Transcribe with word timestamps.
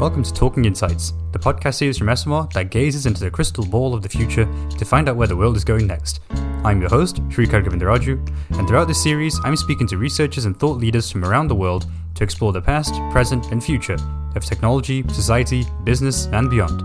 Welcome 0.00 0.22
to 0.22 0.32
Talking 0.32 0.64
Insights, 0.64 1.12
the 1.32 1.38
podcast 1.38 1.74
series 1.74 1.98
from 1.98 2.08
Esmore 2.08 2.48
that 2.54 2.70
gazes 2.70 3.04
into 3.04 3.20
the 3.20 3.30
crystal 3.30 3.66
ball 3.66 3.92
of 3.92 4.00
the 4.00 4.08
future 4.08 4.48
to 4.78 4.84
find 4.86 5.10
out 5.10 5.16
where 5.16 5.28
the 5.28 5.36
world 5.36 5.58
is 5.58 5.62
going 5.62 5.86
next. 5.86 6.20
I'm 6.64 6.80
your 6.80 6.88
host, 6.88 7.16
Shrikar 7.28 7.62
Govindaraju, 7.62 8.58
and 8.58 8.66
throughout 8.66 8.88
this 8.88 9.02
series, 9.02 9.38
I'm 9.44 9.56
speaking 9.56 9.86
to 9.88 9.98
researchers 9.98 10.46
and 10.46 10.58
thought 10.58 10.78
leaders 10.78 11.10
from 11.10 11.22
around 11.22 11.48
the 11.48 11.54
world 11.54 11.84
to 12.14 12.24
explore 12.24 12.50
the 12.50 12.62
past, 12.62 12.94
present, 13.10 13.52
and 13.52 13.62
future 13.62 13.98
of 14.36 14.42
technology, 14.42 15.04
society, 15.08 15.66
business, 15.84 16.28
and 16.28 16.48
beyond. 16.48 16.80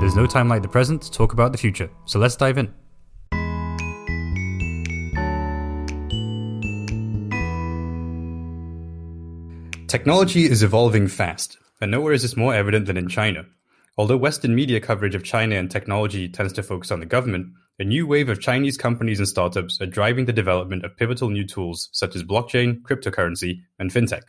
There's 0.00 0.14
no 0.14 0.28
time 0.28 0.48
like 0.48 0.62
the 0.62 0.68
present 0.68 1.02
to 1.02 1.10
talk 1.10 1.32
about 1.32 1.50
the 1.50 1.58
future, 1.58 1.90
so 2.04 2.20
let's 2.20 2.36
dive 2.36 2.58
in. 2.58 2.72
Technology 9.88 10.44
is 10.44 10.62
evolving 10.62 11.08
fast, 11.08 11.58
and 11.82 11.90
nowhere 11.90 12.12
is 12.12 12.22
this 12.22 12.36
more 12.36 12.54
evident 12.54 12.86
than 12.86 12.96
in 12.96 13.08
China. 13.08 13.44
Although 13.98 14.16
Western 14.16 14.54
media 14.54 14.78
coverage 14.78 15.16
of 15.16 15.24
China 15.24 15.56
and 15.56 15.68
technology 15.68 16.28
tends 16.28 16.52
to 16.52 16.62
focus 16.62 16.92
on 16.92 17.00
the 17.00 17.06
government, 17.06 17.48
a 17.80 17.84
new 17.84 18.06
wave 18.06 18.28
of 18.28 18.40
Chinese 18.40 18.76
companies 18.76 19.18
and 19.18 19.26
startups 19.26 19.80
are 19.80 19.86
driving 19.86 20.24
the 20.24 20.32
development 20.32 20.84
of 20.84 20.96
pivotal 20.96 21.28
new 21.28 21.44
tools 21.44 21.88
such 21.92 22.14
as 22.14 22.22
blockchain, 22.22 22.82
cryptocurrency, 22.82 23.62
and 23.80 23.90
fintech. 23.90 24.22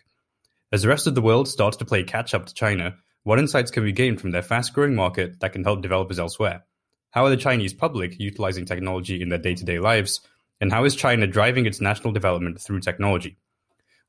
As 0.71 0.81
the 0.81 0.87
rest 0.87 1.05
of 1.05 1.13
the 1.13 1.21
world 1.21 1.47
starts 1.47 1.77
to 1.77 1.85
play 1.85 2.01
catch 2.01 2.33
up 2.33 2.47
to 2.47 2.55
China, 2.55 2.95
what 3.21 3.37
insights 3.37 3.69
can 3.69 3.83
we 3.83 3.91
gain 3.91 4.17
from 4.17 4.31
their 4.31 4.41
fast 4.41 4.73
growing 4.73 4.95
market 4.95 5.39
that 5.39 5.53
can 5.53 5.63
help 5.63 5.83
developers 5.83 6.17
elsewhere? 6.17 6.63
How 7.11 7.23
are 7.25 7.29
the 7.29 7.37
Chinese 7.37 7.75
public 7.75 8.19
utilizing 8.19 8.65
technology 8.65 9.21
in 9.21 9.29
their 9.29 9.37
day 9.37 9.53
to 9.53 9.63
day 9.63 9.77
lives? 9.77 10.21
And 10.59 10.71
how 10.71 10.85
is 10.85 10.95
China 10.95 11.27
driving 11.27 11.67
its 11.67 11.79
national 11.79 12.13
development 12.13 12.59
through 12.59 12.79
technology? 12.79 13.37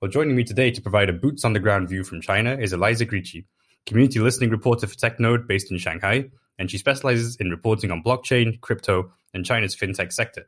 Well, 0.04 0.10
joining 0.10 0.36
me 0.36 0.44
today 0.44 0.70
to 0.70 0.82
provide 0.82 1.08
a 1.08 1.14
boots 1.14 1.46
on 1.46 1.54
the 1.54 1.60
ground 1.60 1.88
view 1.88 2.04
from 2.04 2.20
China 2.20 2.58
is 2.58 2.74
Eliza 2.74 3.06
Gkritsi, 3.06 3.46
community 3.86 4.20
listening 4.20 4.50
reporter 4.50 4.86
for 4.86 4.94
TechNode 4.96 5.46
based 5.46 5.70
in 5.70 5.78
Shanghai, 5.78 6.26
and 6.58 6.70
she 6.70 6.76
specializes 6.76 7.36
in 7.36 7.48
reporting 7.48 7.90
on 7.90 8.02
blockchain, 8.02 8.60
crypto, 8.60 9.10
and 9.32 9.46
China's 9.46 9.74
fintech 9.74 10.12
sector. 10.12 10.46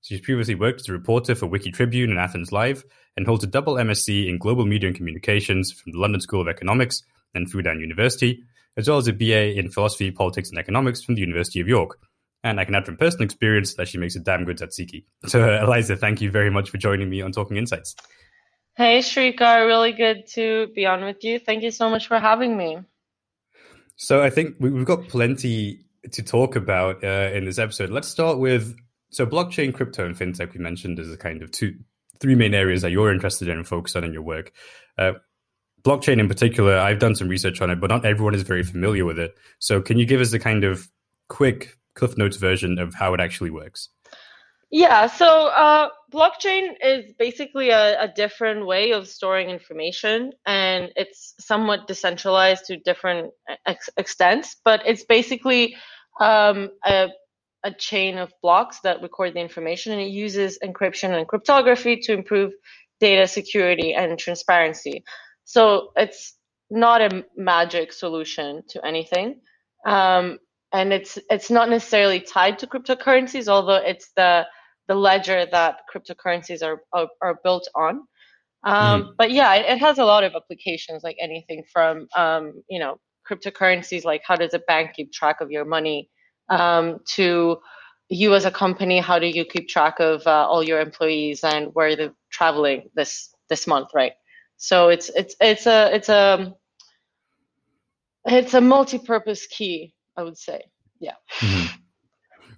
She's 0.00 0.20
previously 0.20 0.56
worked 0.56 0.80
as 0.80 0.88
a 0.88 0.92
reporter 0.92 1.36
for 1.36 1.46
Wiki 1.46 1.70
Tribune 1.70 2.10
and 2.10 2.18
Athens 2.18 2.50
Live, 2.50 2.84
and 3.16 3.24
holds 3.24 3.44
a 3.44 3.46
double 3.46 3.74
MSc 3.74 4.28
in 4.28 4.38
Global 4.38 4.66
Media 4.66 4.88
and 4.88 4.96
Communications 4.96 5.70
from 5.70 5.92
the 5.92 6.00
London 6.00 6.20
School 6.20 6.40
of 6.40 6.48
Economics 6.48 7.04
and 7.32 7.48
Fudan 7.48 7.78
University, 7.78 8.42
as 8.76 8.88
well 8.88 8.98
as 8.98 9.06
a 9.06 9.12
BA 9.12 9.56
in 9.56 9.70
Philosophy, 9.70 10.10
Politics, 10.10 10.50
and 10.50 10.58
Economics 10.58 11.04
from 11.04 11.14
the 11.14 11.20
University 11.20 11.60
of 11.60 11.68
York. 11.68 11.96
And 12.42 12.58
I 12.58 12.64
can 12.64 12.74
add 12.74 12.86
from 12.86 12.96
personal 12.96 13.24
experience 13.26 13.74
that 13.74 13.86
she 13.86 13.98
makes 13.98 14.16
a 14.16 14.20
damn 14.20 14.44
good 14.44 14.58
tzatziki. 14.58 15.04
So, 15.26 15.44
uh, 15.44 15.64
Eliza, 15.64 15.96
thank 15.96 16.20
you 16.20 16.28
very 16.32 16.50
much 16.50 16.70
for 16.70 16.78
joining 16.78 17.08
me 17.08 17.22
on 17.22 17.30
Talking 17.30 17.56
Insights. 17.56 17.94
Hey, 18.76 18.98
Shrika, 18.98 19.66
really 19.66 19.92
good 19.92 20.26
to 20.34 20.66
be 20.74 20.84
on 20.84 21.02
with 21.02 21.24
you. 21.24 21.38
Thank 21.38 21.62
you 21.62 21.70
so 21.70 21.88
much 21.88 22.08
for 22.08 22.18
having 22.18 22.58
me. 22.58 22.76
So, 23.96 24.22
I 24.22 24.28
think 24.28 24.56
we've 24.60 24.84
got 24.84 25.08
plenty 25.08 25.86
to 26.12 26.22
talk 26.22 26.56
about 26.56 27.02
uh, 27.02 27.30
in 27.32 27.46
this 27.46 27.58
episode. 27.58 27.88
Let's 27.88 28.06
start 28.06 28.38
with 28.38 28.76
so 29.08 29.24
blockchain, 29.24 29.72
crypto, 29.72 30.04
and 30.04 30.14
fintech. 30.14 30.52
We 30.52 30.60
mentioned 30.60 30.98
as 30.98 31.10
a 31.10 31.16
kind 31.16 31.42
of 31.42 31.50
two, 31.52 31.74
three 32.20 32.34
main 32.34 32.52
areas 32.52 32.82
that 32.82 32.90
you're 32.90 33.10
interested 33.10 33.48
in 33.48 33.56
and 33.56 33.66
focus 33.66 33.96
on 33.96 34.04
in 34.04 34.12
your 34.12 34.20
work. 34.20 34.52
Uh, 34.98 35.12
blockchain, 35.82 36.20
in 36.20 36.28
particular, 36.28 36.76
I've 36.76 36.98
done 36.98 37.14
some 37.14 37.28
research 37.28 37.62
on 37.62 37.70
it, 37.70 37.80
but 37.80 37.88
not 37.88 38.04
everyone 38.04 38.34
is 38.34 38.42
very 38.42 38.62
familiar 38.62 39.06
with 39.06 39.18
it. 39.18 39.38
So, 39.58 39.80
can 39.80 39.98
you 39.98 40.04
give 40.04 40.20
us 40.20 40.34
a 40.34 40.38
kind 40.38 40.64
of 40.64 40.86
quick 41.30 41.78
Cliff 41.94 42.18
Notes 42.18 42.36
version 42.36 42.78
of 42.78 42.92
how 42.92 43.14
it 43.14 43.20
actually 43.20 43.50
works? 43.50 43.88
Yeah, 44.70 45.06
so 45.06 45.46
uh, 45.48 45.88
blockchain 46.16 46.74
is 46.82 47.12
basically 47.18 47.70
a, 47.70 48.00
a, 48.02 48.08
different 48.08 48.66
way 48.66 48.92
of 48.92 49.06
storing 49.06 49.50
information, 49.50 50.32
and 50.46 50.90
it's 50.96 51.34
somewhat 51.38 51.86
decentralized 51.86 52.64
to 52.66 52.78
different 52.78 53.32
ex- 53.66 53.90
extents, 53.98 54.56
but 54.64 54.80
it's 54.86 55.04
basically 55.04 55.76
um, 56.20 56.70
a, 56.86 57.10
a 57.64 57.72
chain 57.72 58.16
of 58.16 58.32
blocks 58.42 58.80
that 58.80 59.02
record 59.02 59.34
the 59.34 59.40
information, 59.40 59.92
and 59.92 60.00
it 60.00 60.10
uses 60.10 60.58
encryption 60.64 61.10
and 61.16 61.28
cryptography 61.28 61.96
to 61.96 62.14
improve 62.14 62.52
data 62.98 63.26
security 63.28 63.92
and 63.92 64.18
transparency. 64.18 65.04
So 65.44 65.92
it's 65.96 66.34
not 66.70 67.00
a 67.02 67.24
magic 67.36 67.92
solution 67.92 68.62
to 68.70 68.84
anything. 68.84 69.40
Um, 69.84 70.38
and 70.72 70.92
it's 70.92 71.18
it's 71.30 71.50
not 71.50 71.68
necessarily 71.68 72.20
tied 72.20 72.58
to 72.60 72.66
cryptocurrencies, 72.66 73.48
although 73.48 73.76
it's 73.76 74.10
the 74.16 74.46
the 74.88 74.94
ledger 74.94 75.46
that 75.50 75.80
cryptocurrencies 75.92 76.62
are 76.62 76.82
are, 76.92 77.08
are 77.22 77.38
built 77.42 77.68
on. 77.74 78.02
Um, 78.64 79.02
mm. 79.02 79.12
But 79.18 79.30
yeah, 79.30 79.54
it, 79.54 79.66
it, 79.66 79.78
has 79.78 79.98
a 79.98 80.04
lot 80.04 80.24
of 80.24 80.34
applications, 80.34 81.04
like 81.04 81.16
anything 81.20 81.64
from 81.72 82.08
um, 82.16 82.62
you 82.68 82.78
know 82.78 82.98
cryptocurrencies, 83.28 84.04
like 84.04 84.22
how 84.24 84.36
does 84.36 84.54
a 84.54 84.60
bank 84.60 84.92
keep 84.94 85.12
track 85.12 85.40
of 85.40 85.50
your 85.50 85.64
money, 85.64 86.10
um, 86.48 87.00
to 87.14 87.58
you 88.08 88.34
as 88.34 88.44
a 88.44 88.50
company, 88.50 89.00
how 89.00 89.18
do 89.18 89.26
you 89.26 89.44
keep 89.44 89.68
track 89.68 89.98
of 89.98 90.24
uh, 90.26 90.46
all 90.48 90.62
your 90.62 90.80
employees 90.80 91.42
and 91.42 91.70
where 91.74 91.96
they're 91.96 92.14
traveling 92.30 92.88
this 92.94 93.34
this 93.48 93.66
month, 93.66 93.88
right? 93.94 94.12
So 94.56 94.88
it's 94.88 95.10
it's 95.10 95.34
it's 95.40 95.66
a 95.66 95.94
it's 95.94 96.08
a 96.08 96.54
it's 98.24 98.54
a 98.54 98.60
multi-purpose 98.60 99.46
key, 99.46 99.94
I 100.16 100.22
would 100.22 100.38
say. 100.38 100.62
Yeah. 100.98 101.14
Mm-hmm. 101.38 101.82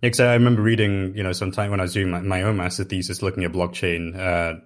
Yeah, 0.01 0.11
I 0.31 0.35
remember 0.35 0.63
reading, 0.63 1.17
you 1.17 1.23
know, 1.23 1.33
sometime 1.33 1.71
when 1.71 1.81
I 1.81 1.85
was 1.85 1.93
doing 1.93 2.11
my, 2.11 2.21
my 2.21 2.43
own 2.43 2.57
master 2.57 2.85
thesis 2.85 3.23
looking 3.23 3.45
at 3.45 3.53
blockchain, 3.53 4.17
uh, 4.17 4.61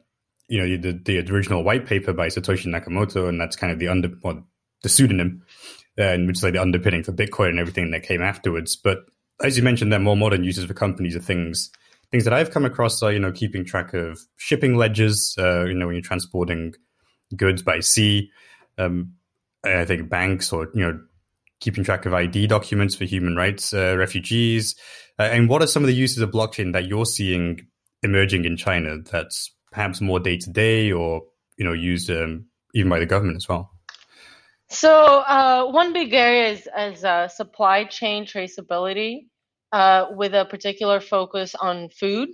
you 0.49 0.59
know, 0.59 0.77
the, 0.77 0.93
the 0.93 1.33
original 1.33 1.65
white 1.65 1.87
paper 1.87 2.13
by 2.13 2.27
Satoshi 2.27 2.67
Nakamoto, 2.67 3.29
and 3.29 3.41
that's 3.41 3.57
kind 3.57 3.73
of 3.73 3.79
the 3.79 3.89
under, 3.89 4.11
well, 4.23 4.47
the 4.83 4.89
pseudonym, 4.89 5.43
uh, 5.99 6.03
and 6.03 6.27
which 6.27 6.39
is 6.39 6.43
like 6.43 6.53
the 6.53 6.61
underpinning 6.61 7.03
for 7.03 7.13
Bitcoin 7.13 7.51
and 7.51 7.59
everything 7.59 7.91
that 7.93 8.03
came 8.03 8.21
afterwards. 8.21 8.77
But 8.77 8.99
as 9.43 9.57
you 9.57 9.63
mentioned, 9.63 9.91
there 9.91 10.01
are 10.01 10.03
more 10.03 10.17
modern 10.17 10.45
uses 10.45 10.67
for 10.67 10.75
companies 10.75 11.17
of 11.17 11.25
things. 11.25 11.71
Things 12.11 12.25
that 12.25 12.35
I've 12.35 12.51
come 12.51 12.67
across 12.67 13.03
are, 13.03 13.13
you 13.13 13.19
know, 13.19 13.33
keeping 13.33 13.65
track 13.65 13.95
of 13.95 14.21
shipping 14.37 14.77
ledgers, 14.77 15.35
uh, 15.39 15.65
you 15.65 15.75
know, 15.75 15.87
when 15.87 15.95
you're 15.97 16.03
transporting 16.03 16.75
goods 17.35 17.63
by 17.63 17.81
sea. 17.81 18.31
Um, 18.77 19.15
I 19.65 19.85
think 19.87 20.11
banks 20.11 20.53
or, 20.53 20.69
you 20.75 20.83
know, 20.83 21.01
keeping 21.61 21.85
track 21.85 22.05
of 22.05 22.13
ID 22.13 22.49
documents 22.49 22.97
for 22.97 23.05
human 23.05 23.37
rights 23.37 23.73
uh, 23.73 23.97
refugees. 23.97 24.75
Uh, 25.23 25.27
and 25.27 25.49
what 25.49 25.63
are 25.63 25.69
some 25.69 25.85
of 25.85 25.87
the 25.87 25.95
uses 25.95 26.19
of 26.19 26.31
blockchain 26.33 26.73
that 26.73 26.87
you're 26.87 27.07
seeing 27.07 27.65
emerging 28.03 28.45
in 28.45 28.57
China 28.57 28.99
that's 28.99 29.55
perhaps 29.71 30.01
more 30.01 30.19
day 30.19 30.37
to 30.37 30.51
day 30.51 30.91
or 30.91 31.23
you 31.57 31.65
know 31.65 31.73
used 31.73 32.11
um, 32.11 32.47
even 32.75 32.91
by 32.91 32.99
the 32.99 33.07
government 33.07 33.37
as 33.37 33.49
well? 33.49 33.71
So 34.69 34.91
uh, 35.21 35.67
one 35.71 35.93
big 35.93 36.13
area 36.13 36.51
is 36.51 36.67
as 36.75 37.05
uh, 37.05 37.29
supply 37.29 37.85
chain 37.85 38.27
traceability, 38.27 39.27
uh, 39.71 40.07
with 40.11 40.35
a 40.35 40.45
particular 40.45 41.01
focus 41.01 41.55
on 41.55 41.89
food. 41.91 42.31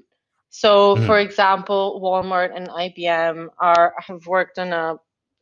So, 0.49 0.95
mm-hmm. 0.97 1.05
for 1.05 1.19
example, 1.19 2.01
Walmart 2.03 2.57
and 2.57 2.69
IBM 2.69 3.49
are 3.61 3.93
have 3.99 4.27
worked 4.27 4.59
on 4.59 4.73
a, 4.73 4.97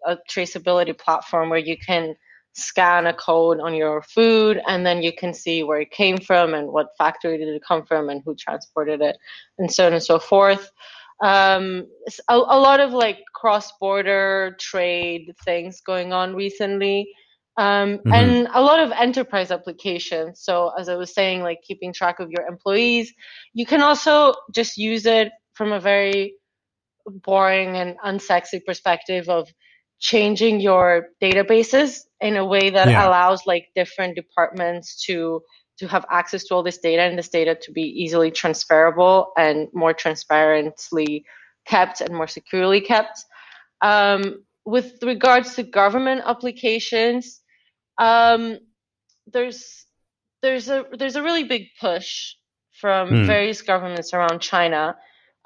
a 0.04 0.16
traceability 0.28 0.98
platform 0.98 1.50
where 1.50 1.60
you 1.60 1.76
can 1.78 2.16
scan 2.56 3.06
a 3.06 3.12
code 3.12 3.60
on 3.60 3.74
your 3.74 4.02
food 4.02 4.60
and 4.66 4.84
then 4.84 5.02
you 5.02 5.12
can 5.12 5.34
see 5.34 5.62
where 5.62 5.80
it 5.80 5.90
came 5.90 6.16
from 6.16 6.54
and 6.54 6.68
what 6.68 6.88
factory 6.96 7.36
did 7.36 7.48
it 7.48 7.62
come 7.66 7.84
from 7.84 8.08
and 8.08 8.22
who 8.24 8.34
transported 8.34 9.02
it 9.02 9.16
and 9.58 9.70
so 9.70 9.86
on 9.86 9.92
and 9.92 10.02
so 10.02 10.18
forth. 10.18 10.70
Um, 11.22 11.86
a, 12.28 12.34
a, 12.34 12.58
lot 12.58 12.80
of 12.80 12.92
like 12.92 13.20
cross-border 13.34 14.56
trade 14.58 15.34
things 15.44 15.80
going 15.80 16.12
on 16.12 16.34
recently. 16.34 17.10
Um, 17.58 17.98
mm-hmm. 17.98 18.12
and 18.12 18.48
a 18.52 18.60
lot 18.60 18.80
of 18.80 18.90
enterprise 18.92 19.50
applications. 19.50 20.40
So 20.42 20.72
as 20.78 20.90
i 20.90 20.94
was 20.94 21.14
saying 21.14 21.42
like 21.42 21.60
keeping 21.62 21.92
track 21.92 22.20
of 22.20 22.30
your 22.30 22.46
employees. 22.46 23.12
You 23.54 23.64
can 23.64 23.82
also 23.82 24.34
just 24.54 24.76
use 24.76 25.06
it 25.06 25.32
from 25.54 25.72
a 25.72 25.80
very 25.80 26.34
boring 27.06 27.76
and 27.76 27.96
unsexy 28.04 28.64
perspective 28.64 29.28
of 29.28 29.48
changing 30.00 30.60
your 30.60 31.08
databases 31.22 32.00
in 32.20 32.36
a 32.36 32.44
way 32.44 32.70
that 32.70 32.88
yeah. 32.88 33.06
allows 33.06 33.46
like 33.46 33.68
different 33.74 34.14
departments 34.14 35.04
to 35.04 35.42
to 35.78 35.86
have 35.86 36.06
access 36.10 36.44
to 36.44 36.54
all 36.54 36.62
this 36.62 36.78
data 36.78 37.02
and 37.02 37.18
this 37.18 37.28
data 37.28 37.54
to 37.54 37.70
be 37.70 37.82
easily 37.82 38.30
transferable 38.30 39.32
and 39.36 39.68
more 39.74 39.92
transparently 39.92 41.22
kept 41.66 42.00
and 42.00 42.14
more 42.14 42.26
securely 42.26 42.80
kept. 42.80 43.22
Um, 43.82 44.42
with 44.64 45.02
regards 45.02 45.54
to 45.56 45.62
government 45.62 46.22
applications, 46.24 47.42
um, 47.98 48.58
there's 49.26 49.84
there's 50.42 50.68
a 50.68 50.86
there's 50.98 51.16
a 51.16 51.22
really 51.22 51.44
big 51.44 51.64
push 51.80 52.34
from 52.72 53.10
mm. 53.10 53.26
various 53.26 53.60
governments 53.62 54.14
around 54.14 54.40
China 54.40 54.96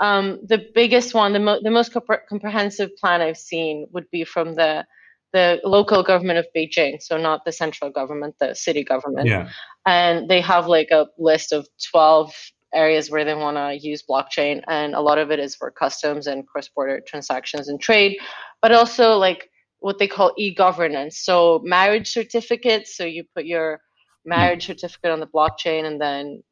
um, 0.00 0.40
the 0.46 0.66
biggest 0.75 1.12
one, 1.12 1.34
the, 1.34 1.38
mo- 1.38 1.61
the 1.62 1.70
most 1.70 1.93
comp- 1.93 2.26
comprehensive 2.28 2.96
plan 2.96 3.20
I've 3.20 3.37
seen 3.37 3.87
would 3.93 4.11
be 4.11 4.25
from 4.25 4.55
the 4.55 4.87
the 5.32 5.61
local 5.65 6.03
government 6.03 6.38
of 6.38 6.47
Beijing, 6.56 7.00
so 7.00 7.17
not 7.17 7.44
the 7.44 7.53
central 7.53 7.91
government, 7.91 8.35
the 8.41 8.55
city 8.55 8.82
government. 8.82 9.29
Yeah. 9.29 9.49
And 9.87 10.29
they 10.29 10.41
have 10.41 10.67
like 10.67 10.91
a 10.91 11.06
list 11.19 11.53
of 11.53 11.69
12 11.91 12.32
areas 12.75 13.11
where 13.11 13.25
they 13.25 13.35
want 13.35 13.56
to 13.56 13.79
use 13.87 14.03
blockchain, 14.09 14.62
and 14.69 14.94
a 14.94 15.00
lot 15.00 15.19
of 15.19 15.31
it 15.31 15.38
is 15.38 15.55
for 15.55 15.71
customs 15.71 16.27
and 16.27 16.47
cross 16.47 16.69
border 16.69 17.00
transactions 17.06 17.69
and 17.69 17.81
trade, 17.81 18.19
but 18.62 18.73
also 18.73 19.17
like 19.17 19.50
what 19.81 19.99
they 19.99 20.09
call 20.09 20.32
e-governance. 20.37 21.19
So 21.19 21.61
marriage 21.65 22.12
certificates. 22.12 22.97
So 22.97 23.05
you 23.05 23.25
put 23.35 23.47
your 23.47 23.81
marriage 24.25 24.65
mm-hmm. 24.65 24.73
certificate 24.73 25.11
on 25.11 25.21
the 25.21 25.26
blockchain, 25.26 25.85
and 25.85 26.00
then 26.00 26.43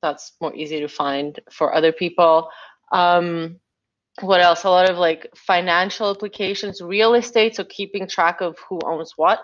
that's 0.00 0.32
more 0.40 0.54
easy 0.54 0.80
to 0.80 0.88
find 0.88 1.38
for 1.50 1.74
other 1.74 1.92
people. 1.92 2.48
Um, 2.92 3.60
what 4.20 4.40
else? 4.40 4.64
A 4.64 4.70
lot 4.70 4.90
of 4.90 4.98
like 4.98 5.28
financial 5.36 6.10
applications, 6.10 6.80
real 6.80 7.14
estate. 7.14 7.56
So 7.56 7.64
keeping 7.64 8.06
track 8.06 8.40
of 8.40 8.56
who 8.68 8.80
owns 8.84 9.12
what. 9.16 9.40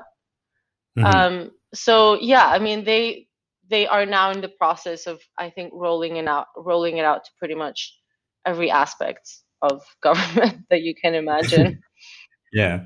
Mm-hmm. 0.98 1.06
Um, 1.06 1.50
so 1.74 2.18
yeah, 2.20 2.46
I 2.46 2.58
mean 2.58 2.84
they 2.84 3.28
they 3.70 3.86
are 3.86 4.06
now 4.06 4.30
in 4.30 4.40
the 4.40 4.48
process 4.48 5.06
of 5.06 5.20
I 5.38 5.50
think 5.50 5.72
rolling 5.74 6.16
it 6.16 6.26
out 6.26 6.46
rolling 6.56 6.98
it 6.98 7.04
out 7.04 7.24
to 7.24 7.30
pretty 7.38 7.54
much 7.54 7.94
every 8.44 8.70
aspect 8.70 9.30
of 9.62 9.82
government 10.02 10.66
that 10.70 10.82
you 10.82 10.94
can 10.94 11.14
imagine. 11.14 11.80
yeah. 12.52 12.84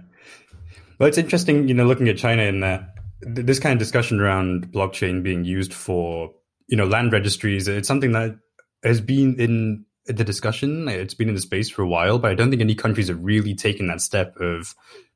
Well, 0.98 1.08
it's 1.08 1.18
interesting, 1.18 1.68
you 1.68 1.74
know, 1.74 1.84
looking 1.84 2.08
at 2.08 2.16
China 2.16 2.42
in 2.42 2.60
that 2.60 2.94
this 3.20 3.58
kind 3.58 3.72
of 3.72 3.78
discussion 3.78 4.20
around 4.20 4.72
blockchain 4.72 5.22
being 5.22 5.44
used 5.44 5.72
for, 5.72 6.32
you 6.68 6.76
know, 6.76 6.86
land 6.86 7.12
registries. 7.12 7.68
It's 7.68 7.88
something 7.88 8.12
that 8.12 8.36
has 8.82 9.00
been 9.00 9.38
in 9.40 9.84
the 10.06 10.24
discussion. 10.24 10.88
It's 10.88 11.14
been 11.14 11.28
in 11.28 11.34
the 11.34 11.40
space 11.40 11.70
for 11.70 11.82
a 11.82 11.88
while, 11.88 12.18
but 12.18 12.30
I 12.30 12.34
don't 12.34 12.50
think 12.50 12.62
any 12.62 12.74
countries 12.74 13.08
have 13.08 13.22
really 13.22 13.54
taken 13.54 13.86
that 13.88 14.00
step 14.00 14.36
of 14.38 14.74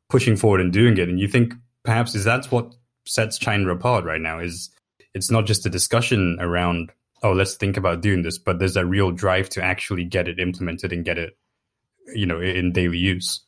pushing 0.08 0.36
forward 0.36 0.60
and 0.60 0.72
doing 0.72 0.96
it. 0.98 1.08
And 1.08 1.18
you 1.18 1.28
think 1.28 1.54
perhaps 1.84 2.14
is 2.14 2.24
that's 2.24 2.50
what 2.50 2.74
sets 3.04 3.38
China 3.38 3.70
apart 3.70 4.04
right 4.04 4.20
now? 4.20 4.38
Is 4.38 4.70
it's 5.14 5.30
not 5.30 5.46
just 5.46 5.66
a 5.66 5.70
discussion 5.70 6.36
around 6.40 6.92
oh 7.22 7.32
let's 7.32 7.54
think 7.54 7.76
about 7.76 8.02
doing 8.02 8.22
this, 8.22 8.38
but 8.38 8.58
there's 8.58 8.76
a 8.76 8.86
real 8.86 9.10
drive 9.10 9.48
to 9.50 9.62
actually 9.62 10.04
get 10.04 10.28
it 10.28 10.38
implemented 10.38 10.92
and 10.92 11.04
get 11.04 11.18
it, 11.18 11.36
you 12.14 12.26
know, 12.26 12.40
in 12.40 12.72
daily 12.72 12.98
use. 12.98 13.40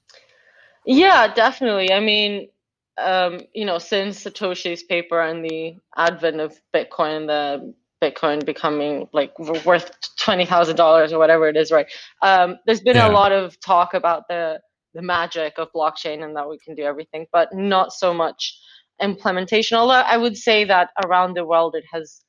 Yeah, 0.86 1.32
definitely. 1.32 1.92
I 1.92 2.00
mean, 2.00 2.48
um, 2.96 3.42
you 3.54 3.64
know, 3.64 3.78
since 3.78 4.24
Satoshi's 4.24 4.82
paper 4.82 5.20
and 5.20 5.44
the 5.44 5.76
advent 5.96 6.40
of 6.40 6.58
Bitcoin, 6.74 7.26
the 7.26 7.74
Bitcoin 8.02 8.44
becoming 8.44 9.08
like 9.12 9.36
worth 9.64 9.90
twenty 10.18 10.44
thousand 10.44 10.76
dollars 10.76 11.12
or 11.12 11.18
whatever 11.18 11.48
it 11.48 11.56
is, 11.56 11.70
right? 11.70 11.86
Um, 12.22 12.58
there's 12.66 12.80
been 12.80 12.96
yeah. 12.96 13.10
a 13.10 13.12
lot 13.12 13.32
of 13.32 13.58
talk 13.60 13.94
about 13.94 14.24
the 14.28 14.60
the 14.94 15.02
magic 15.02 15.54
of 15.58 15.68
blockchain 15.74 16.24
and 16.24 16.34
that 16.36 16.48
we 16.48 16.58
can 16.58 16.74
do 16.74 16.82
everything, 16.82 17.26
but 17.32 17.48
not 17.52 17.92
so 17.92 18.14
much 18.14 18.58
implementation. 19.02 19.76
Although 19.76 19.94
I 19.94 20.16
would 20.16 20.36
say 20.36 20.64
that 20.64 20.90
around 21.04 21.34
the 21.34 21.44
world 21.44 21.74
it 21.74 21.84
has 21.92 22.20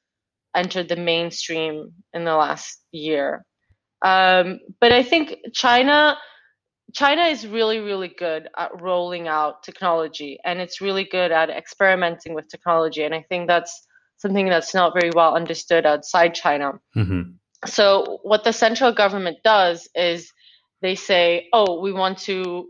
entered 0.56 0.89
the 0.89 0.95
mainstream 0.95 1.92
in 2.13 2.25
the 2.25 2.36
last 2.36 2.83
year. 2.92 3.45
Um, 4.04 4.60
but 4.80 4.92
I 4.92 5.04
think 5.04 5.38
China 5.54 6.18
China 6.94 7.24
is 7.24 7.45
really, 7.45 7.80
really 7.80 8.07
good 8.07 8.48
at 8.57 8.81
rolling 8.81 9.27
out 9.27 9.62
technology 9.62 10.39
and 10.44 10.60
it's 10.60 10.81
really 10.81 11.04
good 11.04 11.31
at 11.31 11.50
experimenting 11.50 12.33
with 12.33 12.48
technology. 12.48 13.04
And 13.04 13.13
I 13.13 13.24
think 13.30 13.48
that's 13.48 13.86
something 14.19 14.48
that's 14.48 14.74
not 14.74 14.94
very 14.94 15.12
well 15.13 15.36
understood 15.36 15.86
outside 15.86 16.36
China. 16.36 16.74
Mm-hmm. 16.95 17.31
So, 17.66 18.19
what 18.24 18.44
the 18.44 18.54
central 18.54 18.94
government 18.94 19.38
does 19.44 19.89
is 19.95 20.31
they 20.81 20.95
say, 20.95 21.48
oh, 21.51 21.81
we 21.81 21.92
want 21.92 22.18
to 22.19 22.69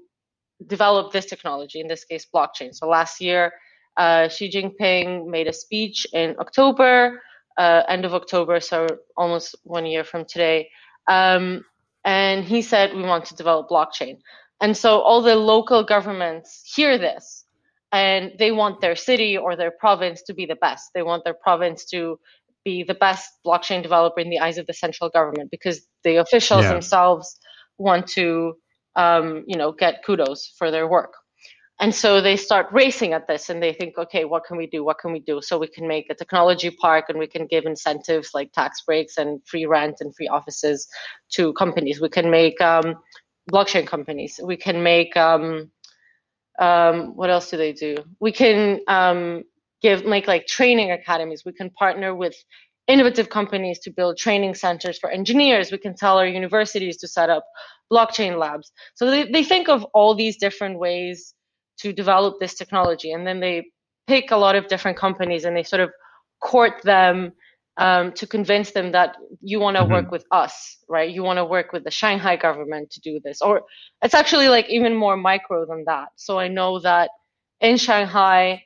develop 0.66 1.12
this 1.12 1.26
technology, 1.26 1.80
in 1.80 1.88
this 1.88 2.06
case, 2.06 2.26
blockchain. 2.34 2.74
So, 2.74 2.88
last 2.88 3.22
year, 3.22 3.54
uh, 3.98 4.30
Xi 4.30 4.50
Jinping 4.50 5.28
made 5.28 5.48
a 5.48 5.54
speech 5.54 6.08
in 6.14 6.36
October, 6.40 7.22
uh, 7.58 7.84
end 7.88 8.06
of 8.06 8.14
October, 8.14 8.60
so 8.60 8.88
almost 9.18 9.56
one 9.64 9.86
year 9.86 10.04
from 10.04 10.26
today. 10.26 10.70
Um, 11.08 11.66
and 12.06 12.46
he 12.46 12.62
said 12.62 12.96
we 12.96 13.04
want 13.04 13.26
to 13.26 13.36
develop 13.36 13.70
blockchain 13.70 14.18
and 14.62 14.76
so 14.76 15.00
all 15.00 15.22
the 15.22 15.36
local 15.36 15.84
governments 15.84 16.62
hear 16.76 16.98
this 16.98 17.46
and 17.92 18.32
they 18.38 18.52
want 18.52 18.82
their 18.82 18.96
city 18.96 19.38
or 19.38 19.56
their 19.56 19.72
province 19.72 20.22
to 20.24 20.34
be 20.34 20.46
the 20.46 20.56
best 20.56 20.90
they 20.94 21.04
want 21.04 21.24
their 21.24 21.34
province 21.34 21.86
to 21.86 22.20
be 22.66 22.84
the 22.84 22.94
best 22.94 23.32
blockchain 23.46 23.82
developer 23.82 24.20
in 24.20 24.30
the 24.30 24.40
eyes 24.40 24.58
of 24.58 24.68
the 24.68 24.74
central 24.74 25.10
government 25.10 25.50
because 25.50 25.88
the 26.04 26.18
officials 26.18 26.64
yeah. 26.64 26.72
themselves 26.72 27.40
want 27.78 28.06
to 28.08 28.54
um, 28.96 29.44
you 29.48 29.58
know 29.58 29.72
get 29.72 30.04
kudos 30.04 30.54
for 30.58 30.72
their 30.72 30.88
work 30.88 31.14
and 31.82 31.96
so 31.96 32.20
they 32.20 32.36
start 32.36 32.68
racing 32.74 33.14
at 33.14 33.28
this 33.28 33.50
and 33.50 33.64
they 33.64 33.72
think, 33.72 33.98
okay, 33.98 34.26
what 34.26 34.44
can 34.44 34.58
we 34.58 34.68
do? 34.68 34.84
What 34.84 35.00
can 35.00 35.14
we 35.14 35.20
do? 35.20 35.42
So 35.42 35.58
we 35.58 35.68
can 35.68 35.88
make 35.88 36.08
a 36.10 36.14
technology 36.14 36.70
park 36.70 37.06
and 37.08 37.18
we 37.18 37.28
can 37.28 37.48
give 37.48 37.66
incentives 37.66 38.32
like 38.34 38.52
tax 38.52 38.82
breaks 38.82 39.18
and 39.18 39.40
free 39.48 39.66
rent 39.66 39.98
and 40.02 40.14
free 40.14 40.28
offices 40.28 40.90
to 41.36 41.54
companies. 41.54 42.02
We 42.02 42.10
can 42.10 42.30
make 42.30 42.60
um, 42.60 42.96
blockchain 43.50 43.88
companies. 43.88 44.42
We 44.44 44.58
can 44.58 44.84
make, 44.84 45.16
um, 45.16 45.72
um, 46.60 47.16
what 47.16 47.30
else 47.30 47.50
do 47.50 47.58
they 47.58 47.74
do? 47.74 47.98
We 48.20 48.32
can 48.32 48.82
um, 48.88 49.44
give, 49.82 50.06
make 50.06 50.28
like 50.28 50.46
training 50.46 50.92
academies. 50.92 51.44
We 51.46 51.54
can 51.54 51.70
partner 51.72 52.14
with 52.14 52.36
innovative 52.88 53.30
companies 53.30 53.80
to 53.80 53.92
build 53.92 54.18
training 54.18 54.56
centers 54.56 54.98
for 54.98 55.10
engineers. 55.10 55.72
We 55.72 55.78
can 55.78 55.96
tell 55.96 56.18
our 56.18 56.28
universities 56.28 56.98
to 56.98 57.08
set 57.08 57.30
up 57.30 57.46
blockchain 57.92 58.38
labs. 58.38 58.72
So 58.96 59.10
they, 59.10 59.32
they 59.32 59.44
think 59.44 59.70
of 59.70 59.84
all 59.94 60.16
these 60.16 60.38
different 60.38 60.80
ways 60.80 61.34
to 61.80 61.94
develop 61.94 62.40
this 62.40 62.56
technology. 62.56 63.12
And 63.12 63.26
then 63.26 63.40
they 63.40 63.68
pick 64.08 64.32
a 64.32 64.38
lot 64.38 64.56
of 64.56 64.68
different 64.68 64.98
companies 64.98 65.46
and 65.46 65.56
they 65.56 65.64
sort 65.64 65.82
of 65.82 65.92
court 66.42 66.82
them 66.84 67.32
um, 67.80 68.12
to 68.12 68.28
convince 68.28 68.72
them 68.72 68.92
that 68.92 69.16
you 69.42 69.60
want 69.60 69.78
to 69.78 69.84
mm-hmm. 69.84 69.94
work 69.94 70.12
with 70.12 70.26
us, 70.32 70.78
right? 70.88 71.10
You 71.10 71.24
want 71.24 71.38
to 71.38 71.46
work 71.46 71.72
with 71.72 71.86
the 71.86 71.92
Shanghai 71.92 72.36
government 72.36 72.92
to 72.92 73.00
do 73.00 73.20
this. 73.24 73.42
Or 73.42 73.64
it's 74.04 74.14
actually 74.14 74.50
like 74.50 74.70
even 74.70 74.94
more 74.96 75.18
micro 75.18 75.66
than 75.66 75.86
that. 75.86 76.10
So 76.16 76.38
I 76.38 76.50
know 76.50 76.80
that 76.80 77.10
in 77.62 77.78
Shanghai, 77.78 78.64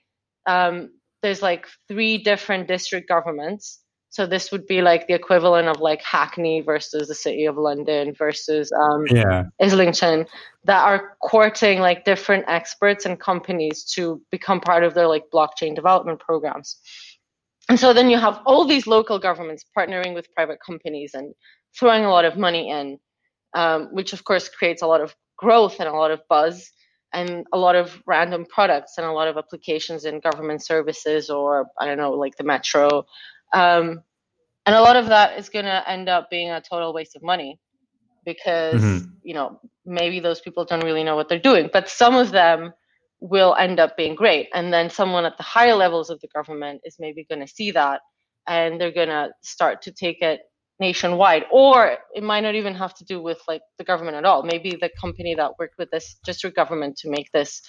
um, 0.48 0.90
there's 1.22 1.44
like 1.44 1.68
three 1.88 2.18
different 2.18 2.68
district 2.68 3.08
governments 3.08 3.84
so 4.14 4.28
this 4.28 4.52
would 4.52 4.68
be 4.68 4.84
like 4.84 5.08
the 5.08 5.16
equivalent 5.16 5.68
of 5.68 5.80
like 5.80 6.04
Hackney 6.04 6.62
versus 6.62 7.08
the 7.08 7.16
City 7.16 7.46
of 7.46 7.58
London 7.58 8.14
versus 8.14 8.72
um, 8.72 9.08
yeah. 9.08 9.46
Islington 9.60 10.28
that 10.66 10.84
are 10.86 11.18
courting 11.24 11.80
like 11.80 12.06
different 12.06 12.46
experts 12.48 13.08
and 13.08 13.20
companies 13.20 13.84
to 13.96 14.22
become 14.30 14.62
part 14.62 14.84
of 14.84 14.94
their 14.94 15.08
like 15.08 15.24
blockchain 15.34 15.74
development 15.74 16.20
programs. 16.20 16.78
And 17.70 17.80
so 17.80 17.94
then 17.94 18.10
you 18.10 18.18
have 18.18 18.42
all 18.46 18.66
these 18.66 18.88
local 18.88 19.20
governments 19.20 19.66
partnering 19.78 20.14
with 20.14 20.34
private 20.34 20.60
companies 20.66 21.14
and 21.14 21.34
throwing 21.78 22.06
a 22.06 22.10
lot 22.10 22.26
of 22.26 22.38
money 22.38 22.70
in, 22.70 23.00
um, 23.56 23.90
which 23.92 24.14
of 24.14 24.24
course 24.24 24.50
creates 24.50 24.82
a 24.82 24.88
lot 24.88 25.02
of 25.02 25.16
growth 25.38 25.78
and 25.80 25.88
a 25.88 25.94
lot 25.94 26.12
of 26.12 26.22
buzz 26.30 26.72
and 27.14 27.46
a 27.54 27.58
lot 27.58 27.76
of 27.76 28.02
random 28.06 28.46
products 28.46 28.94
and 28.98 29.06
a 29.06 29.12
lot 29.12 29.28
of 29.28 29.38
applications 29.38 30.06
in 30.06 30.20
government 30.20 30.64
services 30.64 31.30
or 31.30 31.68
I 31.80 31.86
don't 31.86 31.98
know, 31.98 32.12
like 32.12 32.36
the 32.38 32.44
metro 32.44 33.06
um, 33.54 34.04
and 34.66 34.76
a 34.76 34.82
lot 34.82 34.96
of 34.96 35.08
that 35.08 35.38
is 35.38 35.50
going 35.50 35.66
to 35.66 35.90
end 35.90 36.10
up 36.10 36.30
being 36.30 36.50
a 36.50 36.62
total 36.62 36.94
waste 36.94 37.16
of 37.16 37.24
money 37.24 37.60
because, 38.26 38.82
mm-hmm. 38.82 39.10
you 39.24 39.34
know, 39.34 39.60
maybe 39.86 40.20
those 40.20 40.42
people 40.42 40.66
don't 40.66 40.84
really 40.84 41.04
know 41.04 41.16
what 41.16 41.30
they're 41.30 41.40
doing, 41.40 41.70
but 41.72 41.90
some 41.90 42.16
of 42.16 42.32
them 42.32 42.74
will 43.24 43.56
end 43.56 43.80
up 43.80 43.96
being 43.96 44.16
great. 44.16 44.50
And 44.54 44.74
then 44.74 44.90
someone 44.90 45.26
at 45.26 45.38
the 45.38 45.44
higher 45.44 45.76
levels 45.76 46.10
of 46.10 46.20
the 46.22 46.28
government 46.28 46.82
is 46.84 46.98
maybe 47.00 47.26
going 47.30 47.42
to 47.42 47.48
see 47.48 47.72
that 47.72 48.02
and 48.48 48.80
they're 48.80 48.92
going 48.92 49.08
to 49.08 49.30
start 49.42 49.82
to 49.84 49.92
take 49.92 50.22
it 50.22 50.42
nationwide 50.80 51.46
or 51.52 51.98
it 52.14 52.24
might 52.24 52.42
not 52.42 52.56
even 52.56 52.74
have 52.74 52.94
to 52.96 53.06
do 53.06 53.22
with 53.22 53.40
like 53.48 53.62
the 53.78 53.84
government 53.84 54.18
at 54.18 54.26
all 54.26 54.42
maybe 54.42 54.72
the 54.72 54.90
company 55.00 55.36
that 55.36 55.52
worked 55.60 55.78
with 55.78 55.90
this 55.92 56.18
district 56.26 56.56
government 56.56 56.98
to 56.98 57.10
make 57.10 57.32
this 57.32 57.62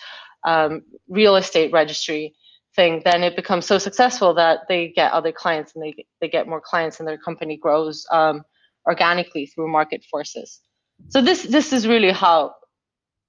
um, 0.45 0.83
real 1.09 1.37
estate 1.37 1.71
registry 1.71 2.35
thing, 2.75 3.03
then 3.05 3.23
it 3.23 3.37
becomes 3.37 3.67
so 3.67 3.79
successful 3.79 4.35
that 4.35 4.61
they 4.69 4.89
get 4.89 5.13
other 5.13 5.33
clients 5.33 5.73
and 5.75 5.85
they 5.85 6.07
they 6.21 6.29
get 6.29 6.49
more 6.49 6.61
clients 6.61 6.99
and 6.99 7.09
their 7.09 7.19
company 7.19 7.57
grows 7.57 8.07
um, 8.11 8.43
organically 8.87 9.47
through 9.47 9.71
market 9.71 10.05
forces. 10.11 10.61
So 11.09 11.21
this 11.21 11.43
this 11.45 11.73
is 11.73 11.87
really 11.87 12.11
how 12.11 12.55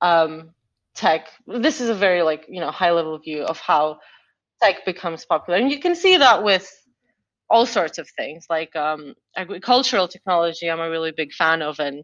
um, 0.01 0.51
tech. 0.96 1.30
This 1.48 1.82
is 1.82 1.90
a 1.90 1.96
very 1.96 2.22
like 2.22 2.46
you 2.50 2.60
know 2.60 2.72
high 2.72 2.92
level 2.92 3.18
view 3.20 3.44
of 3.44 3.60
how 3.60 4.00
tech 4.62 4.86
becomes 4.86 5.25
popular, 5.25 5.60
and 5.60 5.72
you 5.72 5.80
can 5.80 5.96
see 5.96 6.18
that 6.18 6.44
with 6.44 6.72
all 7.50 7.66
sorts 7.66 7.98
of 8.00 8.10
things 8.18 8.48
like 8.50 8.75
um, 8.75 9.14
agricultural 9.38 10.08
technology. 10.08 10.70
I'm 10.70 10.80
a 10.80 10.90
really 10.90 11.12
big 11.12 11.32
fan 11.34 11.62
of, 11.62 11.80
and 11.80 12.04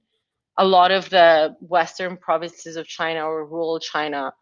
a 0.58 0.66
lot 0.66 0.92
of 0.92 1.10
the 1.10 1.56
western 1.62 2.18
provinces 2.18 2.76
of 2.76 2.86
China 2.88 3.26
or 3.26 3.46
rural 3.46 3.80
China 3.80 4.34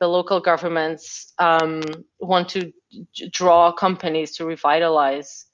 the 0.00 0.06
local 0.06 0.40
governments 0.40 1.32
um, 1.38 1.82
want 2.20 2.48
to 2.50 2.72
draw 3.32 3.72
companies 3.72 4.36
to 4.36 4.44
revitalize 4.44 5.46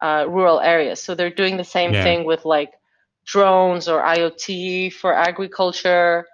uh, 0.00 0.24
rural 0.28 0.60
areas. 0.60 1.02
So 1.02 1.14
they're 1.14 1.30
doing 1.30 1.56
the 1.56 1.64
same 1.64 1.92
yeah. 1.92 2.02
thing 2.02 2.24
with 2.24 2.44
like 2.44 2.72
drones 3.26 3.88
or 3.88 4.02
IoT 4.02 4.94
for 4.94 5.14
agriculture. 5.14 6.26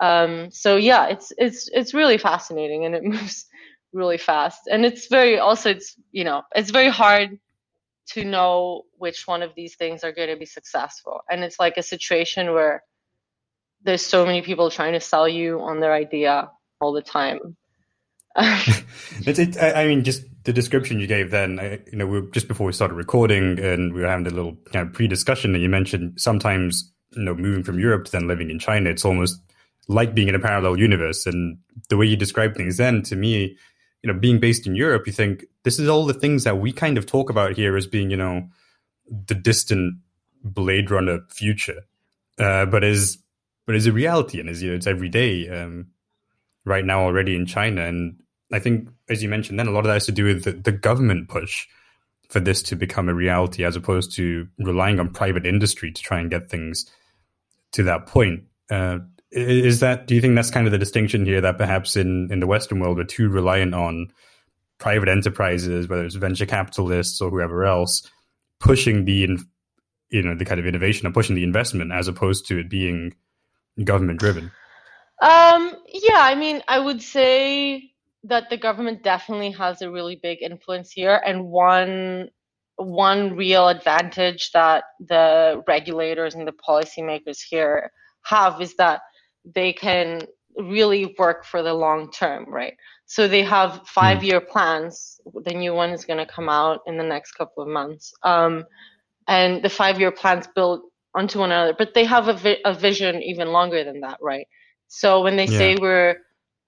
Um, 0.00 0.50
so 0.50 0.76
yeah, 0.76 1.06
it's 1.06 1.32
it's 1.36 1.68
it's 1.68 1.94
really 1.94 2.18
fascinating 2.18 2.84
and 2.84 2.94
it 2.94 3.04
moves 3.14 3.46
really 3.92 4.18
fast. 4.18 4.68
And 4.70 4.84
it's 4.84 5.08
very 5.08 5.38
also 5.38 5.70
it's 5.70 5.94
you 6.12 6.24
know 6.24 6.42
it's 6.54 6.70
very 6.70 6.90
hard 6.90 7.38
to 8.08 8.24
know 8.24 8.82
which 8.96 9.26
one 9.26 9.42
of 9.42 9.54
these 9.54 9.76
things 9.76 10.02
are 10.02 10.12
going 10.12 10.30
to 10.30 10.36
be 10.36 10.46
successful. 10.46 11.20
And 11.30 11.44
it's 11.44 11.58
like 11.58 11.76
a 11.76 11.82
situation 11.82 12.52
where 12.52 12.82
there's 13.82 14.04
so 14.04 14.24
many 14.24 14.42
people 14.42 14.70
trying 14.70 14.94
to 14.94 15.00
sell 15.00 15.28
you 15.28 15.60
on 15.60 15.80
their 15.80 15.92
idea 15.92 16.50
all 16.80 16.92
the 16.92 17.02
time. 17.02 17.56
it's, 18.36 19.38
it, 19.38 19.58
I 19.58 19.86
mean, 19.86 20.04
just 20.04 20.22
the 20.44 20.52
description 20.52 21.00
you 21.00 21.06
gave 21.06 21.30
then, 21.30 21.58
I, 21.58 21.80
you 21.90 21.98
know, 21.98 22.06
we 22.06 22.20
were, 22.20 22.30
just 22.30 22.48
before 22.48 22.66
we 22.66 22.72
started 22.72 22.94
recording 22.94 23.58
and 23.58 23.92
we 23.92 24.00
were 24.00 24.08
having 24.08 24.26
a 24.26 24.30
little 24.30 24.56
kind 24.72 24.88
of 24.88 24.94
pre-discussion 24.94 25.54
and 25.54 25.62
you 25.62 25.68
mentioned 25.68 26.20
sometimes, 26.20 26.90
you 27.12 27.22
know, 27.22 27.34
moving 27.34 27.62
from 27.62 27.78
Europe 27.78 28.06
to 28.06 28.12
then 28.12 28.28
living 28.28 28.50
in 28.50 28.58
China, 28.58 28.90
it's 28.90 29.04
almost 29.04 29.40
like 29.88 30.14
being 30.14 30.28
in 30.28 30.34
a 30.34 30.40
parallel 30.40 30.78
universe. 30.78 31.26
And 31.26 31.58
the 31.88 31.96
way 31.96 32.06
you 32.06 32.16
describe 32.16 32.54
things 32.54 32.76
then 32.76 33.02
to 33.04 33.16
me, 33.16 33.56
you 34.02 34.12
know, 34.12 34.18
being 34.18 34.38
based 34.38 34.66
in 34.66 34.76
Europe, 34.76 35.06
you 35.06 35.12
think 35.12 35.44
this 35.64 35.78
is 35.78 35.88
all 35.88 36.06
the 36.06 36.14
things 36.14 36.44
that 36.44 36.58
we 36.58 36.72
kind 36.72 36.98
of 36.98 37.06
talk 37.06 37.30
about 37.30 37.56
here 37.56 37.76
as 37.76 37.86
being, 37.86 38.10
you 38.10 38.16
know, 38.16 38.48
the 39.26 39.34
distant 39.34 39.96
Blade 40.44 40.90
Runner 40.90 41.20
future, 41.30 41.82
uh, 42.38 42.66
but 42.66 42.84
is 42.84 43.18
but 43.66 43.74
is 43.74 43.86
a 43.86 43.92
reality 43.92 44.40
and 44.40 44.48
is 44.48 44.62
you 44.62 44.70
know, 44.70 44.76
it's 44.76 44.86
every 44.86 45.08
day 45.08 45.48
um, 45.48 45.88
right 46.64 46.84
now 46.84 47.00
already 47.00 47.34
in 47.34 47.44
China. 47.44 47.84
And 47.84 48.18
I 48.52 48.58
think, 48.60 48.88
as 49.08 49.22
you 49.22 49.28
mentioned, 49.28 49.58
then 49.58 49.66
a 49.66 49.70
lot 49.70 49.80
of 49.80 49.86
that 49.86 49.94
has 49.94 50.06
to 50.06 50.12
do 50.12 50.24
with 50.24 50.44
the, 50.44 50.52
the 50.52 50.72
government 50.72 51.28
push 51.28 51.66
for 52.28 52.40
this 52.40 52.62
to 52.62 52.76
become 52.76 53.08
a 53.08 53.14
reality, 53.14 53.64
as 53.64 53.76
opposed 53.76 54.14
to 54.16 54.46
relying 54.58 55.00
on 55.00 55.10
private 55.10 55.46
industry 55.46 55.90
to 55.90 56.02
try 56.02 56.20
and 56.20 56.30
get 56.30 56.48
things 56.48 56.90
to 57.72 57.82
that 57.82 58.06
point. 58.06 58.44
Uh, 58.70 58.98
is 59.30 59.80
that 59.80 60.06
do 60.06 60.14
you 60.14 60.20
think 60.20 60.34
that's 60.34 60.50
kind 60.50 60.66
of 60.66 60.72
the 60.72 60.78
distinction 60.78 61.26
here 61.26 61.40
that 61.40 61.58
perhaps 61.58 61.96
in 61.96 62.28
in 62.32 62.40
the 62.40 62.46
western 62.46 62.80
world 62.80 62.96
we're 62.96 63.04
too 63.04 63.28
reliant 63.28 63.74
on 63.74 64.10
private 64.78 65.08
enterprises 65.08 65.88
whether 65.88 66.04
it's 66.04 66.14
venture 66.14 66.46
capitalists 66.46 67.20
or 67.20 67.30
whoever 67.30 67.64
else 67.64 68.08
pushing 68.58 69.04
the 69.04 69.38
you 70.10 70.22
know 70.22 70.34
the 70.34 70.44
kind 70.44 70.58
of 70.58 70.66
innovation 70.66 71.06
and 71.06 71.14
pushing 71.14 71.36
the 71.36 71.44
investment 71.44 71.92
as 71.92 72.08
opposed 72.08 72.46
to 72.46 72.58
it 72.58 72.70
being 72.70 73.14
government 73.84 74.18
driven 74.18 74.50
um 75.20 75.74
yeah 75.88 76.22
i 76.22 76.34
mean 76.34 76.62
i 76.68 76.78
would 76.78 77.02
say 77.02 77.90
that 78.24 78.48
the 78.50 78.56
government 78.56 79.02
definitely 79.02 79.50
has 79.50 79.82
a 79.82 79.90
really 79.90 80.16
big 80.16 80.42
influence 80.42 80.90
here 80.90 81.20
and 81.24 81.44
one 81.44 82.28
one 82.76 83.36
real 83.36 83.68
advantage 83.68 84.52
that 84.52 84.84
the 85.00 85.62
regulators 85.66 86.34
and 86.34 86.46
the 86.46 86.52
policymakers 86.52 87.40
here 87.42 87.90
have 88.22 88.60
is 88.60 88.74
that 88.76 89.00
they 89.44 89.72
can 89.72 90.22
really 90.56 91.14
work 91.18 91.44
for 91.44 91.62
the 91.62 91.72
long 91.74 92.10
term, 92.10 92.44
right? 92.48 92.74
So 93.06 93.28
they 93.28 93.42
have 93.42 93.86
five 93.86 94.22
year 94.22 94.40
mm. 94.40 94.48
plans. 94.48 95.20
The 95.44 95.54
new 95.54 95.74
one 95.74 95.90
is 95.90 96.04
going 96.04 96.18
to 96.18 96.26
come 96.26 96.48
out 96.48 96.80
in 96.86 96.96
the 96.96 97.04
next 97.04 97.32
couple 97.32 97.62
of 97.62 97.68
months. 97.68 98.12
Um, 98.22 98.64
and 99.26 99.62
the 99.62 99.68
five 99.70 100.00
year 100.00 100.10
plans 100.10 100.46
build 100.54 100.82
onto 101.14 101.38
one 101.38 101.52
another, 101.52 101.74
but 101.76 101.94
they 101.94 102.04
have 102.04 102.28
a, 102.28 102.34
vi- 102.34 102.60
a 102.64 102.74
vision 102.74 103.22
even 103.22 103.48
longer 103.48 103.84
than 103.84 104.00
that, 104.00 104.18
right? 104.20 104.46
So 104.88 105.22
when 105.22 105.36
they 105.36 105.46
yeah. 105.46 105.58
say 105.58 105.76
we're 105.80 106.16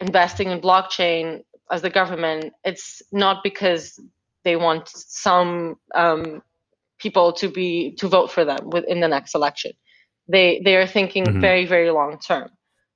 investing 0.00 0.50
in 0.50 0.60
blockchain 0.60 1.42
as 1.70 1.82
the 1.82 1.90
government, 1.90 2.52
it's 2.64 3.02
not 3.12 3.42
because 3.42 3.98
they 4.44 4.56
want 4.56 4.88
some 4.88 5.76
um, 5.94 6.42
people 6.98 7.32
to 7.34 7.48
be 7.48 7.94
to 7.98 8.08
vote 8.08 8.30
for 8.30 8.44
them 8.44 8.70
within 8.70 9.00
the 9.00 9.08
next 9.08 9.34
election. 9.34 9.72
They 10.28 10.60
they 10.64 10.76
are 10.76 10.86
thinking 10.86 11.24
mm-hmm. 11.24 11.40
very 11.40 11.66
very 11.66 11.90
long 11.90 12.18
term. 12.18 12.50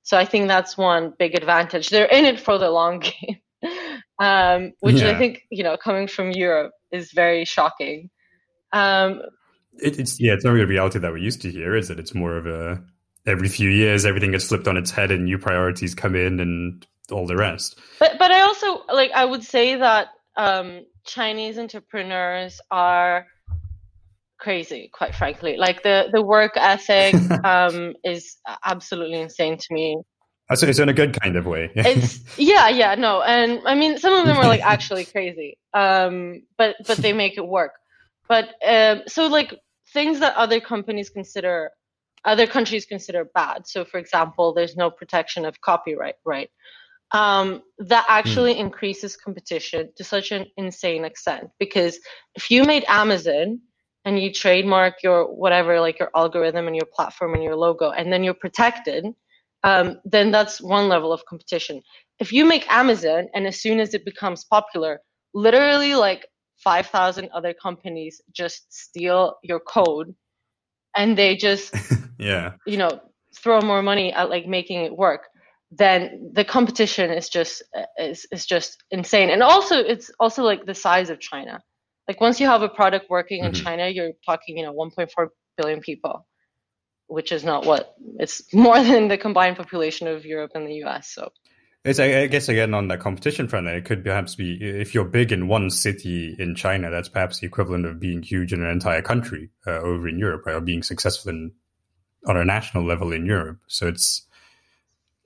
So 0.05 0.17
I 0.17 0.23
think 0.23 0.47
that's 0.47 0.77
one 0.77 1.13
big 1.17 1.33
advantage. 1.33 1.89
They're 1.89 2.05
in 2.05 2.25
it 2.25 2.39
for 2.39 2.59
the 2.59 2.69
long 2.69 2.99
game, 2.99 3.39
um, 4.19 4.71
which 4.79 5.01
yeah. 5.01 5.09
I 5.09 5.17
think 5.17 5.41
you 5.49 5.63
know 5.63 5.77
coming 5.77 6.07
from 6.07 6.31
Europe 6.31 6.73
is 6.91 7.11
very 7.11 7.43
shocking. 7.43 8.11
Um, 8.71 9.23
it, 9.73 9.99
it's 9.99 10.21
yeah, 10.21 10.33
it's 10.33 10.45
not 10.45 10.51
really 10.51 10.65
a 10.65 10.67
reality 10.67 10.99
that 10.99 11.11
we're 11.11 11.17
used 11.17 11.41
to 11.41 11.51
here, 11.51 11.75
is 11.75 11.89
it? 11.89 11.99
It's 11.99 12.13
more 12.13 12.37
of 12.37 12.45
a 12.45 12.83
every 13.25 13.49
few 13.49 13.71
years 13.71 14.05
everything 14.05 14.31
gets 14.31 14.47
flipped 14.47 14.67
on 14.67 14.77
its 14.77 14.91
head 14.91 15.09
and 15.09 15.25
new 15.25 15.39
priorities 15.39 15.95
come 15.95 16.15
in 16.15 16.39
and 16.39 16.85
all 17.11 17.25
the 17.25 17.35
rest. 17.35 17.79
But 17.99 18.19
but 18.19 18.29
I 18.29 18.41
also 18.41 18.83
like 18.93 19.11
I 19.11 19.25
would 19.25 19.43
say 19.43 19.75
that 19.75 20.09
um, 20.37 20.85
Chinese 21.03 21.57
entrepreneurs 21.57 22.61
are 22.69 23.25
crazy, 24.39 24.89
quite 24.93 25.15
frankly. 25.15 25.57
Like 25.57 25.83
the 25.83 26.09
the 26.11 26.21
work 26.21 26.53
ethic 26.55 27.15
um, 27.43 27.93
is 28.03 28.37
absolutely 28.63 29.21
insane 29.21 29.57
to 29.57 29.67
me. 29.71 29.97
So 30.53 30.67
it's 30.67 30.77
in 30.77 30.89
a 30.89 30.93
good 30.93 31.19
kind 31.19 31.37
of 31.37 31.47
way. 31.47 31.71
it's 31.75 32.19
yeah, 32.37 32.69
yeah, 32.69 32.95
no, 32.95 33.21
and 33.23 33.61
I 33.65 33.75
mean 33.75 33.97
some 33.97 34.13
of 34.13 34.25
them 34.25 34.37
are 34.37 34.47
like 34.47 34.61
actually 34.61 35.05
crazy, 35.05 35.57
um, 35.73 36.43
but 36.57 36.75
but 36.85 36.97
they 36.97 37.13
make 37.13 37.37
it 37.37 37.47
work. 37.47 37.73
But 38.27 38.49
um, 38.65 39.01
so 39.07 39.27
like 39.27 39.55
things 39.91 40.19
that 40.19 40.35
other 40.35 40.59
companies 40.59 41.09
consider, 41.09 41.71
other 42.25 42.45
countries 42.45 42.85
consider 42.85 43.25
bad. 43.25 43.67
So 43.67 43.85
for 43.85 43.97
example, 43.97 44.53
there's 44.53 44.75
no 44.75 44.91
protection 44.91 45.45
of 45.45 45.61
copyright, 45.61 46.15
right? 46.25 46.49
Um, 47.11 47.61
that 47.77 48.05
actually 48.09 48.55
mm. 48.55 48.59
increases 48.59 49.15
competition 49.15 49.89
to 49.95 50.03
such 50.03 50.31
an 50.31 50.47
insane 50.57 51.05
extent 51.05 51.49
because 51.59 51.99
if 52.33 52.49
you 52.49 52.63
made 52.63 52.83
Amazon 52.87 53.61
and 54.05 54.19
you 54.19 54.31
trademark 54.31 55.01
your 55.03 55.25
whatever, 55.25 55.79
like 55.81 55.99
your 55.99 56.11
algorithm 56.15 56.67
and 56.67 56.75
your 56.75 56.85
platform 56.85 57.33
and 57.33 57.43
your 57.43 57.55
logo, 57.55 57.89
and 57.89 58.13
then 58.13 58.23
you're 58.23 58.35
protected, 58.35 59.05
um, 59.63 59.99
then 60.05 60.31
that's 60.31 60.61
one 60.61 60.87
level 60.87 61.11
of 61.11 61.25
competition. 61.25 61.81
If 62.19 62.31
you 62.31 62.45
make 62.45 62.71
Amazon 62.71 63.27
and 63.33 63.47
as 63.47 63.59
soon 63.59 63.79
as 63.79 63.93
it 63.93 64.05
becomes 64.05 64.45
popular, 64.45 65.01
literally 65.33 65.95
like 65.95 66.27
5,000 66.63 67.29
other 67.33 67.53
companies 67.53 68.21
just 68.31 68.71
steal 68.71 69.35
your 69.43 69.59
code 69.59 70.15
and 70.95 71.17
they 71.17 71.35
just, 71.35 71.75
yeah, 72.19 72.53
you 72.65 72.77
know, 72.77 73.01
throw 73.35 73.59
more 73.59 73.81
money 73.81 74.13
at 74.13 74.29
like 74.29 74.47
making 74.47 74.81
it 74.83 74.95
work 74.95 75.23
then 75.71 76.31
the 76.33 76.45
competition 76.45 77.11
is 77.11 77.27
just 77.27 77.63
is, 77.99 78.25
is 78.31 78.45
just 78.45 78.83
insane. 78.91 79.29
And 79.29 79.43
also 79.43 79.77
it's 79.77 80.09
also 80.19 80.43
like 80.43 80.65
the 80.65 80.75
size 80.75 81.09
of 81.09 81.19
china 81.19 81.61
like 82.07 82.21
once 82.21 82.39
you 82.39 82.47
have 82.47 82.61
a 82.61 82.69
product 82.69 83.09
working 83.09 83.43
mm-hmm. 83.43 83.55
in 83.55 83.63
China, 83.63 83.87
you're 83.87 84.11
talking, 84.25 84.57
you 84.57 84.65
know, 84.65 84.73
1.4 84.73 85.27
billion 85.57 85.79
people, 85.79 86.25
which 87.07 87.31
is 87.31 87.43
not 87.43 87.65
what 87.65 87.95
it's 88.19 88.41
more 88.53 88.81
than 88.81 89.07
the 89.07 89.17
combined 89.17 89.57
population 89.57 90.07
of 90.07 90.25
Europe 90.25 90.51
and 90.55 90.67
the 90.67 90.83
US. 90.85 91.09
So 91.09 91.31
it's, 91.83 91.99
I 91.99 92.25
guess 92.25 92.49
again 92.49 92.73
on 92.73 92.87
the 92.87 92.97
competition 92.97 93.47
front, 93.47 93.67
it 93.67 93.85
could 93.85 94.03
perhaps 94.03 94.35
be 94.35 94.57
if 94.59 94.95
you're 94.95 95.05
big 95.05 95.31
in 95.31 95.47
one 95.47 95.69
city 95.69 96.35
in 96.37 96.55
China, 96.55 96.89
that's 96.89 97.09
perhaps 97.09 97.39
the 97.39 97.47
equivalent 97.47 97.85
of 97.85 97.99
being 97.99 98.23
huge 98.23 98.53
in 98.53 98.63
an 98.63 98.71
entire 98.71 99.03
country 99.03 99.51
uh, 99.67 99.79
over 99.79 100.07
in 100.07 100.17
Europe, 100.17 100.45
right? 100.45 100.55
Or 100.55 100.61
being 100.61 100.81
successful 100.81 101.29
in, 101.29 101.51
on 102.25 102.37
a 102.37 102.45
national 102.45 102.85
level 102.85 103.13
in 103.13 103.27
Europe. 103.27 103.59
So 103.67 103.87
it's 103.87 104.25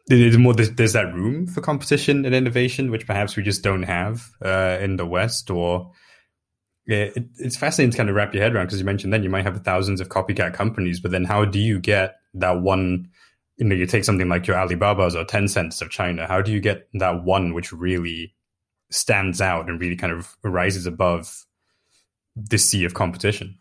there's 0.07 0.37
more 0.37 0.53
there's, 0.53 0.93
that 0.93 1.13
room 1.13 1.45
for 1.45 1.61
competition 1.61 2.25
and 2.25 2.33
innovation, 2.33 2.89
which 2.89 3.05
perhaps 3.05 3.35
we 3.35 3.43
just 3.43 3.63
don't 3.63 3.83
have 3.83 4.31
uh, 4.43 4.79
in 4.81 4.97
the 4.97 5.05
West, 5.05 5.51
or 5.51 5.91
yeah, 6.89 7.11
it, 7.15 7.25
it's 7.37 7.55
fascinating 7.55 7.91
to 7.91 7.97
kind 7.97 8.09
of 8.09 8.15
wrap 8.15 8.33
your 8.33 8.41
head 8.41 8.55
around 8.55 8.65
because 8.65 8.79
you 8.79 8.85
mentioned 8.85 9.13
then 9.13 9.21
you 9.21 9.29
might 9.29 9.43
have 9.45 9.63
thousands 9.63 10.01
of 10.01 10.09
copycat 10.09 10.55
companies, 10.55 10.99
but 10.99 11.11
then 11.11 11.23
how 11.23 11.45
do 11.45 11.59
you 11.59 11.79
get 11.79 12.15
that 12.33 12.61
one? 12.61 13.07
You 13.57 13.65
know, 13.65 13.75
you 13.75 13.85
take 13.85 14.03
something 14.03 14.27
like 14.27 14.47
your 14.47 14.57
Alibabas 14.57 15.13
or 15.13 15.23
Tencents 15.23 15.83
of 15.83 15.91
China. 15.91 16.25
How 16.25 16.41
do 16.41 16.51
you 16.51 16.59
get 16.59 16.87
that 16.95 17.23
one 17.23 17.53
which 17.53 17.71
really 17.71 18.33
stands 18.89 19.39
out 19.39 19.69
and 19.69 19.79
really 19.79 19.97
kind 19.97 20.11
of 20.11 20.35
rises 20.43 20.87
above 20.87 21.45
the 22.35 22.57
sea 22.57 22.85
of 22.85 22.95
competition? 22.95 23.59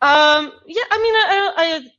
Um, 0.00 0.52
yeah, 0.64 0.84
I 0.92 0.98
mean, 1.02 1.14
I, 1.16 1.90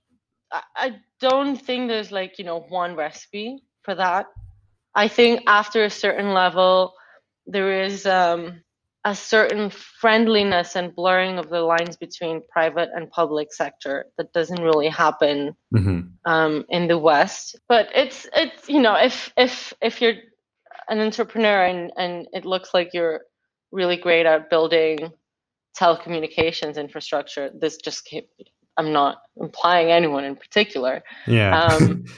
I, 0.53 0.61
I 0.77 0.95
don't 1.19 1.57
think 1.57 1.89
there's 1.89 2.13
like 2.13 2.39
you 2.39 2.45
know 2.45 2.61
one 2.69 2.95
recipe 2.95 3.61
for 3.81 3.93
that. 3.93 4.27
I 4.93 5.09
think 5.09 5.41
after 5.47 5.83
a 5.83 5.89
certain 5.89 6.33
level, 6.33 6.93
there 7.45 7.83
is 7.83 8.05
um, 8.05 8.61
a 9.05 9.15
certain 9.15 9.69
friendliness 9.69 10.75
and 10.75 10.93
blurring 10.95 11.37
of 11.37 11.49
the 11.49 11.61
lines 11.61 11.95
between 11.95 12.41
private 12.49 12.89
and 12.95 13.09
public 13.11 13.53
sector 13.53 14.07
that 14.17 14.33
doesn't 14.33 14.61
really 14.61 14.89
happen 14.89 15.55
mm-hmm. 15.73 16.01
um, 16.25 16.65
in 16.69 16.87
the 16.87 16.97
West. 16.97 17.55
But 17.69 17.87
it's 17.93 18.27
it's 18.35 18.67
you 18.67 18.81
know 18.81 18.95
if 18.95 19.31
if 19.37 19.73
if 19.81 20.01
you're 20.01 20.15
an 20.89 20.99
entrepreneur 20.99 21.65
and 21.65 21.91
and 21.97 22.27
it 22.33 22.45
looks 22.45 22.73
like 22.73 22.89
you're 22.93 23.21
really 23.71 23.95
great 23.97 24.25
at 24.25 24.49
building 24.49 25.11
telecommunications 25.77 26.77
infrastructure, 26.77 27.51
this 27.53 27.77
just 27.77 28.05
came, 28.05 28.23
I'm 28.77 28.91
not 28.91 29.17
implying 29.37 29.91
anyone 29.91 30.23
in 30.23 30.35
particular. 30.35 31.03
Yeah. 31.27 31.63
Um, 31.63 32.05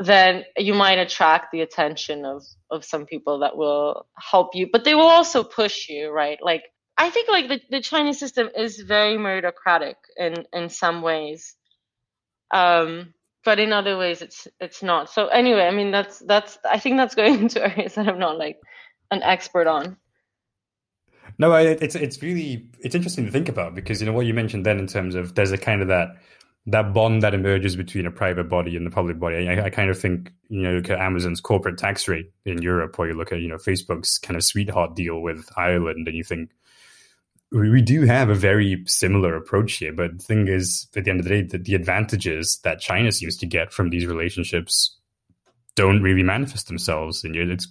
then 0.00 0.44
you 0.56 0.72
might 0.72 0.98
attract 0.98 1.52
the 1.52 1.60
attention 1.60 2.24
of 2.24 2.42
of 2.70 2.84
some 2.84 3.04
people 3.04 3.40
that 3.40 3.56
will 3.56 4.06
help 4.18 4.54
you 4.54 4.66
but 4.72 4.82
they 4.82 4.94
will 4.94 5.02
also 5.02 5.44
push 5.44 5.88
you 5.88 6.10
right? 6.10 6.38
Like 6.42 6.64
i 6.96 7.08
think 7.10 7.28
like 7.30 7.48
the, 7.48 7.60
the 7.70 7.80
chinese 7.80 8.18
system 8.18 8.50
is 8.54 8.80
very 8.80 9.16
meritocratic 9.16 9.94
in 10.16 10.44
in 10.52 10.68
some 10.68 11.02
ways. 11.02 11.54
Um 12.52 13.14
but 13.44 13.58
in 13.60 13.72
other 13.72 13.96
ways 13.96 14.22
it's 14.22 14.48
it's 14.58 14.82
not. 14.82 15.10
So 15.10 15.26
anyway 15.26 15.66
i 15.66 15.70
mean 15.70 15.90
that's 15.90 16.18
that's 16.20 16.58
i 16.64 16.78
think 16.78 16.96
that's 16.96 17.14
going 17.14 17.34
into 17.44 17.62
areas 17.62 17.94
that 17.94 18.08
i'm 18.08 18.18
not 18.18 18.38
like 18.38 18.58
an 19.10 19.22
expert 19.22 19.66
on. 19.66 19.96
No 21.38 21.52
it's 21.54 21.94
it's 21.94 22.22
really 22.22 22.70
it's 22.80 22.94
interesting 22.94 23.26
to 23.26 23.30
think 23.30 23.48
about 23.48 23.74
because 23.74 24.00
you 24.00 24.06
know 24.06 24.12
what 24.14 24.26
you 24.26 24.34
mentioned 24.34 24.64
then 24.64 24.78
in 24.78 24.86
terms 24.86 25.14
of 25.14 25.34
there's 25.34 25.52
a 25.52 25.58
kind 25.58 25.82
of 25.82 25.88
that 25.88 26.16
that 26.66 26.92
bond 26.92 27.22
that 27.22 27.34
emerges 27.34 27.74
between 27.76 28.06
a 28.06 28.10
private 28.10 28.48
body 28.48 28.76
and 28.76 28.86
the 28.86 28.90
public 28.90 29.18
body. 29.18 29.48
I, 29.48 29.64
I, 29.64 29.70
kind 29.70 29.90
of 29.90 29.98
think, 29.98 30.30
you 30.48 30.62
know, 30.62 30.74
look 30.74 30.90
at 30.90 31.00
Amazon's 31.00 31.40
corporate 31.40 31.78
tax 31.78 32.06
rate 32.06 32.32
in 32.44 32.60
Europe, 32.60 32.98
or 32.98 33.08
you 33.08 33.14
look 33.14 33.32
at, 33.32 33.40
you 33.40 33.48
know, 33.48 33.56
Facebook's 33.56 34.18
kind 34.18 34.36
of 34.36 34.44
sweetheart 34.44 34.94
deal 34.94 35.20
with 35.20 35.48
Ireland, 35.56 36.06
and 36.06 36.16
you 36.16 36.22
think 36.24 36.50
we, 37.50 37.70
we 37.70 37.82
do 37.82 38.02
have 38.02 38.28
a 38.28 38.34
very 38.34 38.82
similar 38.86 39.36
approach 39.36 39.74
here. 39.74 39.92
But 39.92 40.18
the 40.18 40.24
thing 40.24 40.48
is, 40.48 40.86
at 40.96 41.04
the 41.04 41.10
end 41.10 41.20
of 41.20 41.24
the 41.24 41.30
day, 41.30 41.42
the, 41.42 41.58
the 41.58 41.74
advantages 41.74 42.60
that 42.64 42.80
China 42.80 43.10
seems 43.10 43.36
to 43.38 43.46
get 43.46 43.72
from 43.72 43.90
these 43.90 44.06
relationships 44.06 44.96
don't 45.76 46.02
really 46.02 46.22
manifest 46.22 46.66
themselves 46.66 47.24
in 47.24 47.34
it's 47.34 47.68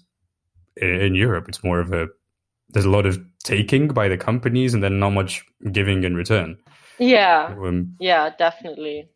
in 0.77 1.15
Europe. 1.15 1.47
It's 1.47 1.63
more 1.63 1.79
of 1.79 1.93
a 1.93 2.07
there's 2.69 2.85
a 2.85 2.89
lot 2.89 3.05
of 3.05 3.19
taking 3.43 3.87
by 3.87 4.07
the 4.07 4.17
companies 4.17 4.73
and 4.73 4.83
then 4.83 4.99
not 4.99 5.11
much 5.11 5.43
giving 5.71 6.03
in 6.03 6.15
return. 6.15 6.57
Yeah. 6.99 7.55
Um, 7.57 7.95
yeah, 7.99 8.29
definitely. 8.37 9.09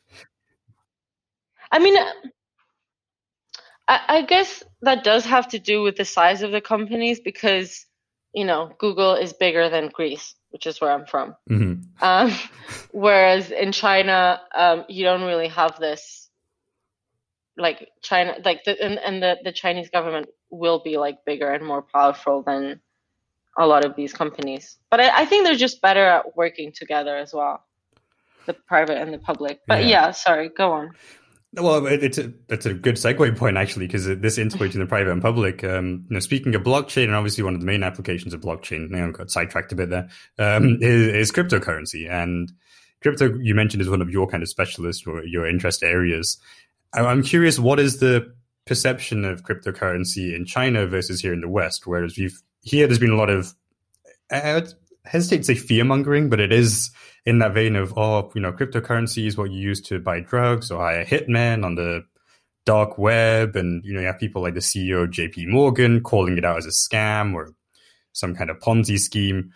I 1.71 1.79
mean, 1.79 1.95
I, 3.87 3.99
I 4.07 4.21
guess 4.21 4.63
that 4.81 5.03
does 5.03 5.25
have 5.25 5.49
to 5.49 5.59
do 5.59 5.81
with 5.81 5.97
the 5.97 6.05
size 6.05 6.41
of 6.41 6.51
the 6.51 6.61
companies 6.61 7.19
because, 7.19 7.85
you 8.33 8.45
know, 8.45 8.71
Google 8.79 9.15
is 9.15 9.33
bigger 9.33 9.69
than 9.69 9.89
Greece, 9.89 10.35
which 10.51 10.65
is 10.65 10.79
where 10.79 10.91
I'm 10.91 11.05
from. 11.05 11.35
Mm-hmm. 11.49 12.03
Um, 12.03 12.31
whereas 12.91 13.51
in 13.51 13.71
China, 13.71 14.41
um, 14.55 14.85
you 14.87 15.03
don't 15.03 15.23
really 15.23 15.49
have 15.49 15.79
this, 15.79 16.29
like 17.57 17.89
China, 18.01 18.35
like 18.45 18.63
the, 18.63 18.81
and, 18.81 18.97
and 18.99 19.21
the, 19.21 19.37
the 19.43 19.51
Chinese 19.51 19.89
government 19.89 20.27
will 20.49 20.81
be 20.83 20.97
like 20.97 21.25
bigger 21.25 21.51
and 21.51 21.65
more 21.65 21.81
powerful 21.81 22.43
than 22.43 22.79
a 23.57 23.67
lot 23.67 23.83
of 23.83 23.95
these 23.95 24.13
companies. 24.13 24.77
But 24.89 25.01
I, 25.01 25.21
I 25.21 25.25
think 25.25 25.43
they're 25.43 25.55
just 25.55 25.81
better 25.81 26.05
at 26.05 26.35
working 26.35 26.71
together 26.71 27.17
as 27.17 27.33
well 27.33 27.63
the 28.45 28.53
private 28.53 28.97
and 28.97 29.13
the 29.13 29.17
public. 29.17 29.61
But 29.67 29.83
yeah, 29.83 29.89
yeah 29.89 30.11
sorry, 30.11 30.49
go 30.49 30.71
on. 30.71 30.91
Well, 31.55 31.85
it's 31.85 32.17
a 32.17 32.33
it's 32.49 32.65
a 32.65 32.73
good 32.73 32.95
segue 32.95 33.37
point 33.37 33.57
actually 33.57 33.85
because 33.85 34.07
this 34.07 34.39
integrates 34.39 34.73
in 34.73 34.81
the 34.81 34.87
private 34.87 35.11
and 35.11 35.21
public. 35.21 35.63
Um, 35.63 36.05
you 36.09 36.15
know, 36.15 36.19
speaking 36.19 36.55
of 36.55 36.63
blockchain, 36.63 37.05
and 37.05 37.15
obviously 37.15 37.43
one 37.43 37.53
of 37.53 37.59
the 37.59 37.65
main 37.65 37.83
applications 37.83 38.33
of 38.33 38.41
blockchain, 38.41 38.89
you 38.89 38.95
know, 38.95 39.11
got 39.11 39.29
sidetracked 39.29 39.71
a 39.71 39.75
bit 39.75 39.91
there, 39.91 40.09
um, 40.39 40.77
is, 40.81 41.29
is, 41.29 41.31
cryptocurrency. 41.31 42.09
And 42.09 42.51
crypto, 43.03 43.37
you 43.39 43.53
mentioned, 43.53 43.81
is 43.81 43.89
one 43.89 44.01
of 44.01 44.09
your 44.09 44.27
kind 44.27 44.41
of 44.41 44.49
specialist 44.49 45.05
or 45.05 45.23
your 45.23 45.47
interest 45.47 45.83
areas. 45.83 46.39
I'm 46.91 47.21
curious, 47.21 47.59
what 47.59 47.79
is 47.79 47.99
the 47.99 48.33
perception 48.65 49.23
of 49.23 49.43
cryptocurrency 49.43 50.35
in 50.35 50.45
China 50.45 50.87
versus 50.87 51.21
here 51.21 51.33
in 51.33 51.41
the 51.41 51.49
West? 51.49 51.85
Whereas 51.85 52.17
we've 52.17 52.41
here, 52.61 52.87
there's 52.87 52.99
been 52.99 53.11
a 53.11 53.15
lot 53.15 53.29
of 53.29 53.53
I 54.33 54.63
hesitate 55.05 55.37
to 55.37 55.43
say 55.43 55.55
fear 55.55 55.83
mongering, 55.83 56.29
but 56.29 56.39
it 56.39 56.51
is 56.51 56.91
in 57.25 57.39
that 57.39 57.53
vein 57.53 57.75
of, 57.75 57.97
oh, 57.97 58.31
you 58.35 58.41
know, 58.41 58.51
cryptocurrency 58.51 59.25
is 59.25 59.37
what 59.37 59.51
you 59.51 59.59
use 59.59 59.81
to 59.81 59.99
buy 59.99 60.19
drugs 60.19 60.71
or 60.71 60.81
hire 60.81 61.05
hitmen 61.05 61.63
on 61.63 61.75
the 61.75 62.03
dark 62.65 62.97
web. 62.97 63.55
And, 63.55 63.83
you 63.83 63.93
know, 63.93 64.01
you 64.01 64.07
have 64.07 64.19
people 64.19 64.41
like 64.41 64.53
the 64.53 64.59
CEO 64.59 65.03
of 65.03 65.09
JP 65.09 65.47
Morgan 65.47 66.01
calling 66.01 66.37
it 66.37 66.45
out 66.45 66.57
as 66.57 66.65
a 66.65 66.69
scam 66.69 67.33
or 67.33 67.53
some 68.13 68.35
kind 68.35 68.49
of 68.49 68.59
Ponzi 68.59 68.99
scheme. 68.99 69.51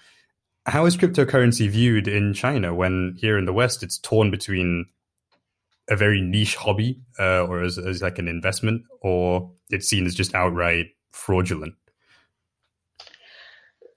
How 0.66 0.86
is 0.86 0.98
cryptocurrency 0.98 1.70
viewed 1.70 2.08
in 2.08 2.34
China 2.34 2.76
when 2.76 3.16
here 3.18 3.38
in 3.38 3.46
the 3.46 3.54
West 3.54 3.84
it's 3.84 4.00
torn 4.00 4.32
between 4.32 4.86
a 5.90 5.96
very 5.96 6.22
niche 6.22 6.56
hobby 6.56 7.00
uh, 7.18 7.46
or 7.46 7.64
as, 7.64 7.78
as 7.78 8.02
like 8.02 8.20
an 8.20 8.28
investment 8.28 8.84
or 9.02 9.50
it's 9.70 9.88
seen 9.88 10.06
as 10.06 10.14
just 10.14 10.36
outright 10.36 10.88
fraudulent? 11.12 11.76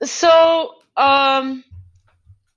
So, 0.02 0.79
um, 1.00 1.64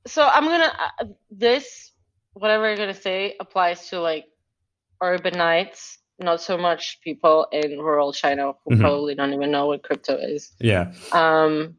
so 0.06 0.28
I'm 0.28 0.46
gonna 0.46 0.74
uh, 1.00 1.06
this 1.32 1.92
whatever 2.34 2.66
I'm 2.66 2.78
gonna 2.78 2.94
say 2.94 3.36
applies 3.40 3.90
to 3.90 4.02
like 4.02 4.26
urbanites, 5.02 5.98
not 6.20 6.42
so 6.42 6.58
much 6.58 7.00
people 7.04 7.48
in 7.52 7.80
rural 7.80 8.14
China 8.14 8.54
who 8.64 8.72
mm-hmm. 8.72 8.82
probably 8.82 9.16
don't 9.16 9.34
even 9.34 9.52
know 9.52 9.68
what 9.68 9.84
crypto 9.84 10.16
is. 10.16 10.52
Yeah. 10.60 10.94
Um, 11.12 11.78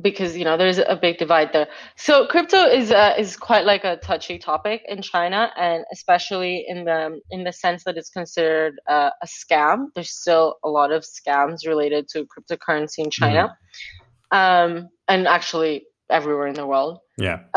because 0.00 0.36
you 0.36 0.44
know 0.44 0.56
there's 0.56 0.78
a 0.78 0.98
big 1.00 1.18
divide 1.18 1.52
there. 1.52 1.68
So 1.96 2.26
crypto 2.26 2.64
is 2.64 2.90
uh, 2.90 3.14
is 3.18 3.36
quite 3.36 3.64
like 3.64 3.84
a 3.84 3.96
touchy 3.96 4.38
topic 4.38 4.82
in 4.88 5.02
China, 5.02 5.50
and 5.56 5.84
especially 5.92 6.64
in 6.66 6.84
the 6.84 7.20
in 7.30 7.44
the 7.44 7.52
sense 7.52 7.84
that 7.84 7.96
it's 7.96 8.10
considered 8.10 8.80
uh, 8.88 9.10
a 9.22 9.26
scam. 9.26 9.86
There's 9.94 10.10
still 10.10 10.56
a 10.64 10.68
lot 10.68 10.92
of 10.92 11.04
scams 11.04 11.66
related 11.66 12.08
to 12.08 12.26
cryptocurrency 12.26 12.98
in 12.98 13.10
China, 13.10 13.48
mm-hmm. 13.48 14.01
Um, 14.32 14.88
and 15.08 15.28
actually 15.28 15.86
everywhere 16.10 16.48
in 16.48 16.54
the 16.54 16.66
world. 16.66 16.98
Yeah. 17.16 17.40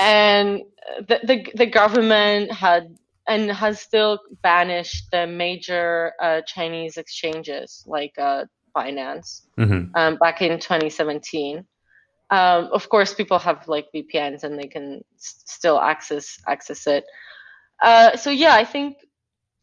and 0.00 0.62
the, 1.08 1.20
the, 1.24 1.46
the 1.54 1.66
government 1.66 2.52
had 2.52 2.96
and 3.28 3.50
has 3.50 3.80
still 3.80 4.18
banished 4.42 5.10
the 5.12 5.26
major 5.26 6.12
uh, 6.20 6.40
Chinese 6.42 6.96
exchanges 6.96 7.84
like 7.86 8.14
uh, 8.18 8.44
Binance 8.76 9.42
mm-hmm. 9.58 9.94
um, 9.94 10.16
back 10.16 10.42
in 10.42 10.58
2017. 10.58 11.64
Um, 12.30 12.68
of 12.72 12.88
course, 12.88 13.14
people 13.14 13.38
have 13.38 13.68
like 13.68 13.86
VPNs 13.94 14.42
and 14.42 14.58
they 14.58 14.66
can 14.66 15.04
s- 15.16 15.44
still 15.46 15.78
access 15.78 16.38
access 16.48 16.86
it. 16.86 17.04
Uh, 17.80 18.16
so 18.16 18.30
yeah, 18.30 18.54
I 18.54 18.64
think 18.64 18.96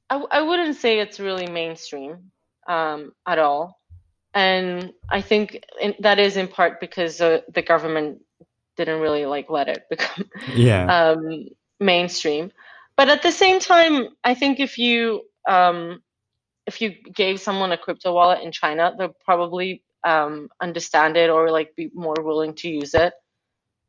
I, 0.10 0.24
I 0.32 0.42
wouldn't 0.42 0.78
say 0.78 1.00
it's 1.00 1.20
really 1.20 1.48
mainstream 1.48 2.32
um, 2.68 3.12
at 3.28 3.40
all, 3.40 3.79
and 4.40 4.94
I 5.10 5.22
think 5.22 5.66
in, 5.82 5.96
that 6.00 6.18
is 6.18 6.38
in 6.38 6.48
part 6.48 6.80
because 6.80 7.20
uh, 7.20 7.42
the 7.54 7.62
government 7.62 8.22
didn't 8.78 9.02
really 9.02 9.26
like 9.26 9.50
let 9.50 9.68
it 9.68 9.84
become 9.90 10.30
yeah. 10.56 10.86
um, 10.96 11.50
mainstream. 11.80 12.52
But 12.96 13.10
at 13.10 13.22
the 13.22 13.32
same 13.32 13.60
time, 13.60 13.96
I 14.24 14.34
think 14.36 14.60
if 14.60 14.78
you 14.78 15.24
um, 15.48 16.02
if 16.66 16.82
you 16.82 16.90
gave 17.24 17.42
someone 17.42 17.72
a 17.74 17.78
crypto 17.78 18.14
wallet 18.14 18.44
in 18.44 18.52
China, 18.52 18.94
they'll 18.98 19.16
probably 19.26 19.84
um, 20.06 20.50
understand 20.62 21.18
it 21.18 21.30
or 21.30 21.52
like 21.52 21.76
be 21.76 21.90
more 21.94 22.20
willing 22.20 22.54
to 22.56 22.70
use 22.70 22.94
it. 22.94 23.14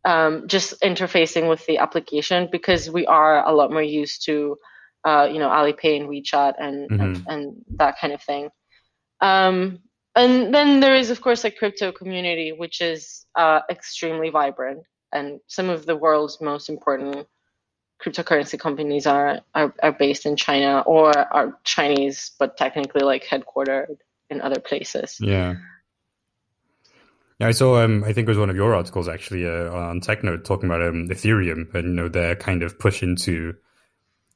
Um, 0.04 0.48
just 0.48 0.80
interfacing 0.80 1.48
with 1.48 1.64
the 1.66 1.78
application 1.78 2.48
because 2.50 2.90
we 2.90 3.04
are 3.06 3.46
a 3.46 3.52
lot 3.52 3.70
more 3.70 3.82
used 3.82 4.24
to, 4.24 4.56
uh, 5.04 5.28
you 5.30 5.38
know, 5.38 5.50
Alipay 5.50 6.00
and 6.00 6.08
WeChat 6.08 6.54
and, 6.58 6.90
mm-hmm. 6.90 7.00
and, 7.02 7.24
and 7.28 7.64
that 7.76 7.98
kind 8.00 8.12
of 8.14 8.22
thing. 8.22 8.48
Um, 9.20 9.80
and 10.20 10.54
then 10.54 10.80
there 10.80 10.94
is, 10.94 11.08
of 11.08 11.22
course, 11.22 11.44
a 11.44 11.50
crypto 11.50 11.92
community, 11.92 12.52
which 12.52 12.82
is 12.82 13.24
uh, 13.36 13.60
extremely 13.70 14.28
vibrant, 14.28 14.82
and 15.12 15.40
some 15.46 15.70
of 15.70 15.86
the 15.86 15.96
world's 15.96 16.40
most 16.42 16.68
important 16.68 17.26
cryptocurrency 18.02 18.58
companies 18.58 19.06
are, 19.06 19.40
are, 19.54 19.74
are 19.82 19.92
based 19.92 20.26
in 20.26 20.36
China 20.36 20.80
or 20.80 21.16
are 21.18 21.58
Chinese, 21.64 22.32
but 22.38 22.58
technically 22.58 23.02
like 23.02 23.24
headquartered 23.24 23.96
in 24.28 24.42
other 24.42 24.60
places. 24.60 25.16
Yeah. 25.20 25.54
Yeah, 27.38 27.48
I 27.48 27.52
saw. 27.52 27.82
Um, 27.82 28.04
I 28.04 28.12
think 28.12 28.28
it 28.28 28.30
was 28.30 28.36
one 28.36 28.50
of 28.50 28.56
your 28.56 28.74
articles 28.74 29.08
actually 29.08 29.46
uh, 29.46 29.72
on 29.72 30.02
TechNode 30.02 30.44
talking 30.44 30.68
about 30.68 30.82
um, 30.82 31.08
Ethereum 31.08 31.74
and 31.74 31.88
you 31.88 31.94
know 31.94 32.08
their 32.08 32.36
kind 32.36 32.62
of 32.62 32.78
push 32.78 33.02
into 33.02 33.54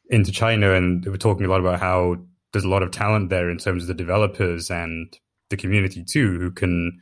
into 0.09 0.33
China, 0.33 0.73
and 0.73 1.05
they 1.05 1.11
were 1.11 1.18
talking 1.18 1.44
a 1.44 1.51
lot 1.51 1.61
about 1.61 1.81
how 1.81 2.16
there's 2.53 2.64
a 2.64 2.68
lot 2.68 2.83
of 2.83 2.92
talent 2.92 3.29
there 3.29 3.51
in 3.51 3.59
terms 3.59 3.83
of 3.83 3.88
the 3.88 3.94
developers 3.94 4.70
and 4.70 5.18
the 5.50 5.57
community 5.57 6.04
too, 6.04 6.38
who 6.38 6.50
can. 6.50 7.00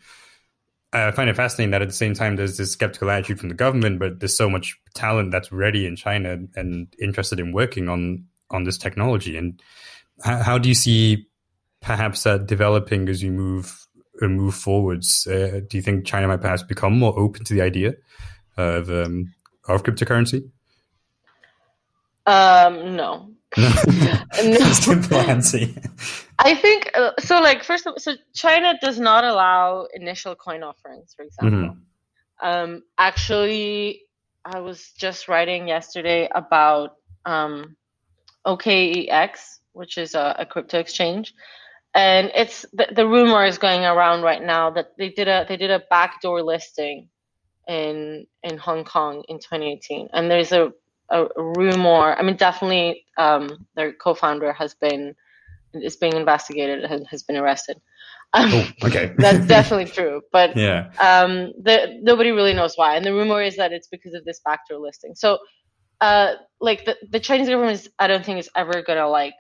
I 0.94 1.11
find 1.11 1.31
it 1.31 1.37
fascinating 1.37 1.70
that 1.70 1.81
at 1.81 1.88
the 1.88 1.94
same 1.94 2.12
time 2.12 2.37
there's 2.37 2.59
this 2.59 2.72
skeptical 2.72 3.11
attitude 3.11 3.40
from 3.40 3.48
the 3.48 3.55
government, 3.55 3.98
but 3.98 4.20
there's 4.20 4.37
so 4.37 4.50
much 4.50 4.78
talent 4.94 5.31
that's 5.31 5.50
ready 5.50 5.87
in 5.87 5.96
China 5.96 6.37
and 6.55 6.94
interested 7.00 7.40
in 7.40 7.52
working 7.52 7.88
on 7.88 8.26
on 8.50 8.64
this 8.64 8.76
technology. 8.76 9.37
And 9.37 9.61
how, 10.22 10.42
how 10.42 10.59
do 10.59 10.68
you 10.68 10.74
see 10.74 11.26
perhaps 11.81 12.22
that 12.24 12.46
developing 12.46 13.09
as 13.09 13.22
you 13.22 13.33
move 13.33 13.87
uh, 14.20 14.28
move 14.28 14.55
forwards? 14.55 15.26
Uh, 15.26 15.61
do 15.66 15.78
you 15.78 15.83
think 15.83 16.07
China 16.07 16.28
might 16.28 16.42
perhaps 16.42 16.62
become 16.62 16.98
more 16.98 17.18
open 17.18 17.44
to 17.44 17.55
the 17.55 17.62
idea 17.62 17.94
of 18.57 18.90
um, 18.90 19.33
of 19.68 19.83
cryptocurrency? 19.83 20.50
Um, 22.26 22.96
no, 22.96 23.32
Simple 24.73 25.19
answer. 25.19 25.67
I 26.38 26.55
think 26.55 26.91
uh, 26.95 27.12
so. 27.19 27.41
Like 27.41 27.62
first, 27.62 27.87
of, 27.87 27.95
so 27.99 28.15
China 28.35 28.79
does 28.81 28.99
not 28.99 29.25
allow 29.25 29.87
initial 29.93 30.35
coin 30.35 30.62
offerings, 30.62 31.12
for 31.15 31.25
example. 31.25 31.59
Mm-hmm. 31.61 32.47
Um, 32.47 32.83
actually, 32.97 34.03
I 34.45 34.61
was 34.61 34.93
just 34.97 35.29
writing 35.29 35.69
yesterday 35.69 36.31
about 36.35 36.97
um, 37.27 37.77
OKEX, 38.47 39.59
which 39.75 39.99
is 39.99 40.15
a, 40.15 40.35
a 40.38 40.47
crypto 40.47 40.79
exchange, 40.79 41.35
and 41.95 42.31
it's 42.35 42.65
the, 42.73 42.88
the 42.91 43.07
rumor 43.07 43.45
is 43.45 43.59
going 43.59 43.85
around 43.85 44.23
right 44.23 44.43
now 44.43 44.71
that 44.71 44.93
they 44.97 45.11
did 45.11 45.29
a 45.29 45.45
they 45.47 45.59
did 45.59 45.71
a 45.71 45.83
backdoor 45.91 46.43
listing 46.43 47.09
in 47.69 48.27
in 48.43 48.57
Hong 48.57 48.85
Kong 48.85 49.25
in 49.29 49.38
2018, 49.38 50.09
and 50.15 50.31
there's 50.31 50.53
a 50.53 50.73
a, 51.12 51.29
rumor. 51.37 52.14
I 52.14 52.22
mean, 52.22 52.37
definitely, 52.37 53.05
um, 53.18 53.66
their 53.77 53.92
co-founder 53.92 54.53
has 54.53 54.75
been 54.75 55.14
is 55.75 55.96
being 55.96 56.14
investigated 56.14 56.85
and 56.85 57.07
has 57.09 57.22
been 57.22 57.37
arrested. 57.37 57.81
oh, 58.35 58.68
okay. 58.85 59.14
that's 59.18 59.46
definitely 59.46 59.85
true, 59.85 60.22
but 60.33 60.57
yeah, 60.57 60.90
um, 61.01 61.53
the, 61.62 61.98
nobody 62.03 62.31
really 62.31 62.55
knows 62.55 62.77
why. 62.77 62.96
And 62.96 63.05
the 63.05 63.12
rumor 63.12 63.42
is 63.42 63.57
that 63.57 63.72
it's 63.72 63.88
because 63.88 64.14
of 64.14 64.25
this 64.25 64.40
backdoor 64.44 64.79
listing. 64.79 65.14
So, 65.14 65.38
uh, 66.01 66.35
like 66.61 66.85
the, 66.85 66.96
the 67.11 67.20
Chinese 67.20 67.48
government 67.48 67.81
is, 67.81 67.90
I 67.98 68.07
don't 68.07 68.25
think 68.25 68.38
is 68.38 68.51
ever 68.57 68.83
gonna 68.83 69.09
like 69.09 69.35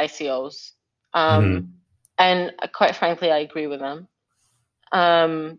ICOs. 0.00 0.72
Um, 1.14 1.44
mm-hmm. 1.44 1.66
and 2.18 2.52
quite 2.74 2.96
frankly, 2.96 3.30
I 3.30 3.38
agree 3.38 3.66
with 3.66 3.80
them. 3.80 4.08
Um, 4.92 5.58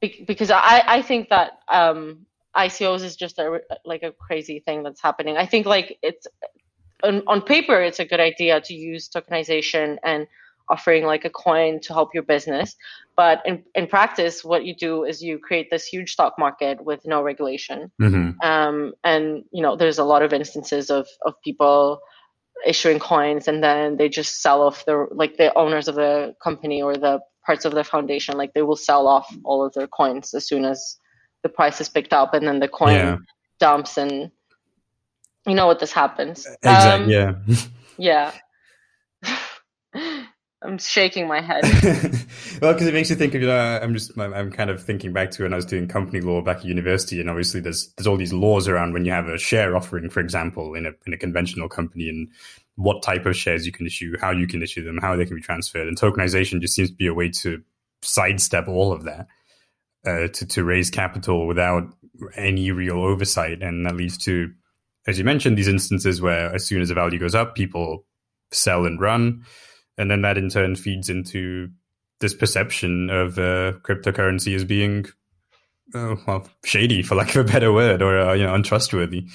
be- 0.00 0.24
because 0.26 0.50
I, 0.50 0.82
I 0.86 1.02
think 1.02 1.28
that 1.28 1.60
um, 1.68 2.26
ICOs 2.56 3.02
is 3.02 3.16
just 3.16 3.38
a, 3.38 3.60
like 3.84 4.02
a 4.02 4.12
crazy 4.12 4.60
thing 4.60 4.82
that's 4.82 5.00
happening. 5.00 5.36
I 5.36 5.46
think 5.46 5.66
like 5.66 5.98
it's 6.02 6.26
on, 7.02 7.22
on 7.26 7.42
paper, 7.42 7.80
it's 7.80 8.00
a 8.00 8.04
good 8.04 8.20
idea 8.20 8.60
to 8.60 8.74
use 8.74 9.08
tokenization 9.08 9.96
and 10.02 10.26
offering 10.68 11.04
like 11.04 11.24
a 11.24 11.30
coin 11.30 11.80
to 11.80 11.92
help 11.92 12.14
your 12.14 12.22
business. 12.22 12.76
But 13.16 13.42
in, 13.44 13.64
in 13.74 13.86
practice, 13.86 14.44
what 14.44 14.64
you 14.64 14.74
do 14.74 15.04
is 15.04 15.22
you 15.22 15.38
create 15.38 15.68
this 15.70 15.84
huge 15.84 16.12
stock 16.12 16.34
market 16.38 16.82
with 16.84 17.00
no 17.04 17.22
regulation. 17.22 17.90
Mm-hmm. 18.00 18.40
Um, 18.46 18.92
and, 19.04 19.44
you 19.52 19.62
know, 19.62 19.76
there's 19.76 19.98
a 19.98 20.04
lot 20.04 20.22
of 20.22 20.32
instances 20.32 20.90
of, 20.90 21.08
of 21.26 21.34
people 21.42 22.00
issuing 22.66 22.98
coins 22.98 23.48
and 23.48 23.64
then 23.64 23.96
they 23.96 24.08
just 24.08 24.42
sell 24.42 24.62
off 24.62 24.84
the, 24.84 25.06
like 25.10 25.36
the 25.36 25.56
owners 25.56 25.88
of 25.88 25.94
the 25.96 26.34
company 26.42 26.82
or 26.82 26.94
the 26.94 27.20
parts 27.44 27.64
of 27.64 27.72
the 27.72 27.84
foundation, 27.84 28.36
like 28.36 28.52
they 28.54 28.62
will 28.62 28.76
sell 28.76 29.08
off 29.08 29.34
all 29.44 29.64
of 29.64 29.72
their 29.74 29.88
coins 29.88 30.34
as 30.34 30.46
soon 30.46 30.64
as 30.64 30.98
the 31.42 31.48
price 31.48 31.80
is 31.80 31.88
picked 31.88 32.12
up 32.12 32.34
and 32.34 32.46
then 32.46 32.60
the 32.60 32.68
coin 32.68 32.94
yeah. 32.94 33.16
dumps 33.58 33.96
and 33.96 34.30
you 35.46 35.54
know 35.54 35.66
what 35.66 35.80
this 35.80 35.92
happens. 35.92 36.46
Exactly. 36.46 37.16
Um, 37.16 37.36
yeah. 37.98 38.32
yeah. 39.22 40.22
I'm 40.62 40.76
shaking 40.76 41.26
my 41.26 41.40
head. 41.40 41.64
well, 42.60 42.74
because 42.74 42.86
it 42.86 42.92
makes 42.92 43.08
you 43.08 43.16
think 43.16 43.34
of, 43.34 43.40
you 43.40 43.46
know, 43.46 43.80
I'm 43.82 43.94
just, 43.94 44.18
I'm 44.18 44.52
kind 44.52 44.68
of 44.68 44.82
thinking 44.82 45.12
back 45.12 45.30
to 45.32 45.44
when 45.44 45.54
I 45.54 45.56
was 45.56 45.64
doing 45.64 45.88
company 45.88 46.20
law 46.20 46.42
back 46.42 46.58
at 46.58 46.64
university, 46.66 47.18
and 47.18 47.30
obviously 47.30 47.60
there's 47.60 47.88
there's 47.96 48.06
all 48.06 48.18
these 48.18 48.34
laws 48.34 48.68
around 48.68 48.92
when 48.92 49.06
you 49.06 49.12
have 49.12 49.26
a 49.26 49.38
share 49.38 49.74
offering, 49.74 50.10
for 50.10 50.20
example, 50.20 50.74
in 50.74 50.84
a 50.84 50.90
in 51.06 51.14
a 51.14 51.16
conventional 51.16 51.68
company, 51.70 52.10
and 52.10 52.28
what 52.76 53.02
type 53.02 53.24
of 53.24 53.34
shares 53.36 53.64
you 53.64 53.72
can 53.72 53.86
issue, 53.86 54.14
how 54.20 54.32
you 54.32 54.46
can 54.46 54.62
issue 54.62 54.84
them, 54.84 54.98
how 54.98 55.16
they 55.16 55.24
can 55.24 55.36
be 55.36 55.42
transferred, 55.42 55.88
and 55.88 55.98
tokenization 55.98 56.60
just 56.60 56.74
seems 56.74 56.90
to 56.90 56.96
be 56.96 57.06
a 57.06 57.14
way 57.14 57.30
to 57.30 57.62
sidestep 58.02 58.68
all 58.68 58.92
of 58.92 59.04
that, 59.04 59.28
uh, 60.06 60.28
to 60.28 60.46
to 60.46 60.64
raise 60.64 60.90
capital 60.90 61.46
without 61.46 61.84
any 62.34 62.70
real 62.70 62.98
oversight, 62.98 63.62
and 63.62 63.86
that 63.86 63.96
leads 63.96 64.18
to, 64.18 64.50
as 65.06 65.18
you 65.18 65.24
mentioned, 65.24 65.56
these 65.56 65.68
instances 65.68 66.20
where 66.20 66.54
as 66.54 66.66
soon 66.66 66.82
as 66.82 66.88
the 66.88 66.94
value 66.94 67.18
goes 67.18 67.34
up, 67.34 67.54
people 67.54 68.04
sell 68.52 68.84
and 68.84 69.00
run 69.00 69.44
and 70.00 70.10
then 70.10 70.22
that 70.22 70.38
in 70.38 70.48
turn 70.48 70.74
feeds 70.74 71.10
into 71.10 71.68
this 72.20 72.34
perception 72.34 73.10
of 73.10 73.38
uh, 73.38 73.72
cryptocurrency 73.82 74.54
as 74.54 74.64
being 74.64 75.04
uh, 75.94 76.16
well 76.26 76.48
shady, 76.64 77.02
for 77.02 77.16
lack 77.16 77.36
of 77.36 77.46
a 77.46 77.52
better 77.52 77.70
word, 77.70 78.00
or 78.00 78.18
uh, 78.18 78.32
you 78.32 78.44
know 78.44 78.54
untrustworthy. 78.54 79.26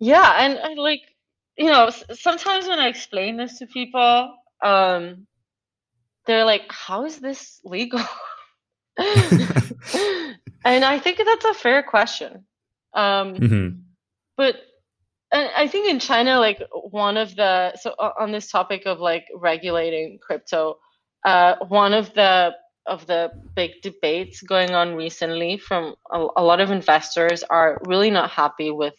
Yeah, 0.00 0.34
and, 0.38 0.58
and 0.58 0.78
like 0.78 1.02
you 1.56 1.66
know, 1.66 1.90
sometimes 2.12 2.66
when 2.66 2.80
I 2.80 2.88
explain 2.88 3.36
this 3.36 3.58
to 3.58 3.66
people, 3.66 4.34
um, 4.60 5.28
they're 6.26 6.44
like, 6.44 6.62
"How 6.68 7.04
is 7.04 7.18
this 7.18 7.60
legal?" 7.64 8.00
and 10.64 10.84
I 10.84 10.98
think 10.98 11.18
that's 11.24 11.44
a 11.44 11.54
fair 11.54 11.82
question. 11.82 12.44
Um, 12.94 13.34
mm-hmm. 13.34 13.68
But 14.36 14.56
and 15.30 15.50
I 15.56 15.68
think 15.68 15.88
in 15.88 16.00
China, 16.00 16.38
like 16.38 16.62
one 16.72 17.16
of 17.16 17.36
the 17.36 17.76
so 17.76 17.94
on 17.98 18.32
this 18.32 18.50
topic 18.50 18.86
of 18.86 18.98
like 18.98 19.26
regulating 19.34 20.18
crypto, 20.20 20.78
uh, 21.24 21.56
one 21.68 21.92
of 21.92 22.12
the 22.14 22.54
of 22.86 23.06
the 23.06 23.30
big 23.54 23.82
debates 23.82 24.40
going 24.40 24.70
on 24.70 24.94
recently 24.94 25.58
from 25.58 25.94
a, 26.10 26.26
a, 26.38 26.42
lot 26.42 26.58
of 26.58 26.70
investors 26.70 27.42
are 27.42 27.78
really 27.84 28.10
not 28.10 28.30
happy 28.30 28.70
with 28.70 28.94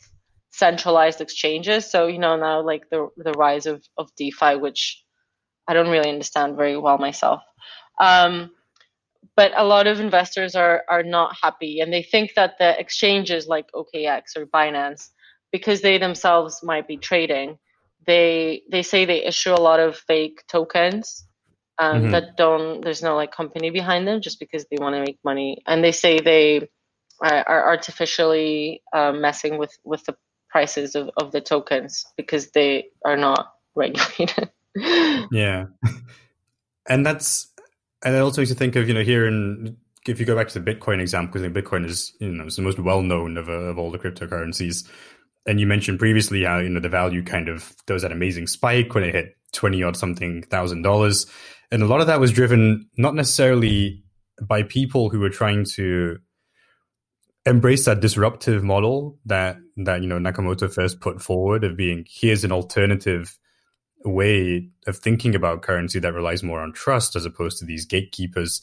centralized 0.51 1.21
exchanges. 1.21 1.89
So 1.89 2.05
you 2.05 2.19
know 2.19 2.37
now 2.37 2.61
like 2.61 2.83
the 2.91 3.09
the 3.17 3.33
rise 3.33 3.65
of 3.65 3.83
of 3.97 4.09
DeFi, 4.15 4.55
which 4.57 5.03
I 5.67 5.73
don't 5.73 5.89
really 5.89 6.09
understand 6.09 6.55
very 6.55 6.77
well 6.77 6.99
myself. 6.99 7.41
Um, 7.99 8.51
but 9.39 9.53
a 9.55 9.63
lot 9.63 9.87
of 9.87 10.01
investors 10.01 10.53
are 10.53 10.83
are 10.89 11.01
not 11.01 11.33
happy, 11.41 11.79
and 11.79 11.93
they 11.93 12.03
think 12.03 12.33
that 12.35 12.57
the 12.59 12.77
exchanges 12.77 13.47
like 13.47 13.71
OKEx 13.71 14.35
or 14.35 14.45
Binance 14.45 15.11
because 15.49 15.79
they 15.79 15.97
themselves 15.97 16.61
might 16.61 16.89
be 16.89 16.97
trading, 16.97 17.57
they 18.05 18.63
they 18.69 18.83
say 18.83 19.05
they 19.05 19.23
issue 19.23 19.53
a 19.53 19.65
lot 19.69 19.79
of 19.79 19.95
fake 19.95 20.43
tokens 20.51 21.25
um, 21.77 22.01
mm-hmm. 22.01 22.11
that 22.11 22.35
don't. 22.35 22.81
There's 22.81 23.01
no 23.01 23.15
like 23.15 23.31
company 23.31 23.69
behind 23.69 24.05
them, 24.05 24.19
just 24.19 24.41
because 24.41 24.65
they 24.65 24.77
want 24.77 24.95
to 24.95 25.05
make 25.07 25.19
money, 25.23 25.63
and 25.65 25.81
they 25.81 25.93
say 25.93 26.19
they 26.19 26.67
are, 27.21 27.43
are 27.47 27.63
artificially 27.69 28.83
uh, 28.91 29.13
messing 29.13 29.57
with 29.57 29.71
with 29.85 30.03
the 30.03 30.17
prices 30.49 30.95
of, 30.95 31.09
of 31.15 31.31
the 31.31 31.39
tokens 31.39 32.03
because 32.17 32.51
they 32.51 32.89
are 33.05 33.15
not 33.15 33.53
regulated. 33.73 34.49
yeah, 35.31 35.67
and 36.89 37.05
that's 37.05 37.48
and 38.03 38.15
it 38.15 38.19
also 38.19 38.41
makes 38.41 38.49
you 38.49 38.55
think 38.55 38.75
of 38.75 38.87
you 38.87 38.93
know 38.93 39.03
here 39.03 39.27
in 39.27 39.77
if 40.07 40.19
you 40.19 40.25
go 40.25 40.35
back 40.35 40.47
to 40.49 40.59
the 40.59 40.73
Bitcoin 40.73 40.99
example, 40.99 41.41
because 41.41 41.63
Bitcoin 41.63 41.85
is 41.85 42.13
you 42.19 42.29
know 42.29 42.45
it's 42.45 42.55
the 42.55 42.61
most 42.61 42.79
well 42.79 43.01
known 43.01 43.37
of, 43.37 43.49
uh, 43.49 43.53
of 43.53 43.77
all 43.77 43.91
the 43.91 43.99
cryptocurrencies. 43.99 44.87
And 45.45 45.59
you 45.59 45.65
mentioned 45.65 45.99
previously 45.99 46.43
how 46.43 46.59
you 46.59 46.69
know 46.69 46.79
the 46.79 46.89
value 46.89 47.23
kind 47.23 47.49
of 47.49 47.73
there 47.87 47.93
was 47.93 48.03
that 48.03 48.11
amazing 48.11 48.47
spike 48.47 48.93
when 48.93 49.03
it 49.03 49.15
hit 49.15 49.35
twenty 49.51 49.83
odd 49.83 49.97
something 49.97 50.43
thousand 50.43 50.83
dollars, 50.83 51.25
and 51.71 51.81
a 51.81 51.87
lot 51.87 52.01
of 52.01 52.07
that 52.07 52.19
was 52.19 52.31
driven 52.31 52.87
not 52.97 53.15
necessarily 53.15 54.03
by 54.41 54.63
people 54.63 55.09
who 55.09 55.19
were 55.19 55.29
trying 55.29 55.65
to 55.75 56.17
embrace 57.45 57.85
that 57.85 57.99
disruptive 57.99 58.63
model 58.63 59.17
that 59.25 59.57
that 59.77 60.01
you 60.01 60.07
know 60.07 60.19
Nakamoto 60.19 60.71
first 60.71 60.99
put 60.99 61.21
forward 61.21 61.63
of 61.63 61.77
being 61.77 62.05
here's 62.07 62.43
an 62.43 62.51
alternative 62.51 63.37
way 64.05 64.69
of 64.87 64.97
thinking 64.97 65.35
about 65.35 65.61
currency 65.61 65.99
that 65.99 66.13
relies 66.13 66.43
more 66.43 66.61
on 66.61 66.73
trust 66.73 67.15
as 67.15 67.25
opposed 67.25 67.59
to 67.59 67.65
these 67.65 67.85
gatekeepers. 67.85 68.61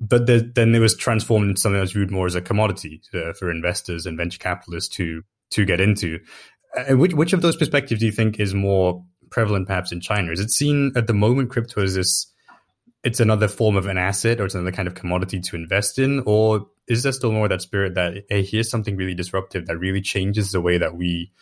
But 0.00 0.26
the, 0.26 0.50
then 0.54 0.74
it 0.74 0.78
was 0.78 0.96
transformed 0.96 1.48
into 1.48 1.60
something 1.60 1.78
that's 1.78 1.92
viewed 1.92 2.10
more 2.10 2.26
as 2.26 2.34
a 2.34 2.40
commodity 2.40 3.02
uh, 3.14 3.32
for 3.34 3.50
investors 3.50 4.06
and 4.06 4.16
venture 4.16 4.38
capitalists 4.38 4.94
to 4.96 5.22
to 5.50 5.64
get 5.64 5.80
into. 5.80 6.20
Uh, 6.76 6.96
which 6.96 7.14
which 7.14 7.32
of 7.32 7.42
those 7.42 7.56
perspectives 7.56 8.00
do 8.00 8.06
you 8.06 8.12
think 8.12 8.38
is 8.38 8.54
more 8.54 9.04
prevalent, 9.30 9.66
perhaps 9.66 9.92
in 9.92 10.00
China? 10.00 10.32
Is 10.32 10.40
it 10.40 10.50
seen 10.50 10.92
at 10.96 11.06
the 11.06 11.14
moment 11.14 11.50
crypto 11.50 11.82
as 11.82 11.94
this? 11.94 12.26
It's 13.02 13.20
another 13.20 13.48
form 13.48 13.76
of 13.76 13.86
an 13.86 13.96
asset, 13.96 14.40
or 14.40 14.44
it's 14.44 14.54
another 14.54 14.72
kind 14.72 14.86
of 14.86 14.94
commodity 14.94 15.40
to 15.40 15.56
invest 15.56 15.98
in, 15.98 16.22
or 16.26 16.66
is 16.86 17.02
there 17.02 17.12
still 17.12 17.32
more 17.32 17.48
that 17.48 17.62
spirit 17.62 17.94
that 17.94 18.24
hey, 18.28 18.42
here's 18.42 18.70
something 18.70 18.96
really 18.96 19.14
disruptive 19.14 19.66
that 19.66 19.78
really 19.78 20.02
changes 20.02 20.52
the 20.52 20.60
way 20.60 20.76
that 20.76 20.96
we 20.96 21.32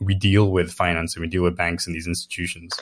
we 0.00 0.14
deal 0.14 0.50
with 0.50 0.72
finance 0.72 1.14
and 1.14 1.22
we 1.22 1.28
deal 1.28 1.42
with 1.42 1.56
banks 1.56 1.86
and 1.86 1.94
these 1.94 2.06
institutions? 2.06 2.72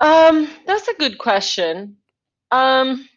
Um, 0.00 0.48
that's 0.66 0.88
a 0.88 0.94
good 0.94 1.18
question. 1.18 1.96
Um, 2.50 3.08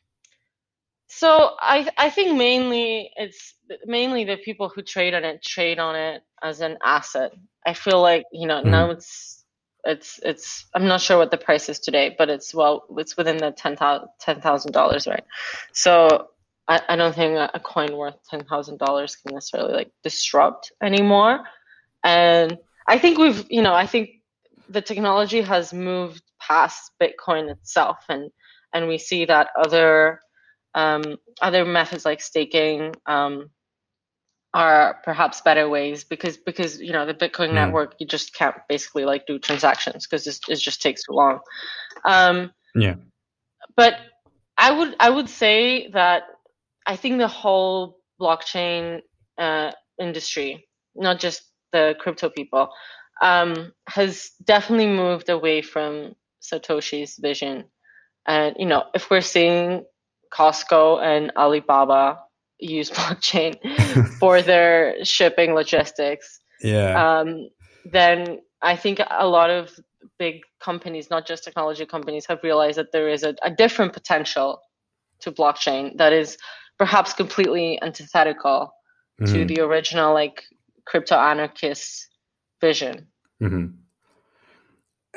so 1.07 1.55
I 1.59 1.89
I 1.97 2.09
think 2.09 2.37
mainly 2.37 3.11
it's 3.15 3.53
mainly 3.85 4.23
the 4.23 4.37
people 4.37 4.69
who 4.69 4.81
trade 4.81 5.13
on 5.13 5.23
it 5.23 5.43
trade 5.43 5.77
on 5.77 5.95
it 5.95 6.23
as 6.41 6.61
an 6.61 6.77
asset. 6.83 7.33
I 7.65 7.73
feel 7.73 8.01
like 8.01 8.25
you 8.31 8.47
know 8.47 8.61
mm-hmm. 8.61 8.71
now 8.71 8.91
it's 8.91 9.43
it's 9.83 10.19
it's 10.23 10.65
I'm 10.73 10.87
not 10.87 11.01
sure 11.01 11.17
what 11.17 11.31
the 11.31 11.37
price 11.37 11.69
is 11.69 11.79
today, 11.79 12.15
but 12.17 12.29
it's 12.29 12.53
well 12.53 12.85
it's 12.97 13.17
within 13.17 13.37
the 13.37 13.51
ten 13.51 13.75
thousand 13.75 14.71
dollars, 14.71 15.05
right? 15.05 15.23
So 15.73 16.29
I, 16.67 16.81
I 16.89 16.95
don't 16.95 17.13
think 17.13 17.37
a 17.37 17.59
coin 17.59 17.95
worth 17.95 18.15
ten 18.29 18.43
thousand 18.45 18.79
dollars 18.79 19.15
can 19.15 19.35
necessarily 19.35 19.73
like 19.73 19.91
disrupt 20.03 20.71
anymore. 20.81 21.41
And 22.03 22.57
I 22.87 22.97
think 22.97 23.17
we've 23.17 23.45
you 23.49 23.61
know 23.61 23.73
I 23.73 23.85
think 23.85 24.09
the 24.69 24.81
technology 24.81 25.41
has 25.41 25.73
moved 25.73 26.23
past 26.39 26.91
Bitcoin 27.01 27.49
itself, 27.49 27.97
and 28.09 28.31
and 28.73 28.87
we 28.87 28.97
see 28.97 29.25
that 29.25 29.49
other 29.57 30.19
um, 30.73 31.17
other 31.41 31.65
methods 31.65 32.05
like 32.05 32.21
staking 32.21 32.93
um, 33.05 33.49
are 34.53 34.99
perhaps 35.03 35.41
better 35.41 35.69
ways 35.69 36.03
because 36.03 36.37
because 36.37 36.79
you 36.79 36.93
know 36.93 37.05
the 37.05 37.13
Bitcoin 37.13 37.49
mm. 37.49 37.55
network 37.55 37.95
you 37.99 38.07
just 38.07 38.33
can't 38.33 38.55
basically 38.67 39.05
like 39.05 39.25
do 39.25 39.39
transactions 39.39 40.07
because 40.07 40.27
it 40.27 40.59
just 40.59 40.81
takes 40.81 41.03
too 41.03 41.13
long. 41.13 41.39
Um, 42.05 42.51
yeah, 42.75 42.95
but 43.75 43.97
I 44.57 44.71
would 44.71 44.95
I 44.99 45.09
would 45.09 45.29
say 45.29 45.89
that 45.89 46.23
I 46.85 46.95
think 46.95 47.17
the 47.17 47.27
whole 47.27 47.99
blockchain 48.19 49.01
uh, 49.37 49.71
industry, 49.99 50.67
not 50.95 51.19
just 51.19 51.43
the 51.71 51.95
crypto 51.99 52.29
people, 52.29 52.69
um, 53.21 53.71
has 53.87 54.31
definitely 54.43 54.87
moved 54.87 55.29
away 55.29 55.61
from 55.61 56.15
Satoshi's 56.41 57.17
vision. 57.17 57.65
And 58.27 58.55
you 58.57 58.65
know, 58.65 58.85
if 58.93 59.09
we're 59.09 59.21
seeing 59.21 59.85
Costco 60.33 61.01
and 61.01 61.31
Alibaba 61.35 62.19
use 62.59 62.89
blockchain 62.97 63.57
for 64.19 64.41
their 64.41 65.03
shipping 65.03 65.53
logistics, 65.53 66.39
yeah, 66.61 67.19
um, 67.19 67.49
then 67.85 68.39
I 68.61 68.75
think 68.75 68.99
a 69.09 69.27
lot 69.27 69.49
of 69.49 69.71
big 70.19 70.41
companies, 70.59 71.09
not 71.09 71.25
just 71.25 71.43
technology 71.43 71.85
companies, 71.85 72.25
have 72.27 72.43
realized 72.43 72.77
that 72.77 72.91
there 72.91 73.09
is 73.09 73.23
a, 73.23 73.35
a 73.43 73.49
different 73.49 73.93
potential 73.93 74.61
to 75.21 75.31
blockchain 75.31 75.97
that 75.97 76.13
is 76.13 76.37
perhaps 76.77 77.13
completely 77.13 77.81
antithetical 77.81 78.73
mm-hmm. 79.21 79.33
to 79.33 79.45
the 79.45 79.61
original 79.61 80.13
like 80.13 80.43
crypto 80.85 81.15
anarchist 81.15 82.07
vision. 82.59 83.07
Mm-hmm. 83.41 83.67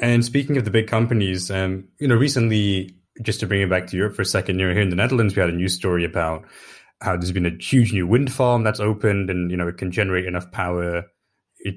And 0.00 0.24
speaking 0.24 0.56
of 0.56 0.64
the 0.64 0.70
big 0.70 0.88
companies, 0.88 1.50
um, 1.50 1.88
you 2.00 2.08
know, 2.08 2.16
recently, 2.16 2.96
just 3.22 3.40
to 3.40 3.46
bring 3.46 3.62
it 3.62 3.70
back 3.70 3.86
to 3.88 3.96
Europe 3.96 4.16
for 4.16 4.22
a 4.22 4.26
second, 4.26 4.58
you 4.58 4.66
know, 4.66 4.72
here 4.72 4.82
in 4.82 4.90
the 4.90 4.96
Netherlands, 4.96 5.36
we 5.36 5.40
had 5.40 5.50
a 5.50 5.54
news 5.54 5.74
story 5.74 6.04
about 6.04 6.44
how 7.00 7.16
there's 7.16 7.32
been 7.32 7.46
a 7.46 7.62
huge 7.62 7.92
new 7.92 8.06
wind 8.06 8.32
farm 8.32 8.64
that's 8.64 8.80
opened, 8.80 9.30
and 9.30 9.50
you 9.50 9.56
know, 9.56 9.68
it 9.68 9.78
can 9.78 9.92
generate 9.92 10.26
enough 10.26 10.50
power 10.50 11.04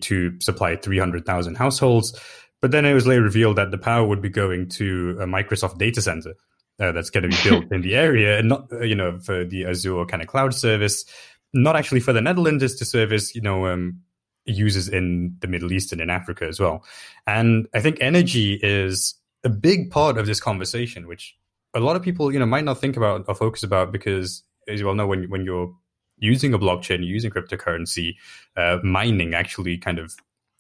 to 0.02 0.40
supply 0.42 0.76
300,000 0.76 1.56
households. 1.56 2.20
But 2.62 2.72
then 2.72 2.86
it 2.86 2.94
was 2.94 3.06
later 3.06 3.22
revealed 3.22 3.58
that 3.58 3.72
the 3.72 3.78
power 3.78 4.06
would 4.06 4.22
be 4.22 4.30
going 4.30 4.70
to 4.70 5.18
a 5.22 5.26
Microsoft 5.26 5.78
data 5.78 6.02
center 6.02 6.34
uh, 6.80 6.92
that's 6.92 7.12
going 7.12 7.24
to 7.24 7.30
be 7.30 7.50
built 7.50 7.66
in 7.72 7.82
the 7.82 7.96
area, 7.96 8.40
and 8.40 8.50
not 8.50 8.72
uh, 8.72 8.82
you 8.82 8.96
know 8.96 9.20
for 9.20 9.46
the 9.46 9.66
Azure 9.66 10.06
kind 10.06 10.24
of 10.24 10.28
cloud 10.28 10.56
service, 10.56 11.06
not 11.54 11.76
actually 11.76 12.00
for 12.00 12.14
the 12.14 12.22
Netherlands, 12.22 12.64
is 12.64 12.76
to 12.76 12.86
service 12.86 13.36
you 13.36 13.42
know 13.42 13.68
um, 13.68 14.02
users 14.46 14.88
in 14.88 15.36
the 15.40 15.48
Middle 15.48 15.72
East 15.72 15.92
and 15.92 16.02
in 16.02 16.10
Africa 16.10 16.46
as 16.46 16.60
well. 16.60 16.84
And 17.26 17.68
I 17.74 17.80
think 17.80 17.98
energy 18.02 18.60
is 18.62 19.16
a 19.44 19.50
big 19.50 19.92
part 19.92 20.18
of 20.18 20.26
this 20.26 20.40
conversation, 20.40 21.08
which 21.08 21.36
a 21.74 21.80
lot 21.80 21.96
of 21.96 22.02
people 22.02 22.32
you 22.32 22.40
know 22.40 22.46
might 22.46 22.66
not 22.66 22.80
think 22.80 22.98
about 22.98 23.26
or 23.28 23.36
focus 23.36 23.64
about 23.64 23.92
because, 23.92 24.44
as 24.68 24.80
you 24.80 24.86
well 24.86 24.96
know, 24.96 25.08
when 25.08 25.30
when 25.30 25.46
you're 25.46 25.74
using 26.18 26.54
a 26.54 26.60
blockchain, 26.60 27.06
using 27.06 27.32
cryptocurrency, 27.32 28.16
uh, 28.56 28.80
mining 28.84 29.34
actually 29.34 29.78
kind 29.78 30.00
of 30.00 30.16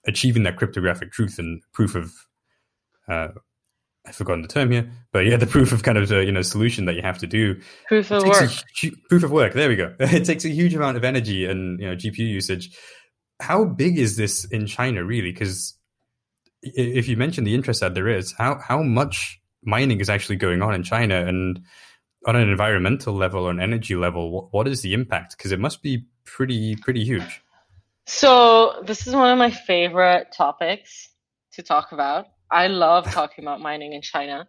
achieving 0.05 0.43
that 0.43 0.55
cryptographic 0.55 1.11
truth 1.11 1.39
and 1.39 1.61
proof 1.73 1.95
of 1.95 2.13
uh, 3.07 3.29
I've 4.07 4.15
forgotten 4.15 4.41
the 4.41 4.47
term 4.47 4.71
here, 4.71 4.89
but 5.11 5.25
yeah, 5.25 5.37
the 5.37 5.47
proof 5.47 5.71
of 5.71 5.83
kind 5.83 5.97
of 5.97 6.07
the 6.07 6.23
you 6.23 6.31
know 6.31 6.41
solution 6.41 6.85
that 6.85 6.95
you 6.95 7.01
have 7.01 7.17
to 7.19 7.27
do. 7.27 7.59
Proof 7.87 8.11
of 8.11 8.23
work. 8.23 8.51
A, 8.83 8.91
proof 9.09 9.23
of 9.23 9.31
work. 9.31 9.53
There 9.53 9.69
we 9.69 9.75
go. 9.75 9.93
it 9.99 10.25
takes 10.25 10.45
a 10.45 10.49
huge 10.49 10.73
amount 10.73 10.97
of 10.97 11.03
energy 11.03 11.45
and 11.45 11.79
you 11.79 11.87
know 11.87 11.95
GPU 11.95 12.19
usage. 12.19 12.75
How 13.39 13.65
big 13.65 13.97
is 13.97 14.17
this 14.17 14.45
in 14.45 14.65
China 14.65 15.03
really? 15.03 15.31
Because 15.31 15.77
if 16.63 17.07
you 17.07 17.17
mention 17.17 17.43
the 17.43 17.53
interest 17.53 17.81
that 17.81 17.93
there 17.93 18.07
is, 18.07 18.33
how 18.37 18.59
how 18.59 18.81
much 18.81 19.39
mining 19.63 19.99
is 19.99 20.09
actually 20.09 20.37
going 20.37 20.61
on 20.61 20.73
in 20.73 20.83
China, 20.83 21.25
and 21.25 21.59
on 22.25 22.35
an 22.35 22.49
environmental 22.49 23.13
level 23.13 23.43
or 23.43 23.51
an 23.51 23.59
energy 23.59 23.95
level, 23.95 24.31
what, 24.31 24.53
what 24.53 24.67
is 24.67 24.81
the 24.81 24.93
impact? 24.93 25.37
Because 25.37 25.51
it 25.51 25.59
must 25.59 25.83
be 25.83 26.05
pretty 26.23 26.75
pretty 26.77 27.03
huge. 27.03 27.41
So 28.05 28.83
this 28.85 29.05
is 29.05 29.13
one 29.13 29.29
of 29.29 29.37
my 29.37 29.51
favorite 29.51 30.31
topics 30.31 31.09
to 31.53 31.63
talk 31.63 31.91
about 31.91 32.27
I 32.51 32.67
love 32.67 33.11
talking 33.11 33.43
about 33.43 33.61
mining 33.61 33.93
in 33.93 34.01
China. 34.01 34.47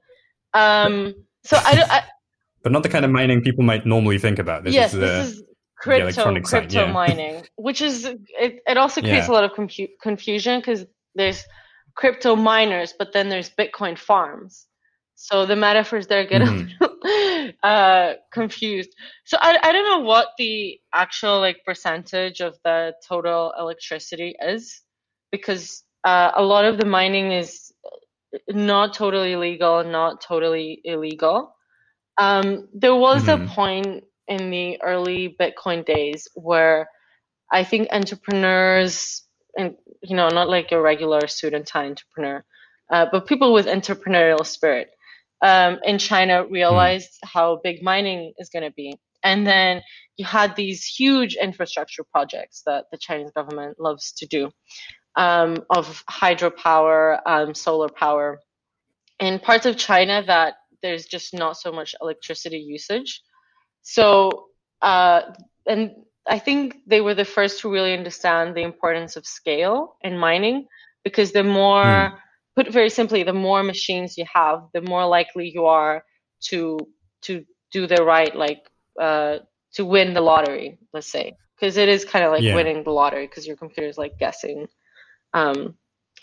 Um, 0.54 1.14
so 1.44 1.56
I, 1.56 1.84
I, 1.88 2.02
but 2.62 2.72
not 2.72 2.82
the 2.82 2.88
kind 2.88 3.04
of 3.04 3.11
mining 3.11 3.42
people 3.42 3.64
might 3.64 3.87
normally 3.87 4.18
think 4.18 4.38
about. 4.38 4.64
This 4.64 4.74
yes, 4.74 4.94
is 4.94 5.00
the, 5.00 5.06
this 5.06 5.32
is 5.32 5.42
crypto 5.78 6.40
crypto 6.40 6.87
yeah. 6.87 6.92
mining, 6.92 7.46
which 7.56 7.80
is 7.80 8.04
it. 8.04 8.61
It 8.66 8.76
also 8.76 9.00
creates 9.00 9.28
yeah. 9.28 9.32
a 9.32 9.34
lot 9.34 9.44
of 9.44 9.52
compu- 9.52 9.90
confusion 10.02 10.61
because 10.61 10.87
there's 11.14 11.44
crypto 11.94 12.37
miners, 12.37 12.94
but 12.98 13.12
then 13.12 13.28
there's 13.28 13.50
Bitcoin 13.50 13.98
farms. 13.98 14.66
So 15.20 15.44
the 15.46 15.56
metaphors 15.56 16.06
there 16.06 16.24
get 16.24 16.42
mm-hmm. 16.42 17.48
uh, 17.64 18.12
confused. 18.32 18.90
So 19.24 19.37
I, 19.40 19.58
I 19.61 19.72
don't 19.72 19.84
know 19.84 20.06
what 20.06 20.28
the 20.38 20.78
actual 20.94 21.40
like 21.40 21.64
percentage 21.66 22.40
of 22.40 22.56
the 22.64 22.94
total 23.06 23.52
electricity 23.58 24.37
is, 24.40 24.80
because 25.32 25.82
uh, 26.04 26.30
a 26.37 26.42
lot 26.42 26.64
of 26.64 26.78
the 26.78 26.87
mining 26.87 27.32
is 27.32 27.67
not 28.48 28.94
totally 28.94 29.36
legal, 29.36 29.84
not 29.84 30.20
totally 30.20 30.80
illegal. 30.84 31.54
Um, 32.18 32.68
there 32.74 32.94
was 32.94 33.24
mm-hmm. 33.24 33.44
a 33.44 33.48
point 33.48 34.04
in 34.26 34.50
the 34.50 34.80
early 34.82 35.36
Bitcoin 35.40 35.84
days 35.86 36.28
where 36.34 36.88
I 37.50 37.64
think 37.64 37.88
entrepreneurs, 37.92 39.22
and 39.56 39.74
you 40.02 40.16
know, 40.16 40.28
not 40.28 40.48
like 40.48 40.72
a 40.72 40.80
regular 40.80 41.26
student 41.28 41.74
entrepreneur, 41.74 42.44
uh, 42.92 43.06
but 43.10 43.26
people 43.26 43.52
with 43.52 43.66
entrepreneurial 43.66 44.44
spirit 44.44 44.90
um, 45.42 45.78
in 45.84 45.98
China 45.98 46.44
realized 46.46 47.10
mm. 47.10 47.28
how 47.32 47.60
big 47.62 47.82
mining 47.82 48.32
is 48.38 48.50
going 48.50 48.64
to 48.64 48.72
be. 48.72 48.98
And 49.24 49.46
then 49.46 49.82
you 50.16 50.24
had 50.24 50.54
these 50.54 50.84
huge 50.84 51.36
infrastructure 51.36 52.04
projects 52.04 52.62
that 52.66 52.84
the 52.92 52.98
Chinese 52.98 53.32
government 53.32 53.80
loves 53.80 54.12
to 54.12 54.26
do 54.26 54.50
um, 55.18 55.64
of 55.68 56.04
hydropower, 56.07 57.20
um, 57.26 57.52
solar 57.52 57.88
power. 57.88 58.40
In 59.18 59.40
parts 59.40 59.66
of 59.66 59.76
China 59.76 60.22
that 60.26 60.54
there's 60.81 61.07
just 61.07 61.35
not 61.35 61.59
so 61.59 61.72
much 61.72 61.94
electricity 62.00 62.59
usage. 62.59 63.20
So, 63.83 64.46
uh, 64.81 65.22
and 65.66 65.90
I 66.26 66.38
think 66.38 66.76
they 66.87 67.00
were 67.00 67.16
the 67.16 67.24
first 67.24 67.61
to 67.61 67.70
really 67.70 67.94
understand 67.94 68.54
the 68.54 68.62
importance 68.62 69.16
of 69.16 69.26
scale 69.26 69.96
in 70.02 70.16
mining 70.16 70.68
because 71.02 71.33
the 71.33 71.42
more, 71.42 71.83
mm. 71.83 72.16
put 72.54 72.72
very 72.72 72.90
simply, 72.90 73.24
the 73.24 73.33
more 73.33 73.64
machines 73.64 74.16
you 74.16 74.24
have, 74.33 74.68
the 74.72 74.83
more 74.83 75.04
likely 75.07 75.50
you 75.50 75.66
are 75.66 76.04
to 76.50 76.78
to 77.22 77.44
do 77.72 77.88
the 77.88 78.04
right, 78.04 78.37
like 78.37 78.70
uh, 79.00 79.38
to 79.72 79.85
win 79.85 80.14
the 80.14 80.20
lottery, 80.20 80.78
let's 80.92 81.11
say, 81.11 81.37
because 81.57 81.76
it 81.76 81.88
is 81.88 82.04
kind 82.04 82.24
of 82.24 82.31
like 82.31 82.42
yeah. 82.42 82.54
winning 82.54 82.85
the 82.85 82.90
lottery 82.90 83.26
because 83.26 83.44
your 83.44 83.57
computer 83.57 83.88
is 83.88 83.98
like 83.98 84.16
guessing 84.18 84.68
um, 85.34 85.74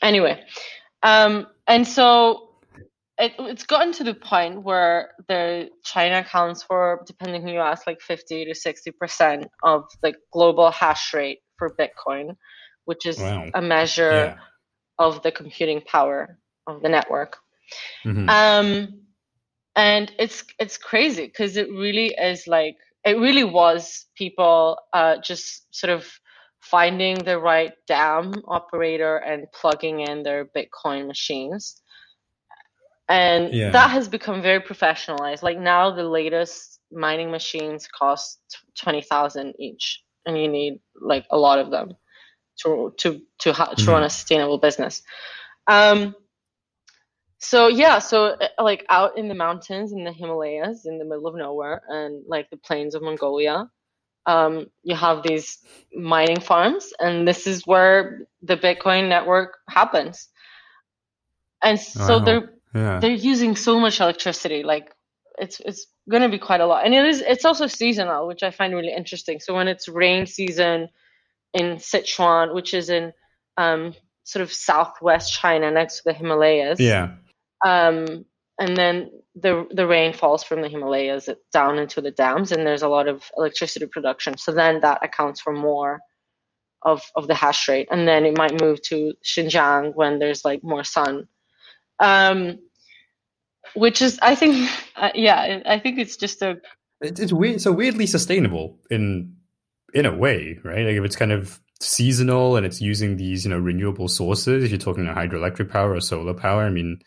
anyway, 0.02 0.44
um, 1.04 1.48
and 1.68 1.88
so 1.88 2.50
it, 3.18 3.34
it's 3.40 3.66
gotten 3.66 3.94
to 3.94 4.04
the 4.04 4.14
point 4.14 4.64
where 4.64 5.12
the 5.28 5.70
China 5.84 6.20
accounts 6.20 6.64
for, 6.64 7.02
depending 7.06 7.42
who 7.42 7.52
you 7.52 7.60
ask, 7.60 7.88
like 7.88 8.02
50 8.02 8.46
to 8.46 8.56
60 8.56 8.92
percent 8.92 9.48
of 9.64 9.86
the 10.02 10.14
global 10.34 10.72
hash 10.72 11.14
rate 11.14 11.40
for 11.58 11.76
Bitcoin, 11.80 12.36
which 12.86 13.06
is 13.06 13.20
wow. 13.20 13.48
a 13.54 13.62
measure 13.62 14.12
yeah. 14.12 14.38
of 15.00 15.22
the 15.24 15.32
computing 15.32 15.82
power 15.82 16.38
of 16.68 16.82
the 16.82 16.90
network. 16.90 17.38
Mm-hmm. 18.06 18.30
Um, 18.30 19.02
and 19.76 20.12
it's 20.20 20.44
it's 20.60 20.78
crazy 20.78 21.26
because 21.26 21.58
it 21.58 21.70
really 21.70 22.08
is 22.08 22.48
like 22.48 22.78
it 23.04 23.18
really 23.20 23.44
was 23.44 24.06
people 24.18 24.78
uh, 24.94 25.18
just 25.24 25.68
sort 25.72 25.92
of 25.92 26.08
finding 26.70 27.16
the 27.24 27.40
right 27.40 27.74
dam 27.88 28.34
operator 28.48 29.18
and 29.18 29.46
plugging 29.54 30.02
in 30.02 30.24
their 30.24 30.46
Bitcoin 30.46 31.08
machines. 31.08 31.82
And 33.08 33.54
yeah. 33.54 33.70
that 33.70 33.92
has 33.92 34.08
become 34.08 34.42
very 34.42 34.60
professionalized. 34.60 35.44
Like 35.44 35.60
now, 35.60 35.92
the 35.96 36.04
latest 36.04 36.80
mining 36.92 37.30
machines 37.30 37.88
cost 37.88 38.40
twenty 38.82 39.02
thousand 39.02 39.54
each, 39.60 40.02
and 40.26 40.38
you 40.38 40.48
need 40.48 40.80
like 41.00 41.26
a 41.30 41.38
lot 41.38 41.60
of 41.60 41.70
them 41.70 41.94
to 42.64 42.94
to 42.98 43.22
to, 43.40 43.54
ha- 43.54 43.66
to 43.66 43.76
mm-hmm. 43.76 43.92
run 43.92 44.04
a 44.04 44.10
sustainable 44.10 44.58
business. 44.58 45.04
Um, 45.68 46.16
so 47.38 47.68
yeah, 47.68 48.00
so 48.00 48.38
uh, 48.42 48.48
like 48.58 48.86
out 48.90 49.20
in 49.20 49.28
the 49.28 49.36
mountains 49.36 49.92
in 49.92 50.04
the 50.04 50.12
Himalayas, 50.12 50.88
in 50.88 50.98
the 50.98 51.06
middle 51.06 51.28
of 51.28 51.36
nowhere, 51.36 51.84
and 51.88 52.24
like 52.28 52.50
the 52.50 52.58
plains 52.58 52.96
of 52.96 53.04
Mongolia, 53.04 53.70
um, 54.26 54.68
you 54.84 54.96
have 54.96 55.24
these 55.24 55.60
mining 55.94 56.40
farms, 56.40 56.92
and 57.00 57.28
this 57.28 57.48
is 57.48 57.66
where 57.66 58.28
the 58.42 58.58
Bitcoin 58.58 59.10
network 59.10 59.58
happens. 59.70 60.30
And 61.64 61.80
so 61.80 62.20
they're 62.20 62.54
yeah. 62.74 63.00
they're 63.00 63.12
using 63.12 63.56
so 63.56 63.80
much 63.80 64.00
electricity, 64.00 64.64
like 64.64 64.94
it's 65.38 65.60
it's 65.60 65.88
going 66.10 66.24
to 66.24 66.30
be 66.30 66.40
quite 66.40 66.62
a 66.62 66.66
lot, 66.66 66.86
and 66.86 66.94
it 66.94 67.06
is 67.06 67.22
it's 67.22 67.46
also 67.46 67.68
seasonal, 67.68 68.28
which 68.28 68.44
I 68.44 68.52
find 68.52 68.74
really 68.74 68.94
interesting. 68.94 69.40
So 69.40 69.56
when 69.56 69.68
it's 69.68 69.88
rain 69.88 70.26
season 70.26 70.90
in 71.54 71.78
Sichuan, 71.78 72.54
which 72.54 72.74
is 72.74 72.90
in 72.90 73.14
um, 73.58 73.94
sort 74.24 74.44
of 74.44 74.52
southwest 74.52 75.34
China 75.34 75.72
next 75.72 75.98
to 75.98 76.02
the 76.06 76.14
Himalayas, 76.14 76.80
yeah. 76.80 77.14
Um, 77.66 78.26
and 78.60 78.78
then 78.78 79.12
the 79.36 79.68
the 79.72 79.88
rain 79.88 80.14
falls 80.14 80.44
from 80.44 80.62
the 80.62 80.70
Himalayas 80.70 81.30
down 81.52 81.78
into 81.78 82.02
the 82.02 82.12
dams, 82.12 82.52
and 82.52 82.66
there's 82.66 82.84
a 82.84 82.88
lot 82.88 83.08
of 83.08 83.24
electricity 83.38 83.86
production. 83.86 84.38
So 84.38 84.52
then 84.52 84.82
that 84.82 85.04
accounts 85.04 85.42
for 85.42 85.54
more 85.54 86.00
of 86.82 87.02
of 87.16 87.28
the 87.28 87.36
hash 87.36 87.68
rate, 87.68 87.90
and 87.92 88.08
then 88.08 88.26
it 88.26 88.38
might 88.38 88.62
move 88.62 88.82
to 88.84 89.14
Xinjiang 89.24 89.96
when 89.96 90.20
there's 90.20 90.46
like 90.46 90.64
more 90.64 90.84
sun. 90.84 91.28
Um, 92.00 92.60
which 93.76 94.02
is, 94.02 94.20
I 94.22 94.36
think, 94.36 94.70
uh, 94.96 95.12
yeah, 95.16 95.62
I 95.66 95.80
think 95.80 96.00
it's 96.00 96.18
just 96.18 96.42
a. 96.42 96.58
It's, 97.02 97.34
weird. 97.34 97.62
So 97.62 97.74
weirdly 97.74 98.08
sustainable 98.08 98.80
in 98.90 99.36
in 99.94 100.06
a 100.06 100.16
way, 100.16 100.60
right? 100.64 100.86
Like 100.86 100.96
if 100.96 101.04
it's 101.04 101.16
kind 101.16 101.34
of 101.34 101.60
seasonal 101.82 102.56
and 102.56 102.66
it's 102.66 102.82
using 102.82 103.18
these, 103.18 103.44
you 103.44 103.52
know, 103.52 103.60
renewable 103.60 104.08
sources. 104.08 104.64
If 104.64 104.72
you're 104.72 104.80
talking 104.80 105.06
about 105.06 105.18
hydroelectric 105.18 105.70
power 105.70 105.94
or 105.94 106.00
solar 106.00 106.34
power, 106.34 106.64
I 106.64 106.70
mean 106.70 107.00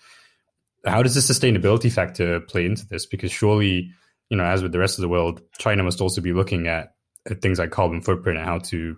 how 0.91 1.03
does 1.03 1.15
the 1.15 1.21
sustainability 1.21 1.91
factor 1.91 2.41
play 2.41 2.65
into 2.65 2.87
this? 2.87 3.07
Because 3.07 3.33
surely, 3.33 3.91
you 4.31 4.37
know, 4.37 4.45
as 4.45 4.63
with 4.63 4.73
the 4.73 4.79
rest 4.79 4.99
of 4.99 5.03
the 5.03 5.09
world, 5.09 5.43
China 5.59 5.83
must 5.83 6.01
also 6.01 6.21
be 6.21 6.33
looking 6.33 6.67
at, 6.67 6.95
at 7.29 7.43
things 7.43 7.59
like 7.59 7.71
carbon 7.71 8.03
footprint 8.03 8.39
and 8.39 8.47
how 8.47 8.59
to 8.59 8.97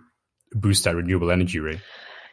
boost 0.51 0.83
that 0.83 0.95
renewable 0.95 1.31
energy 1.31 1.59
rate. 1.59 1.79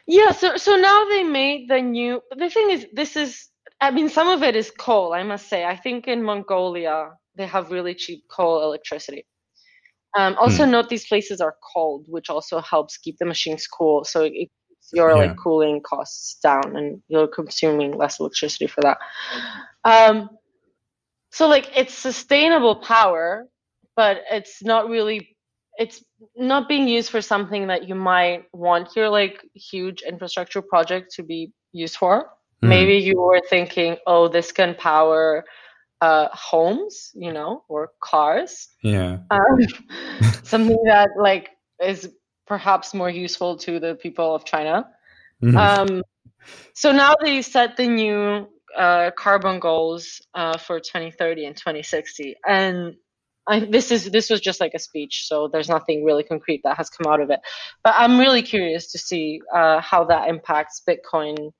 Yeah, 0.07 0.31
so 0.31 0.57
so 0.57 0.75
now 0.75 1.05
they 1.05 1.23
made 1.23 1.69
the 1.69 1.81
new. 1.81 2.21
The 2.35 2.49
thing 2.49 2.71
is, 2.71 2.87
this 2.93 3.15
is. 3.15 3.47
I 3.81 3.91
mean, 3.91 4.09
some 4.09 4.27
of 4.27 4.43
it 4.43 4.55
is 4.55 4.71
coal. 4.71 5.13
I 5.13 5.23
must 5.23 5.47
say. 5.47 5.63
I 5.63 5.75
think 5.75 6.07
in 6.07 6.23
Mongolia 6.23 7.11
they 7.35 7.45
have 7.45 7.71
really 7.71 7.93
cheap 7.93 8.23
coal 8.29 8.63
electricity. 8.63 9.25
Um, 10.17 10.35
also, 10.39 10.65
hmm. 10.65 10.71
note 10.71 10.89
these 10.89 11.07
places 11.07 11.39
are 11.41 11.55
cold, 11.73 12.05
which 12.07 12.29
also 12.29 12.59
helps 12.59 12.97
keep 12.97 13.17
the 13.19 13.25
machines 13.25 13.67
cool. 13.67 14.03
So 14.03 14.23
it 14.23 14.49
keeps 14.89 14.97
your 14.97 15.09
yeah. 15.09 15.15
like 15.15 15.37
cooling 15.37 15.81
costs 15.81 16.37
down, 16.41 16.75
and 16.75 17.01
you're 17.07 17.27
consuming 17.27 17.97
less 17.97 18.19
electricity 18.19 18.67
for 18.67 18.81
that. 18.81 18.97
Um, 19.83 20.29
so 21.31 21.47
like 21.47 21.69
it's 21.75 21.93
sustainable 21.93 22.75
power, 22.75 23.47
but 23.95 24.21
it's 24.31 24.63
not 24.63 24.89
really. 24.89 25.35
It's 25.77 26.03
not 26.35 26.67
being 26.67 26.89
used 26.89 27.09
for 27.09 27.21
something 27.21 27.67
that 27.67 27.87
you 27.87 27.95
might 27.95 28.43
want 28.51 28.95
your 28.95 29.09
like 29.09 29.41
huge 29.53 30.01
infrastructure 30.01 30.61
project 30.61 31.13
to 31.15 31.23
be 31.23 31.53
used 31.71 31.95
for. 31.95 32.25
Mm. 32.61 32.69
Maybe 32.69 32.97
you 32.97 33.17
were 33.17 33.41
thinking, 33.49 33.95
oh, 34.05 34.27
this 34.27 34.51
can 34.51 34.75
power 34.75 35.45
uh, 36.01 36.27
homes, 36.33 37.11
you 37.13 37.31
know, 37.31 37.63
or 37.69 37.91
cars. 38.03 38.67
Yeah. 38.83 39.19
Um, 39.31 39.59
something 40.43 40.77
that 40.85 41.11
like 41.17 41.51
is 41.81 42.09
perhaps 42.49 42.93
more 42.93 43.09
useful 43.09 43.55
to 43.57 43.79
the 43.79 43.95
people 43.95 44.35
of 44.35 44.43
China. 44.43 44.89
Mm-hmm. 45.41 45.55
Um, 45.55 46.03
so 46.73 46.91
now 46.91 47.13
they 47.23 47.41
set 47.41 47.77
the 47.77 47.87
new 47.87 48.49
uh, 48.75 49.11
carbon 49.11 49.59
goals 49.59 50.21
uh, 50.33 50.57
for 50.57 50.79
2030 50.79 51.45
and 51.45 51.55
2060, 51.55 52.35
and 52.45 52.95
I, 53.47 53.61
this 53.61 53.91
is 53.91 54.11
this 54.11 54.29
was 54.29 54.41
just 54.41 54.59
like 54.59 54.73
a 54.75 54.79
speech, 54.79 55.25
so 55.27 55.47
there's 55.51 55.69
nothing 55.69 56.03
really 56.03 56.23
concrete 56.23 56.61
that 56.63 56.77
has 56.77 56.89
come 56.89 57.11
out 57.11 57.19
of 57.19 57.29
it. 57.31 57.39
But 57.83 57.95
I'm 57.97 58.19
really 58.19 58.43
curious 58.43 58.91
to 58.91 58.99
see 58.99 59.41
uh, 59.53 59.79
how 59.81 60.03
that 60.05 60.29
impacts 60.29 60.81
Bitcoin 60.87 61.51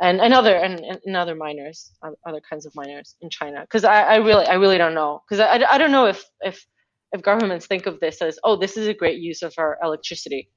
and, 0.00 0.20
and 0.20 0.34
other 0.34 0.54
and, 0.54 0.80
and 1.04 1.16
other 1.16 1.34
miners, 1.34 1.90
other 2.02 2.40
kinds 2.48 2.66
of 2.66 2.74
miners 2.74 3.16
in 3.22 3.30
China. 3.30 3.62
Because 3.62 3.84
I, 3.84 4.02
I 4.02 4.16
really 4.16 4.46
I 4.46 4.54
really 4.54 4.76
don't 4.76 4.94
know. 4.94 5.22
Because 5.26 5.40
I, 5.40 5.74
I 5.74 5.78
don't 5.78 5.92
know 5.92 6.06
if 6.06 6.22
if 6.42 6.66
if 7.12 7.22
governments 7.22 7.66
think 7.66 7.86
of 7.86 8.00
this 8.00 8.20
as 8.20 8.38
oh 8.44 8.56
this 8.56 8.76
is 8.76 8.86
a 8.86 8.94
great 8.94 9.18
use 9.18 9.42
of 9.42 9.54
our 9.58 9.78
electricity, 9.82 10.50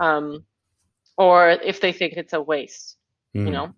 um, 0.00 0.44
or 1.16 1.50
if 1.50 1.80
they 1.80 1.92
think 1.92 2.14
it's 2.14 2.32
a 2.32 2.40
waste. 2.40 2.96
Mm. 3.36 3.40
You 3.40 3.46
hmm. 3.46 3.52
know. 3.52 3.74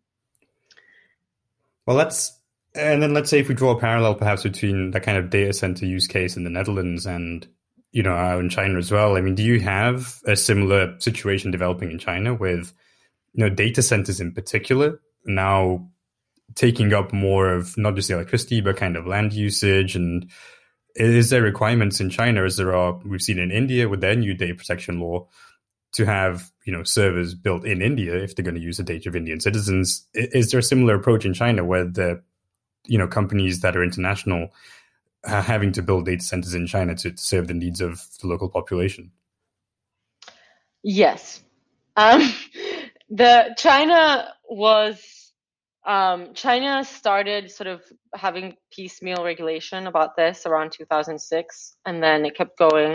Well, 1.87 1.97
let's 1.97 2.41
and 2.75 3.03
then 3.03 3.15
let's 3.15 3.31
say 3.31 3.41
if 3.41 3.49
we 3.49 3.55
draw 3.55 3.73
a 3.73 3.81
parallel 3.81 4.15
perhaps 4.15 4.43
between 4.43 4.91
that 4.93 5.03
kind 5.03 5.19
of 5.19 5.31
data 5.31 5.53
center 5.53 5.87
use 5.87 6.07
case 6.07 6.37
in 6.37 6.45
the 6.45 6.51
Netherlands 6.51 7.07
and 7.07 7.47
you 7.93 8.03
know 8.03 8.39
in 8.39 8.49
China 8.49 8.79
as 8.79 8.91
well. 8.91 9.17
I 9.17 9.21
mean, 9.21 9.35
do 9.35 9.43
you 9.43 9.61
have 9.61 10.21
a 10.27 10.37
similar 10.37 10.99
situation 11.01 11.51
developing 11.51 11.91
in 11.91 11.99
China 11.99 12.35
with 12.35 12.73
you 13.33 13.45
know 13.45 13.51
data 13.51 13.83
centers 13.83 14.21
in 14.21 14.33
particular 14.33 15.01
now 15.27 15.89
taking 16.55 16.93
up 16.93 17.13
more 17.13 17.53
of 17.53 17.77
not 17.77 17.95
just 17.95 18.09
the 18.09 18.15
electricity 18.15 18.61
but 18.61 18.77
kind 18.77 18.97
of 18.97 19.07
land 19.07 19.33
usage 19.33 19.97
and 19.97 20.31
is 20.95 21.31
there 21.31 21.43
requirements 21.43 22.01
in 22.01 22.11
China 22.11 22.45
as 22.45 22.57
there 22.57 22.75
are 22.75 22.95
we've 23.05 23.23
seen 23.23 23.39
in 23.39 23.51
India 23.51 23.89
with 23.89 24.01
their 24.01 24.15
new 24.15 24.35
data 24.35 24.55
protection 24.55 25.01
law 25.01 25.27
to 25.93 26.05
have 26.05 26.51
you 26.65 26.73
know 26.73 26.83
servers 26.83 27.35
built 27.35 27.65
in 27.65 27.83
India 27.83 28.15
if 28.17 28.35
they're 28.35 28.45
going 28.45 28.55
to 28.55 28.61
use 28.61 28.77
the 28.77 28.83
data 28.83 29.09
of 29.09 29.17
Indian 29.17 29.41
citizens? 29.41 30.07
Is 30.15 30.51
there 30.51 30.61
a 30.61 30.63
similar 30.63 30.95
approach 30.95 31.25
in 31.25 31.35
China 31.35 31.65
where 31.65 31.85
the 31.85 32.23
you 32.87 32.99
know 32.99 33.09
companies 33.09 33.61
that 33.61 33.77
are 33.77 33.83
international 33.83 34.51
are 35.25 35.43
having 35.43 35.73
to 35.73 35.83
build 35.83 36.07
data 36.07 36.23
centers 36.23 36.55
in 36.55 36.67
China 36.67 36.95
to, 36.95 37.17
serve 37.17 37.49
the 37.49 37.55
needs 37.55 37.81
of 37.81 38.03
the 38.21 38.27
local 38.27 38.49
population? 38.49 39.11
Yes. 40.83 41.43
Um, 41.97 42.33
the 43.09 43.55
China 43.57 44.29
was 44.49 45.14
um, 45.87 46.33
China 46.35 46.85
started 46.85 47.51
sort 47.51 47.67
of 47.67 47.83
having 48.15 48.57
piecemeal 48.73 49.25
regulation 49.25 49.87
about 49.87 50.17
this 50.17 50.47
around 50.47 50.73
2006, 50.73 51.77
and 51.85 52.03
then 52.03 52.25
it 52.25 52.37
kept 52.37 52.59
going 52.59 52.95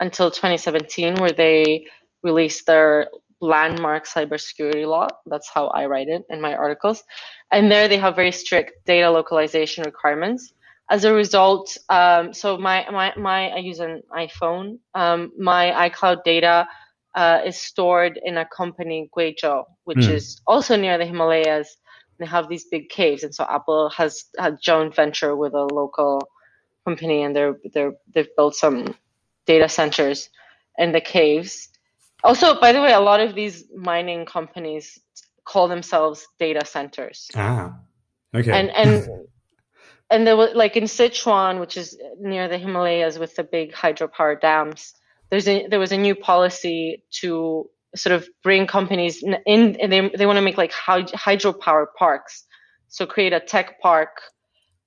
until 0.00 0.30
2017, 0.30 1.16
where 1.16 1.32
they 1.32 1.86
released 2.22 2.66
their 2.66 3.08
landmark 3.40 4.06
cybersecurity 4.06 4.86
law. 4.86 5.08
That's 5.26 5.50
how 5.50 5.66
I 5.68 5.86
write 5.86 6.08
it 6.08 6.22
in 6.30 6.40
my 6.40 6.54
articles. 6.54 7.02
And 7.50 7.70
there 7.70 7.88
they 7.88 7.98
have 7.98 8.16
very 8.16 8.32
strict 8.32 8.86
data 8.86 9.10
localization 9.10 9.84
requirements. 9.84 10.54
As 10.90 11.04
a 11.04 11.12
result, 11.12 11.76
um, 11.88 12.32
so 12.32 12.56
my, 12.56 12.86
my, 12.90 13.12
my, 13.16 13.48
I 13.48 13.58
use 13.58 13.80
an 13.80 14.02
iPhone. 14.12 14.78
Um, 14.94 15.32
my 15.38 15.90
iCloud 15.90 16.22
data 16.24 16.66
uh, 17.14 17.40
is 17.44 17.60
stored 17.60 18.18
in 18.24 18.38
a 18.38 18.46
company, 18.46 19.10
Guizhou, 19.16 19.64
which 19.84 19.98
mm. 19.98 20.10
is 20.10 20.40
also 20.46 20.76
near 20.76 20.98
the 20.98 21.06
Himalayas. 21.06 21.76
They 22.22 22.28
have 22.28 22.48
these 22.48 22.64
big 22.64 22.88
caves, 22.88 23.22
and 23.22 23.34
so 23.34 23.44
Apple 23.48 23.90
has 23.90 24.24
had 24.38 24.58
joint 24.62 24.94
venture 24.94 25.34
with 25.36 25.54
a 25.54 25.64
local 25.64 26.28
company, 26.86 27.22
and 27.22 27.34
they're 27.34 27.56
they're 27.74 27.94
they've 28.14 28.34
built 28.36 28.54
some 28.54 28.94
data 29.46 29.68
centers 29.68 30.30
in 30.78 30.92
the 30.92 31.00
caves. 31.00 31.68
Also, 32.24 32.60
by 32.60 32.72
the 32.72 32.80
way, 32.80 32.92
a 32.92 33.00
lot 33.00 33.20
of 33.20 33.34
these 33.34 33.64
mining 33.76 34.24
companies 34.24 35.00
call 35.44 35.66
themselves 35.68 36.26
data 36.38 36.64
centers. 36.64 37.28
Ah, 37.34 37.74
okay. 38.34 38.52
And 38.52 38.70
and 38.70 39.08
and 40.10 40.26
there 40.26 40.36
was 40.36 40.54
like 40.54 40.76
in 40.76 40.84
Sichuan, 40.84 41.60
which 41.60 41.76
is 41.76 41.98
near 42.20 42.48
the 42.48 42.58
Himalayas, 42.58 43.18
with 43.18 43.34
the 43.34 43.44
big 43.44 43.72
hydropower 43.72 44.40
dams 44.40 44.94
there's 45.32 45.48
a, 45.48 45.66
there 45.66 45.80
was 45.80 45.92
a 45.92 45.96
new 45.96 46.14
policy 46.14 47.02
to 47.20 47.64
sort 47.94 48.14
of 48.14 48.28
bring 48.42 48.66
companies 48.66 49.22
in, 49.22 49.36
and 49.46 49.92
they, 49.92 50.10
they 50.16 50.26
want 50.26 50.36
to 50.36 50.42
make 50.42 50.58
like 50.58 50.72
hydropower 50.72 51.86
parks. 51.98 52.44
So 52.88 53.06
create 53.06 53.32
a 53.32 53.40
tech 53.40 53.80
park 53.80 54.20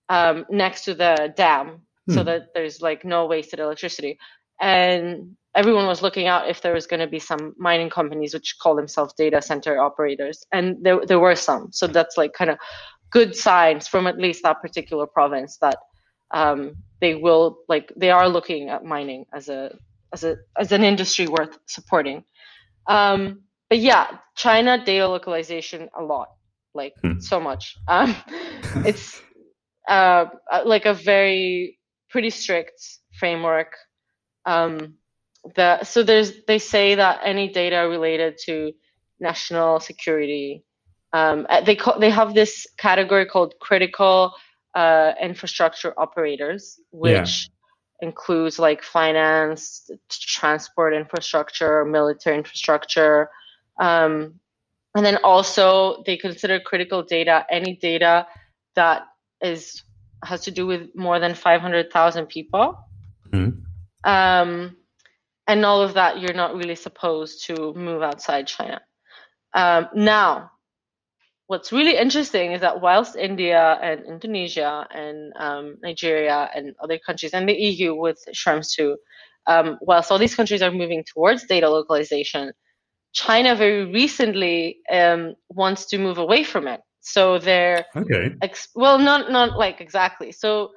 um, 0.10 0.46
next 0.50 0.84
to 0.86 0.94
the 0.94 1.34
dam 1.36 1.82
hmm. 2.08 2.14
so 2.14 2.24
that 2.24 2.54
there's 2.54 2.82
like 2.82 3.04
no 3.06 3.26
wasted 3.26 3.60
electricity. 3.60 4.18
And 4.62 5.36
everyone 5.56 5.88
was 5.88 6.02
looking 6.02 6.28
out 6.28 6.50
if 6.50 6.62
there 6.62 6.74
was 6.74 6.88
going 6.88 7.00
to 7.00 7.08
be 7.08 7.20
some 7.20 7.54
mining 7.58 7.90
companies 7.90 8.34
which 8.34 8.56
call 8.62 8.76
themselves 8.76 9.14
data 9.14 9.42
center 9.42 9.80
operators. 9.80 10.46
And 10.52 10.78
there, 10.82 11.06
there 11.06 11.20
were 11.20 11.36
some. 11.36 11.70
So 11.72 11.88
that's 11.88 12.18
like 12.18 12.34
kind 12.34 12.52
of 12.52 12.58
good 13.10 13.36
signs 13.36 13.88
from 13.88 14.08
at 14.08 14.18
least 14.18 14.44
that 14.44 14.62
particular 14.62 15.08
province 15.08 15.58
that 15.58 15.78
um, 16.32 16.76
they 17.02 17.16
will 17.16 17.60
like 17.70 17.92
they 17.96 18.12
are 18.12 18.28
looking 18.28 18.70
at 18.70 18.84
mining 18.84 19.26
as 19.34 19.48
a 19.50 19.78
as 20.14 20.24
a 20.24 20.38
as 20.58 20.72
an 20.72 20.84
industry 20.84 21.28
worth 21.28 21.58
supporting. 21.68 22.24
Um, 22.88 23.42
but 23.70 23.80
yeah, 23.80 24.18
China 24.36 24.84
data 24.84 25.08
localization 25.08 25.90
a 25.98 26.04
lot, 26.04 26.30
like 26.74 26.94
hmm. 27.02 27.20
so 27.20 27.40
much. 27.40 27.76
Um, 27.88 28.16
it's 28.86 29.22
uh, 29.88 30.26
uh, 30.52 30.62
like 30.66 30.86
a 30.86 30.94
very 30.94 31.80
pretty 32.10 32.30
strict 32.30 32.82
framework. 33.20 33.76
Um, 34.46 34.96
the 35.56 35.84
so 35.84 36.04
there's 36.04 36.44
they 36.48 36.60
say 36.60 36.96
that 36.96 37.22
any 37.24 37.50
data 37.52 37.88
related 37.88 38.38
to 38.46 38.72
national 39.20 39.80
security, 39.80 40.64
um, 41.14 41.46
uh, 41.50 41.62
they 41.62 41.76
call, 41.76 42.00
they 42.00 42.10
have 42.10 42.34
this 42.34 42.66
category 42.78 43.26
called 43.26 43.54
critical 43.62 44.34
uh, 44.76 45.14
infrastructure 45.22 45.94
operators, 45.98 46.80
which 46.92 47.50
includes 48.02 48.60
like 48.60 48.84
finance, 48.84 49.90
transport 50.10 50.94
infrastructure, 50.94 51.86
military 51.86 52.38
infrastructure. 52.38 53.30
Um, 53.80 54.40
and 54.96 55.06
then 55.06 55.18
also 55.24 56.04
they 56.06 56.18
consider 56.18 56.60
critical 56.60 57.04
data 57.04 57.46
any 57.50 57.76
data 57.76 58.28
that 58.76 59.04
is 59.42 59.84
has 60.24 60.42
to 60.42 60.52
do 60.52 60.66
with 60.66 60.96
more 60.96 61.20
than 61.20 61.36
500,000 61.36 62.28
people. 62.28 62.80
Mm-hmm. 63.32 64.10
Um, 64.10 64.78
and 65.48 65.66
all 65.66 65.82
of 65.82 65.94
that, 65.94 66.20
you're 66.20 66.34
not 66.34 66.56
really 66.56 66.76
supposed 66.76 67.46
to 67.46 67.74
move 67.74 68.02
outside 68.02 68.48
China. 68.48 68.82
Um, 69.54 69.90
now, 69.94 70.52
what's 71.48 71.72
really 71.72 71.98
interesting 71.98 72.54
is 72.54 72.62
that 72.62 72.82
whilst 72.82 73.16
India 73.16 73.78
and 73.82 74.04
Indonesia 74.06 74.88
and 74.92 75.34
um, 75.38 75.78
Nigeria 75.82 76.50
and 76.56 76.76
other 76.82 76.98
countries 76.98 77.34
and 77.34 77.48
the 77.48 77.54
EU 77.54 77.96
with 77.96 78.24
Schrems 78.34 78.78
II, 78.80 78.96
um, 79.48 79.78
whilst 79.82 80.12
all 80.12 80.18
these 80.18 80.36
countries 80.36 80.62
are 80.62 80.72
moving 80.72 81.04
towards 81.14 81.46
data 81.46 81.70
localization, 81.70 82.52
China 83.14 83.56
very 83.56 83.86
recently 83.86 84.80
um, 84.92 85.36
wants 85.50 85.86
to 85.88 85.98
move 85.98 86.18
away 86.18 86.44
from 86.44 86.68
it. 86.68 86.82
So 87.02 87.38
they're 87.38 87.86
okay. 87.96 88.36
Ex- 88.42 88.70
well, 88.74 88.98
not 88.98 89.32
not 89.32 89.56
like 89.56 89.80
exactly. 89.80 90.32
So 90.32 90.72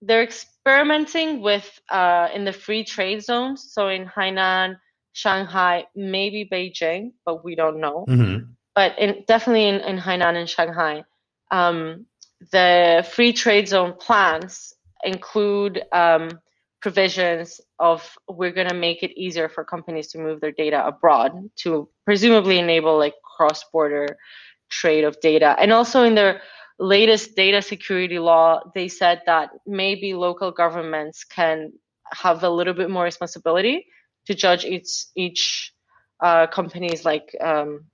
they're 0.00 0.22
experimenting 0.22 1.42
with 1.42 1.68
uh, 1.90 2.28
in 2.34 2.46
the 2.46 2.52
free 2.54 2.84
trade 2.84 3.22
zones. 3.22 3.68
So 3.72 3.88
in 3.88 4.06
Hainan, 4.06 4.76
Shanghai, 5.12 5.84
maybe 5.94 6.48
Beijing, 6.50 7.12
but 7.26 7.44
we 7.44 7.54
don't 7.54 7.80
know. 7.80 8.06
Mm-hmm 8.08 8.53
but 8.74 8.98
in, 8.98 9.24
definitely 9.26 9.68
in, 9.68 9.76
in 9.76 9.98
Hainan 9.98 10.36
and 10.36 10.48
Shanghai, 10.48 11.04
um, 11.50 12.06
the 12.52 13.06
free 13.12 13.32
trade 13.32 13.68
zone 13.68 13.94
plans 13.98 14.74
include 15.04 15.82
um, 15.92 16.30
provisions 16.80 17.60
of 17.78 18.16
we're 18.28 18.52
going 18.52 18.68
to 18.68 18.74
make 18.74 19.02
it 19.02 19.18
easier 19.18 19.48
for 19.48 19.64
companies 19.64 20.08
to 20.08 20.18
move 20.18 20.40
their 20.40 20.52
data 20.52 20.86
abroad 20.86 21.32
to 21.56 21.88
presumably 22.04 22.58
enable 22.58 22.98
like 22.98 23.14
cross-border 23.36 24.06
trade 24.70 25.04
of 25.04 25.18
data. 25.20 25.56
And 25.58 25.72
also 25.72 26.02
in 26.02 26.14
their 26.14 26.42
latest 26.78 27.36
data 27.36 27.62
security 27.62 28.18
law 28.18 28.60
they 28.74 28.88
said 28.88 29.22
that 29.26 29.50
maybe 29.66 30.12
local 30.12 30.50
governments 30.50 31.22
can 31.24 31.72
have 32.12 32.42
a 32.42 32.50
little 32.50 32.74
bit 32.74 32.90
more 32.90 33.04
responsibility 33.04 33.86
to 34.26 34.34
judge 34.34 34.64
each 34.64 35.06
each 35.14 35.72
uh, 36.20 36.46
company's 36.48 37.04
like 37.04 37.34
um, 37.40 37.84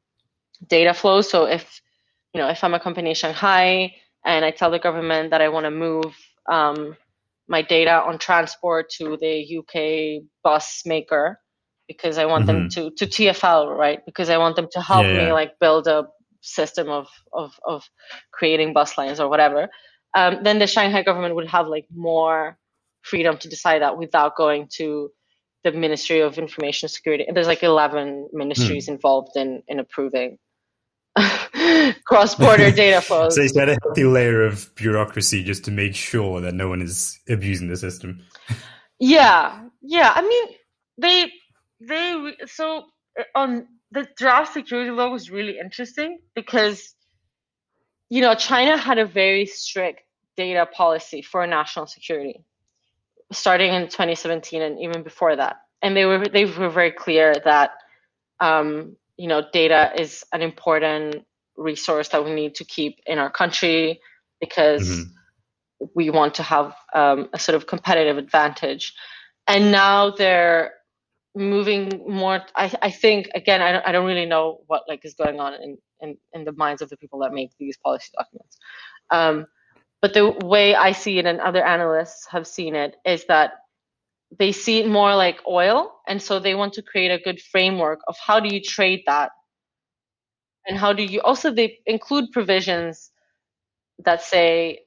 data 0.67 0.95
flow. 0.95 1.21
So 1.21 1.45
if 1.45 1.81
you 2.35 2.41
know 2.41 2.49
if 2.49 2.63
I'm 2.63 2.75
a 2.75 2.81
company 2.81 3.11
in 3.11 3.15
Shanghai 3.15 3.95
and 4.25 4.45
I 4.45 4.51
tell 4.51 4.71
the 4.71 4.79
government 4.79 5.31
that 5.31 5.41
I 5.41 5.49
want 5.49 5.65
to 5.65 5.71
move 5.71 6.17
um, 6.51 6.97
my 7.49 7.63
data 7.63 8.03
on 8.03 8.19
transport 8.19 8.91
to 8.99 9.17
the 9.21 9.59
UK 9.59 10.23
bus 10.43 10.83
maker 10.87 11.41
because 11.89 12.19
I 12.19 12.27
want 12.27 12.47
mm-hmm. 12.47 12.69
them 12.69 12.91
to 12.97 13.07
to 13.07 13.07
TFL 13.07 13.77
right 13.77 14.01
because 14.07 14.31
I 14.31 14.39
want 14.39 14.57
them 14.57 14.69
to 14.73 14.81
help 14.81 15.05
yeah, 15.05 15.13
yeah. 15.13 15.27
me 15.27 15.33
like 15.33 15.59
build 15.59 15.87
a 15.87 16.07
system 16.43 16.89
of 16.89 17.09
of 17.33 17.53
of 17.67 17.85
creating 18.33 18.73
bus 18.73 18.97
lines 18.97 19.21
or 19.21 19.29
whatever. 19.29 19.69
Um, 20.15 20.43
then 20.43 20.59
the 20.59 20.67
Shanghai 20.67 21.03
government 21.03 21.35
would 21.35 21.49
have 21.49 21.69
like 21.69 21.87
more 21.95 22.59
freedom 23.03 23.37
to 23.39 23.49
decide 23.49 23.83
that 23.83 23.97
without 23.97 24.37
going 24.37 24.69
to 24.77 25.11
the 25.63 25.73
Ministry 25.73 26.21
of 26.21 26.39
Information 26.39 26.89
Security. 26.89 27.27
There's 27.33 27.47
like 27.47 27.63
11 27.63 28.29
ministries 28.33 28.87
hmm. 28.87 28.93
involved 28.93 29.37
in 29.37 29.63
in 29.69 29.79
approving 29.79 30.39
cross-border 32.05 32.71
data 32.83 33.01
flows. 33.01 33.35
So 33.35 33.43
it's 33.43 33.53
got 33.53 33.69
a 33.69 33.77
healthy 33.83 34.05
layer 34.05 34.43
of 34.43 34.75
bureaucracy 34.75 35.43
just 35.45 35.65
to 35.65 35.71
make 35.71 35.95
sure 35.95 36.41
that 36.41 36.55
no 36.55 36.69
one 36.69 36.83
is 36.83 37.19
abusing 37.29 37.69
the 37.69 37.77
system. 37.77 38.23
yeah, 38.99 39.63
yeah. 39.83 40.13
I 40.15 40.23
mean, 40.23 40.57
they 40.99 41.33
they 41.81 42.35
so 42.47 42.85
uh, 43.19 43.25
on 43.35 43.67
the 43.91 44.07
draft 44.17 44.53
security 44.53 44.91
law 44.91 45.11
was 45.11 45.31
really 45.31 45.59
interesting 45.59 46.19
because 46.35 46.95
you 48.09 48.21
know 48.21 48.35
China 48.35 48.77
had 48.77 48.99
a 48.99 49.07
very 49.07 49.47
strict 49.47 50.03
data 50.37 50.67
policy 50.67 51.23
for 51.23 51.47
national 51.47 51.87
security 51.87 52.45
starting 53.33 53.73
in 53.73 53.85
2017 53.85 54.63
and 54.63 54.81
even 54.81 55.03
before 55.03 55.37
that 55.37 55.57
and 55.83 55.97
they 55.97 56.05
were 56.05 56.27
they 56.27 56.45
were 56.45 56.69
very 56.69 56.91
clear 56.91 57.35
that 57.45 57.71
um, 58.41 58.97
you 59.17 59.29
know 59.29 59.43
data 59.53 59.93
is 59.99 60.25
an 60.33 60.43
important 60.43 61.25
resource 61.61 62.09
that 62.09 62.25
we 62.25 62.33
need 62.35 62.55
to 62.57 62.65
keep 62.65 63.01
in 63.07 63.19
our 63.19 63.31
country 63.31 64.01
because 64.41 64.89
mm-hmm. 64.89 65.85
we 65.95 66.11
want 66.11 66.35
to 66.35 66.43
have 66.43 66.75
um, 66.95 67.29
a 67.33 67.39
sort 67.39 67.55
of 67.55 67.67
competitive 67.67 68.19
advantage. 68.19 68.95
And 69.47 69.71
now 69.71 70.11
they're 70.11 70.73
moving 71.37 72.03
more 72.09 72.43
I, 72.57 72.73
I 72.83 72.91
think 72.91 73.29
again 73.37 73.63
I 73.63 73.71
don't, 73.71 73.87
I 73.87 73.93
don't 73.93 74.05
really 74.05 74.27
know 74.27 74.63
what 74.67 74.83
like 74.89 75.05
is 75.05 75.15
going 75.15 75.39
on 75.39 75.55
in, 75.55 75.79
in, 76.01 76.17
in 76.33 76.45
the 76.45 76.51
minds 76.51 76.83
of 76.83 76.89
the 76.89 76.97
people 76.97 77.21
that 77.21 77.33
make 77.33 77.51
these 77.57 77.77
policy 77.77 78.11
documents. 78.17 78.59
Um, 79.11 79.47
but 80.03 80.15
the 80.15 80.31
way 80.31 80.75
I 80.75 80.93
see 80.93 81.19
it 81.19 81.27
and 81.27 81.41
other 81.41 81.65
analysts 81.65 82.27
have 82.31 82.47
seen 82.47 82.75
it 82.75 82.97
is 83.05 83.27
that 83.27 83.53
they 84.39 84.53
see 84.53 84.81
it 84.81 84.89
more 84.89 85.15
like 85.15 85.41
oil. 85.47 85.93
And 86.07 86.23
so 86.23 86.39
they 86.39 86.55
want 86.55 86.73
to 86.75 86.83
create 86.83 87.11
a 87.11 87.23
good 87.23 87.41
framework 87.41 88.01
of 88.09 88.17
how 88.25 88.41
do 88.41 88.53
you 88.53 88.63
trade 88.63 89.03
that 89.07 89.31
and 90.67 90.79
how 90.79 90.93
do 90.93 91.03
you 91.03 91.21
also 91.23 91.51
they 91.53 91.79
include 91.87 92.31
provisions 92.33 93.11
that 94.05 94.23
say 94.23 94.81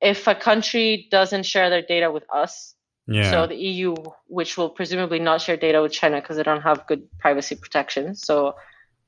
if 0.00 0.26
a 0.26 0.34
country 0.34 1.08
doesn't 1.10 1.44
share 1.44 1.70
their 1.70 1.82
data 1.82 2.10
with 2.10 2.24
us 2.32 2.74
yeah. 3.06 3.30
so 3.30 3.46
the 3.46 3.56
eu 3.56 3.94
which 4.26 4.56
will 4.56 4.70
presumably 4.70 5.18
not 5.18 5.40
share 5.40 5.56
data 5.56 5.82
with 5.82 5.92
china 5.92 6.20
because 6.20 6.36
they 6.36 6.42
don't 6.42 6.62
have 6.62 6.86
good 6.86 7.02
privacy 7.18 7.54
protection 7.54 8.14
so 8.14 8.54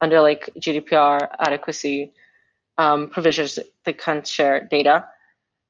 under 0.01 0.21
like 0.21 0.51
gdpr 0.59 1.29
adequacy 1.39 2.13
um, 2.79 3.11
provisions 3.11 3.59
they 3.85 3.93
can't 3.93 4.27
share 4.27 4.67
data 4.71 5.05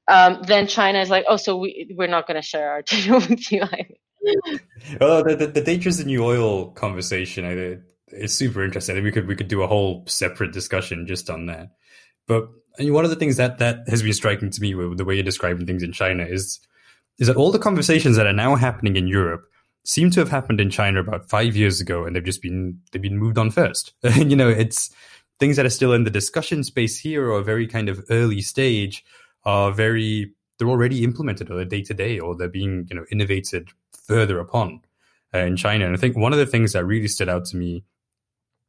um, 0.08 0.42
then 0.42 0.66
China 0.66 1.00
is 1.00 1.10
like, 1.10 1.24
oh, 1.28 1.36
so 1.36 1.56
we 1.56 1.94
we're 1.96 2.08
not 2.08 2.26
going 2.26 2.40
to 2.40 2.46
share 2.46 2.70
our 2.70 2.82
data 2.86 3.14
with 3.14 3.52
you. 3.52 3.62
Well, 5.00 5.24
the, 5.24 5.34
the, 5.34 5.46
the 5.48 5.60
dangers 5.62 5.98
in 5.98 6.06
new 6.06 6.24
oil 6.24 6.70
conversation 6.70 7.44
I, 7.44 7.78
is 8.12 8.34
super 8.34 8.64
interesting. 8.64 9.02
we 9.02 9.12
could 9.12 9.26
we 9.26 9.36
could 9.36 9.48
do 9.48 9.62
a 9.62 9.66
whole 9.66 10.04
separate 10.06 10.52
discussion 10.52 11.06
just 11.06 11.30
on 11.30 11.46
that. 11.46 11.70
But 12.26 12.48
one 12.78 13.04
of 13.04 13.10
the 13.10 13.16
things 13.16 13.36
that 13.36 13.58
that 13.58 13.88
has 13.88 14.02
been 14.02 14.12
striking 14.12 14.50
to 14.50 14.60
me 14.60 14.74
with 14.74 14.98
the 14.98 15.04
way 15.04 15.14
you're 15.14 15.22
describing 15.22 15.66
things 15.66 15.82
in 15.82 15.92
China 15.92 16.24
is 16.24 16.60
is 17.18 17.26
that 17.26 17.36
all 17.36 17.52
the 17.52 17.58
conversations 17.58 18.16
that 18.16 18.26
are 18.26 18.32
now 18.32 18.56
happening 18.56 18.96
in 18.96 19.06
Europe 19.06 19.44
seem 19.84 20.10
to 20.10 20.20
have 20.20 20.30
happened 20.30 20.60
in 20.60 20.70
China 20.70 21.00
about 21.00 21.28
five 21.28 21.56
years 21.56 21.80
ago, 21.80 22.04
and 22.04 22.14
they've 22.14 22.24
just 22.24 22.42
been 22.42 22.80
they've 22.90 23.02
been 23.02 23.18
moved 23.18 23.38
on 23.38 23.50
first. 23.50 23.92
you 24.16 24.36
know, 24.36 24.48
it's 24.48 24.90
things 25.38 25.56
that 25.56 25.66
are 25.66 25.70
still 25.70 25.92
in 25.92 26.04
the 26.04 26.10
discussion 26.10 26.62
space 26.62 26.98
here 26.98 27.30
or 27.30 27.42
very 27.42 27.66
kind 27.66 27.88
of 27.88 28.04
early 28.10 28.40
stage 28.40 29.04
are 29.44 29.72
very 29.72 30.32
they're 30.58 30.68
already 30.68 31.02
implemented 31.02 31.50
a 31.50 31.64
day 31.64 31.82
to 31.82 31.94
day 31.94 32.18
or 32.18 32.36
they're 32.36 32.48
being 32.48 32.86
you 32.88 32.96
know 32.96 33.04
innovated 33.10 33.70
further 34.06 34.38
upon 34.38 34.80
uh, 35.34 35.38
in 35.38 35.56
China. 35.56 35.86
And 35.86 35.94
I 35.94 35.98
think 35.98 36.16
one 36.16 36.32
of 36.32 36.38
the 36.38 36.46
things 36.46 36.72
that 36.72 36.84
really 36.84 37.08
stood 37.08 37.28
out 37.28 37.44
to 37.46 37.56
me, 37.56 37.84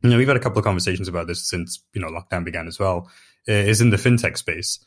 know, 0.10 0.18
we've 0.18 0.28
had 0.28 0.38
a 0.38 0.42
couple 0.42 0.60
of 0.60 0.66
conversations 0.66 1.08
about 1.08 1.28
this 1.28 1.48
since 1.48 1.82
you 1.94 2.02
know 2.02 2.10
lockdown 2.10 2.44
began 2.44 2.68
as 2.68 2.80
well, 2.80 3.10
uh, 3.48 3.54
is 3.54 3.82
in 3.82 3.90
the 3.90 3.98
fintech 3.98 4.38
space 4.38 4.80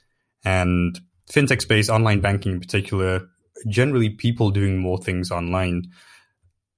and 0.45 1.01
fintech 1.31 1.63
space, 1.63 1.89
online 1.89 2.21
banking 2.21 2.53
in 2.53 2.61
particular. 2.61 3.29
Generally, 3.69 4.11
people 4.11 4.51
doing 4.51 4.79
more 4.79 4.99
things 4.99 5.31
online. 5.31 5.85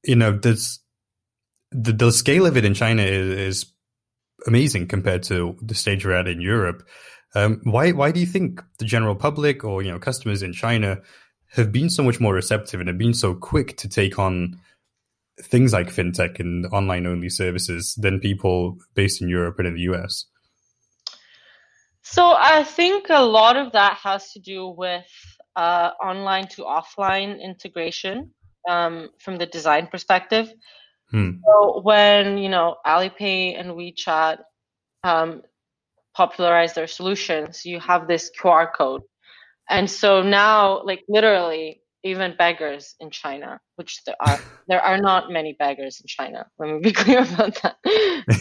You 0.04 0.16
know, 0.16 0.32
there's 0.32 0.80
the, 1.72 1.92
the 1.92 2.12
scale 2.12 2.46
of 2.46 2.56
it 2.56 2.64
in 2.64 2.74
China 2.74 3.02
is, 3.02 3.38
is 3.38 3.72
amazing 4.46 4.86
compared 4.86 5.24
to 5.24 5.56
the 5.60 5.74
stage 5.74 6.04
we're 6.04 6.12
at 6.12 6.28
in 6.28 6.40
Europe. 6.40 6.86
Um, 7.34 7.60
why 7.64 7.92
why 7.92 8.12
do 8.12 8.20
you 8.20 8.26
think 8.26 8.62
the 8.78 8.84
general 8.84 9.14
public 9.14 9.64
or 9.64 9.82
you 9.82 9.90
know 9.90 9.98
customers 9.98 10.42
in 10.42 10.52
China 10.52 11.00
have 11.50 11.72
been 11.72 11.90
so 11.90 12.02
much 12.02 12.20
more 12.20 12.34
receptive 12.34 12.80
and 12.80 12.88
have 12.88 12.98
been 12.98 13.14
so 13.14 13.34
quick 13.34 13.76
to 13.78 13.88
take 13.88 14.18
on 14.18 14.58
things 15.42 15.72
like 15.72 15.88
fintech 15.88 16.40
and 16.40 16.66
online 16.66 17.06
only 17.06 17.28
services 17.28 17.94
than 18.00 18.20
people 18.20 18.78
based 18.94 19.22
in 19.22 19.28
Europe 19.28 19.58
and 19.58 19.68
in 19.68 19.74
the 19.74 19.82
US? 19.92 20.26
So 22.02 22.34
I 22.38 22.64
think 22.64 23.06
a 23.10 23.22
lot 23.22 23.56
of 23.56 23.72
that 23.72 23.98
has 24.02 24.32
to 24.32 24.40
do 24.40 24.68
with 24.68 25.06
uh, 25.56 25.90
online 26.02 26.48
to 26.48 26.62
offline 26.62 27.42
integration 27.42 28.30
um, 28.68 29.10
from 29.18 29.36
the 29.36 29.46
design 29.46 29.88
perspective. 29.88 30.52
Hmm. 31.10 31.32
So 31.44 31.80
when 31.82 32.38
you 32.38 32.48
know 32.48 32.76
Alipay 32.86 33.58
and 33.58 33.70
WeChat 33.72 34.38
um, 35.04 35.42
popularize 36.14 36.74
their 36.74 36.86
solutions, 36.86 37.64
you 37.64 37.80
have 37.80 38.08
this 38.08 38.30
QR 38.38 38.72
code. 38.72 39.02
And 39.68 39.90
so 39.90 40.22
now, 40.22 40.82
like 40.84 41.04
literally, 41.08 41.82
even 42.04 42.34
beggars 42.36 42.94
in 43.00 43.10
China, 43.10 43.60
which 43.76 44.02
there 44.04 44.16
are, 44.20 44.38
there 44.68 44.80
are 44.80 44.98
not 44.98 45.30
many 45.30 45.54
beggars 45.58 46.00
in 46.00 46.06
China. 46.06 46.46
Let 46.58 46.70
me 46.70 46.80
be 46.80 46.92
clear 47.02 47.20
about 47.22 47.60
that. 47.62 47.76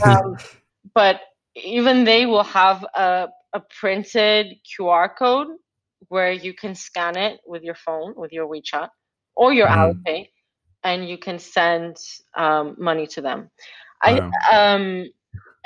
Um, 0.06 0.38
but 0.94 1.22
even 1.56 2.04
they 2.04 2.26
will 2.26 2.44
have 2.44 2.84
a, 2.96 3.28
a 3.54 3.62
printed 3.80 4.58
QR 4.66 5.10
code 5.18 5.48
where 6.10 6.32
you 6.32 6.54
can 6.54 6.76
scan 6.76 7.18
it 7.18 7.40
with 7.46 7.64
your 7.64 7.76
phone, 7.76 8.14
with 8.16 8.32
your 8.32 8.48
WeChat 8.48 8.90
or 9.36 9.54
your 9.54 9.68
mm. 9.68 9.96
Alipay, 10.06 10.30
and 10.84 11.10
you 11.10 11.18
can 11.18 11.40
send 11.40 11.98
um, 12.36 12.76
money 12.78 13.08
to 13.08 13.22
them. 13.22 13.50
Wow. 14.06 14.32
I 14.50 14.74
um, 14.74 15.10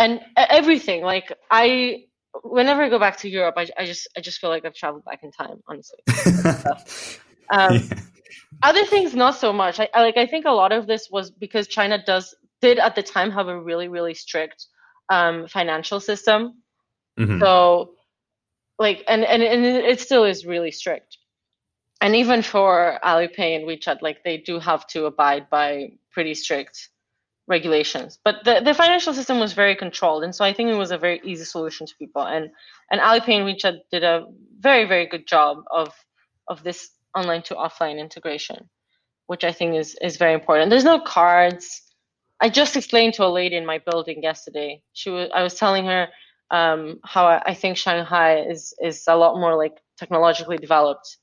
and 0.01 0.19
everything 0.35 1.03
like 1.03 1.31
i 1.51 2.03
whenever 2.43 2.81
i 2.81 2.89
go 2.89 2.99
back 2.99 3.17
to 3.17 3.29
europe 3.29 3.55
i, 3.57 3.67
I 3.77 3.85
just 3.85 4.07
i 4.17 4.21
just 4.21 4.39
feel 4.39 4.49
like 4.49 4.65
i've 4.65 4.73
traveled 4.73 5.05
back 5.05 5.23
in 5.23 5.31
time 5.31 5.61
honestly 5.67 5.99
um, 7.51 7.75
yeah. 7.75 7.81
other 8.63 8.85
things 8.85 9.15
not 9.15 9.35
so 9.35 9.51
much 9.53 9.79
I, 9.79 9.89
I, 9.93 10.01
like 10.01 10.17
i 10.17 10.25
think 10.25 10.45
a 10.45 10.51
lot 10.51 10.71
of 10.71 10.87
this 10.87 11.09
was 11.11 11.31
because 11.31 11.67
china 11.67 12.03
does 12.03 12.35
did 12.61 12.79
at 12.79 12.95
the 12.95 13.03
time 13.03 13.31
have 13.31 13.47
a 13.47 13.59
really 13.59 13.87
really 13.87 14.13
strict 14.13 14.67
um, 15.09 15.47
financial 15.47 15.99
system 15.99 16.61
mm-hmm. 17.19 17.39
so 17.39 17.93
like 18.79 19.03
and, 19.07 19.23
and 19.23 19.43
and 19.43 19.65
it 19.65 19.99
still 19.99 20.23
is 20.23 20.45
really 20.45 20.71
strict 20.71 21.17
and 21.99 22.15
even 22.15 22.41
for 22.41 22.99
alipay 23.03 23.55
and 23.55 23.67
wechat 23.67 24.01
like 24.01 24.23
they 24.23 24.37
do 24.37 24.59
have 24.59 24.87
to 24.87 25.05
abide 25.05 25.49
by 25.49 25.91
pretty 26.11 26.33
strict 26.33 26.89
regulations. 27.51 28.17
But 28.23 28.43
the, 28.45 28.61
the 28.63 28.73
financial 28.73 29.13
system 29.13 29.39
was 29.39 29.53
very 29.53 29.75
controlled, 29.75 30.23
and 30.23 30.33
so 30.33 30.43
I 30.43 30.53
think 30.53 30.69
it 30.69 30.77
was 30.77 30.91
a 30.91 30.97
very 30.97 31.21
easy 31.23 31.43
solution 31.43 31.85
to 31.87 31.95
people. 31.97 32.23
And 32.23 32.49
and 32.89 33.01
Alipay 33.01 33.35
and 33.37 33.45
WeChat 33.45 33.79
did 33.91 34.03
a 34.03 34.25
very 34.59 34.85
very 34.87 35.05
good 35.05 35.27
job 35.27 35.63
of 35.69 35.93
of 36.47 36.63
this 36.63 36.89
online 37.15 37.43
to 37.43 37.55
offline 37.55 37.99
integration, 37.99 38.69
which 39.27 39.43
I 39.43 39.51
think 39.51 39.75
is 39.75 39.95
is 40.01 40.17
very 40.17 40.33
important. 40.33 40.69
There's 40.69 40.83
no 40.83 40.99
cards. 40.99 41.81
I 42.39 42.49
just 42.49 42.75
explained 42.75 43.13
to 43.15 43.25
a 43.25 43.29
lady 43.29 43.55
in 43.55 43.65
my 43.65 43.79
building 43.79 44.23
yesterday. 44.23 44.81
She 44.93 45.09
was 45.09 45.29
I 45.33 45.43
was 45.43 45.55
telling 45.55 45.85
her 45.85 46.07
um, 46.49 46.99
how 47.05 47.27
I, 47.27 47.41
I, 47.45 47.53
think 47.53 47.77
Shanghai 47.77 48.41
is 48.41 48.73
is 48.81 49.03
a 49.07 49.15
lot 49.15 49.39
more 49.39 49.55
like 49.55 49.77
technologically 49.97 50.57
developed. 50.57 51.17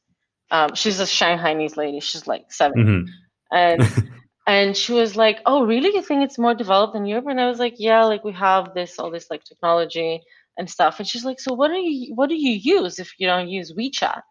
Um, 0.50 0.74
she's 0.74 1.00
a 1.00 1.04
Shanghainese 1.04 1.76
lady. 1.76 2.00
She's 2.00 2.26
like 2.26 2.50
7 2.50 2.78
mm-hmm. 2.78 3.10
and 3.52 4.08
and 4.48 4.74
she 4.74 4.92
was 4.94 5.14
like 5.14 5.40
oh 5.46 5.64
really 5.64 5.94
you 5.94 6.02
think 6.02 6.24
it's 6.24 6.38
more 6.38 6.54
developed 6.54 6.94
than 6.94 7.04
europe 7.06 7.26
and 7.28 7.40
i 7.40 7.46
was 7.46 7.58
like 7.58 7.74
yeah 7.76 8.02
like 8.04 8.24
we 8.24 8.32
have 8.32 8.74
this 8.74 8.98
all 8.98 9.10
this 9.10 9.30
like 9.30 9.44
technology 9.44 10.22
and 10.56 10.68
stuff 10.68 10.98
and 10.98 11.06
she's 11.06 11.24
like 11.24 11.38
so 11.38 11.52
what 11.52 11.68
do 11.68 11.76
you 11.76 12.14
what 12.14 12.28
do 12.30 12.34
you 12.34 12.52
use 12.52 12.98
if 12.98 13.12
you 13.18 13.26
don't 13.26 13.48
use 13.48 13.72
wechat 13.74 14.22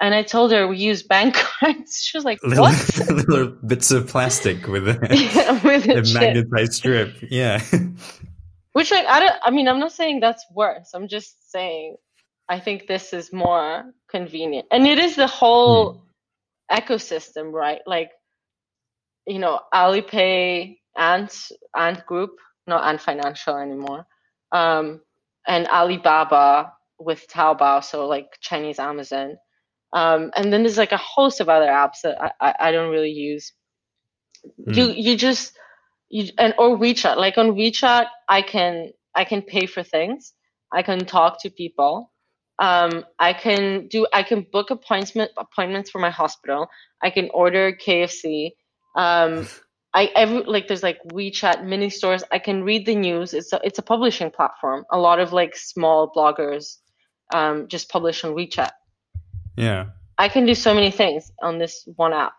And 0.00 0.14
I 0.14 0.22
told 0.22 0.50
her 0.52 0.66
we 0.66 0.78
use 0.78 1.02
bank 1.02 1.34
cards. 1.60 2.02
She 2.02 2.16
was 2.16 2.24
like, 2.24 2.42
little, 2.42 2.64
"What?" 2.64 3.00
little 3.28 3.48
bits 3.48 3.90
of 3.90 4.08
plastic 4.08 4.66
with 4.66 4.88
a, 4.88 4.98
yeah, 5.10 5.62
with 5.62 5.86
a, 5.86 5.98
a 5.98 6.14
magnetized 6.14 6.72
strip. 6.72 7.14
Yeah. 7.28 7.62
Which 8.72 8.90
like 8.90 9.06
I 9.06 9.20
don't. 9.20 9.36
I 9.42 9.50
mean, 9.50 9.68
I'm 9.68 9.78
not 9.78 9.92
saying 9.92 10.20
that's 10.20 10.44
worse. 10.54 10.90
I'm 10.94 11.08
just 11.08 11.50
saying 11.50 11.96
I 12.48 12.58
think 12.58 12.86
this 12.86 13.12
is 13.12 13.32
more 13.32 13.84
convenient, 14.10 14.66
and 14.72 14.86
it 14.86 14.98
is 14.98 15.16
the 15.16 15.26
whole 15.26 15.92
hmm. 15.92 16.76
ecosystem, 16.76 17.52
right? 17.52 17.80
Like, 17.86 18.10
you 19.26 19.38
know, 19.38 19.60
Alipay, 19.72 20.78
Ant, 20.96 21.32
Ant 21.76 22.06
Group, 22.06 22.32
not 22.66 22.84
Ant 22.84 23.00
Financial 23.00 23.56
anymore, 23.56 24.06
um, 24.50 25.00
and 25.46 25.68
Alibaba 25.68 26.72
with 26.98 27.26
Taobao, 27.28 27.84
so 27.84 28.06
like 28.08 28.26
Chinese 28.40 28.78
Amazon. 28.78 29.36
Um, 29.92 30.30
and 30.36 30.52
then 30.52 30.62
there's 30.62 30.78
like 30.78 30.92
a 30.92 30.96
host 30.96 31.40
of 31.40 31.48
other 31.48 31.66
apps 31.66 32.02
that 32.04 32.20
I, 32.20 32.30
I, 32.40 32.54
I 32.60 32.72
don't 32.72 32.90
really 32.90 33.10
use. 33.10 33.52
Mm. 34.66 34.76
You 34.76 34.84
you 34.90 35.16
just 35.16 35.56
you 36.08 36.30
and 36.38 36.54
or 36.58 36.78
WeChat. 36.78 37.16
Like 37.16 37.38
on 37.38 37.52
WeChat, 37.52 38.06
I 38.28 38.42
can 38.42 38.92
I 39.14 39.24
can 39.24 39.42
pay 39.42 39.66
for 39.66 39.82
things. 39.82 40.32
I 40.72 40.82
can 40.82 41.04
talk 41.04 41.42
to 41.42 41.50
people. 41.50 42.12
Um, 42.60 43.04
I 43.18 43.32
can 43.32 43.88
do 43.88 44.06
I 44.12 44.22
can 44.22 44.46
book 44.52 44.70
appointment 44.70 45.32
appointments 45.36 45.90
for 45.90 45.98
my 45.98 46.10
hospital. 46.10 46.68
I 47.02 47.10
can 47.10 47.30
order 47.34 47.72
KFC. 47.72 48.50
Um, 48.96 49.48
I 49.92 50.10
every 50.14 50.44
like 50.44 50.68
there's 50.68 50.84
like 50.84 50.98
WeChat 51.12 51.64
mini 51.64 51.90
stores. 51.90 52.22
I 52.30 52.38
can 52.38 52.62
read 52.62 52.86
the 52.86 52.94
news. 52.94 53.34
It's 53.34 53.52
a, 53.52 53.60
it's 53.64 53.80
a 53.80 53.82
publishing 53.82 54.30
platform. 54.30 54.84
A 54.92 54.98
lot 54.98 55.18
of 55.18 55.32
like 55.32 55.56
small 55.56 56.12
bloggers 56.14 56.76
um, 57.34 57.66
just 57.68 57.88
publish 57.90 58.22
on 58.22 58.34
WeChat. 58.34 58.70
Yeah. 59.56 59.86
I 60.18 60.28
can 60.28 60.46
do 60.46 60.54
so 60.54 60.74
many 60.74 60.90
things 60.90 61.32
on 61.42 61.58
this 61.58 61.86
one 61.96 62.12
app. 62.12 62.34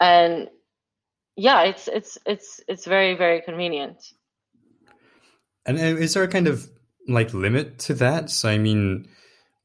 And 0.00 0.48
yeah, 1.36 1.62
it's 1.62 1.88
it's 1.88 2.18
it's 2.26 2.60
it's 2.68 2.84
very 2.86 3.16
very 3.16 3.40
convenient. 3.40 4.02
And 5.66 5.78
is 5.78 6.14
there 6.14 6.22
a 6.22 6.28
kind 6.28 6.46
of 6.46 6.68
like 7.08 7.32
limit 7.32 7.78
to 7.80 7.94
that? 7.94 8.30
So 8.30 8.48
I 8.48 8.58
mean, 8.58 9.08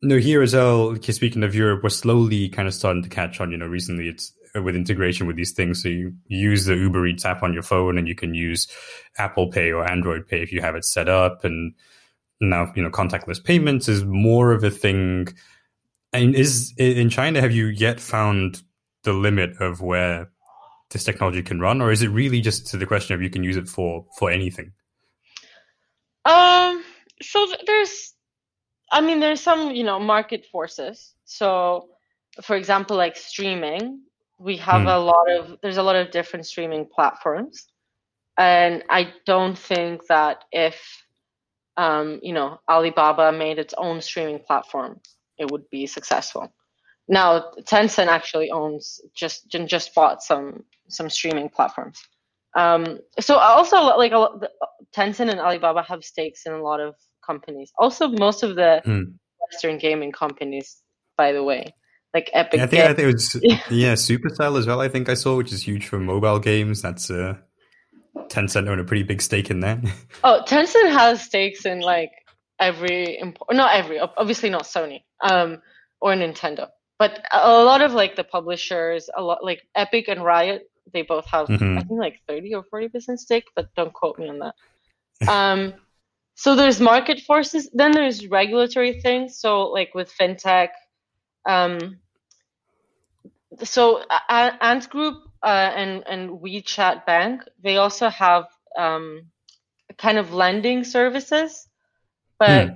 no, 0.01 0.17
here 0.17 0.41
as 0.41 0.53
well. 0.53 0.95
Speaking 1.01 1.43
of 1.43 1.55
Europe, 1.55 1.81
we're 1.83 1.89
slowly 1.89 2.49
kind 2.49 2.67
of 2.67 2.73
starting 2.73 3.03
to 3.03 3.09
catch 3.09 3.41
on. 3.41 3.51
You 3.51 3.57
know, 3.57 3.67
recently 3.67 4.07
it's 4.07 4.31
uh, 4.55 4.61
with 4.61 4.75
integration 4.75 5.27
with 5.27 5.35
these 5.35 5.51
things. 5.51 5.83
So 5.83 5.89
you 5.89 6.13
use 6.27 6.65
the 6.65 6.75
Uber 6.75 7.05
Eats 7.07 7.25
app 7.25 7.43
on 7.43 7.53
your 7.53 7.63
phone, 7.63 7.97
and 7.97 8.07
you 8.07 8.15
can 8.15 8.33
use 8.33 8.67
Apple 9.17 9.47
Pay 9.47 9.71
or 9.71 9.89
Android 9.89 10.27
Pay 10.27 10.41
if 10.41 10.51
you 10.51 10.61
have 10.61 10.75
it 10.75 10.85
set 10.85 11.09
up. 11.09 11.43
And 11.43 11.73
now, 12.39 12.71
you 12.75 12.81
know, 12.81 12.89
contactless 12.89 13.43
payments 13.43 13.89
is 13.89 14.05
more 14.05 14.51
of 14.51 14.63
a 14.63 14.71
thing. 14.71 15.27
And 16.11 16.35
is 16.35 16.73
in 16.77 17.09
China, 17.09 17.41
have 17.41 17.51
you 17.51 17.67
yet 17.67 17.99
found 17.99 18.63
the 19.03 19.13
limit 19.13 19.61
of 19.61 19.81
where 19.81 20.29
this 20.89 21.03
technology 21.03 21.43
can 21.43 21.59
run, 21.59 21.81
or 21.81 21.91
is 21.91 22.01
it 22.01 22.07
really 22.07 22.41
just 22.41 22.67
to 22.67 22.77
the 22.77 22.85
question 22.85 23.13
of 23.13 23.21
you 23.21 23.29
can 23.29 23.43
use 23.43 23.57
it 23.57 23.67
for 23.67 24.05
for 24.17 24.31
anything? 24.31 24.73
Um. 26.25 26.83
So 27.21 27.45
there's, 27.67 28.13
I 28.91 29.01
mean, 29.01 29.19
there's 29.19 29.41
some 29.41 29.71
you 29.71 29.83
know 29.83 29.99
market 29.99 30.45
forces. 30.51 31.13
So, 31.25 31.89
for 32.41 32.55
example, 32.55 32.97
like 32.97 33.15
streaming, 33.15 34.01
we 34.39 34.57
have 34.57 34.81
hmm. 34.81 34.87
a 34.87 34.97
lot 34.97 35.29
of 35.29 35.57
there's 35.61 35.77
a 35.77 35.83
lot 35.83 35.95
of 35.95 36.09
different 36.09 36.47
streaming 36.47 36.87
platforms, 36.87 37.67
and 38.37 38.83
I 38.89 39.13
don't 39.25 39.57
think 39.57 40.07
that 40.07 40.45
if 40.51 41.03
um, 41.77 42.19
you 42.23 42.33
know 42.33 42.59
Alibaba 42.67 43.31
made 43.31 43.59
its 43.59 43.75
own 43.77 44.01
streaming 44.01 44.39
platform, 44.39 45.01
it 45.39 45.51
would 45.51 45.69
be 45.69 45.87
successful. 45.87 46.53
Now 47.07 47.51
Tencent 47.61 48.07
actually 48.07 48.51
owns 48.51 49.01
just 49.15 49.49
just 49.49 49.95
bought 49.95 50.21
some 50.21 50.63
some 50.89 51.09
streaming 51.09 51.49
platforms. 51.49 51.99
Um, 52.55 52.99
so 53.19 53.35
also 53.35 53.77
like 53.97 54.11
a, 54.11 54.27
Tencent 54.95 55.29
and 55.29 55.39
Alibaba 55.39 55.83
have 55.83 56.03
stakes 56.03 56.45
in 56.45 56.53
a 56.53 56.61
lot 56.61 56.79
of 56.79 56.95
companies. 57.25 57.71
Also, 57.77 58.07
most 58.09 58.43
of 58.43 58.55
the 58.55 58.81
mm. 58.85 59.13
Western 59.39 59.77
gaming 59.77 60.11
companies, 60.11 60.81
by 61.17 61.31
the 61.31 61.43
way, 61.43 61.73
like 62.13 62.29
Epic. 62.33 62.57
Yeah, 62.57 62.63
I 62.63 62.67
think 62.67 62.83
I 62.83 62.93
think 62.93 62.99
it 62.99 63.13
was 63.13 63.41
yeah 63.69 63.93
Supercell 63.93 64.57
as 64.57 64.65
well. 64.67 64.81
I 64.81 64.89
think 64.89 65.09
I 65.09 65.13
saw, 65.13 65.37
which 65.37 65.53
is 65.53 65.67
huge 65.67 65.87
for 65.87 65.99
mobile 65.99 66.39
games. 66.39 66.81
That's 66.81 67.11
uh, 67.11 67.35
Tencent 68.29 68.67
own 68.67 68.79
a 68.79 68.83
pretty 68.83 69.03
big 69.03 69.21
stake 69.21 69.49
in 69.49 69.59
that. 69.61 69.79
Oh, 70.23 70.43
Tencent 70.45 70.91
has 70.91 71.21
stakes 71.21 71.65
in 71.65 71.81
like 71.81 72.11
every 72.59 73.17
imp- 73.17 73.37
not 73.51 73.73
every 73.75 73.99
obviously 73.99 74.49
not 74.49 74.63
Sony 74.63 75.03
um 75.23 75.61
or 76.01 76.13
Nintendo, 76.13 76.67
but 76.97 77.23
a 77.31 77.63
lot 77.63 77.81
of 77.81 77.93
like 77.93 78.15
the 78.15 78.23
publishers, 78.23 79.09
a 79.15 79.21
lot 79.21 79.43
like 79.43 79.61
Epic 79.75 80.07
and 80.07 80.23
Riot 80.23 80.63
they 80.93 81.03
both 81.03 81.25
have 81.27 81.47
mm-hmm. 81.47 81.77
I 81.77 81.83
think 81.83 81.99
like 81.99 82.19
30 82.27 82.55
or 82.55 82.63
40 82.63 82.89
percent 82.89 83.19
stake, 83.19 83.45
but 83.55 83.73
don't 83.75 83.93
quote 83.93 84.17
me 84.19 84.29
on 84.29 84.39
that. 84.39 84.55
Um, 85.27 85.73
so 86.35 86.55
there's 86.55 86.79
market 86.79 87.19
forces, 87.19 87.69
then 87.73 87.91
there's 87.91 88.25
regulatory 88.27 89.01
things. 89.01 89.37
So 89.37 89.63
like 89.63 89.93
with 89.93 90.09
fintech, 90.17 90.69
um, 91.45 91.99
so 93.63 94.03
Ant 94.29 94.89
Group 94.89 95.17
uh, 95.43 95.71
and 95.75 96.03
and 96.07 96.29
WeChat 96.39 97.05
Bank 97.05 97.41
they 97.61 97.77
also 97.77 98.07
have 98.07 98.45
um, 98.77 99.23
kind 99.97 100.17
of 100.17 100.33
lending 100.33 100.85
services, 100.85 101.67
but. 102.39 102.67
Hmm. 102.69 102.75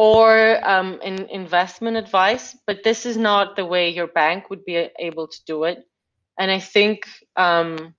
Or 0.00 0.60
um, 0.64 1.00
in 1.02 1.24
investment 1.24 1.96
advice, 1.96 2.56
but 2.68 2.84
this 2.84 3.04
is 3.04 3.16
not 3.16 3.56
the 3.56 3.66
way 3.66 3.88
your 3.90 4.06
bank 4.06 4.48
would 4.48 4.64
be 4.64 4.88
able 4.96 5.26
to 5.26 5.38
do 5.44 5.64
it 5.64 5.88
and 6.38 6.50
I 6.50 6.60
think 6.60 7.00
um, 7.36 7.94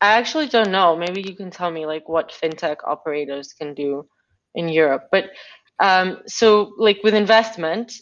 I 0.00 0.12
actually 0.12 0.48
don't 0.48 0.72
know. 0.72 0.96
Maybe 0.96 1.22
you 1.22 1.36
can 1.36 1.50
tell 1.50 1.70
me 1.70 1.86
like 1.86 2.08
what 2.08 2.32
fintech 2.32 2.78
operators 2.84 3.52
can 3.52 3.74
do 3.74 4.08
in 4.54 4.68
Europe. 4.68 5.08
But 5.12 5.30
um, 5.78 6.18
so 6.26 6.72
like 6.78 7.00
with 7.04 7.14
investment, 7.14 7.92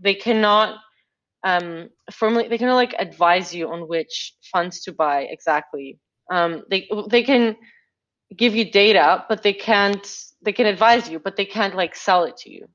they 0.00 0.14
cannot 0.14 0.78
um, 1.44 1.90
formally 2.10 2.48
they 2.48 2.58
cannot 2.58 2.74
like 2.74 2.94
advise 2.98 3.54
you 3.54 3.70
on 3.70 3.86
which 3.86 4.34
funds 4.52 4.82
to 4.84 4.92
buy 4.92 5.22
exactly. 5.22 6.00
Um, 6.30 6.64
they 6.70 6.88
they 7.10 7.22
can 7.22 7.56
give 8.34 8.56
you 8.56 8.70
data, 8.70 9.24
but 9.28 9.42
they 9.42 9.52
can't. 9.52 10.04
They 10.42 10.52
can 10.52 10.66
advise 10.66 11.08
you, 11.08 11.18
but 11.18 11.36
they 11.36 11.46
can't 11.46 11.74
like 11.74 11.96
sell 11.96 12.24
it 12.24 12.36
to 12.38 12.50
you. 12.50 12.68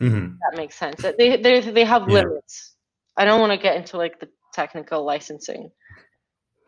Mm-hmm. 0.00 0.34
That 0.40 0.56
makes 0.56 0.76
sense. 0.76 1.02
They 1.02 1.36
they 1.36 1.60
they 1.60 1.84
have 1.84 2.08
yeah. 2.08 2.22
limits. 2.22 2.74
I 3.16 3.24
don't 3.24 3.40
want 3.40 3.52
to 3.52 3.58
get 3.58 3.76
into 3.76 3.96
like 3.96 4.20
the 4.20 4.28
technical 4.52 5.04
licensing 5.04 5.70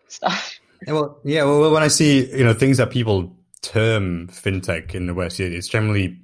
stuff. 0.09 0.59
Well, 0.87 1.21
yeah. 1.25 1.45
Well, 1.45 1.73
when 1.73 1.83
I 1.83 1.89
see 1.89 2.31
you 2.31 2.45
know 2.45 2.55
things 2.55 2.79
that 2.79 2.91
people 2.91 3.37
term 3.63 4.29
fintech 4.29 4.95
in 4.95 5.07
the 5.07 5.15
West, 5.15 5.41
it's 5.41 5.69
generally 5.69 6.19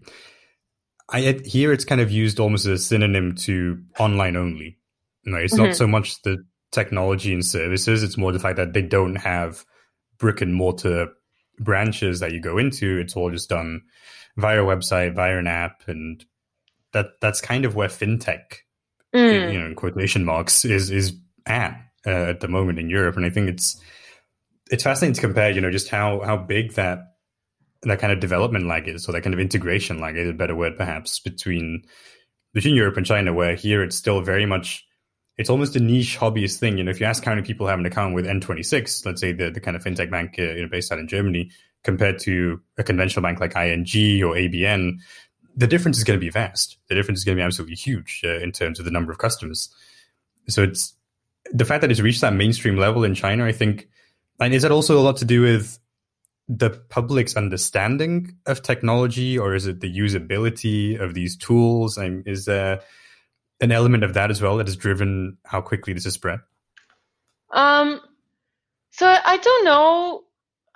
I 1.09 1.41
here 1.45 1.73
it's 1.73 1.85
kind 1.85 2.01
of 2.01 2.11
used 2.11 2.39
almost 2.39 2.67
as 2.67 2.81
a 2.81 2.85
synonym 2.85 3.35
to 3.37 3.83
online 3.99 4.37
only. 4.37 4.79
Right? 5.27 5.45
It's 5.45 5.55
mm-hmm. 5.55 5.65
not 5.65 5.77
so 5.77 5.87
much 5.87 6.23
the 6.23 6.45
technology 6.71 7.33
and 7.33 7.45
services; 7.45 8.03
it's 8.03 8.17
more 8.17 8.33
the 8.33 8.39
fact 8.39 8.57
that 8.57 8.73
they 8.73 8.83
don't 8.83 9.17
have 9.17 9.65
brick 10.19 10.41
and 10.41 10.55
mortar 10.55 11.09
branches 11.61 12.21
that 12.21 12.33
you 12.33 12.41
go 12.41 12.59
into. 12.59 12.99
It's 12.99 13.15
all 13.15 13.31
just 13.31 13.49
done 13.49 13.83
via 14.37 14.63
a 14.63 14.67
website, 14.67 15.15
via 15.15 15.39
an 15.39 15.47
app, 15.47 15.83
and 15.87 16.25
that 16.93 17.21
that's 17.21 17.41
kind 17.41 17.65
of 17.65 17.77
where 17.77 17.89
fintech, 17.89 18.57
mm. 19.15 19.53
you 19.53 19.61
know, 19.61 19.67
in 19.67 19.75
quotation 19.75 20.25
marks, 20.25 20.65
is 20.65 20.91
is 20.91 21.15
at 21.47 21.81
uh, 22.07 22.11
at 22.11 22.41
the 22.41 22.49
moment 22.49 22.79
in 22.79 22.91
Europe, 22.91 23.17
and 23.17 23.27
I 23.27 23.31
think 23.31 23.49
it's 23.49 23.81
it's 24.71 24.83
fascinating 24.83 25.15
to 25.15 25.21
compare. 25.21 25.51
You 25.51 25.61
know, 25.61 25.71
just 25.71 25.89
how 25.89 26.21
how 26.21 26.37
big 26.37 26.73
that 26.73 26.99
that 27.83 27.99
kind 27.99 28.13
of 28.13 28.21
development 28.21 28.67
lag 28.67 28.89
is, 28.89 29.09
or 29.09 29.13
that 29.13 29.23
kind 29.23 29.35
of 29.35 29.41
integration 29.41 30.01
lag 30.01 30.17
is 30.17 30.29
a 30.29 30.35
better 30.35 30.57
word, 30.57 30.77
perhaps 30.77 31.21
between 31.21 31.85
between 32.53 32.75
Europe 32.75 32.97
and 32.97 33.07
China. 33.07 33.33
Where 33.33 33.55
here 33.55 33.83
it's 33.83 33.97
still 33.97 34.21
very 34.23 34.47
much 34.47 34.85
it's 35.41 35.49
almost 35.49 35.75
a 35.75 35.81
niche 35.81 36.19
hobbyist 36.19 36.59
thing. 36.59 36.77
You 36.77 36.85
know, 36.85 36.91
if 36.91 37.01
you 37.01 37.07
ask 37.07 37.25
how 37.25 37.31
many 37.31 37.41
people 37.41 37.67
have 37.67 37.79
an 37.79 37.87
account 37.87 38.15
with 38.15 38.27
N26, 38.27 39.07
let's 39.07 39.23
say 39.23 39.33
the, 39.33 39.51
the 39.51 39.59
kind 39.59 39.75
of 39.75 39.83
fintech 39.83 40.11
bank 40.11 40.35
uh, 40.39 40.43
you 40.43 40.61
know, 40.61 40.69
based 40.69 40.93
out 40.93 40.99
in 40.99 41.09
Germany, 41.09 41.51
compared 41.83 42.19
to 42.21 42.61
a 42.77 42.85
conventional 42.85 43.23
bank 43.23 43.41
like 43.41 43.57
ING 43.57 44.23
or 44.23 44.35
ABN, 44.35 44.99
the 45.57 45.67
difference 45.67 45.97
is 45.97 46.05
going 46.05 46.19
to 46.19 46.21
be 46.21 46.29
vast. 46.29 46.77
The 46.91 46.95
difference 46.95 47.21
is 47.21 47.25
going 47.25 47.39
to 47.39 47.41
be 47.41 47.45
absolutely 47.47 47.77
huge 47.77 48.21
uh, 48.23 48.39
in 48.41 48.53
terms 48.53 48.79
of 48.79 48.85
the 48.85 48.91
number 48.91 49.11
of 49.11 49.17
customers. 49.17 49.75
So 50.47 50.63
it's 50.63 50.95
the 51.51 51.65
fact 51.65 51.81
that 51.81 51.91
it's 51.91 52.01
reached 52.01 52.21
that 52.21 52.35
mainstream 52.35 52.77
level 52.77 53.03
in 53.03 53.15
China, 53.15 53.47
I 53.47 53.53
think, 53.53 53.89
and 54.41 54.53
is 54.53 54.61
that 54.61 54.73
also 54.73 54.99
a 54.99 55.01
lot 55.01 55.17
to 55.19 55.25
do 55.25 55.41
with 55.41 55.79
the 56.49 56.69
public's 56.91 57.35
understanding 57.35 58.37
of 58.45 58.61
technology, 58.61 59.39
or 59.39 59.55
is 59.55 59.67
it 59.67 59.81
the 59.81 59.99
usability 59.99 61.01
of 61.01 61.15
these 61.15 61.35
tools? 61.35 61.99
Is 62.27 62.45
there 62.45 62.83
an 63.61 63.73
element 63.73 64.05
of 64.05 64.15
that 64.15 64.31
as 64.31 64.41
well 64.41 64.57
that 64.57 64.67
has 64.67 64.77
driven 64.77 65.39
how 65.45 65.61
quickly 65.61 65.93
this 65.93 66.05
has 66.05 66.15
spread? 66.15 66.41
Um, 67.53 68.01
so 68.91 69.07
I 69.07 69.37
don't 69.37 69.65
know. 69.65 70.23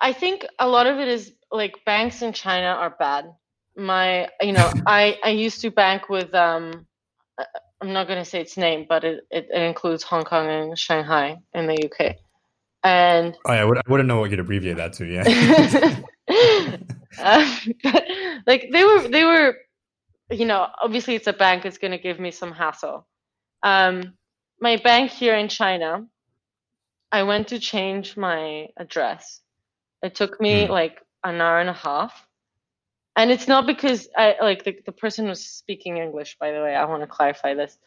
I 0.01 0.13
think 0.13 0.47
a 0.59 0.69
lot 0.69 0.87
of 0.87 0.99
it 0.99 1.09
is 1.09 1.33
like 1.51 1.85
banks 1.87 2.23
in 2.23 2.33
China 2.33 2.67
are 2.67 2.91
bad. 2.91 3.27
My, 3.77 4.29
you 4.41 4.53
know, 4.53 4.73
I 4.87 5.19
I 5.25 5.31
used 5.31 5.61
to 5.63 5.71
bank 5.71 6.09
with 6.09 6.35
um 6.35 6.87
I'm 7.81 7.93
not 7.93 8.07
going 8.07 8.19
to 8.19 8.25
say 8.25 8.41
its 8.41 8.57
name, 8.57 8.87
but 8.89 9.05
it, 9.05 9.27
it, 9.31 9.49
it, 9.53 9.63
includes 9.63 10.03
Hong 10.05 10.25
Kong 10.25 10.49
and 10.49 10.79
Shanghai 10.79 11.37
in 11.53 11.67
the 11.67 11.75
UK. 11.85 12.17
And 12.83 13.37
oh, 13.47 13.53
yeah, 13.53 13.61
I, 13.61 13.65
would, 13.65 13.79
I 13.79 13.83
wouldn't 13.89 14.09
know 14.09 14.21
what 14.21 14.31
you'd 14.31 14.41
abbreviate 14.41 14.77
that 14.79 14.95
to. 14.95 15.05
Yeah. 15.05 16.01
uh, 17.19 17.57
like 18.47 18.69
they 18.73 18.85
were, 18.85 19.09
they 19.09 19.25
were, 19.25 19.57
you 20.31 20.47
know, 20.47 20.67
obviously 20.83 21.15
it's 21.15 21.27
a 21.27 21.33
bank. 21.33 21.65
It's 21.65 21.79
going 21.79 21.93
to 21.93 21.99
give 21.99 22.19
me 22.19 22.31
some 22.31 22.53
hassle. 22.53 23.07
Um, 23.63 24.15
my 24.61 24.77
bank 24.77 25.11
here 25.11 25.35
in 25.35 25.49
China, 25.49 26.07
I 27.13 27.23
went 27.23 27.49
to 27.49 27.59
change 27.59 28.17
my 28.17 28.69
address. 28.77 29.41
It 30.03 30.15
took 30.15 30.41
me 30.41 30.67
mm. 30.67 30.69
like 30.69 31.01
an 31.23 31.41
hour 31.41 31.61
and 31.61 31.71
a 31.71 31.75
half 31.75 32.27
and 33.17 33.31
it's 33.31 33.47
not 33.47 33.67
because 33.67 34.09
I 34.17 34.37
like 34.41 34.65
the, 34.65 34.77
the 34.85 34.93
person 34.93 35.29
was 35.29 35.45
speaking 35.45 35.99
English, 35.99 36.37
by 36.39 36.51
the 36.51 36.61
way. 36.61 36.75
I 36.75 36.85
want 36.85 37.03
to 37.03 37.07
clarify 37.07 37.55
this. 37.55 37.79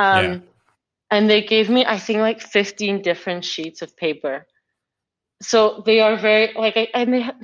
Um, 0.00 0.24
yeah. 0.24 0.38
And 1.10 1.30
they 1.30 1.42
gave 1.42 1.70
me, 1.70 1.84
I 1.86 1.98
think, 1.98 2.18
like 2.18 2.40
15 2.40 3.02
different 3.02 3.44
sheets 3.44 3.82
of 3.82 3.96
paper. 3.96 4.46
So 5.42 5.82
they 5.86 6.00
are 6.00 6.16
very 6.16 6.52
like, 6.54 6.76
I, 6.76 6.88
and 6.94 7.12
they 7.12 7.20
ha- 7.22 7.36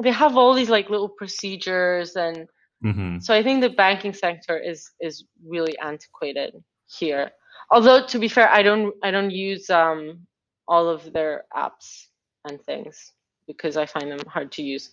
they 0.00 0.12
have 0.12 0.36
all 0.36 0.54
these 0.54 0.68
like 0.68 0.90
little 0.90 1.08
procedures, 1.08 2.14
and 2.14 2.48
mm-hmm. 2.86 3.18
so 3.20 3.34
I 3.34 3.42
think 3.42 3.60
the 3.60 3.70
banking 3.70 4.12
sector 4.12 4.56
is 4.56 4.90
is 5.00 5.24
really 5.44 5.78
antiquated 5.78 6.54
here. 6.86 7.30
Although 7.70 8.06
to 8.06 8.18
be 8.18 8.28
fair, 8.28 8.48
I 8.48 8.62
don't 8.62 8.94
I 9.02 9.10
don't 9.10 9.30
use 9.30 9.70
um, 9.70 10.26
all 10.68 10.88
of 10.88 11.12
their 11.12 11.44
apps 11.54 12.06
and 12.48 12.60
things 12.62 13.12
because 13.46 13.76
I 13.76 13.86
find 13.86 14.10
them 14.10 14.20
hard 14.26 14.52
to 14.52 14.62
use. 14.62 14.92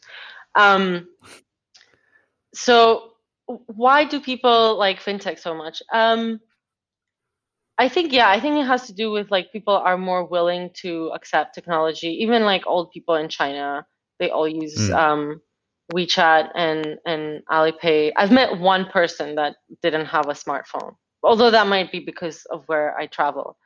Um, 0.56 1.08
so 2.54 3.14
why 3.46 4.06
do 4.06 4.20
people 4.20 4.78
like 4.78 5.02
fintech 5.02 5.40
so 5.40 5.54
much? 5.54 5.82
Um, 5.92 6.40
I 7.78 7.90
think 7.90 8.14
yeah, 8.14 8.30
I 8.30 8.40
think 8.40 8.56
it 8.58 8.68
has 8.68 8.88
to 8.88 8.94
do 8.94 9.12
with 9.12 9.32
like 9.32 9.52
people 9.52 9.76
are 9.76 9.98
more 9.98 10.26
willing 10.26 10.70
to 10.82 11.12
accept 11.14 11.56
technology. 11.56 12.10
Even 12.22 12.44
like 12.44 12.64
old 12.68 12.92
people 12.92 13.16
in 13.16 13.30
China, 13.30 13.86
they 14.20 14.30
all 14.30 14.48
use 14.48 14.90
mm. 14.90 14.96
um, 14.96 15.42
WeChat 15.94 16.50
and 16.56 16.98
and 17.06 17.42
Alipay. 17.52 18.12
I've 18.16 18.32
met 18.32 18.60
one 18.60 18.86
person 18.86 19.36
that 19.36 19.56
didn't 19.82 20.08
have 20.08 20.28
a 20.28 20.34
smartphone, 20.34 20.96
although 21.22 21.52
that 21.52 21.68
might 21.68 21.92
be 21.92 22.00
because 22.00 22.46
of 22.52 22.64
where 22.68 22.98
I 22.98 23.08
travel. 23.08 23.58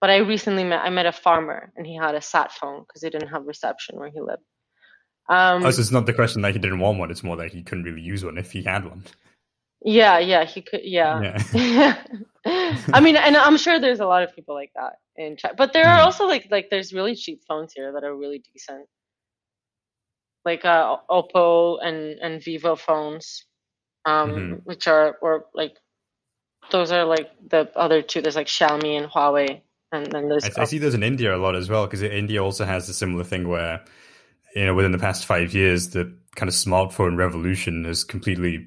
But 0.00 0.10
I 0.10 0.16
recently 0.18 0.64
met 0.64 0.80
I 0.82 0.90
met 0.90 1.06
a 1.06 1.12
farmer 1.12 1.72
and 1.76 1.86
he 1.86 1.96
had 1.96 2.14
a 2.14 2.20
sat 2.20 2.52
phone 2.52 2.82
because 2.82 3.02
he 3.02 3.10
didn't 3.10 3.28
have 3.28 3.46
reception 3.46 3.98
where 3.98 4.10
he 4.10 4.20
lived. 4.20 4.42
Um, 5.28 5.64
oh, 5.64 5.70
so 5.70 5.80
it's 5.80 5.90
not 5.90 6.06
the 6.06 6.12
question 6.12 6.42
that 6.42 6.52
he 6.52 6.58
didn't 6.58 6.78
want 6.78 6.98
one; 6.98 7.10
it's 7.10 7.24
more 7.24 7.36
that 7.36 7.52
he 7.52 7.62
couldn't 7.62 7.84
really 7.84 8.02
use 8.02 8.24
one 8.24 8.38
if 8.38 8.52
he 8.52 8.62
had 8.62 8.84
one. 8.84 9.04
Yeah, 9.84 10.18
yeah, 10.18 10.44
he 10.44 10.62
could. 10.62 10.80
Yeah, 10.84 11.38
yeah. 11.52 12.02
I 12.46 13.00
mean, 13.00 13.16
and 13.16 13.36
I'm 13.36 13.56
sure 13.56 13.80
there's 13.80 14.00
a 14.00 14.06
lot 14.06 14.22
of 14.22 14.34
people 14.34 14.54
like 14.54 14.70
that 14.76 14.94
in 15.16 15.36
China, 15.36 15.54
but 15.56 15.72
there 15.72 15.86
are 15.86 15.98
mm. 15.98 16.04
also 16.04 16.26
like 16.26 16.46
like 16.50 16.68
there's 16.70 16.92
really 16.92 17.16
cheap 17.16 17.42
phones 17.48 17.72
here 17.72 17.92
that 17.92 18.04
are 18.04 18.16
really 18.16 18.42
decent, 18.52 18.86
like 20.46 20.64
uh, 20.64 20.96
Oppo 21.10 21.78
and 21.82 22.18
and 22.20 22.42
Vivo 22.42 22.76
phones, 22.76 23.44
um, 24.06 24.30
mm-hmm. 24.30 24.52
which 24.64 24.88
are 24.88 25.18
or 25.20 25.44
like 25.52 25.76
those 26.70 26.90
are 26.90 27.04
like 27.04 27.30
the 27.46 27.70
other 27.76 28.00
two. 28.00 28.22
There's 28.22 28.36
like 28.36 28.46
Xiaomi 28.46 28.96
and 28.96 29.10
Huawei, 29.10 29.60
and 29.92 30.06
then 30.06 30.30
there's. 30.30 30.44
I, 30.56 30.62
I 30.62 30.64
see 30.64 30.78
those 30.78 30.94
in 30.94 31.02
India 31.02 31.36
a 31.36 31.38
lot 31.38 31.54
as 31.54 31.68
well 31.68 31.84
because 31.84 32.02
India 32.02 32.42
also 32.42 32.64
has 32.64 32.88
a 32.88 32.94
similar 32.94 33.24
thing 33.24 33.48
where 33.48 33.84
you 34.56 34.64
know, 34.64 34.74
within 34.74 34.92
the 34.92 34.98
past 34.98 35.26
five 35.26 35.52
years, 35.54 35.90
the 35.90 36.16
kind 36.34 36.48
of 36.48 36.54
smartphone 36.54 37.18
revolution 37.18 37.84
has 37.84 38.04
completely, 38.04 38.66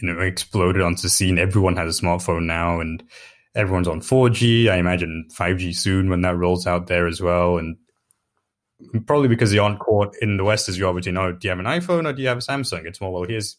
you 0.00 0.08
know, 0.08 0.18
exploded 0.18 0.80
onto 0.80 1.02
the 1.02 1.10
scene. 1.10 1.38
Everyone 1.38 1.76
has 1.76 1.98
a 1.98 2.02
smartphone 2.02 2.44
now, 2.44 2.80
and 2.80 3.02
everyone's 3.54 3.86
on 3.86 4.00
4G. 4.00 4.70
I 4.70 4.76
imagine 4.76 5.28
5G 5.30 5.76
soon 5.76 6.08
when 6.08 6.22
that 6.22 6.38
rolls 6.38 6.66
out 6.66 6.86
there 6.86 7.06
as 7.06 7.20
well. 7.20 7.58
And 7.58 7.76
probably 9.06 9.28
because 9.28 9.50
the 9.50 9.58
on 9.58 9.78
court 9.78 10.16
in 10.20 10.36
the 10.36 10.44
West 10.44 10.68
is 10.68 10.78
you 10.78 10.86
obviously 10.86 11.12
know, 11.12 11.32
do 11.32 11.46
you 11.46 11.50
have 11.50 11.58
an 11.58 11.66
iPhone 11.66 12.06
or 12.06 12.12
do 12.12 12.22
you 12.22 12.28
have 12.28 12.38
a 12.38 12.40
Samsung? 12.40 12.86
It's 12.86 13.00
more, 13.00 13.12
well, 13.12 13.24
here's 13.24 13.56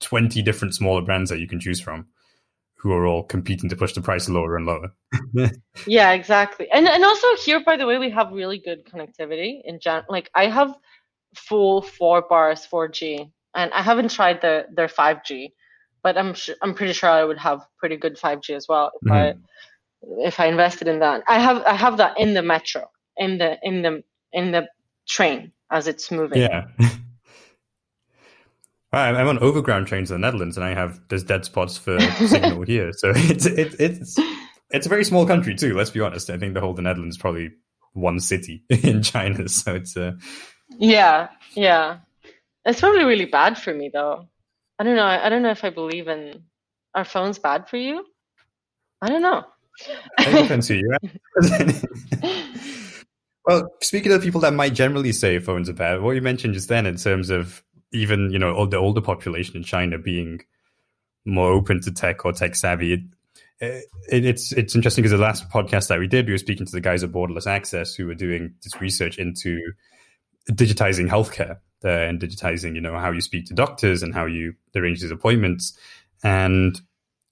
20 0.00 0.42
different 0.42 0.74
smaller 0.74 1.02
brands 1.02 1.30
that 1.30 1.40
you 1.40 1.48
can 1.48 1.60
choose 1.60 1.80
from 1.80 2.06
who 2.86 2.92
are 2.92 3.06
all 3.06 3.24
competing 3.24 3.68
to 3.68 3.76
push 3.76 3.94
the 3.94 4.00
price 4.00 4.28
lower 4.28 4.56
and 4.56 4.66
lower. 4.66 4.94
yeah, 5.86 6.12
exactly. 6.12 6.70
And 6.70 6.86
and 6.86 7.04
also 7.04 7.26
here, 7.44 7.62
by 7.64 7.76
the 7.76 7.86
way, 7.86 7.98
we 7.98 8.10
have 8.10 8.30
really 8.30 8.58
good 8.58 8.84
connectivity 8.86 9.60
in 9.64 9.80
gen. 9.80 10.04
Like 10.08 10.30
I 10.34 10.46
have 10.46 10.74
full 11.34 11.82
four 11.82 12.22
bars 12.28 12.66
4G, 12.70 13.30
and 13.54 13.72
I 13.72 13.82
haven't 13.82 14.10
tried 14.10 14.40
the 14.40 14.66
their 14.72 14.88
5G, 14.88 15.52
but 16.02 16.16
I'm 16.16 16.34
sh- 16.34 16.58
I'm 16.62 16.74
pretty 16.74 16.92
sure 16.92 17.10
I 17.10 17.24
would 17.24 17.38
have 17.38 17.60
pretty 17.78 17.96
good 17.96 18.16
5G 18.16 18.50
as 18.50 18.66
well 18.68 18.92
if 19.02 19.08
mm-hmm. 19.08 19.38
I 20.12 20.26
if 20.26 20.38
I 20.38 20.46
invested 20.46 20.86
in 20.86 21.00
that. 21.00 21.22
I 21.26 21.40
have 21.40 21.62
I 21.62 21.74
have 21.74 21.96
that 21.96 22.18
in 22.20 22.34
the 22.34 22.42
metro, 22.42 22.90
in 23.16 23.38
the 23.38 23.58
in 23.62 23.82
the 23.82 24.02
in 24.36 24.52
the 24.52 24.68
train 25.08 25.50
as 25.70 25.88
it's 25.88 26.12
moving. 26.12 26.42
Yeah. 26.42 26.66
I'm 28.92 29.28
on 29.28 29.38
overground 29.40 29.88
trains 29.88 30.10
in 30.10 30.20
the 30.20 30.26
Netherlands, 30.26 30.56
and 30.56 30.64
I 30.64 30.72
have 30.72 31.00
there's 31.08 31.24
dead 31.24 31.44
spots 31.44 31.76
for 31.76 31.98
signal 32.26 32.62
here. 32.62 32.92
So 32.92 33.12
it's 33.14 33.44
it, 33.44 33.74
it's 33.80 34.16
it's 34.70 34.86
a 34.86 34.88
very 34.88 35.04
small 35.04 35.26
country 35.26 35.54
too. 35.54 35.74
Let's 35.74 35.90
be 35.90 36.00
honest. 36.00 36.30
I 36.30 36.38
think 36.38 36.54
the 36.54 36.60
whole 36.60 36.72
the 36.72 36.82
Netherlands 36.82 37.16
is 37.16 37.20
probably 37.20 37.50
one 37.92 38.20
city 38.20 38.62
in 38.70 39.02
China. 39.02 39.48
So 39.48 39.74
it's 39.74 39.96
a 39.96 40.08
uh, 40.08 40.12
yeah, 40.78 41.28
yeah. 41.54 41.98
It's 42.64 42.80
probably 42.80 43.04
really 43.04 43.26
bad 43.26 43.58
for 43.58 43.74
me 43.74 43.90
though. 43.92 44.28
I 44.78 44.84
don't 44.84 44.96
know. 44.96 45.04
I 45.04 45.28
don't 45.28 45.42
know 45.42 45.50
if 45.50 45.64
I 45.64 45.70
believe 45.70 46.08
in 46.08 46.44
are 46.94 47.04
phones 47.04 47.38
bad 47.38 47.68
for 47.68 47.76
you? 47.76 48.04
I 49.02 49.08
don't 49.08 49.22
know. 49.22 49.44
It 50.18 50.42
depends 50.42 50.68
who 50.68 50.74
you 50.74 50.96
well, 53.46 53.72
speaking 53.80 54.12
of 54.12 54.22
people 54.22 54.40
that 54.40 54.54
might 54.54 54.74
generally 54.74 55.12
say 55.12 55.38
phones 55.38 55.68
are 55.68 55.74
bad, 55.74 56.02
what 56.02 56.16
you 56.16 56.22
mentioned 56.22 56.54
just 56.54 56.68
then 56.68 56.84
in 56.84 56.96
terms 56.96 57.30
of 57.30 57.62
even 57.92 58.30
you 58.32 58.38
know 58.38 58.52
all 58.52 58.66
the 58.66 58.76
older 58.76 59.00
population 59.00 59.56
in 59.56 59.62
China 59.62 59.98
being 59.98 60.40
more 61.24 61.52
open 61.52 61.80
to 61.82 61.92
tech 61.92 62.24
or 62.24 62.32
tech 62.32 62.56
savvy, 62.56 62.94
it, 62.94 63.00
it, 63.60 64.24
it's 64.24 64.52
it's 64.52 64.74
interesting 64.74 65.02
because 65.02 65.16
the 65.16 65.24
last 65.24 65.48
podcast 65.48 65.88
that 65.88 66.00
we 66.00 66.08
did, 66.08 66.26
we 66.26 66.32
were 66.32 66.38
speaking 66.38 66.66
to 66.66 66.72
the 66.72 66.80
guys 66.80 67.04
at 67.04 67.12
Borderless 67.12 67.46
Access 67.46 67.94
who 67.94 68.06
were 68.06 68.14
doing 68.14 68.54
this 68.64 68.80
research 68.80 69.18
into 69.18 69.60
digitizing 70.50 71.08
healthcare 71.08 71.58
uh, 71.84 71.88
and 71.88 72.20
digitizing, 72.20 72.74
you 72.74 72.80
know, 72.80 72.98
how 72.98 73.12
you 73.12 73.20
speak 73.20 73.46
to 73.46 73.54
doctors 73.54 74.02
and 74.02 74.14
how 74.14 74.26
you 74.26 74.54
arrange 74.74 75.00
these 75.00 75.10
appointments. 75.10 75.76
And 76.22 76.80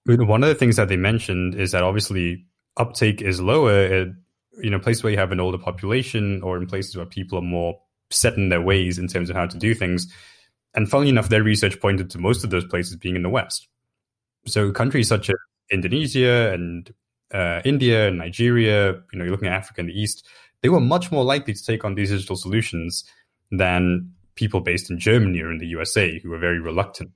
one 0.05 0.43
of 0.43 0.49
the 0.49 0.55
things 0.55 0.75
that 0.77 0.87
they 0.87 0.97
mentioned 0.97 1.55
is 1.55 1.71
that 1.71 1.83
obviously 1.83 2.45
uptake 2.77 3.21
is 3.21 3.41
lower 3.41 4.13
you 4.61 4.69
know, 4.69 4.79
places 4.79 5.03
where 5.03 5.11
you 5.11 5.19
have 5.19 5.31
an 5.31 5.39
older 5.39 5.57
population 5.57 6.41
or 6.41 6.57
in 6.57 6.67
places 6.67 6.95
where 6.95 7.05
people 7.05 7.37
are 7.37 7.43
more 7.43 7.79
set 8.09 8.35
in 8.35 8.49
their 8.49 8.61
ways 8.61 8.97
in 8.97 9.07
terms 9.07 9.29
of 9.29 9.35
how 9.35 9.45
to 9.45 9.57
do 9.57 9.73
things. 9.73 10.07
And 10.73 10.89
funnily 10.89 11.09
enough, 11.09 11.29
their 11.29 11.43
research 11.43 11.79
pointed 11.79 12.09
to 12.11 12.19
most 12.19 12.43
of 12.43 12.49
those 12.49 12.65
places 12.65 12.95
being 12.97 13.15
in 13.15 13.23
the 13.23 13.29
West. 13.29 13.67
So 14.45 14.71
countries 14.71 15.07
such 15.07 15.29
as 15.29 15.35
Indonesia 15.71 16.51
and 16.53 16.93
uh, 17.33 17.61
India 17.65 18.07
and 18.07 18.17
Nigeria, 18.17 18.91
you 18.91 19.19
know, 19.19 19.23
you're 19.23 19.31
looking 19.31 19.47
at 19.47 19.55
Africa 19.55 19.81
and 19.81 19.89
the 19.89 19.99
East, 19.99 20.27
they 20.61 20.69
were 20.69 20.79
much 20.79 21.11
more 21.11 21.23
likely 21.23 21.53
to 21.53 21.63
take 21.63 21.83
on 21.83 21.95
these 21.95 22.09
digital 22.09 22.35
solutions 22.35 23.03
than 23.51 24.11
people 24.35 24.59
based 24.59 24.89
in 24.89 24.99
Germany 24.99 25.41
or 25.41 25.51
in 25.51 25.57
the 25.57 25.67
USA 25.67 26.19
who 26.19 26.29
were 26.29 26.37
very 26.37 26.59
reluctant 26.59 27.11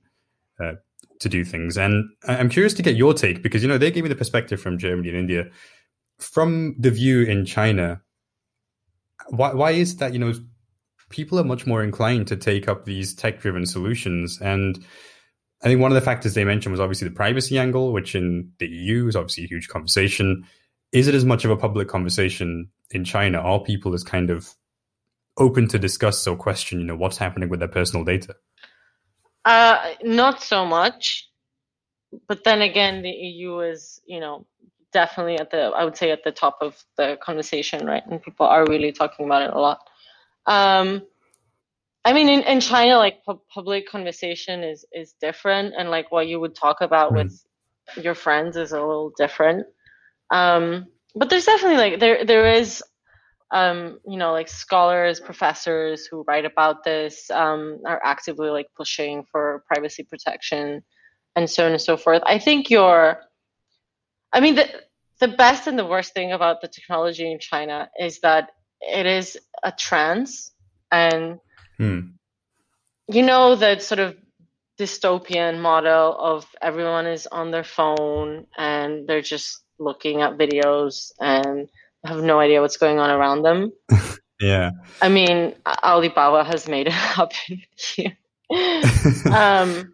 uh, 0.58 0.72
to 1.20 1.28
do 1.28 1.44
things. 1.44 1.76
And 1.76 2.10
I'm 2.26 2.48
curious 2.48 2.74
to 2.74 2.82
get 2.82 2.96
your 2.96 3.14
take 3.14 3.42
because, 3.42 3.62
you 3.62 3.68
know, 3.68 3.78
they 3.78 3.90
gave 3.90 4.04
me 4.04 4.08
the 4.08 4.16
perspective 4.16 4.60
from 4.60 4.78
Germany 4.78 5.10
and 5.10 5.18
India. 5.18 5.50
From 6.20 6.76
the 6.78 6.90
view 6.90 7.22
in 7.22 7.44
China, 7.44 8.02
why, 9.28 9.54
why 9.54 9.70
is 9.72 9.96
that, 9.96 10.12
you 10.12 10.18
know, 10.18 10.32
people 11.08 11.38
are 11.40 11.44
much 11.44 11.66
more 11.66 11.82
inclined 11.82 12.28
to 12.28 12.36
take 12.36 12.68
up 12.68 12.84
these 12.84 13.14
tech 13.14 13.40
driven 13.40 13.66
solutions? 13.66 14.40
And 14.40 14.78
I 15.62 15.68
think 15.68 15.80
one 15.80 15.90
of 15.90 15.94
the 15.94 16.00
factors 16.00 16.34
they 16.34 16.44
mentioned 16.44 16.72
was 16.72 16.80
obviously 16.80 17.08
the 17.08 17.14
privacy 17.14 17.58
angle, 17.58 17.92
which 17.92 18.14
in 18.14 18.52
the 18.58 18.66
EU 18.66 19.08
is 19.08 19.16
obviously 19.16 19.44
a 19.44 19.48
huge 19.48 19.68
conversation. 19.68 20.46
Is 20.92 21.08
it 21.08 21.14
as 21.14 21.24
much 21.24 21.44
of 21.44 21.50
a 21.50 21.56
public 21.56 21.88
conversation 21.88 22.70
in 22.90 23.04
China, 23.04 23.38
are 23.38 23.60
people 23.60 23.94
as 23.94 24.02
kind 24.02 24.30
of 24.30 24.54
open 25.36 25.68
to 25.68 25.78
discuss 25.78 26.26
or 26.26 26.36
question, 26.36 26.80
you 26.80 26.86
know, 26.86 26.96
what's 26.96 27.16
happening 27.16 27.48
with 27.48 27.60
their 27.60 27.68
personal 27.68 28.04
data? 28.04 28.34
Uh, 29.44 29.92
not 30.02 30.42
so 30.42 30.66
much. 30.66 31.28
But 32.26 32.42
then 32.44 32.60
again, 32.60 33.02
the 33.02 33.10
EU 33.10 33.60
is, 33.60 34.00
you 34.04 34.18
know, 34.18 34.46
definitely 34.92 35.38
at 35.38 35.50
the, 35.50 35.72
I 35.76 35.84
would 35.84 35.96
say, 35.96 36.10
at 36.10 36.24
the 36.24 36.32
top 36.32 36.58
of 36.60 36.82
the 36.96 37.18
conversation, 37.22 37.86
right? 37.86 38.02
And 38.06 38.22
people 38.22 38.46
are 38.46 38.64
really 38.66 38.92
talking 38.92 39.26
about 39.26 39.42
it 39.42 39.54
a 39.54 39.58
lot. 39.58 39.80
Um, 40.46 41.02
I 42.04 42.12
mean, 42.12 42.28
in, 42.28 42.42
in 42.42 42.60
China, 42.60 42.96
like 42.96 43.24
pu- 43.24 43.40
public 43.52 43.88
conversation 43.88 44.62
is 44.62 44.84
is 44.92 45.14
different, 45.20 45.74
and 45.76 45.90
like 45.90 46.10
what 46.10 46.28
you 46.28 46.40
would 46.40 46.54
talk 46.54 46.80
about 46.80 47.12
mm. 47.12 47.16
with 47.16 47.44
your 48.02 48.14
friends 48.14 48.56
is 48.56 48.72
a 48.72 48.80
little 48.80 49.12
different. 49.16 49.66
Um, 50.30 50.86
but 51.14 51.28
there's 51.28 51.44
definitely 51.44 51.76
like 51.76 52.00
there 52.00 52.24
there 52.24 52.52
is 52.52 52.82
um, 53.50 53.98
you 54.06 54.16
know 54.16 54.32
like 54.32 54.48
scholars 54.48 55.20
professors 55.20 56.06
who 56.06 56.24
write 56.26 56.44
about 56.44 56.84
this 56.84 57.30
um, 57.30 57.80
are 57.86 58.00
actively 58.04 58.50
like 58.50 58.68
pushing 58.76 59.24
for 59.30 59.64
privacy 59.66 60.04
protection 60.04 60.82
and 61.36 61.48
so 61.48 61.66
on 61.66 61.72
and 61.72 61.80
so 61.80 61.96
forth 61.96 62.22
i 62.26 62.38
think 62.38 62.70
your 62.70 63.20
I 64.32 64.40
mean, 64.40 64.54
the 64.54 64.66
the 65.20 65.28
best 65.28 65.66
and 65.66 65.78
the 65.78 65.86
worst 65.86 66.14
thing 66.14 66.32
about 66.32 66.60
the 66.60 66.68
technology 66.68 67.30
in 67.30 67.38
China 67.38 67.90
is 67.98 68.20
that 68.20 68.50
it 68.80 69.06
is 69.06 69.38
a 69.62 69.72
trance, 69.72 70.52
and 70.90 71.38
hmm. 71.76 72.00
you 73.08 73.22
know 73.22 73.54
that 73.56 73.82
sort 73.82 74.00
of 74.00 74.16
dystopian 74.80 75.60
model 75.60 76.16
of 76.18 76.46
everyone 76.62 77.06
is 77.06 77.26
on 77.26 77.50
their 77.50 77.64
phone 77.64 78.46
and 78.56 79.06
they're 79.06 79.20
just 79.20 79.62
looking 79.78 80.22
at 80.22 80.38
videos 80.38 81.12
and 81.20 81.68
have 82.04 82.22
no 82.22 82.40
idea 82.40 82.62
what's 82.62 82.78
going 82.78 82.98
on 82.98 83.10
around 83.10 83.42
them. 83.42 83.72
yeah. 84.40 84.70
I 85.02 85.10
mean, 85.10 85.54
Alibaba 85.84 86.44
has 86.44 86.66
made 86.66 86.86
it 86.86 86.92
happen 87.18 87.62
here. 87.76 88.16
um, 89.30 89.92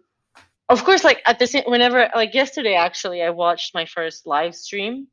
of 0.69 0.83
course, 0.83 1.03
like 1.03 1.21
at 1.25 1.39
the 1.39 1.47
same, 1.47 1.63
whenever, 1.65 2.09
like 2.15 2.33
yesterday, 2.33 2.75
actually, 2.75 3.21
I 3.21 3.29
watched 3.29 3.73
my 3.73 3.85
first 3.85 4.27
live 4.27 4.55
stream 4.55 5.07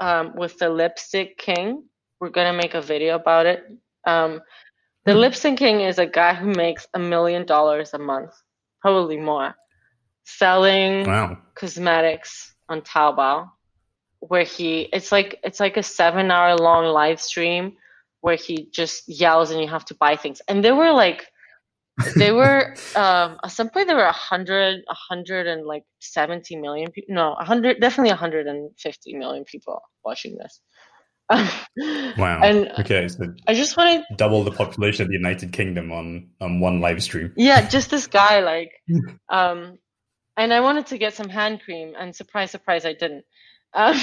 um, 0.00 0.32
with 0.36 0.58
the 0.58 0.68
Lipstick 0.68 1.38
King. 1.38 1.84
We're 2.20 2.30
gonna 2.30 2.56
make 2.56 2.74
a 2.74 2.80
video 2.80 3.14
about 3.14 3.46
it. 3.46 3.64
Um, 4.06 4.40
the 5.04 5.12
hmm. 5.12 5.20
Lipstick 5.20 5.56
King 5.56 5.80
is 5.82 5.98
a 5.98 6.06
guy 6.06 6.34
who 6.34 6.52
makes 6.52 6.86
a 6.94 6.98
million 6.98 7.46
dollars 7.46 7.94
a 7.94 7.98
month 7.98 8.32
probably 8.80 9.16
more, 9.16 9.54
selling 10.24 11.04
wow. 11.04 11.38
cosmetics 11.54 12.54
on 12.68 12.80
Taobao, 12.82 13.48
where 14.20 14.44
he 14.44 14.88
it's 14.92 15.12
like 15.12 15.38
it's 15.42 15.60
like 15.60 15.76
a 15.76 15.82
seven 15.82 16.30
hour 16.30 16.56
long 16.56 16.86
live 16.86 17.20
stream 17.20 17.76
where 18.20 18.36
he 18.36 18.68
just 18.72 19.08
yells 19.08 19.50
and 19.50 19.60
you 19.60 19.68
have 19.68 19.84
to 19.86 19.94
buy 19.94 20.16
things. 20.16 20.40
And 20.48 20.64
there 20.64 20.74
were 20.74 20.92
like 20.92 21.26
they 22.16 22.32
were 22.40 22.74
um, 22.96 23.38
at 23.42 23.50
some 23.50 23.70
point 23.70 23.88
there 23.88 23.96
were 23.96 24.02
a 24.02 24.12
hundred, 24.12 24.80
a 24.88 24.94
hundred 24.94 25.46
and 25.46 25.66
like 25.66 25.84
seventy 26.00 26.56
million 26.56 26.90
people. 26.90 27.14
No, 27.14 27.34
a 27.34 27.44
hundred, 27.44 27.80
definitely 27.80 28.10
a 28.10 28.16
hundred 28.16 28.46
and 28.46 28.70
fifty 28.78 29.14
million 29.14 29.44
people 29.44 29.80
watching 30.04 30.36
this. 30.36 30.60
wow. 31.30 32.40
And 32.42 32.68
okay, 32.78 33.06
so 33.08 33.34
I 33.46 33.54
just 33.54 33.76
wanted 33.76 34.04
double 34.16 34.44
the 34.44 34.50
population 34.50 35.02
of 35.02 35.08
the 35.08 35.14
United 35.14 35.52
Kingdom 35.52 35.92
on 35.92 36.30
on 36.40 36.60
one 36.60 36.80
live 36.80 37.02
stream. 37.02 37.32
Yeah, 37.36 37.68
just 37.68 37.90
this 37.90 38.06
guy, 38.06 38.40
like, 38.40 38.70
um, 39.28 39.78
and 40.36 40.54
I 40.54 40.60
wanted 40.60 40.86
to 40.86 40.98
get 40.98 41.14
some 41.14 41.28
hand 41.28 41.60
cream, 41.62 41.92
and 41.98 42.16
surprise, 42.16 42.50
surprise, 42.50 42.86
I 42.86 42.94
didn't. 42.94 43.24
Um, 43.74 44.00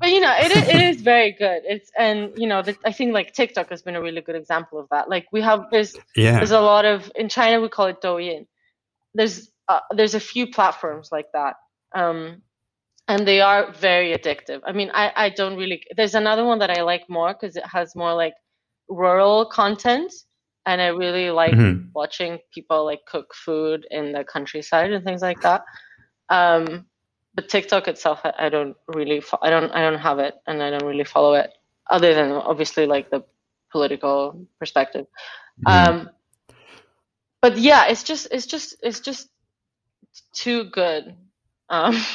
but 0.00 0.10
you 0.10 0.20
know, 0.20 0.34
it 0.38 0.56
it 0.56 0.82
is 0.82 1.02
very 1.02 1.32
good. 1.32 1.62
It's 1.64 1.90
and 1.98 2.32
you 2.36 2.46
know, 2.46 2.62
the, 2.62 2.76
I 2.84 2.92
think 2.92 3.12
like 3.12 3.32
TikTok 3.32 3.70
has 3.70 3.82
been 3.82 3.96
a 3.96 4.02
really 4.02 4.20
good 4.20 4.36
example 4.36 4.78
of 4.78 4.88
that. 4.90 5.08
Like 5.08 5.26
we 5.32 5.40
have 5.42 5.66
there's 5.70 5.96
yeah. 6.16 6.36
there's 6.36 6.52
a 6.52 6.60
lot 6.60 6.84
of 6.84 7.10
in 7.14 7.28
China 7.28 7.60
we 7.60 7.68
call 7.68 7.86
it 7.86 8.00
Douyin. 8.00 8.46
There's 9.14 9.50
uh, 9.68 9.80
there's 9.90 10.14
a 10.14 10.20
few 10.20 10.46
platforms 10.46 11.10
like 11.12 11.26
that. 11.32 11.56
Um, 11.94 12.42
and 13.08 13.26
they 13.26 13.40
are 13.40 13.72
very 13.72 14.16
addictive. 14.16 14.60
I 14.64 14.72
mean, 14.72 14.90
I, 14.94 15.12
I 15.14 15.28
don't 15.30 15.56
really. 15.56 15.82
There's 15.96 16.14
another 16.14 16.44
one 16.44 16.58
that 16.60 16.70
I 16.70 16.82
like 16.82 17.08
more 17.08 17.34
because 17.34 17.56
it 17.56 17.66
has 17.66 17.96
more 17.96 18.14
like 18.14 18.34
rural 18.88 19.46
content, 19.46 20.12
and 20.66 20.80
I 20.80 20.88
really 20.88 21.30
like 21.30 21.52
mm-hmm. 21.52 21.88
watching 21.94 22.38
people 22.54 22.84
like 22.84 23.00
cook 23.06 23.34
food 23.34 23.86
in 23.90 24.12
the 24.12 24.24
countryside 24.24 24.92
and 24.92 25.04
things 25.04 25.22
like 25.22 25.40
that. 25.42 25.62
Um, 26.28 26.86
but 27.34 27.48
TikTok 27.48 27.88
itself, 27.88 28.20
I, 28.24 28.32
I 28.38 28.48
don't 28.48 28.76
really, 28.88 29.20
fo- 29.20 29.38
I 29.42 29.50
don't, 29.50 29.70
I 29.72 29.80
don't 29.80 29.98
have 30.00 30.18
it, 30.18 30.34
and 30.46 30.62
I 30.62 30.70
don't 30.70 30.84
really 30.84 31.04
follow 31.04 31.34
it, 31.34 31.50
other 31.90 32.14
than 32.14 32.32
obviously 32.32 32.86
like 32.86 33.10
the 33.10 33.24
political 33.70 34.46
perspective. 34.58 35.06
Mm-hmm. 35.66 35.90
Um, 35.90 36.10
but 37.40 37.58
yeah, 37.58 37.86
it's 37.86 38.02
just, 38.02 38.28
it's 38.30 38.46
just, 38.46 38.76
it's 38.82 39.00
just 39.00 39.28
too 40.32 40.64
good. 40.64 41.14
Um, 41.68 41.96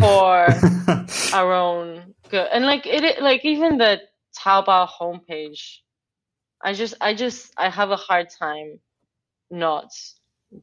for 0.00 0.46
our 1.34 1.52
own 1.52 2.14
good. 2.28 2.48
And 2.52 2.64
like 2.64 2.86
it, 2.86 3.22
like 3.22 3.44
even 3.44 3.78
the 3.78 4.00
Taobao 4.38 4.88
homepage, 4.88 5.78
I 6.62 6.72
just, 6.72 6.94
I 7.00 7.14
just, 7.14 7.52
I 7.56 7.68
have 7.70 7.90
a 7.90 7.96
hard 7.96 8.28
time 8.30 8.78
not 9.50 9.92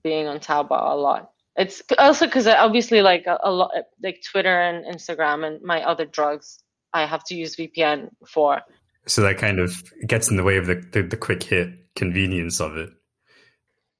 being 0.04 0.28
on 0.28 0.40
Taobao 0.40 0.92
a 0.92 0.96
lot. 0.96 1.32
It's 1.58 1.82
also 1.98 2.28
because 2.28 2.46
obviously 2.48 3.02
like 3.02 3.26
a, 3.26 3.40
a 3.44 3.52
lot, 3.52 3.72
like 4.02 4.22
Twitter 4.30 4.62
and 4.62 4.86
Instagram 4.86 5.46
and 5.46 5.62
my 5.64 5.84
other 5.84 6.06
drugs, 6.06 6.60
I 6.94 7.06
have 7.06 7.24
to 7.26 7.36
use 7.36 7.56
VPN 7.56 8.10
for. 8.28 8.62
So 9.08 9.24
that 9.24 9.38
kind 9.38 9.60
of 9.60 9.84
gets 10.06 10.30
in 10.30 10.38
the 10.38 10.44
way 10.44 10.58
of 10.58 10.68
the, 10.68 10.76
the, 10.76 11.02
the 11.02 11.18
quick 11.18 11.42
hit 11.42 11.70
convenience 11.96 12.62
of 12.62 12.78
it. 12.78 12.90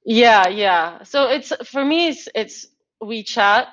Yeah, 0.04 0.48
yeah. 0.48 1.02
So 1.02 1.28
it's 1.28 1.52
for 1.64 1.84
me, 1.84 2.08
it's 2.08 2.28
it's 2.34 2.66
WeChat, 3.02 3.66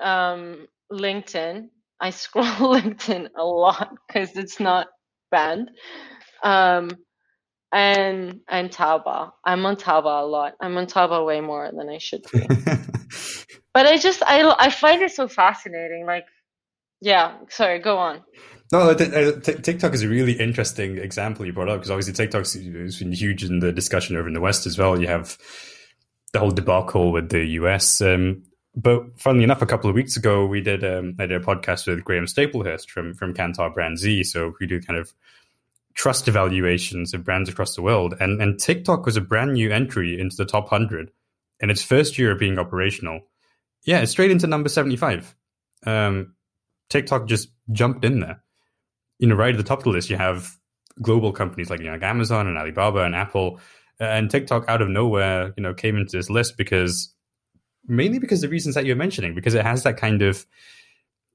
um, 0.00 0.66
LinkedIn. 0.90 1.68
I 2.00 2.10
scroll 2.22 2.44
LinkedIn 2.46 3.28
a 3.36 3.44
lot 3.44 3.90
because 4.06 4.36
it's 4.36 4.60
not 4.60 4.86
banned. 5.30 5.70
Um, 6.42 6.90
and 7.72 8.40
and 8.48 8.70
Taobao. 8.70 9.32
I'm 9.44 9.66
on 9.66 9.76
Taobao 9.76 10.22
a 10.22 10.26
lot. 10.26 10.54
I'm 10.60 10.76
on 10.76 10.86
Taobao 10.86 11.26
way 11.26 11.40
more 11.40 11.70
than 11.72 11.88
I 11.88 11.98
should 11.98 12.24
be. 12.32 12.40
but 13.74 13.86
I 13.86 13.96
just 13.98 14.22
I 14.24 14.54
I 14.58 14.70
find 14.70 15.02
it 15.02 15.12
so 15.12 15.28
fascinating. 15.28 16.06
Like, 16.06 16.26
yeah. 17.00 17.36
Sorry, 17.48 17.78
go 17.78 17.98
on. 17.98 18.22
No, 18.72 18.94
TikTok 18.94 19.94
is 19.94 20.02
a 20.02 20.08
really 20.08 20.34
interesting 20.34 20.98
example 20.98 21.44
you 21.44 21.52
brought 21.52 21.68
up 21.68 21.78
because 21.78 21.90
obviously 21.90 22.12
TikTok's 22.12 22.54
has 22.54 22.98
been 22.98 23.12
huge 23.12 23.42
in 23.42 23.58
the 23.58 23.72
discussion 23.72 24.16
over 24.16 24.28
in 24.28 24.34
the 24.34 24.40
West 24.40 24.64
as 24.64 24.78
well. 24.78 25.00
You 25.00 25.08
have 25.08 25.36
the 26.32 26.38
whole 26.38 26.52
debacle 26.52 27.10
with 27.10 27.30
the 27.30 27.44
US. 27.44 28.00
Um, 28.00 28.44
but 28.76 29.18
funnily 29.18 29.42
enough, 29.42 29.62
a 29.62 29.66
couple 29.66 29.90
of 29.90 29.96
weeks 29.96 30.16
ago, 30.16 30.46
we 30.46 30.60
did 30.60 30.84
um, 30.84 31.16
I 31.18 31.26
did 31.26 31.42
a 31.42 31.44
podcast 31.44 31.86
with 31.86 32.04
Graham 32.04 32.26
Staplehurst 32.26 32.88
from 32.88 33.14
from 33.14 33.34
Kantar 33.34 33.74
BrandZ. 33.74 34.26
So 34.26 34.54
we 34.60 34.66
do 34.66 34.80
kind 34.80 34.98
of 34.98 35.12
trust 35.94 36.28
evaluations 36.28 37.12
of 37.12 37.24
brands 37.24 37.48
across 37.48 37.74
the 37.74 37.82
world, 37.82 38.14
and 38.20 38.40
and 38.40 38.60
TikTok 38.60 39.04
was 39.04 39.16
a 39.16 39.20
brand 39.20 39.54
new 39.54 39.72
entry 39.72 40.20
into 40.20 40.36
the 40.36 40.44
top 40.44 40.68
hundred 40.68 41.10
in 41.58 41.70
its 41.70 41.82
first 41.82 42.18
year 42.18 42.30
of 42.30 42.38
being 42.38 42.58
operational. 42.58 43.22
Yeah, 43.84 44.04
straight 44.04 44.30
into 44.30 44.46
number 44.46 44.68
seventy 44.68 44.96
five. 44.96 45.34
Um, 45.86 46.34
TikTok 46.88 47.26
just 47.26 47.48
jumped 47.72 48.04
in 48.04 48.20
there. 48.20 48.42
You 49.18 49.28
know, 49.28 49.34
right 49.34 49.54
at 49.54 49.58
the 49.58 49.64
top 49.64 49.78
of 49.78 49.84
the 49.84 49.90
list, 49.90 50.10
you 50.10 50.16
have 50.16 50.56
global 51.00 51.32
companies 51.32 51.70
like 51.70 51.80
you 51.80 51.86
know, 51.86 51.92
like 51.92 52.02
Amazon 52.02 52.46
and 52.46 52.58
Alibaba 52.58 53.00
and 53.00 53.14
Apple, 53.14 53.60
uh, 54.00 54.04
and 54.04 54.30
TikTok 54.30 54.64
out 54.68 54.82
of 54.82 54.88
nowhere, 54.88 55.52
you 55.56 55.62
know, 55.62 55.74
came 55.74 55.96
into 55.96 56.16
this 56.16 56.30
list 56.30 56.56
because 56.56 57.14
mainly 57.86 58.18
because 58.18 58.40
the 58.40 58.48
reasons 58.48 58.74
that 58.74 58.84
you're 58.84 58.96
mentioning, 58.96 59.34
because 59.34 59.54
it 59.54 59.64
has 59.64 59.82
that 59.82 59.96
kind 59.96 60.22
of 60.22 60.46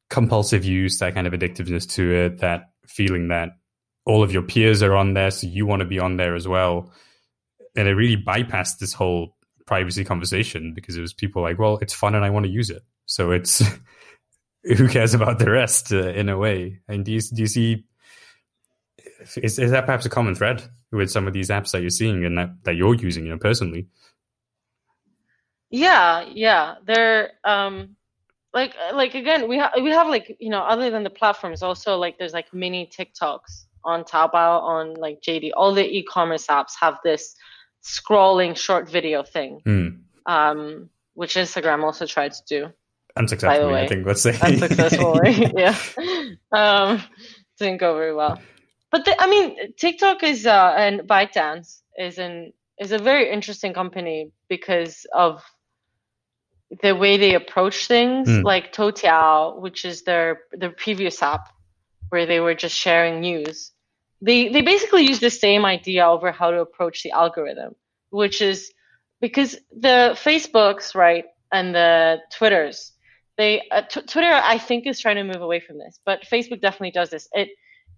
compulsive 0.09 0.65
use, 0.65 0.99
that 0.99 1.13
kind 1.13 1.27
of 1.27 1.33
addictiveness 1.33 1.89
to 1.91 2.13
it, 2.13 2.39
that 2.39 2.69
feeling 2.87 3.29
that 3.29 3.49
all 4.05 4.23
of 4.23 4.31
your 4.31 4.43
peers 4.43 4.83
are 4.83 4.95
on 4.95 5.13
there, 5.13 5.31
so 5.31 5.47
you 5.47 5.65
want 5.65 5.79
to 5.79 5.87
be 5.87 5.99
on 5.99 6.17
there 6.17 6.35
as 6.35 6.47
well. 6.47 6.91
And 7.75 7.87
it 7.87 7.93
really 7.93 8.21
bypassed 8.21 8.77
this 8.79 8.93
whole 8.93 9.34
privacy 9.65 10.03
conversation 10.03 10.73
because 10.73 10.95
it 10.95 11.01
was 11.01 11.13
people 11.13 11.41
like, 11.41 11.59
well, 11.59 11.77
it's 11.81 11.93
fun 11.93 12.15
and 12.15 12.23
I 12.23 12.29
want 12.29 12.45
to 12.45 12.51
use 12.51 12.69
it. 12.69 12.83
So 13.05 13.31
it's 13.31 13.63
who 14.63 14.87
cares 14.87 15.13
about 15.13 15.39
the 15.39 15.49
rest 15.49 15.91
uh, 15.91 16.09
in 16.09 16.29
a 16.29 16.37
way. 16.37 16.79
And 16.87 17.05
do 17.05 17.11
you, 17.11 17.21
do 17.21 17.41
you 17.41 17.47
see, 17.47 17.85
is, 19.37 19.59
is 19.59 19.71
that 19.71 19.85
perhaps 19.85 20.05
a 20.05 20.09
common 20.09 20.35
thread 20.35 20.63
with 20.91 21.11
some 21.11 21.27
of 21.27 21.33
these 21.33 21.49
apps 21.49 21.71
that 21.71 21.81
you're 21.81 21.89
seeing 21.89 22.25
and 22.25 22.37
that, 22.37 22.49
that 22.63 22.75
you're 22.75 22.95
using, 22.95 23.25
you 23.25 23.31
know, 23.31 23.39
personally? 23.39 23.87
Yeah, 25.69 26.25
yeah. 26.31 26.75
They're 26.85 27.31
um 27.43 27.95
like 28.53 28.75
like 28.93 29.15
again, 29.15 29.49
we 29.49 29.57
have 29.57 29.71
we 29.81 29.89
have 29.89 30.07
like, 30.07 30.37
you 30.39 30.49
know, 30.49 30.61
other 30.61 30.89
than 30.89 31.03
the 31.03 31.09
platforms 31.09 31.61
also 31.61 31.97
like 31.97 32.17
there's 32.17 32.33
like 32.33 32.53
mini 32.53 32.87
TikToks 32.87 33.65
on 33.83 34.03
Taobao, 34.03 34.61
on 34.61 34.93
like 34.93 35.21
JD. 35.21 35.51
All 35.55 35.73
the 35.73 35.85
e-commerce 35.85 36.47
apps 36.47 36.73
have 36.79 36.97
this 37.03 37.35
scrolling 37.85 38.57
short 38.57 38.89
video 38.89 39.23
thing. 39.23 39.61
Mm. 39.65 39.99
Um 40.25 40.89
which 41.13 41.35
Instagram 41.35 41.83
also 41.83 42.05
tried 42.05 42.33
to 42.33 42.43
do. 42.47 42.73
Unsuccessfully, 43.15 43.75
I 43.75 43.87
think 43.87 44.05
let's 44.05 44.21
say. 44.21 44.37
Unsuccessfully, 44.41 45.51
yeah. 45.57 45.77
Um 46.51 47.01
didn't 47.57 47.77
go 47.77 47.95
very 47.95 48.13
well. 48.13 48.41
But 48.91 49.05
the, 49.05 49.15
I 49.21 49.27
mean, 49.29 49.73
TikTok 49.77 50.23
is 50.23 50.45
uh 50.45 50.73
and 50.77 51.01
ByteDance 51.01 51.81
is 51.97 52.17
an 52.17 52.53
is 52.77 52.91
a 52.91 52.97
very 52.97 53.31
interesting 53.31 53.73
company 53.73 54.31
because 54.49 55.05
of 55.13 55.43
the 56.81 56.95
way 56.95 57.17
they 57.17 57.35
approach 57.35 57.87
things, 57.87 58.27
mm. 58.27 58.43
like 58.43 58.73
Toutiao, 58.73 59.59
which 59.61 59.85
is 59.85 60.03
their 60.03 60.41
their 60.51 60.71
previous 60.71 61.21
app, 61.21 61.53
where 62.09 62.25
they 62.25 62.39
were 62.39 62.55
just 62.55 62.75
sharing 62.75 63.21
news. 63.21 63.71
They 64.25 64.49
they 64.49 64.61
basically 64.61 65.03
use 65.03 65.19
the 65.19 65.29
same 65.29 65.65
idea 65.65 66.07
over 66.07 66.31
how 66.31 66.49
to 66.49 66.59
approach 66.59 67.03
the 67.03 67.11
algorithm, 67.11 67.75
which 68.09 68.41
is 68.41 68.73
because 69.21 69.55
the 69.71 70.17
Facebooks, 70.25 70.95
right, 70.95 71.25
and 71.51 71.75
the 71.75 72.17
Twitters, 72.35 72.91
they 73.37 73.61
uh, 73.69 73.83
t- 73.83 74.01
Twitter 74.01 74.33
I 74.33 74.57
think 74.57 74.87
is 74.87 74.99
trying 74.99 75.17
to 75.17 75.23
move 75.23 75.43
away 75.43 75.59
from 75.59 75.77
this, 75.77 75.99
but 76.05 76.23
Facebook 76.23 76.59
definitely 76.59 76.91
does 76.91 77.11
this. 77.11 77.29
It 77.33 77.49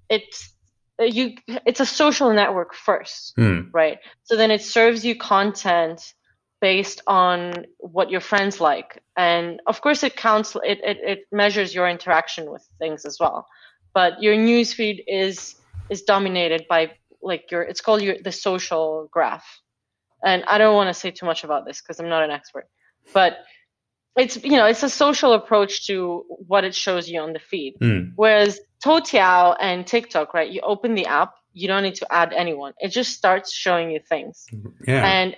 it's 0.10 0.54
uh, 1.00 1.06
you 1.06 1.36
it's 1.66 1.80
a 1.80 1.86
social 1.86 2.34
network 2.34 2.76
first, 2.76 3.34
mm. 3.38 3.70
right? 3.72 4.00
So 4.24 4.36
then 4.36 4.52
it 4.52 4.62
serves 4.62 5.06
you 5.06 5.16
content 5.16 6.14
based 6.60 7.02
on 7.08 7.54
what 7.78 8.10
your 8.10 8.20
friends 8.20 8.60
like 8.60 9.02
and 9.16 9.62
of 9.68 9.80
course 9.82 10.02
it 10.02 10.16
counts 10.16 10.56
it, 10.64 10.80
it, 10.84 10.98
it 11.04 11.20
measures 11.32 11.76
your 11.76 11.88
interaction 11.88 12.52
with 12.52 12.68
things 12.80 13.06
as 13.06 13.20
well 13.20 13.48
but 13.94 14.22
your 14.24 14.36
newsfeed 14.36 15.04
is 15.08 15.54
is 15.90 16.04
dominated 16.04 16.66
by 16.70 16.92
like 17.22 17.52
your 17.52 17.62
it's 17.62 17.82
called 17.82 18.02
your 18.02 18.16
the 18.24 18.32
social 18.32 19.08
graph. 19.12 19.46
And 20.24 20.44
i 20.48 20.58
don't 20.58 20.76
want 20.76 20.90
to 20.90 20.94
say 20.94 21.12
too 21.12 21.26
much 21.28 21.44
about 21.44 21.66
this 21.66 21.80
because 21.80 22.00
i'm 22.00 22.10
not 22.10 22.24
an 22.24 22.32
expert 22.32 22.68
but 23.14 23.38
it's 24.16 24.44
you 24.44 24.58
know 24.58 24.66
it's 24.66 24.82
a 24.82 24.90
social 24.90 25.34
approach 25.34 25.86
to 25.86 26.24
what 26.48 26.64
it 26.64 26.74
shows 26.74 27.08
you 27.08 27.20
on 27.20 27.34
the 27.34 27.40
feed. 27.40 27.76
Mm. 27.80 28.14
whereas 28.16 28.60
toutiao 28.84 29.56
and 29.60 29.86
tiktok 29.86 30.34
right 30.34 30.50
you 30.50 30.60
open 30.62 30.96
the 30.96 31.06
app 31.06 31.34
you 31.58 31.68
don't 31.68 31.82
need 31.82 31.96
to 31.96 32.14
add 32.14 32.34
anyone. 32.34 32.74
It 32.78 32.90
just 32.90 33.14
starts 33.14 33.52
showing 33.52 33.90
you 33.90 34.00
things. 34.00 34.46
Yeah. 34.86 35.04
And 35.06 35.36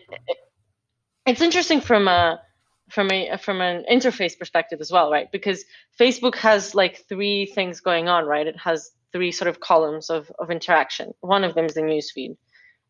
it's 1.26 1.42
interesting 1.42 1.80
from 1.80 2.10
a 2.10 2.42
from 2.90 3.10
a 3.12 3.38
from 3.38 3.62
an 3.62 3.86
interface 3.90 4.38
perspective 4.38 4.82
as 4.82 4.92
well 4.92 5.12
right? 5.12 5.32
Because 5.32 5.64
facebook 6.00 6.36
has 6.36 6.76
like 6.76 7.06
three 7.08 7.46
things 7.46 7.80
going 7.80 8.10
on 8.10 8.26
right? 8.26 8.48
It 8.48 8.58
has 8.58 8.92
three 9.12 9.32
sort 9.32 9.48
of 9.48 9.60
columns 9.60 10.10
of, 10.10 10.32
of 10.40 10.52
interaction. 10.52 11.14
One 11.22 11.44
of 11.44 11.56
them 11.56 11.66
is 11.66 11.74
the 11.74 11.82
newsfeed. 11.82 12.38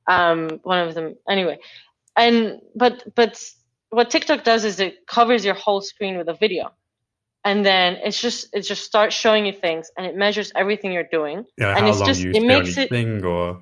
Um, 0.07 0.59
one 0.63 0.87
of 0.87 0.95
them 0.95 1.15
anyway. 1.29 1.59
And 2.15 2.61
but 2.75 3.03
but 3.15 3.41
what 3.89 4.09
tiktok 4.09 4.43
does 4.43 4.65
is 4.65 4.79
it 4.79 5.07
covers 5.07 5.45
your 5.45 5.53
whole 5.53 5.81
screen 5.81 6.17
with 6.17 6.27
a 6.27 6.33
video. 6.33 6.71
And 7.45 7.65
then 7.65 7.97
it's 8.03 8.19
just 8.19 8.49
it 8.53 8.61
just 8.61 8.83
starts 8.83 9.15
showing 9.15 9.45
you 9.45 9.53
things 9.53 9.91
and 9.97 10.05
it 10.05 10.15
measures 10.15 10.51
everything 10.55 10.91
you're 10.91 11.07
doing. 11.09 11.45
Yeah, 11.57 11.69
and 11.69 11.79
how 11.79 11.89
it's 11.89 11.99
long 11.99 12.07
just 12.07 12.25
it 12.25 12.43
makes 12.43 12.77
it 12.77 12.89
thing 12.89 13.23
or 13.23 13.61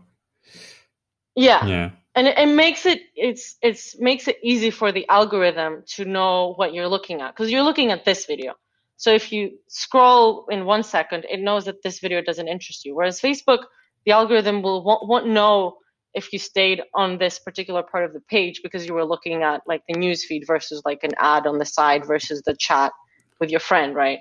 yeah. 1.36 1.66
Yeah. 1.66 1.90
And 2.16 2.28
it, 2.28 2.38
it 2.40 2.48
makes 2.48 2.88
it 2.88 3.02
it's 3.16 3.58
it's 3.62 4.00
makes 4.00 4.28
it 4.28 4.38
easy 4.42 4.72
for 4.72 4.92
the 4.92 5.08
algorithm 5.08 5.84
to 5.96 6.06
know 6.06 6.54
what 6.56 6.74
you're 6.74 6.88
looking 6.88 7.22
at. 7.22 7.36
Because 7.36 7.52
you're 7.52 7.64
looking 7.64 7.92
at 7.92 8.04
this 8.04 8.26
video 8.26 8.56
so 8.98 9.14
if 9.14 9.32
you 9.32 9.58
scroll 9.68 10.46
in 10.50 10.66
one 10.66 10.84
second 10.84 11.26
it 11.30 11.40
knows 11.40 11.66
that 11.66 11.82
this 11.84 12.00
video 12.00 12.22
doesn't 12.22 12.48
interest 12.48 12.86
you 12.86 12.96
whereas 12.96 13.22
facebook 13.22 13.64
the 14.06 14.12
algorithm 14.12 14.62
will 14.62 14.84
won't, 14.84 15.08
won't 15.08 15.28
know 15.28 15.78
if 16.14 16.34
you 16.34 16.40
stayed 16.40 16.82
on 16.96 17.18
this 17.18 17.40
particular 17.40 17.84
part 17.84 18.04
of 18.04 18.14
the 18.14 18.22
page 18.22 18.62
because 18.64 18.86
you 18.86 18.94
were 18.94 19.06
looking 19.06 19.44
at 19.44 19.62
like 19.68 19.82
the 19.88 19.94
news 19.94 20.26
feed 20.26 20.44
versus 20.46 20.82
like 20.86 21.04
an 21.04 21.12
ad 21.20 21.46
on 21.48 21.58
the 21.58 21.66
side 21.66 22.06
versus 22.06 22.42
the 22.46 22.56
chat 22.58 22.92
with 23.40 23.50
your 23.50 23.60
friend 23.60 23.96
right 23.96 24.20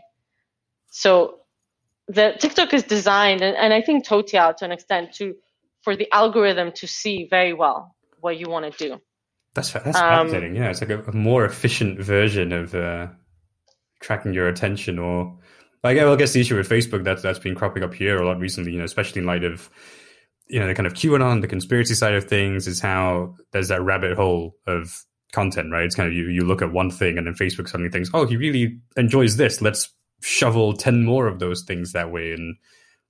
so 0.91 1.39
the 2.09 2.35
tiktok 2.39 2.73
is 2.73 2.83
designed 2.85 3.41
and, 3.43 3.57
and 3.57 3.73
i 3.73 3.81
think 3.81 4.07
toutiao 4.07 4.55
to 4.57 4.65
an 4.65 4.73
extent 4.73 5.13
to 5.13 5.35
for 5.87 5.95
the 5.95 6.09
algorithm 6.13 6.73
to 6.73 6.89
see 6.89 7.29
very 7.31 7.53
well 7.53 7.95
what 8.19 8.37
you 8.41 8.51
want 8.51 8.65
to 8.71 8.89
do. 8.89 9.01
That's 9.55 9.71
that's 9.73 9.97
Um, 9.97 10.27
fascinating. 10.27 10.57
Yeah, 10.57 10.71
it's 10.71 10.81
like 10.81 10.91
a, 10.91 11.01
a 11.05 11.13
more 11.13 11.45
efficient 11.45 12.01
version 12.01 12.53
of 12.53 12.75
uh, 12.75 13.07
tracking 14.01 14.35
your 14.35 14.49
attention. 14.49 14.99
Or 14.99 15.39
like, 15.83 15.99
I 15.99 16.17
guess 16.17 16.33
the 16.33 16.41
issue 16.41 16.57
with 16.57 16.69
Facebook 16.69 17.05
that's 17.05 17.23
that's 17.23 17.39
been 17.39 17.55
cropping 17.55 17.83
up 17.83 17.95
here 17.95 18.17
a 18.19 18.27
lot 18.27 18.39
recently. 18.39 18.73
You 18.73 18.79
know, 18.79 18.85
especially 18.85 19.21
in 19.21 19.27
light 19.27 19.45
of 19.45 19.71
you 20.49 20.61
know 20.61 20.67
the 20.67 20.75
kind 20.75 20.87
of 20.87 20.95
QAnon, 20.95 21.41
the 21.41 21.49
conspiracy 21.49 21.95
side 21.95 22.15
of 22.15 22.25
things, 22.25 22.67
is 22.67 22.81
how 22.81 23.35
there's 23.53 23.69
that 23.69 23.83
rabbit 23.83 24.17
hole 24.17 24.55
of 24.67 25.05
content. 25.33 25.73
Right? 25.73 25.85
It's 25.85 25.95
kind 25.95 26.09
of 26.09 26.15
you 26.15 26.29
you 26.29 26.45
look 26.45 26.63
at 26.63 26.73
one 26.73 26.91
thing 26.91 27.19
and 27.19 27.27
then 27.27 27.35
Facebook 27.35 27.69
suddenly 27.69 27.91
thinks, 27.91 28.11
oh, 28.15 28.27
he 28.27 28.37
really 28.37 28.79
enjoys 28.97 29.37
this. 29.37 29.61
Let's 29.61 29.93
shovel 30.23 30.73
ten 30.73 31.05
more 31.05 31.27
of 31.27 31.39
those 31.39 31.63
things 31.63 31.93
that 31.93 32.11
way 32.11 32.33
and 32.33 32.57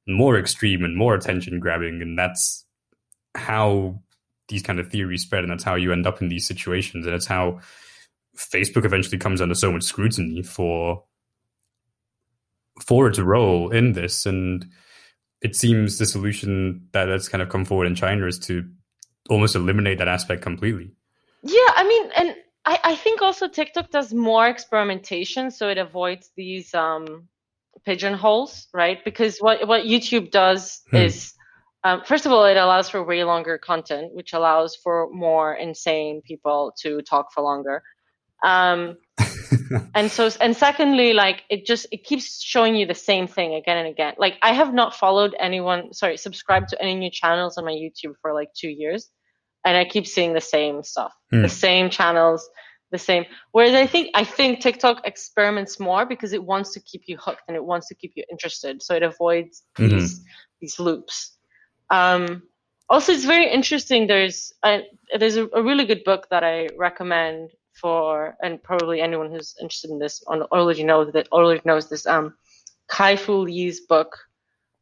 more 0.08 0.38
extreme 0.38 0.84
and 0.84 0.96
more 0.96 1.14
attention 1.14 1.60
grabbing, 1.60 2.00
and 2.00 2.18
that's 2.18 2.64
how 3.34 4.00
these 4.48 4.62
kind 4.62 4.78
of 4.78 4.88
theories 4.88 5.22
spread, 5.22 5.42
and 5.42 5.50
that's 5.50 5.64
how 5.64 5.74
you 5.74 5.92
end 5.92 6.06
up 6.06 6.22
in 6.22 6.28
these 6.28 6.46
situations, 6.46 7.06
and 7.06 7.14
it's 7.14 7.26
how 7.26 7.60
Facebook 8.36 8.84
eventually 8.84 9.18
comes 9.18 9.40
under 9.40 9.54
so 9.54 9.72
much 9.72 9.82
scrutiny 9.84 10.42
for 10.42 11.04
for 12.84 13.08
its 13.08 13.18
role 13.18 13.70
in 13.70 13.92
this. 13.92 14.26
And 14.26 14.66
it 15.40 15.56
seems 15.56 15.98
the 15.98 16.06
solution 16.06 16.88
that 16.92 17.06
that's 17.06 17.28
kind 17.28 17.42
of 17.42 17.48
come 17.48 17.64
forward 17.64 17.86
in 17.86 17.94
China 17.94 18.26
is 18.26 18.38
to 18.40 18.68
almost 19.28 19.56
eliminate 19.56 19.98
that 19.98 20.08
aspect 20.08 20.42
completely. 20.42 20.92
Yeah, 21.42 21.72
I 21.74 21.84
mean, 21.86 22.10
and 22.16 22.36
I, 22.64 22.78
I 22.84 22.96
think 22.96 23.22
also 23.22 23.48
TikTok 23.48 23.90
does 23.90 24.12
more 24.12 24.46
experimentation, 24.46 25.50
so 25.50 25.68
it 25.68 25.78
avoids 25.78 26.30
these 26.36 26.74
um, 26.74 27.28
pigeonholes, 27.84 28.68
right? 28.74 29.04
Because 29.04 29.38
what 29.38 29.66
what 29.68 29.84
YouTube 29.84 30.30
does 30.30 30.82
Hmm. 30.90 30.96
is, 30.96 31.34
um, 31.84 32.02
first 32.04 32.26
of 32.26 32.32
all, 32.32 32.44
it 32.44 32.56
allows 32.56 32.88
for 32.88 33.04
way 33.04 33.22
longer 33.24 33.58
content, 33.58 34.12
which 34.14 34.32
allows 34.32 34.76
for 34.76 35.08
more 35.12 35.54
insane 35.54 36.22
people 36.22 36.72
to 36.82 37.00
talk 37.02 37.32
for 37.32 37.42
longer. 37.42 37.82
Um, 38.44 38.96
and 39.94 40.10
so 40.10 40.28
and 40.40 40.54
secondly 40.56 41.12
like 41.12 41.42
it 41.48 41.64
just 41.64 41.86
it 41.90 42.04
keeps 42.04 42.42
showing 42.42 42.76
you 42.76 42.86
the 42.86 42.94
same 42.94 43.26
thing 43.26 43.54
again 43.54 43.78
and 43.78 43.88
again. 43.88 44.14
Like 44.18 44.34
i 44.42 44.52
have 44.52 44.74
not 44.74 44.94
followed 44.94 45.34
anyone 45.40 45.92
sorry 45.94 46.16
subscribed 46.18 46.68
to 46.68 46.82
any 46.82 46.94
new 46.94 47.10
channels 47.10 47.56
on 47.56 47.64
my 47.64 47.72
youtube 47.72 48.14
for 48.20 48.34
like 48.34 48.50
two 48.54 48.68
years 48.68 49.08
and 49.64 49.76
i 49.76 49.84
keep 49.84 50.06
seeing 50.06 50.34
the 50.34 50.40
same 50.40 50.82
stuff. 50.82 51.12
Hmm. 51.30 51.42
the 51.42 51.48
same 51.48 51.88
channels 51.88 52.46
the 52.92 52.98
same 52.98 53.24
whereas 53.52 53.74
i 53.74 53.86
think 53.86 54.10
i 54.14 54.22
think 54.22 54.60
tiktok 54.60 55.06
experiments 55.06 55.80
more 55.80 56.04
because 56.04 56.32
it 56.34 56.44
wants 56.44 56.72
to 56.74 56.80
keep 56.80 57.02
you 57.06 57.16
hooked 57.16 57.42
and 57.48 57.56
it 57.56 57.64
wants 57.64 57.88
to 57.88 57.94
keep 57.94 58.12
you 58.16 58.24
interested. 58.30 58.82
So 58.82 58.94
it 58.94 59.02
avoids 59.02 59.62
Mhm. 59.78 59.90
these 59.90 60.24
these 60.60 60.78
loops. 60.78 61.36
Um 61.90 62.42
also 62.88 63.12
it's 63.12 63.24
very 63.24 63.50
interesting. 63.50 64.06
There's 64.06 64.52
a, 64.64 64.82
there's 65.18 65.36
a, 65.36 65.46
a 65.54 65.62
really 65.62 65.86
good 65.86 66.04
book 66.04 66.28
that 66.30 66.44
i 66.44 66.68
recommend 66.78 67.50
for 67.80 68.36
and 68.42 68.62
probably 68.62 69.00
anyone 69.00 69.30
who's 69.30 69.54
interested 69.60 69.90
in 69.90 69.98
this 69.98 70.22
on 70.26 70.42
already 70.42 70.84
knows 70.84 71.12
that 71.12 71.28
already 71.32 71.60
knows 71.64 71.88
this 71.88 72.06
um 72.06 72.34
kai 72.88 73.16
fu 73.16 73.32
lee's 73.38 73.80
book 73.80 74.16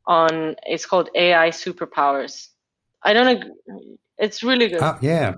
on 0.07 0.55
it's 0.65 0.87
called 0.87 1.09
ai 1.15 1.51
superpowers 1.51 2.49
i 3.03 3.13
don't 3.13 3.27
know 3.27 3.97
it's 4.19 4.43
really 4.43 4.69
good 4.69 4.83
Ah, 4.83 4.99
yeah, 5.01 5.35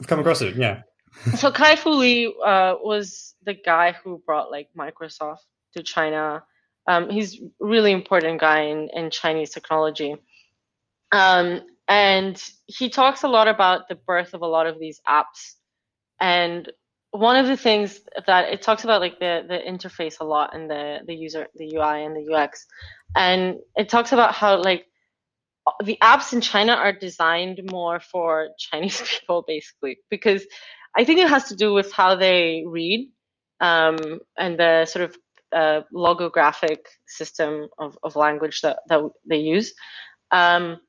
I've 0.00 0.06
come 0.06 0.20
across 0.20 0.40
it. 0.40 0.56
Yeah, 0.56 0.82
so 1.36 1.50
Kai 1.50 1.76
Fu 1.76 1.90
Lee 1.90 2.34
uh, 2.44 2.76
was 2.82 3.34
the 3.44 3.54
guy 3.54 3.92
who 3.92 4.22
brought 4.26 4.50
like 4.50 4.68
Microsoft 4.76 5.44
to 5.74 5.82
China. 5.82 6.42
Um, 6.86 7.08
he's 7.08 7.40
a 7.40 7.46
really 7.60 7.92
important 7.92 8.40
guy 8.40 8.62
in, 8.62 8.90
in 8.92 9.10
Chinese 9.10 9.50
technology. 9.50 10.16
Um, 11.12 11.62
and 11.88 12.42
he 12.66 12.90
talks 12.90 13.22
a 13.22 13.28
lot 13.28 13.48
about 13.48 13.88
the 13.88 13.94
birth 13.94 14.34
of 14.34 14.42
a 14.42 14.46
lot 14.46 14.66
of 14.66 14.78
these 14.78 15.00
apps. 15.08 15.54
And 16.20 16.70
one 17.14 17.36
of 17.36 17.46
the 17.46 17.56
things 17.56 18.00
that 18.26 18.48
it 18.52 18.60
talks 18.60 18.82
about 18.82 19.00
like 19.00 19.20
the, 19.20 19.44
the 19.46 19.58
interface 19.58 20.18
a 20.18 20.24
lot 20.24 20.52
and 20.52 20.68
the, 20.68 20.98
the 21.06 21.14
user, 21.14 21.46
the 21.54 21.76
UI 21.76 22.04
and 22.04 22.16
the 22.16 22.34
UX. 22.34 22.66
And 23.14 23.58
it 23.76 23.88
talks 23.88 24.10
about 24.10 24.34
how 24.34 24.60
like 24.60 24.86
the 25.84 25.96
apps 26.02 26.32
in 26.32 26.40
China 26.40 26.72
are 26.72 26.92
designed 26.92 27.60
more 27.70 28.00
for 28.00 28.48
Chinese 28.58 29.00
people 29.00 29.44
basically 29.46 29.98
because 30.10 30.44
I 30.96 31.04
think 31.04 31.20
it 31.20 31.28
has 31.28 31.44
to 31.44 31.56
do 31.56 31.72
with 31.72 31.92
how 31.92 32.16
they 32.16 32.64
read 32.66 33.12
um, 33.60 34.18
and 34.36 34.58
the 34.58 34.84
sort 34.84 35.04
of 35.04 35.16
uh, 35.52 35.82
logographic 35.94 36.78
system 37.06 37.68
of, 37.78 37.96
of 38.02 38.16
language 38.16 38.60
that, 38.62 38.80
that 38.88 39.08
they 39.24 39.38
use. 39.38 39.72
Um, 40.32 40.80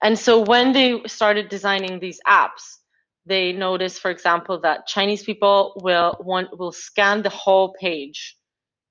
and 0.00 0.16
so 0.16 0.42
when 0.42 0.72
they 0.72 1.02
started 1.06 1.48
designing 1.48 1.98
these 1.98 2.20
apps, 2.24 2.76
they 3.26 3.52
notice, 3.52 3.98
for 3.98 4.10
example, 4.10 4.60
that 4.62 4.86
Chinese 4.86 5.22
people 5.22 5.80
will 5.82 6.16
want 6.20 6.58
will 6.58 6.72
scan 6.72 7.22
the 7.22 7.30
whole 7.30 7.74
page 7.80 8.36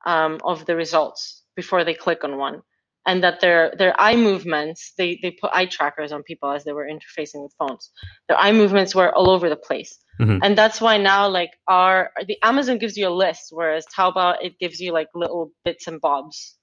um, 0.06 0.40
of 0.44 0.66
the 0.66 0.76
results 0.76 1.44
before 1.56 1.84
they 1.84 1.94
click 1.94 2.24
on 2.24 2.38
one, 2.38 2.62
and 3.06 3.24
that 3.24 3.42
their 3.42 3.74
their 3.78 3.94
eye 4.00 4.16
movements 4.16 4.94
they 4.98 5.20
they 5.22 5.32
put 5.32 5.52
eye 5.54 5.66
trackers 5.66 6.12
on 6.12 6.24
people 6.24 6.50
as 6.52 6.64
they 6.64 6.72
were 6.74 6.88
interfacing 6.88 7.44
with 7.44 7.54
phones. 7.60 7.92
Their 8.28 8.38
eye 8.38 8.54
movements 8.54 8.96
were 8.96 9.14
all 9.14 9.30
over 9.30 9.50
the 9.50 9.58
place, 9.58 9.98
Mhm. 10.20 10.40
and 10.44 10.58
that's 10.58 10.80
why 10.80 10.98
now 10.98 11.28
like 11.28 11.52
our 11.68 12.12
the 12.26 12.38
Amazon 12.42 12.78
gives 12.78 12.96
you 12.98 13.08
a 13.08 13.18
list, 13.26 13.50
whereas 13.52 13.86
Taobao 13.96 14.38
it 14.42 14.58
gives 14.60 14.80
you 14.80 14.94
like 14.94 15.10
little 15.14 15.52
bits 15.66 15.88
and 15.88 16.00
bobs, 16.00 16.58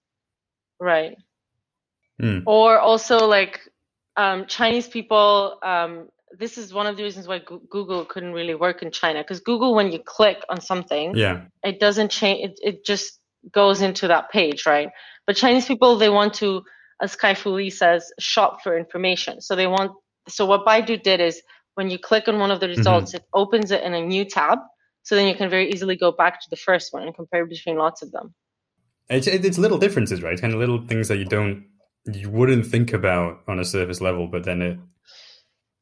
right? 0.80 1.16
Hmm. 2.20 2.40
Or 2.46 2.78
also 2.78 3.26
like 3.26 3.60
um, 4.16 4.46
Chinese 4.46 4.88
people. 4.88 5.58
Um, 5.62 6.08
this 6.36 6.58
is 6.58 6.72
one 6.72 6.86
of 6.86 6.96
the 6.96 7.02
reasons 7.02 7.26
why 7.26 7.40
Google 7.70 8.04
couldn't 8.04 8.32
really 8.32 8.54
work 8.54 8.82
in 8.82 8.90
China 8.90 9.20
because 9.20 9.40
Google, 9.40 9.74
when 9.74 9.92
you 9.92 9.98
click 9.98 10.44
on 10.48 10.60
something, 10.60 11.16
yeah, 11.16 11.42
it 11.62 11.80
doesn't 11.80 12.10
change. 12.10 12.50
It, 12.50 12.60
it 12.62 12.84
just 12.84 13.18
goes 13.52 13.82
into 13.82 14.08
that 14.08 14.30
page, 14.30 14.66
right? 14.66 14.90
But 15.26 15.36
Chinese 15.36 15.66
people, 15.66 15.96
they 15.96 16.08
want 16.08 16.34
to, 16.34 16.62
as 17.00 17.16
Kai 17.16 17.34
Fu 17.34 17.50
Lee 17.50 17.70
says, 17.70 18.12
shop 18.18 18.62
for 18.62 18.76
information. 18.76 19.40
So 19.40 19.56
they 19.56 19.66
want. 19.66 19.92
So 20.28 20.44
what 20.46 20.66
Baidu 20.66 21.02
did 21.02 21.20
is 21.20 21.40
when 21.74 21.90
you 21.90 21.98
click 21.98 22.28
on 22.28 22.38
one 22.38 22.50
of 22.50 22.60
the 22.60 22.66
mm-hmm. 22.66 22.78
results, 22.78 23.14
it 23.14 23.24
opens 23.32 23.70
it 23.70 23.82
in 23.82 23.94
a 23.94 24.00
new 24.00 24.24
tab. 24.24 24.58
So 25.04 25.14
then 25.14 25.26
you 25.26 25.34
can 25.34 25.48
very 25.48 25.70
easily 25.70 25.96
go 25.96 26.12
back 26.12 26.40
to 26.40 26.50
the 26.50 26.56
first 26.56 26.92
one 26.92 27.02
and 27.02 27.14
compare 27.14 27.46
between 27.46 27.76
lots 27.76 28.02
of 28.02 28.10
them. 28.12 28.34
it's 29.08 29.26
it's 29.26 29.58
little 29.58 29.78
differences, 29.78 30.22
right? 30.22 30.38
Kind 30.40 30.52
of 30.52 30.60
little 30.60 30.86
things 30.86 31.08
that 31.08 31.16
you 31.16 31.24
don't 31.24 31.66
you 32.12 32.30
wouldn't 32.30 32.66
think 32.66 32.92
about 32.92 33.40
on 33.48 33.58
a 33.58 33.64
surface 33.64 34.00
level, 34.00 34.26
but 34.26 34.44
then 34.44 34.62
it 34.62 34.78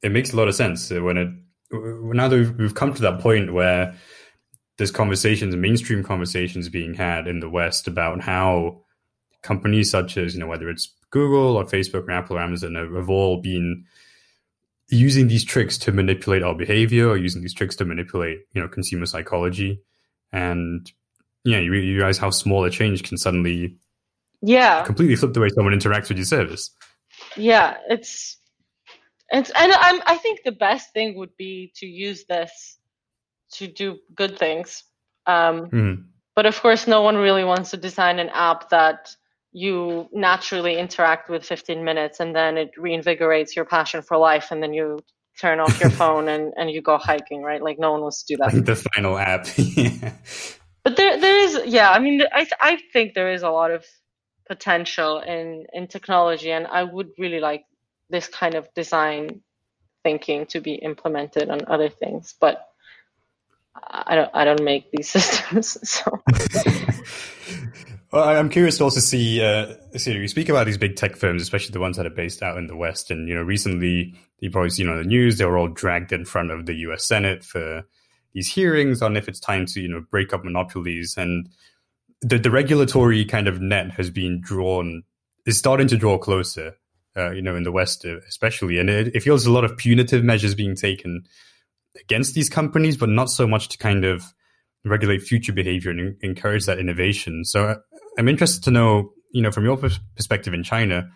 it 0.03 0.12
makes 0.12 0.32
a 0.32 0.36
lot 0.36 0.49
of 0.49 0.55
sense 0.55 0.90
uh, 0.90 1.03
when 1.03 1.16
it 1.16 1.28
now 1.70 2.28
that 2.28 2.36
we've, 2.36 2.57
we've 2.57 2.74
come 2.74 2.94
to 2.94 3.03
that 3.03 3.20
point 3.20 3.53
where 3.53 3.94
there's 4.78 4.90
conversations, 4.90 5.57
mainstream 5.57 6.05
conversations 6.05 6.68
being 6.68 6.94
had 6.94 7.26
in 7.26 7.40
the 7.40 7.49
West 7.49 7.88
about 7.88 8.20
how 8.20 8.82
companies 9.42 9.90
such 9.90 10.16
as, 10.16 10.34
you 10.34 10.40
know, 10.40 10.47
whether 10.47 10.68
it's 10.68 10.92
Google 11.11 11.57
or 11.57 11.64
Facebook 11.64 12.07
or 12.07 12.11
Apple 12.11 12.36
or 12.36 12.40
Amazon 12.40 12.74
have 12.74 13.09
all 13.09 13.40
been 13.40 13.84
using 14.88 15.28
these 15.28 15.44
tricks 15.44 15.78
to 15.78 15.92
manipulate 15.92 16.42
our 16.42 16.55
behavior 16.55 17.09
or 17.09 17.16
using 17.16 17.42
these 17.42 17.55
tricks 17.55 17.74
to 17.76 17.84
manipulate, 17.84 18.40
you 18.53 18.61
know, 18.61 18.68
consumer 18.68 19.07
psychology. 19.07 19.80
And 20.32 20.90
yeah, 21.44 21.59
you, 21.59 21.72
you 21.72 21.97
realize 21.97 22.18
how 22.18 22.30
small 22.30 22.64
a 22.64 22.70
change 22.70 23.03
can 23.03 23.16
suddenly 23.16 23.76
yeah 24.42 24.84
completely 24.84 25.16
flip 25.16 25.32
the 25.32 25.40
way 25.40 25.49
someone 25.49 25.72
interacts 25.72 26.09
with 26.09 26.18
your 26.18 26.26
service. 26.26 26.70
Yeah, 27.36 27.78
it's 27.88 28.36
it's 29.31 29.51
and 29.51 29.72
I'm, 29.72 30.03
I 30.07 30.16
think 30.16 30.41
the 30.45 30.53
best 30.53 30.93
thing 30.93 31.16
would 31.18 31.37
be 31.37 31.72
to 31.77 31.87
use 31.87 32.24
this 32.29 32.79
to 33.53 33.66
do 33.66 33.99
good 34.14 34.39
things. 34.39 34.85
Um, 35.27 35.70
mm. 35.70 36.05
But 36.35 36.47
of 36.47 36.61
course, 36.61 36.87
no 36.87 37.03
one 37.03 37.16
really 37.16 37.45
wants 37.45 37.70
to 37.70 37.77
design 37.77 38.18
an 38.18 38.29
app 38.29 38.70
that 38.70 39.16
you 39.53 40.09
naturally 40.12 40.79
interact 40.79 41.31
with 41.31 41.43
15 41.45 41.83
minutes 41.83 42.20
and 42.20 42.37
then 42.37 42.59
it 42.59 42.72
reinvigorates 42.79 43.57
your 43.57 43.64
passion 43.64 44.03
for 44.03 44.18
life 44.18 44.51
and 44.51 44.62
then 44.62 44.74
you 44.74 44.99
turn 45.41 45.61
off 45.61 45.81
your 45.81 45.89
phone 46.01 46.29
and, 46.29 46.53
and 46.59 46.70
you 46.70 46.83
go 46.83 46.99
hiking, 46.99 47.43
right? 47.43 47.62
Like 47.62 47.79
no 47.79 47.93
one 47.93 48.03
wants 48.03 48.22
to 48.24 48.35
do 48.35 48.37
that. 48.43 48.53
Like 48.53 48.66
the 48.66 48.77
final 48.77 49.16
app. 49.16 49.47
yeah. 49.57 50.12
But 50.85 50.97
there, 50.97 51.18
there 51.18 51.39
is, 51.39 51.61
yeah, 51.64 51.91
I 51.91 51.99
mean, 51.99 52.22
I, 52.33 52.47
I 52.61 52.79
think 52.93 53.14
there 53.14 53.33
is 53.33 53.43
a 53.43 53.51
lot 53.51 53.70
of 53.70 53.85
potential 54.47 55.20
in, 55.20 55.64
in 55.72 55.89
technology 55.89 56.53
and 56.53 56.66
I 56.66 56.85
would 56.85 57.09
really 57.18 57.41
like 57.41 57.64
this 58.11 58.29
kind 58.29 58.55
of 58.55 58.73
design 58.75 59.41
thinking 60.03 60.47
to 60.47 60.61
be 60.61 60.75
implemented 60.75 61.51
on 61.51 61.63
other 61.67 61.89
things. 61.89 62.35
But 62.41 62.65
I 63.89 64.15
don't 64.15 64.31
I 64.35 64.45
don't 64.45 64.63
make 64.63 64.91
these 64.91 65.09
systems, 65.17 65.77
so. 65.89 66.23
well, 68.13 68.29
I'm 68.29 68.49
curious 68.49 68.79
to 68.79 68.85
also 68.85 69.01
see. 69.01 69.43
Uh, 69.43 69.75
see, 69.97 70.13
you 70.13 70.29
speak 70.29 70.49
about 70.49 70.67
these 70.67 70.79
big 70.79 70.97
tech 70.97 71.17
firms, 71.17 71.43
especially 71.43 71.73
the 71.73 71.81
ones 71.81 71.97
that 71.97 72.07
are 72.07 72.11
based 72.11 72.43
out 72.43 72.59
in 72.59 72.67
the 72.67 72.77
West, 72.77 73.11
and 73.11 73.29
you 73.29 73.35
know, 73.35 73.43
recently 73.43 74.15
you've 74.41 74.53
probably 74.53 74.71
seen 74.71 74.89
on 74.89 74.99
the 74.99 75.05
news 75.05 75.39
they 75.39 75.45
were 75.45 75.59
all 75.59 75.69
dragged 75.69 76.13
in 76.13 76.25
front 76.25 76.51
of 76.51 76.67
the 76.67 76.75
U.S. 76.75 77.05
Senate 77.05 77.43
for 77.43 77.85
these 78.33 78.53
hearings 78.53 79.01
on 79.01 79.17
if 79.17 79.29
it's 79.29 79.41
time 79.41 79.67
to 79.67 79.81
you 79.81 79.89
know 79.89 80.05
break 80.11 80.33
up 80.33 80.45
monopolies, 80.45 81.17
and 81.17 81.49
the 82.23 82.39
the 82.39 82.51
regulatory 82.51 83.25
kind 83.25 83.49
of 83.49 83.61
net 83.61 83.93
has 83.93 84.11
been 84.11 84.41
drawn 84.41 85.03
is 85.45 85.59
starting 85.59 85.89
to 85.89 85.97
draw 85.97 86.19
closer. 86.19 86.77
Uh, 87.17 87.31
you 87.31 87.41
know, 87.41 87.57
in 87.57 87.62
the 87.62 87.73
West, 87.73 88.05
uh, 88.05 88.19
especially, 88.29 88.79
and 88.79 88.91
it, 88.91 89.14
it 89.14 89.23
feels 89.23 89.47
a 89.47 89.53
lot 89.53 89.64
of 89.64 89.77
punitive 89.77 90.23
measures 90.23 90.55
being 90.55 90.77
taken 90.77 91.25
against 91.99 92.35
these 92.35 92.51
companies, 92.51 92.97
but 92.97 93.09
not 93.09 93.31
so 93.31 93.47
much 93.47 93.69
to 93.69 93.79
kind 93.79 94.05
of 94.05 94.23
regulate 94.85 95.23
future 95.23 95.53
behavior 95.53 95.91
and 95.91 96.17
encourage 96.23 96.67
that 96.67 96.79
innovation. 96.79 97.45
So 97.45 97.64
uh, 97.64 97.75
I'm 98.19 98.29
interested 98.29 98.62
to 98.64 98.71
know, 98.71 99.12
you 99.33 99.43
know, 99.43 99.51
from 99.51 99.64
your 99.64 99.77
perspective 99.77 100.55
in 100.55 100.62
China, 100.62 101.09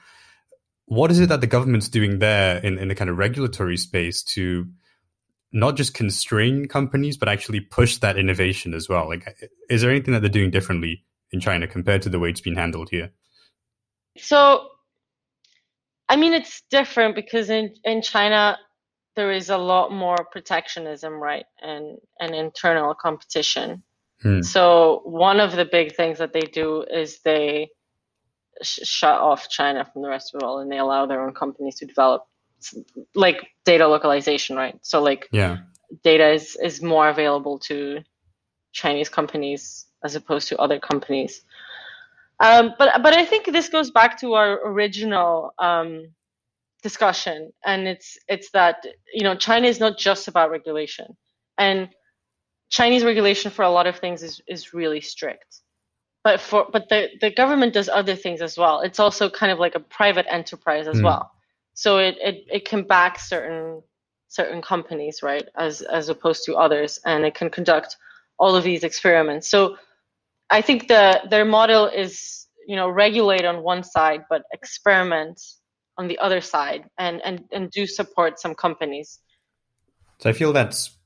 what 0.86 1.10
is 1.10 1.20
it 1.20 1.28
that 1.28 1.40
the 1.40 1.46
government's 1.46 1.88
doing 1.88 2.18
there 2.18 2.58
in, 2.58 2.78
in 2.78 2.88
the 2.88 2.94
kind 2.94 3.10
of 3.10 3.16
regulatory 3.16 3.76
space 3.76 4.22
to 4.24 4.66
not 5.52 5.76
just 5.76 5.94
constrain 5.94 6.66
companies, 6.66 7.16
but 7.16 7.28
actually 7.28 7.60
push 7.60 7.98
that 7.98 8.18
innovation 8.18 8.74
as 8.74 8.88
well? 8.88 9.08
Like, 9.08 9.48
is 9.68 9.82
there 9.82 9.90
anything 9.90 10.14
that 10.14 10.20
they're 10.20 10.28
doing 10.28 10.50
differently 10.50 11.04
in 11.30 11.40
China 11.40 11.66
compared 11.66 12.02
to 12.02 12.08
the 12.08 12.18
way 12.18 12.30
it's 12.30 12.40
been 12.40 12.56
handled 12.56 12.88
here? 12.90 13.10
So, 14.18 14.68
I 16.10 16.16
mean, 16.16 16.34
it's 16.34 16.62
different 16.70 17.14
because 17.14 17.50
in, 17.50 17.72
in 17.84 18.02
China, 18.02 18.58
there 19.14 19.30
is 19.30 19.48
a 19.48 19.56
lot 19.56 19.92
more 19.92 20.16
protectionism, 20.32 21.14
right, 21.14 21.46
and 21.62 21.98
and 22.18 22.34
internal 22.34 22.94
competition. 22.94 23.82
Hmm. 24.22 24.42
So 24.42 25.02
one 25.04 25.38
of 25.38 25.54
the 25.54 25.64
big 25.64 25.94
things 25.94 26.18
that 26.18 26.32
they 26.32 26.40
do 26.40 26.82
is 26.82 27.20
they 27.24 27.70
sh- 28.60 28.80
shut 28.82 29.20
off 29.20 29.48
China 29.48 29.84
from 29.84 30.02
the 30.02 30.08
rest 30.08 30.34
of 30.34 30.40
the 30.40 30.46
world, 30.46 30.62
and 30.62 30.70
they 30.70 30.78
allow 30.78 31.06
their 31.06 31.22
own 31.24 31.32
companies 31.32 31.76
to 31.76 31.86
develop, 31.86 32.26
like 33.14 33.46
data 33.64 33.86
localization, 33.86 34.56
right? 34.56 34.78
So 34.82 35.00
like 35.00 35.28
yeah, 35.30 35.58
data 36.02 36.28
is 36.32 36.56
is 36.60 36.82
more 36.82 37.08
available 37.08 37.60
to 37.70 38.00
Chinese 38.72 39.08
companies 39.08 39.86
as 40.04 40.16
opposed 40.16 40.48
to 40.48 40.58
other 40.58 40.80
companies. 40.80 41.42
Um, 42.40 42.74
but 42.78 43.02
but 43.02 43.14
I 43.14 43.24
think 43.24 43.46
this 43.52 43.68
goes 43.68 43.90
back 43.90 44.18
to 44.20 44.34
our 44.34 44.66
original 44.66 45.52
um, 45.58 46.08
discussion 46.82 47.52
and 47.64 47.86
it's 47.86 48.18
it's 48.28 48.50
that 48.52 48.76
you 49.12 49.22
know 49.22 49.36
china 49.36 49.66
is 49.68 49.78
not 49.78 49.98
just 49.98 50.28
about 50.28 50.50
regulation 50.50 51.14
and 51.58 51.90
chinese 52.70 53.04
regulation 53.04 53.50
for 53.50 53.62
a 53.62 53.70
lot 53.70 53.86
of 53.86 53.98
things 53.98 54.22
is 54.22 54.40
is 54.48 54.72
really 54.72 55.00
strict. 55.00 55.60
But 56.24 56.40
for 56.40 56.66
but 56.72 56.88
the 56.88 57.08
the 57.20 57.30
government 57.30 57.74
does 57.74 57.88
other 57.88 58.16
things 58.16 58.40
as 58.40 58.56
well. 58.56 58.80
It's 58.80 59.00
also 59.00 59.28
kind 59.28 59.52
of 59.52 59.58
like 59.58 59.74
a 59.74 59.80
private 59.80 60.26
enterprise 60.28 60.86
as 60.86 61.00
mm. 61.00 61.04
well. 61.04 61.30
So 61.74 61.98
it, 61.98 62.16
it 62.20 62.44
it 62.50 62.64
can 62.64 62.82
back 62.84 63.18
certain 63.18 63.82
certain 64.28 64.62
companies 64.62 65.22
right 65.22 65.44
as 65.56 65.82
as 65.82 66.08
opposed 66.08 66.44
to 66.44 66.54
others 66.54 67.00
and 67.04 67.24
it 67.24 67.34
can 67.34 67.50
conduct 67.50 67.96
all 68.38 68.54
of 68.54 68.64
these 68.64 68.84
experiments. 68.84 69.50
So 69.50 69.76
i 70.50 70.60
think 70.60 70.88
the 70.88 71.20
their 71.30 71.44
model 71.44 71.86
is 71.86 72.46
you 72.66 72.76
know 72.76 72.88
regulate 72.88 73.44
on 73.44 73.62
one 73.62 73.82
side 73.82 74.22
but 74.28 74.42
experiment 74.52 75.40
on 76.00 76.08
the 76.08 76.18
other 76.18 76.40
side 76.40 76.84
and 76.98 77.20
and 77.24 77.44
and 77.52 77.70
do 77.70 77.86
support 77.86 78.40
some 78.40 78.54
companies. 78.54 79.20
So 80.18 80.30
i 80.30 80.32
feel 80.32 80.52
that's 80.52 80.96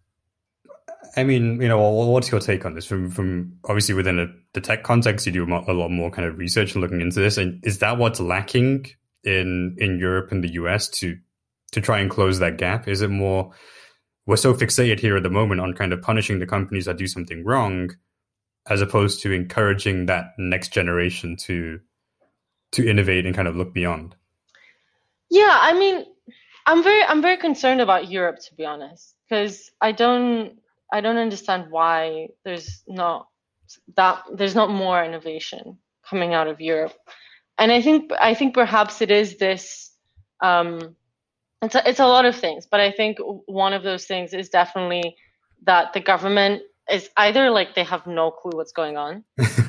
i 1.16 1.24
mean 1.24 1.60
you 1.60 1.68
know 1.68 1.90
what's 1.90 2.30
your 2.30 2.40
take 2.40 2.64
on 2.64 2.74
this? 2.74 2.86
From 2.86 3.10
from 3.10 3.58
obviously 3.64 3.94
within 3.94 4.20
a, 4.20 4.26
the 4.52 4.60
tech 4.60 4.84
context 4.84 5.26
you 5.26 5.32
do 5.32 5.44
a 5.44 5.72
lot 5.72 5.90
more 5.90 6.10
kind 6.10 6.28
of 6.28 6.38
research 6.38 6.74
and 6.74 6.82
looking 6.82 7.00
into 7.00 7.20
this. 7.20 7.36
And 7.36 7.64
is 7.64 7.80
that 7.80 7.98
what's 7.98 8.20
lacking 8.20 8.86
in 9.24 9.76
in 9.78 9.98
europe 9.98 10.30
and 10.30 10.44
the 10.44 10.50
us 10.50 10.88
to 11.00 11.16
to 11.72 11.80
try 11.80 11.98
and 11.98 12.08
close 12.08 12.38
that 12.38 12.56
gap? 12.56 12.86
Is 12.86 13.02
it 13.02 13.10
more 13.10 13.52
we're 14.26 14.36
so 14.36 14.54
fixated 14.54 15.00
here 15.00 15.16
at 15.16 15.24
the 15.24 15.30
moment 15.30 15.60
on 15.60 15.74
kind 15.74 15.92
of 15.92 16.00
punishing 16.02 16.38
the 16.38 16.46
companies 16.46 16.84
that 16.84 16.98
do 16.98 17.08
something 17.08 17.44
wrong 17.44 17.90
as 18.68 18.80
opposed 18.80 19.22
to 19.22 19.32
encouraging 19.32 20.06
that 20.06 20.32
next 20.38 20.72
generation 20.72 21.36
to 21.36 21.80
to 22.72 22.88
innovate 22.88 23.24
and 23.24 23.34
kind 23.34 23.48
of 23.48 23.56
look 23.56 23.72
beyond 23.72 24.16
yeah, 25.34 25.58
I 25.60 25.72
mean, 25.74 26.04
I'm 26.66 26.84
very 26.84 27.02
I'm 27.02 27.20
very 27.20 27.36
concerned 27.36 27.80
about 27.80 28.08
Europe 28.08 28.38
to 28.38 28.54
be 28.54 28.64
honest, 28.64 29.16
because 29.28 29.70
I 29.80 29.90
don't 29.90 30.58
I 30.92 31.00
don't 31.00 31.16
understand 31.16 31.70
why 31.70 32.28
there's 32.44 32.84
not 32.86 33.26
that 33.96 34.22
there's 34.32 34.54
not 34.54 34.70
more 34.70 35.02
innovation 35.02 35.78
coming 36.08 36.34
out 36.34 36.46
of 36.46 36.60
Europe, 36.60 36.94
and 37.58 37.72
I 37.72 37.82
think 37.82 38.12
I 38.20 38.34
think 38.34 38.54
perhaps 38.54 39.02
it 39.02 39.10
is 39.10 39.38
this. 39.38 39.90
Um, 40.40 40.94
it's 41.62 41.74
a, 41.74 41.88
it's 41.88 42.00
a 42.00 42.06
lot 42.06 42.26
of 42.26 42.36
things, 42.36 42.66
but 42.70 42.80
I 42.80 42.92
think 42.92 43.18
one 43.46 43.72
of 43.72 43.82
those 43.82 44.04
things 44.04 44.34
is 44.34 44.50
definitely 44.50 45.16
that 45.64 45.94
the 45.94 46.00
government 46.00 46.62
is 46.90 47.08
either 47.16 47.50
like 47.50 47.74
they 47.74 47.84
have 47.84 48.06
no 48.06 48.30
clue 48.30 48.52
what's 48.54 48.72
going 48.72 48.96
on. 48.96 49.24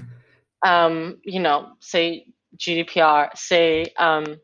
um, 0.65 1.19
you 1.23 1.39
know, 1.39 1.73
say 1.79 2.27
GDPR, 2.57 3.35
say 3.37 3.87
um, 3.97 4.39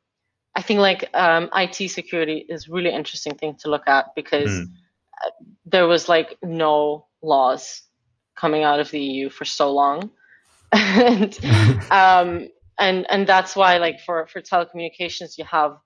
I 0.56 0.62
think 0.62 0.80
like 0.80 1.10
um, 1.14 1.50
IT 1.56 1.90
security 1.90 2.46
is 2.50 2.68
really 2.68 2.92
interesting 2.92 3.36
thing 3.36 3.56
to 3.62 3.70
look 3.70 3.88
at 3.88 4.14
because 4.16 4.52
mm. 4.52 4.68
there 5.66 5.88
was 5.88 6.10
like 6.10 6.38
no 6.44 7.08
laws 7.22 7.84
coming 8.36 8.64
out 8.64 8.80
of 8.80 8.92
the 8.92 9.00
EU 9.00 9.30
for 9.30 9.46
so 9.46 9.72
long, 9.72 10.12
and 10.72 11.38
um, 11.92 12.50
and 12.80 13.06
and 13.10 13.28
that's 13.28 13.56
why 13.56 13.78
like 13.78 14.02
for 14.02 14.28
for 14.28 14.42
telecommunications 14.42 15.38
you 15.38 15.46
have 15.46 15.78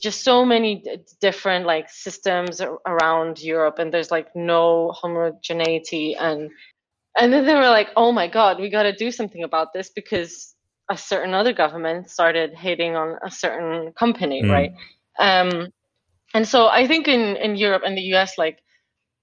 just 0.00 0.22
so 0.22 0.44
many 0.44 0.84
different 1.20 1.66
like 1.66 1.90
systems 1.90 2.60
around 2.86 3.40
Europe, 3.40 3.78
and 3.78 3.92
there's 3.92 4.10
like 4.10 4.34
no 4.34 4.92
homogeneity 4.92 6.16
and 6.16 6.50
and 7.18 7.32
then 7.32 7.44
they 7.44 7.54
were 7.54 7.68
like, 7.68 7.88
oh 7.96 8.12
my 8.12 8.28
god, 8.28 8.60
we 8.60 8.70
got 8.70 8.84
to 8.84 8.92
do 8.94 9.10
something 9.10 9.42
about 9.42 9.72
this 9.72 9.90
because 9.90 10.54
a 10.90 10.96
certain 10.96 11.34
other 11.34 11.52
government 11.52 12.10
started 12.10 12.54
hating 12.54 12.96
on 12.96 13.16
a 13.24 13.30
certain 13.30 13.92
company, 13.92 14.42
mm. 14.42 14.50
right? 14.50 14.72
Um, 15.18 15.72
and 16.34 16.46
so 16.46 16.68
I 16.68 16.86
think 16.86 17.08
in, 17.08 17.36
in 17.36 17.56
Europe 17.56 17.82
and 17.84 17.96
the 17.96 18.14
US, 18.14 18.38
like 18.38 18.58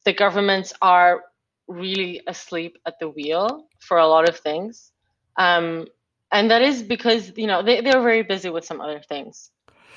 the 0.05 0.13
governments 0.13 0.73
are 0.81 1.23
really 1.67 2.21
asleep 2.27 2.77
at 2.85 2.99
the 2.99 3.09
wheel 3.09 3.67
for 3.79 3.97
a 3.97 4.07
lot 4.07 4.29
of 4.29 4.37
things. 4.37 4.91
Um, 5.37 5.87
and 6.31 6.51
that 6.51 6.61
is 6.61 6.81
because, 6.81 7.31
you 7.35 7.47
know, 7.47 7.63
they, 7.63 7.81
they're 7.81 8.01
very 8.01 8.23
busy 8.23 8.49
with 8.49 8.65
some 8.65 8.81
other 8.81 9.01
things. 9.07 9.49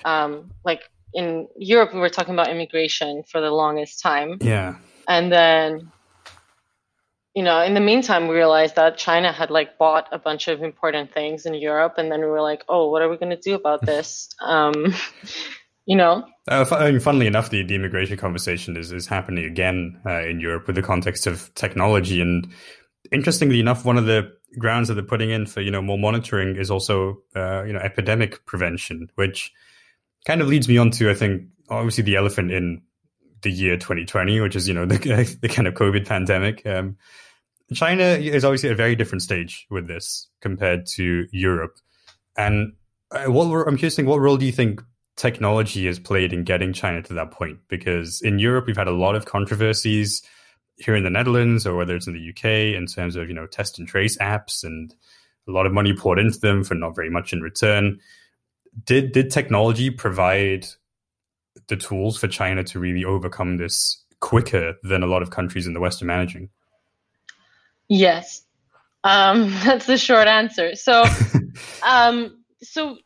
Um, 0.05 0.51
like 0.64 0.82
in 1.14 1.48
Europe, 1.57 1.92
we 1.92 2.01
were 2.01 2.09
talking 2.09 2.34
about 2.34 2.48
immigration 2.48 3.22
for 3.24 3.40
the 3.40 3.51
longest 3.51 4.01
time. 4.01 4.38
Yeah. 4.40 4.76
And 5.09 5.32
then 5.32 5.90
you 7.34 7.44
know, 7.44 7.62
in 7.62 7.74
the 7.74 7.80
meantime, 7.80 8.26
we 8.26 8.34
realized 8.34 8.74
that 8.76 8.98
China 8.98 9.32
had 9.32 9.51
like 9.51 9.78
bought 9.78 10.09
a 10.11 10.18
bunch 10.18 10.48
of 10.48 10.62
important 10.62 11.14
things 11.14 11.46
in 11.46 11.55
Europe, 11.55 11.94
and 11.96 12.11
then 12.11 12.20
we 12.20 12.26
were 12.26 12.42
like, 12.42 12.64
oh, 12.68 12.90
what 12.90 13.03
are 13.03 13.09
we 13.09 13.16
going 13.16 13.30
to 13.30 13.36
do 13.36 13.55
about 13.55 13.86
this? 13.86 14.28
Um, 14.40 14.94
you 15.86 15.96
know. 15.96 16.26
Uh, 16.48 16.66
I 16.72 16.90
mean, 16.90 17.01
funnily 17.01 17.26
enough, 17.26 17.51
the, 17.51 17.62
the 17.62 17.76
immigration 17.76 18.16
conversation 18.16 18.76
is, 18.76 18.90
is 18.90 19.07
happening 19.07 19.44
again 19.44 20.01
uh, 20.05 20.22
in 20.26 20.40
Europe 20.40 20.66
with 20.66 20.76
the 20.76 20.82
context 20.82 21.26
of 21.26 21.55
technology. 21.55 22.20
And 22.20 22.48
interestingly 23.12 23.61
enough, 23.61 23.84
one 23.84 23.96
of 23.96 24.07
the 24.07 24.32
grounds 24.59 24.88
that 24.88 24.94
they're 24.94 25.05
putting 25.05 25.30
in 25.30 25.46
for 25.46 25.61
you 25.61 25.70
know 25.70 25.80
more 25.80 25.98
monitoring 25.98 26.57
is 26.57 26.72
also 26.72 27.22
uh, 27.36 27.62
you 27.62 27.72
know 27.72 27.78
epidemic 27.78 28.44
prevention, 28.46 29.09
which 29.14 29.53
kind 30.24 30.40
of 30.40 30.48
leads 30.48 30.68
me 30.68 30.78
on 30.78 30.90
to 30.92 31.10
I 31.10 31.14
think 31.14 31.44
obviously 31.68 32.04
the 32.04 32.16
elephant 32.16 32.50
in 32.50 32.82
the 33.42 33.50
year 33.50 33.76
2020, 33.76 34.40
which 34.40 34.56
is 34.56 34.68
you 34.68 34.74
know 34.74 34.86
the, 34.86 35.38
the 35.40 35.48
kind 35.48 35.66
of 35.66 35.74
COVID 35.74 36.06
pandemic. 36.06 36.66
Um, 36.66 36.96
China 37.72 38.02
is 38.02 38.44
obviously 38.44 38.68
at 38.68 38.72
a 38.72 38.76
very 38.76 38.96
different 38.96 39.22
stage 39.22 39.66
with 39.70 39.86
this 39.86 40.28
compared 40.40 40.86
to 40.86 41.26
Europe. 41.30 41.76
And 42.36 42.72
uh, 43.12 43.24
what 43.26 43.46
I'm 43.66 43.76
curious, 43.76 43.96
what 43.98 44.20
role 44.20 44.36
do 44.36 44.46
you 44.46 44.52
think 44.52 44.82
technology 45.16 45.86
has 45.86 45.98
played 45.98 46.32
in 46.32 46.42
getting 46.44 46.72
China 46.72 47.02
to 47.02 47.14
that 47.14 47.30
point? 47.30 47.58
Because 47.68 48.20
in 48.22 48.38
Europe, 48.38 48.66
we've 48.66 48.76
had 48.76 48.88
a 48.88 48.92
lot 48.92 49.14
of 49.14 49.26
controversies 49.26 50.22
here 50.76 50.96
in 50.96 51.04
the 51.04 51.10
Netherlands 51.10 51.66
or 51.66 51.76
whether 51.76 51.94
it's 51.94 52.06
in 52.06 52.14
the 52.14 52.30
UK 52.30 52.76
in 52.76 52.86
terms 52.86 53.14
of 53.14 53.28
you 53.28 53.34
know 53.34 53.46
test 53.46 53.78
and 53.78 53.86
trace 53.86 54.16
apps 54.18 54.64
and 54.64 54.94
a 55.46 55.52
lot 55.52 55.66
of 55.66 55.72
money 55.72 55.92
poured 55.92 56.18
into 56.18 56.38
them 56.38 56.64
for 56.64 56.74
not 56.74 56.96
very 56.96 57.10
much 57.10 57.32
in 57.32 57.40
return. 57.40 58.00
Did 58.84 59.12
did 59.12 59.30
technology 59.30 59.90
provide 59.90 60.66
the 61.68 61.76
tools 61.76 62.18
for 62.18 62.28
China 62.28 62.62
to 62.64 62.78
really 62.78 63.04
overcome 63.04 63.56
this 63.56 64.04
quicker 64.20 64.74
than 64.82 65.02
a 65.02 65.06
lot 65.06 65.22
of 65.22 65.30
countries 65.30 65.66
in 65.66 65.72
the 65.74 65.80
West 65.80 66.02
are 66.02 66.06
managing? 66.06 66.50
Yes, 67.88 68.44
um, 69.04 69.50
that's 69.64 69.86
the 69.86 69.98
short 69.98 70.28
answer. 70.28 70.74
So, 70.76 71.04
um, 71.86 72.44
so 72.62 72.98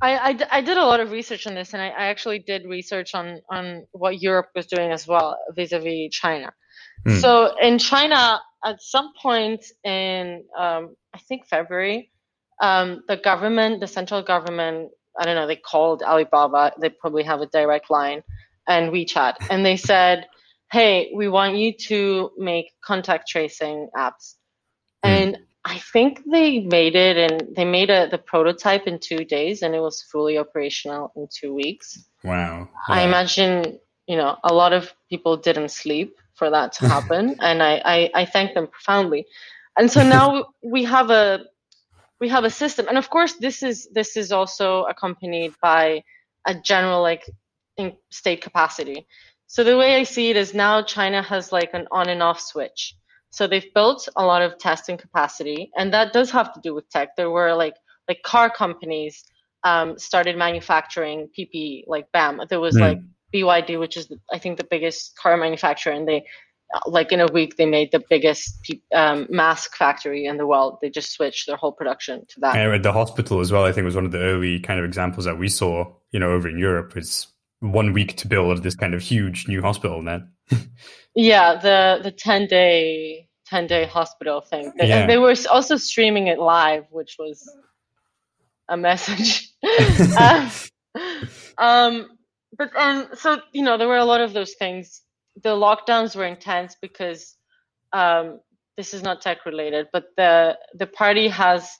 I, 0.00 0.16
I, 0.16 0.38
I, 0.50 0.60
did 0.60 0.78
a 0.78 0.84
lot 0.84 1.00
of 1.00 1.10
research 1.10 1.46
on 1.46 1.54
this, 1.54 1.72
and 1.74 1.82
I, 1.82 1.88
I, 1.88 2.06
actually 2.06 2.38
did 2.38 2.64
research 2.66 3.14
on 3.14 3.40
on 3.50 3.86
what 3.92 4.20
Europe 4.20 4.48
was 4.54 4.66
doing 4.66 4.92
as 4.92 5.06
well 5.06 5.38
vis-a-vis 5.54 6.10
China. 6.10 6.52
Mm. 7.06 7.20
So 7.20 7.56
in 7.60 7.78
China, 7.78 8.40
at 8.64 8.80
some 8.80 9.12
point 9.20 9.64
in 9.84 10.44
um, 10.58 10.94
I 11.14 11.18
think 11.18 11.46
February, 11.46 12.10
um, 12.60 13.02
the 13.08 13.16
government, 13.16 13.80
the 13.80 13.86
central 13.86 14.22
government, 14.22 14.90
I 15.18 15.24
don't 15.24 15.34
know, 15.34 15.46
they 15.46 15.56
called 15.56 16.02
Alibaba. 16.02 16.72
They 16.80 16.90
probably 16.90 17.22
have 17.24 17.40
a 17.40 17.46
direct 17.46 17.90
line 17.90 18.22
and 18.68 18.92
WeChat, 18.92 19.36
and 19.50 19.64
they 19.64 19.76
said, 19.76 20.26
"Hey, 20.70 21.10
we 21.14 21.28
want 21.28 21.56
you 21.56 21.72
to 21.88 22.30
make 22.38 22.72
contact 22.84 23.28
tracing 23.28 23.88
apps." 23.96 24.36
Mm. 25.04 25.08
And 25.08 25.38
I 25.64 25.78
think 25.78 26.22
they 26.30 26.60
made 26.60 26.94
it, 26.94 27.16
and 27.16 27.56
they 27.56 27.64
made 27.64 27.90
a, 27.90 28.08
the 28.08 28.18
prototype 28.18 28.86
in 28.86 28.98
two 28.98 29.24
days, 29.24 29.62
and 29.62 29.74
it 29.74 29.80
was 29.80 30.02
fully 30.02 30.38
operational 30.38 31.12
in 31.16 31.28
two 31.34 31.54
weeks. 31.54 32.04
Wow! 32.22 32.68
I 32.88 33.02
imagine 33.02 33.78
you 34.06 34.16
know 34.16 34.36
a 34.44 34.52
lot 34.52 34.72
of 34.72 34.92
people 35.08 35.36
didn't 35.36 35.70
sleep 35.70 36.16
for 36.34 36.50
that 36.50 36.72
to 36.74 36.88
happen, 36.94 37.36
and 37.40 37.62
I, 37.62 37.82
I 37.84 38.10
I 38.14 38.24
thank 38.26 38.54
them 38.54 38.66
profoundly. 38.66 39.26
And 39.78 39.90
so 39.90 40.02
now 40.02 40.44
we 40.62 40.84
have 40.84 41.10
a 41.10 41.46
we 42.20 42.28
have 42.28 42.44
a 42.44 42.50
system. 42.50 42.86
And 42.88 42.98
of 42.98 43.10
course 43.10 43.34
this 43.34 43.62
is 43.62 43.88
this 43.92 44.16
is 44.16 44.30
also 44.32 44.84
accompanied 44.84 45.54
by 45.62 46.02
a 46.46 46.54
general 46.54 47.02
like 47.02 47.24
state 48.10 48.42
capacity. 48.42 49.06
So 49.46 49.64
the 49.64 49.76
way 49.76 49.96
i 49.96 50.04
see 50.04 50.30
it 50.30 50.36
is 50.36 50.54
now 50.54 50.82
china 50.82 51.22
has 51.22 51.50
like 51.50 51.70
an 51.74 51.86
on 51.90 52.08
and 52.08 52.22
off 52.22 52.40
switch. 52.40 52.94
So 53.30 53.46
they've 53.46 53.72
built 53.74 54.08
a 54.16 54.24
lot 54.24 54.42
of 54.42 54.58
testing 54.58 54.98
capacity 54.98 55.70
and 55.76 55.92
that 55.94 56.12
does 56.12 56.30
have 56.30 56.52
to 56.54 56.60
do 56.60 56.74
with 56.74 56.88
tech. 56.90 57.16
There 57.16 57.30
were 57.30 57.54
like 57.54 57.76
like 58.08 58.22
car 58.22 58.50
companies 58.50 59.24
um, 59.62 59.98
started 59.98 60.36
manufacturing 60.36 61.28
ppe 61.38 61.84
like 61.86 62.10
bam 62.12 62.40
there 62.48 62.60
was 62.60 62.76
mm. 62.76 62.80
like 62.80 62.98
byd 63.32 63.78
which 63.78 63.96
is 63.96 64.08
the, 64.08 64.18
i 64.32 64.38
think 64.38 64.56
the 64.56 64.66
biggest 64.70 65.16
car 65.16 65.36
manufacturer 65.36 65.92
and 65.92 66.08
they 66.08 66.24
like 66.86 67.12
in 67.12 67.20
a 67.20 67.26
week 67.26 67.56
they 67.56 67.66
made 67.66 67.90
the 67.92 68.02
biggest 68.08 68.72
um, 68.94 69.26
mask 69.30 69.76
factory 69.76 70.24
in 70.24 70.36
the 70.36 70.46
world. 70.46 70.78
They 70.80 70.90
just 70.90 71.12
switched 71.12 71.46
their 71.46 71.56
whole 71.56 71.72
production 71.72 72.26
to 72.28 72.40
that. 72.40 72.56
And 72.56 72.72
at 72.72 72.82
the 72.82 72.92
hospital 72.92 73.40
as 73.40 73.52
well 73.52 73.64
i 73.64 73.72
think 73.72 73.84
was 73.84 73.94
one 73.94 74.06
of 74.06 74.12
the 74.12 74.18
early 74.18 74.60
kind 74.60 74.78
of 74.78 74.84
examples 74.84 75.24
that 75.24 75.38
we 75.38 75.48
saw 75.48 75.84
you 76.12 76.20
know 76.20 76.30
over 76.30 76.48
in 76.48 76.58
europe 76.58 76.96
it's 76.96 77.28
one 77.60 77.92
week 77.92 78.16
to 78.16 78.28
build 78.28 78.62
this 78.62 78.74
kind 78.74 78.94
of 78.94 79.02
huge 79.02 79.46
new 79.48 79.60
hospital 79.60 80.02
net 80.02 80.22
yeah 81.14 81.56
the 81.56 82.00
the 82.02 82.10
10 82.10 82.46
day 82.46 83.28
10 83.50 83.66
day 83.66 83.84
hospital 83.84 84.40
thing. 84.40 84.72
They, 84.78 84.88
yeah. 84.88 85.06
they 85.06 85.18
were 85.18 85.34
also 85.50 85.76
streaming 85.76 86.28
it 86.28 86.38
live 86.38 86.84
which 86.90 87.16
was 87.18 87.52
a 88.68 88.76
message. 88.76 89.48
Um, 90.98 91.56
um, 91.58 92.18
but 92.58 92.74
um 92.74 93.06
so 93.14 93.40
you 93.52 93.62
know 93.62 93.78
there 93.78 93.86
were 93.86 93.98
a 93.98 94.04
lot 94.04 94.20
of 94.20 94.32
those 94.32 94.54
things 94.54 95.02
the 95.42 95.50
lockdowns 95.50 96.16
were 96.16 96.26
intense 96.26 96.76
because 96.80 97.36
um, 97.92 98.40
this 98.76 98.94
is 98.94 99.02
not 99.02 99.20
tech 99.20 99.44
related, 99.46 99.88
but 99.92 100.06
the 100.16 100.58
the 100.74 100.86
party 100.86 101.28
has 101.28 101.70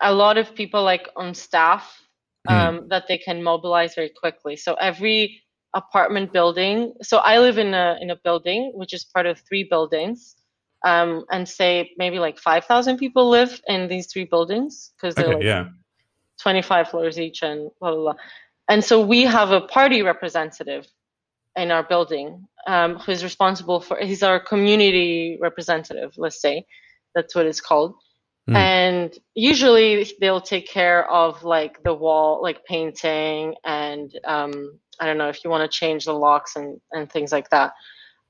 a 0.00 0.12
lot 0.12 0.38
of 0.38 0.54
people 0.54 0.82
like 0.82 1.08
on 1.16 1.34
staff 1.34 2.00
hmm. 2.46 2.54
um, 2.54 2.78
mm. 2.80 2.88
that 2.88 3.04
they 3.08 3.18
can 3.18 3.42
mobilize 3.42 3.94
very 3.94 4.10
quickly. 4.10 4.56
So 4.56 4.74
every 4.74 5.40
apartment 5.74 6.32
building. 6.32 6.94
So 7.02 7.18
I 7.18 7.38
live 7.38 7.58
in 7.58 7.74
a 7.74 7.98
in 8.00 8.10
a 8.10 8.16
building 8.16 8.72
which 8.74 8.94
is 8.94 9.04
part 9.04 9.26
of 9.26 9.38
three 9.40 9.64
buildings, 9.64 10.36
um, 10.84 11.24
and 11.30 11.48
say 11.48 11.92
maybe 11.98 12.18
like 12.18 12.38
five 12.38 12.64
thousand 12.64 12.98
people 12.98 13.28
live 13.28 13.60
in 13.68 13.88
these 13.88 14.06
three 14.06 14.24
buildings 14.24 14.92
because 14.96 15.14
they're 15.14 15.26
okay, 15.26 15.34
like 15.34 15.44
yeah. 15.44 15.68
twenty 16.40 16.62
five 16.62 16.88
floors 16.88 17.18
each 17.18 17.42
and 17.42 17.70
blah, 17.80 17.90
blah 17.90 18.00
blah. 18.00 18.14
And 18.68 18.82
so 18.82 19.04
we 19.04 19.22
have 19.24 19.50
a 19.50 19.60
party 19.60 20.02
representative 20.02 20.86
in 21.56 21.70
our 21.70 21.82
building 21.82 22.46
um, 22.66 22.96
who 22.98 23.12
is 23.12 23.22
responsible 23.22 23.80
for 23.80 23.98
he's 24.00 24.22
our 24.22 24.40
community 24.40 25.38
representative 25.40 26.12
let's 26.16 26.40
say. 26.40 26.64
That's 27.14 27.34
what 27.34 27.46
it's 27.46 27.60
called. 27.60 27.94
Mm. 28.50 28.56
and 28.56 29.18
usually 29.34 30.06
they'll 30.20 30.38
take 30.38 30.68
care 30.68 31.10
of 31.10 31.42
like 31.44 31.82
the 31.82 31.94
wall 31.94 32.42
like 32.42 32.62
painting 32.66 33.54
and 33.64 34.12
um, 34.26 34.78
i 35.00 35.06
don't 35.06 35.16
know 35.16 35.30
if 35.30 35.42
you 35.42 35.48
want 35.48 35.62
to 35.62 35.78
change 35.78 36.04
the 36.04 36.12
locks 36.12 36.54
and, 36.56 36.78
and 36.92 37.10
things 37.10 37.32
like 37.32 37.48
that. 37.50 37.72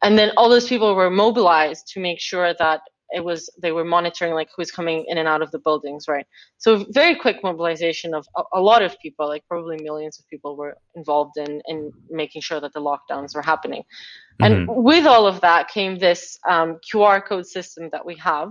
And 0.04 0.18
then 0.18 0.32
all 0.36 0.50
those 0.50 0.68
people 0.68 0.94
were 0.94 1.10
mobilized 1.10 1.88
to 1.94 2.00
make 2.00 2.20
sure 2.20 2.54
that 2.58 2.82
it 3.14 3.24
was 3.24 3.48
they 3.60 3.72
were 3.72 3.84
monitoring 3.84 4.34
like 4.34 4.48
who's 4.54 4.70
coming 4.70 5.04
in 5.08 5.18
and 5.18 5.28
out 5.28 5.42
of 5.42 5.50
the 5.52 5.58
buildings 5.58 6.06
right 6.08 6.26
so 6.58 6.84
very 6.90 7.14
quick 7.14 7.36
mobilization 7.42 8.14
of 8.14 8.26
a, 8.36 8.42
a, 8.54 8.60
lot 8.60 8.82
of 8.82 8.98
people 9.00 9.28
like 9.28 9.44
probably 9.48 9.78
millions 9.82 10.18
of 10.18 10.26
people 10.28 10.56
were 10.56 10.76
involved 10.94 11.36
in 11.36 11.62
in 11.66 11.92
making 12.10 12.42
sure 12.42 12.60
that 12.60 12.72
the 12.72 12.80
lockdowns 12.80 13.34
were 13.34 13.42
happening 13.42 13.82
mm-hmm. 14.42 14.44
and 14.44 14.68
with 14.68 15.06
all 15.06 15.26
of 15.26 15.40
that 15.40 15.68
came 15.68 15.98
this 15.98 16.38
um, 16.48 16.78
qr 16.92 17.24
code 17.24 17.46
system 17.46 17.88
that 17.92 18.04
we 18.04 18.16
have 18.16 18.50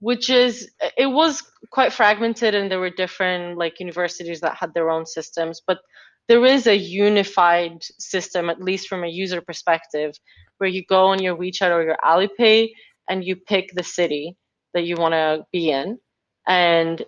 which 0.00 0.28
is 0.28 0.70
it 0.98 1.06
was 1.06 1.42
quite 1.70 1.92
fragmented 1.92 2.54
and 2.54 2.70
there 2.70 2.80
were 2.80 2.90
different 2.90 3.56
like 3.56 3.80
universities 3.80 4.40
that 4.40 4.56
had 4.56 4.74
their 4.74 4.90
own 4.90 5.06
systems 5.06 5.62
but 5.66 5.78
there 6.26 6.44
is 6.46 6.66
a 6.66 6.76
unified 6.76 7.82
system 7.98 8.48
at 8.48 8.60
least 8.60 8.88
from 8.88 9.04
a 9.04 9.08
user 9.08 9.40
perspective 9.40 10.14
where 10.58 10.70
you 10.70 10.82
go 10.88 11.06
on 11.06 11.22
your 11.22 11.36
WeChat 11.36 11.70
or 11.70 11.82
your 11.82 11.98
Alipay 12.04 12.70
and 13.08 13.24
you 13.24 13.36
pick 13.36 13.72
the 13.74 13.82
city 13.82 14.36
that 14.72 14.84
you 14.84 14.96
want 14.96 15.12
to 15.12 15.46
be 15.52 15.70
in 15.70 15.98
and 16.46 17.04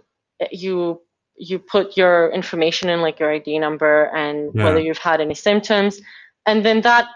you 0.50 1.00
you 1.38 1.58
put 1.58 1.96
your 1.96 2.30
information 2.30 2.88
in 2.88 3.00
like 3.02 3.20
your 3.20 3.30
id 3.32 3.58
number 3.58 4.04
and 4.16 4.50
yeah. 4.54 4.64
whether 4.64 4.80
you've 4.80 4.98
had 4.98 5.20
any 5.20 5.34
symptoms 5.34 6.00
and 6.46 6.64
then 6.64 6.80
that 6.80 7.08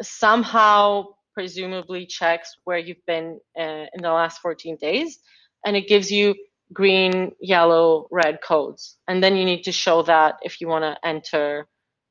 somehow 0.00 1.04
presumably 1.34 2.04
checks 2.06 2.56
where 2.64 2.78
you've 2.78 3.04
been 3.06 3.38
uh, 3.58 3.86
in 3.94 4.02
the 4.02 4.10
last 4.10 4.40
14 4.40 4.76
days 4.80 5.18
and 5.64 5.76
it 5.76 5.86
gives 5.86 6.10
you 6.10 6.34
green 6.72 7.32
yellow 7.40 8.08
red 8.10 8.38
codes 8.42 8.96
and 9.08 9.22
then 9.22 9.36
you 9.36 9.44
need 9.44 9.62
to 9.62 9.72
show 9.72 10.02
that 10.02 10.36
if 10.42 10.60
you 10.60 10.66
want 10.66 10.82
to 10.82 10.96
enter 11.06 11.66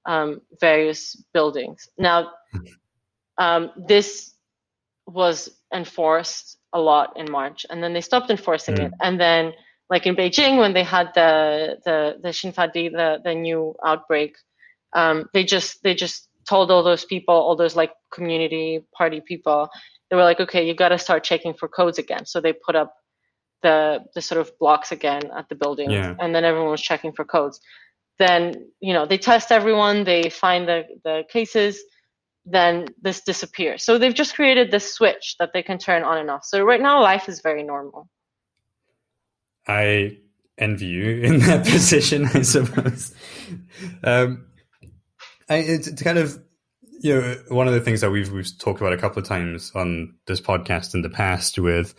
um, 0.06 0.42
various 0.60 1.16
buildings 1.34 1.90
now 1.98 2.32
um, 3.38 3.72
this 3.88 4.36
was 5.08 5.50
enforced 5.74 6.58
a 6.74 6.80
lot 6.80 7.14
in 7.16 7.30
March, 7.30 7.66
and 7.70 7.84
then 7.84 7.94
they 7.94 8.02
stopped 8.02 8.30
enforcing 8.30 8.76
mm. 8.76 8.86
it. 8.86 8.94
And 9.02 9.20
then, 9.20 9.54
like 9.90 10.06
in 10.06 10.16
Beijing, 10.16 10.58
when 10.58 10.74
they 10.74 10.84
had 10.84 11.12
the 11.14 11.78
the 11.86 12.18
the 12.22 12.30
Xinfadi, 12.30 12.92
the 12.92 13.20
the 13.24 13.36
new 13.36 13.76
outbreak, 13.86 14.36
um, 14.94 15.30
they 15.34 15.44
just 15.44 15.84
they 15.84 15.94
just 15.94 16.28
told 16.48 16.72
all 16.72 16.84
those 16.84 17.06
people, 17.06 17.36
all 17.36 17.56
those 17.56 17.76
like 17.76 17.92
community 18.12 18.84
party 18.98 19.22
people, 19.26 19.70
they 20.10 20.16
were 20.16 20.24
like, 20.24 20.40
okay, 20.40 20.66
you 20.66 20.74
got 20.74 20.90
to 20.90 20.98
start 20.98 21.24
checking 21.24 21.54
for 21.54 21.68
codes 21.68 21.98
again. 21.98 22.26
So 22.26 22.42
they 22.42 22.54
put 22.54 22.76
up 22.76 22.94
the 23.64 24.00
the 24.16 24.22
sort 24.22 24.42
of 24.42 24.52
blocks 24.60 24.92
again 24.92 25.24
at 25.36 25.50
the 25.50 25.56
building, 25.56 25.92
yeah. 25.92 26.16
and 26.20 26.34
then 26.34 26.44
everyone 26.44 26.72
was 26.72 26.82
checking 26.82 27.14
for 27.14 27.26
codes. 27.26 27.60
Then 28.18 28.70
you 28.80 28.94
know 28.94 29.06
they 29.06 29.18
test 29.18 29.52
everyone, 29.52 30.04
they 30.04 30.30
find 30.30 30.68
the 30.68 30.84
the 31.04 31.24
cases 31.30 31.82
then 32.46 32.88
this 33.02 33.22
disappears. 33.22 33.84
So 33.84 33.98
they've 33.98 34.14
just 34.14 34.36
created 34.36 34.72
this 34.72 34.94
switch 34.94 35.36
that 35.40 35.52
they 35.54 35.64
can 35.64 35.78
turn 35.78 36.04
on 36.04 36.18
and 36.18 36.30
off. 36.30 36.44
So 36.44 36.64
right 36.64 36.82
now, 36.82 37.02
life 37.02 37.30
is 37.30 37.42
very 37.42 37.64
normal. 37.64 38.10
I 39.68 40.18
envy 40.58 40.88
you 40.88 41.10
in 41.24 41.40
that 41.40 41.66
position, 41.66 42.26
I 42.34 42.42
suppose. 42.42 43.14
Um, 44.04 44.46
I, 45.50 45.58
it's, 45.58 46.02
kind 46.02 46.18
of 46.18 46.42
you 47.02 47.20
know 47.20 47.36
one 47.50 47.68
of 47.68 47.74
the 47.74 47.82
things 47.82 48.02
that 48.02 48.12
we've 48.12 48.32
we've 48.32 48.58
talked 48.58 48.80
about 48.80 48.94
a 48.94 48.98
couple 48.98 49.22
of 49.22 49.28
times 49.28 49.72
on 49.76 50.16
this 50.28 50.40
podcast 50.40 50.94
in 50.94 51.02
the 51.02 51.10
past 51.10 51.60
with 51.60 51.94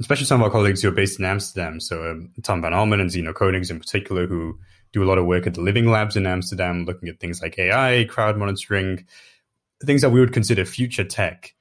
especially 0.00 0.26
some 0.26 0.40
of 0.40 0.46
our 0.46 0.50
colleagues 0.50 0.82
who 0.82 0.88
are 0.88 0.92
based 0.92 1.18
in 1.18 1.24
Amsterdam. 1.24 1.80
So 1.80 2.10
um, 2.10 2.30
Tom 2.42 2.62
van 2.62 2.72
Almen 2.72 3.00
and 3.00 3.10
Zeno 3.10 3.32
Konings 3.32 3.70
in 3.70 3.78
particular, 3.78 4.26
who 4.26 4.58
do 4.92 5.02
a 5.02 5.06
lot 5.06 5.18
of 5.18 5.26
work 5.26 5.46
at 5.46 5.54
the 5.54 5.60
Living 5.60 5.88
Labs 5.88 6.16
in 6.16 6.26
Amsterdam, 6.26 6.84
looking 6.84 7.08
at 7.08 7.20
things 7.20 7.42
like 7.42 7.58
AI, 7.58 8.06
crowd 8.08 8.36
monitoring, 8.36 9.06
things 9.84 10.02
that 10.02 10.10
we 10.10 10.20
would 10.20 10.32
consider 10.32 10.64
future 10.64 11.04
tech. 11.04 11.54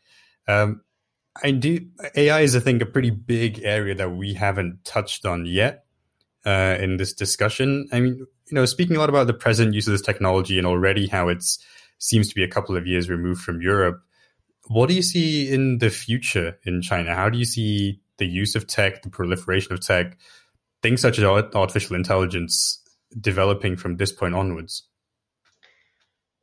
Um, 0.47 0.81
I 1.41 1.51
do 1.51 1.87
AI 2.15 2.41
is, 2.41 2.55
I 2.55 2.59
think, 2.59 2.81
a 2.81 2.85
pretty 2.85 3.09
big 3.09 3.61
area 3.63 3.95
that 3.95 4.11
we 4.11 4.33
haven't 4.33 4.85
touched 4.85 5.25
on 5.25 5.45
yet 5.45 5.85
uh, 6.45 6.77
in 6.79 6.97
this 6.97 7.13
discussion. 7.13 7.87
I 7.91 7.99
mean, 7.99 8.17
you 8.17 8.55
know, 8.55 8.65
speaking 8.65 8.95
a 8.95 8.99
lot 8.99 9.09
about 9.09 9.27
the 9.27 9.33
present 9.33 9.73
use 9.73 9.87
of 9.87 9.93
this 9.93 10.01
technology 10.01 10.57
and 10.57 10.67
already 10.67 11.07
how 11.07 11.29
it 11.29 11.43
seems 11.97 12.29
to 12.29 12.35
be 12.35 12.43
a 12.43 12.47
couple 12.47 12.75
of 12.75 12.85
years 12.85 13.09
removed 13.09 13.41
from 13.41 13.61
Europe. 13.61 14.01
What 14.67 14.89
do 14.89 14.95
you 14.95 15.01
see 15.01 15.51
in 15.51 15.79
the 15.79 15.89
future 15.89 16.57
in 16.63 16.81
China? 16.81 17.15
How 17.15 17.29
do 17.29 17.37
you 17.37 17.45
see 17.45 18.01
the 18.17 18.27
use 18.27 18.55
of 18.55 18.67
tech, 18.67 19.01
the 19.01 19.09
proliferation 19.09 19.73
of 19.73 19.81
tech, 19.81 20.17
things 20.81 21.01
such 21.01 21.17
as 21.17 21.23
artificial 21.23 21.95
intelligence 21.95 22.81
developing 23.19 23.75
from 23.75 23.97
this 23.97 24.11
point 24.11 24.35
onwards? 24.35 24.83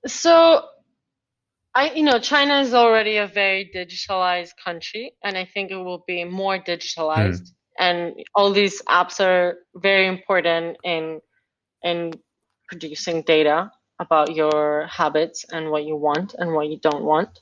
So, 0.07 0.65
I 1.75 1.93
you 1.93 2.03
know 2.03 2.19
China 2.19 2.61
is 2.61 2.75
already 2.75 3.17
a 3.17 3.27
very 3.27 3.71
digitalized 3.75 4.53
country, 4.63 5.13
and 5.23 5.37
I 5.37 5.45
think 5.45 5.71
it 5.71 5.77
will 5.77 6.05
be 6.07 6.25
more 6.25 6.59
digitalized. 6.59 7.43
Mm. 7.43 7.53
And 7.79 8.15
all 8.35 8.53
these 8.53 8.83
apps 8.83 9.21
are 9.21 9.59
very 9.75 10.07
important 10.07 10.77
in 10.85 11.21
in 11.83 12.13
producing 12.69 13.23
data 13.23 13.71
about 14.01 14.35
your 14.35 14.87
habits 14.87 15.45
and 15.51 15.71
what 15.71 15.85
you 15.85 15.97
want 15.97 16.35
and 16.39 16.53
what 16.55 16.69
you 16.69 16.79
don't 16.81 17.05
want. 17.05 17.39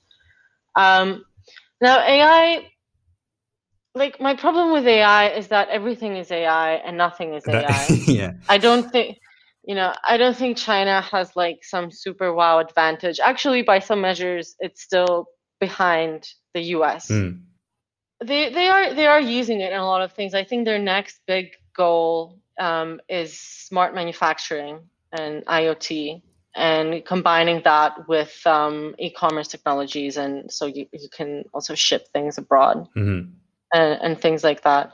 Um, 0.75 1.25
now, 1.81 2.01
AI, 2.01 2.69
like 3.95 4.21
my 4.21 4.35
problem 4.35 4.73
with 4.73 4.87
AI 4.87 5.29
is 5.31 5.49
that 5.49 5.69
everything 5.69 6.17
is 6.17 6.31
AI 6.31 6.75
and 6.75 6.97
nothing 6.97 7.35
is 7.35 7.47
AI. 7.47 7.87
yeah. 8.07 8.33
I 8.49 8.59
don't 8.59 8.91
think, 8.91 9.19
you 9.69 9.75
know, 9.75 9.93
I 10.03 10.17
don't 10.17 10.35
think 10.35 10.57
China 10.57 11.03
has 11.03 11.37
like 11.37 11.63
some 11.63 11.91
super 11.91 12.33
wow 12.33 12.59
advantage. 12.59 13.21
Actually, 13.21 13.61
by 13.61 13.81
some 13.81 14.01
measures, 14.01 14.57
it's 14.61 14.83
still 14.83 15.27
behind 15.61 16.27
the 16.55 16.63
US. 16.77 17.09
Mm. 17.09 17.43
They 18.25 18.49
they 18.49 18.69
are 18.69 18.95
they 18.95 19.07
are 19.07 19.21
using 19.21 19.61
it 19.61 19.71
in 19.73 19.79
a 19.79 19.85
lot 19.85 20.01
of 20.01 20.13
things. 20.15 20.33
I 20.33 20.43
think 20.43 20.65
their 20.65 20.79
next 20.79 21.21
big 21.27 21.53
goal 21.77 22.41
um, 22.59 22.99
is 23.11 23.39
smart 23.39 23.95
manufacturing 23.95 24.81
and 25.13 25.45
IoT 25.45 26.23
and 26.57 27.05
combining 27.05 27.61
that 27.65 28.09
with 28.09 28.41
um, 28.47 28.95
e-commerce 28.99 29.49
technologies 29.49 30.17
and 30.17 30.51
so 30.51 30.65
you, 30.65 30.87
you 30.93 31.09
can 31.11 31.45
also 31.53 31.75
ship 31.75 32.09
things 32.15 32.39
abroad 32.39 32.89
mm-hmm. 32.97 33.31
and, 33.73 34.01
and, 34.03 34.21
things 34.21 34.43
like 34.43 34.63
that 34.63 34.91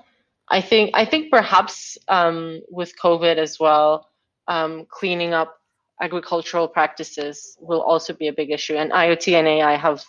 i 0.49 0.61
think 0.61 0.91
i 0.95 1.07
think 1.07 1.31
perhaps 1.31 1.97
um, 2.09 2.61
with 2.71 2.93
covid 3.03 3.39
as 3.39 3.59
well 3.59 4.11
um, 4.49 4.87
cleaning 4.91 5.33
up 5.33 5.57
agricultural 6.01 6.69
practices 6.69 7.57
will 7.61 7.81
also 7.81 8.13
be 8.13 8.29
a 8.29 8.33
big 8.33 8.51
issue 8.51 8.75
and 8.75 8.91
iot 8.93 9.33
and 9.33 9.47
ai 9.47 9.77
have 9.77 10.03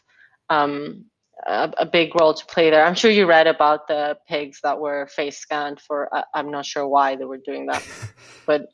um, 0.49 1.06
a, 1.45 1.72
a, 1.80 1.86
big 1.86 2.16
role 2.20 2.34
to 2.34 2.45
play 2.45 2.70
there 2.70 2.86
i'm 2.86 2.95
sure 2.95 3.12
you 3.12 3.26
read 3.28 3.48
about 3.48 3.88
the 3.88 4.18
pigs 4.28 4.60
that 4.64 4.80
were 4.80 5.07
face 5.07 5.38
scanned 5.38 5.80
for 5.80 6.14
uh, 6.16 6.24
i'm 6.34 6.49
not 6.49 6.66
sure 6.66 6.88
why 6.88 7.16
they 7.16 7.26
were 7.26 7.38
doing 7.38 7.68
that 7.68 7.84
but 8.48 8.68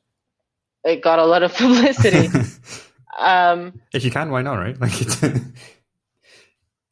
it 0.83 1.01
got 1.01 1.19
a 1.19 1.25
lot 1.25 1.43
of 1.43 1.53
publicity. 1.53 2.29
um, 3.19 3.79
if 3.93 4.03
you 4.03 4.11
can, 4.11 4.31
why 4.31 4.41
not, 4.41 4.55
right? 4.55 4.77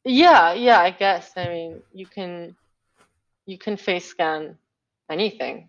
Like 0.02 0.12
yeah, 0.14 0.54
yeah. 0.54 0.80
I 0.80 0.90
guess. 0.92 1.30
I 1.36 1.48
mean, 1.48 1.82
you 1.92 2.06
can 2.06 2.56
you 3.44 3.58
can 3.58 3.76
face 3.76 4.06
scan 4.06 4.56
anything. 5.10 5.68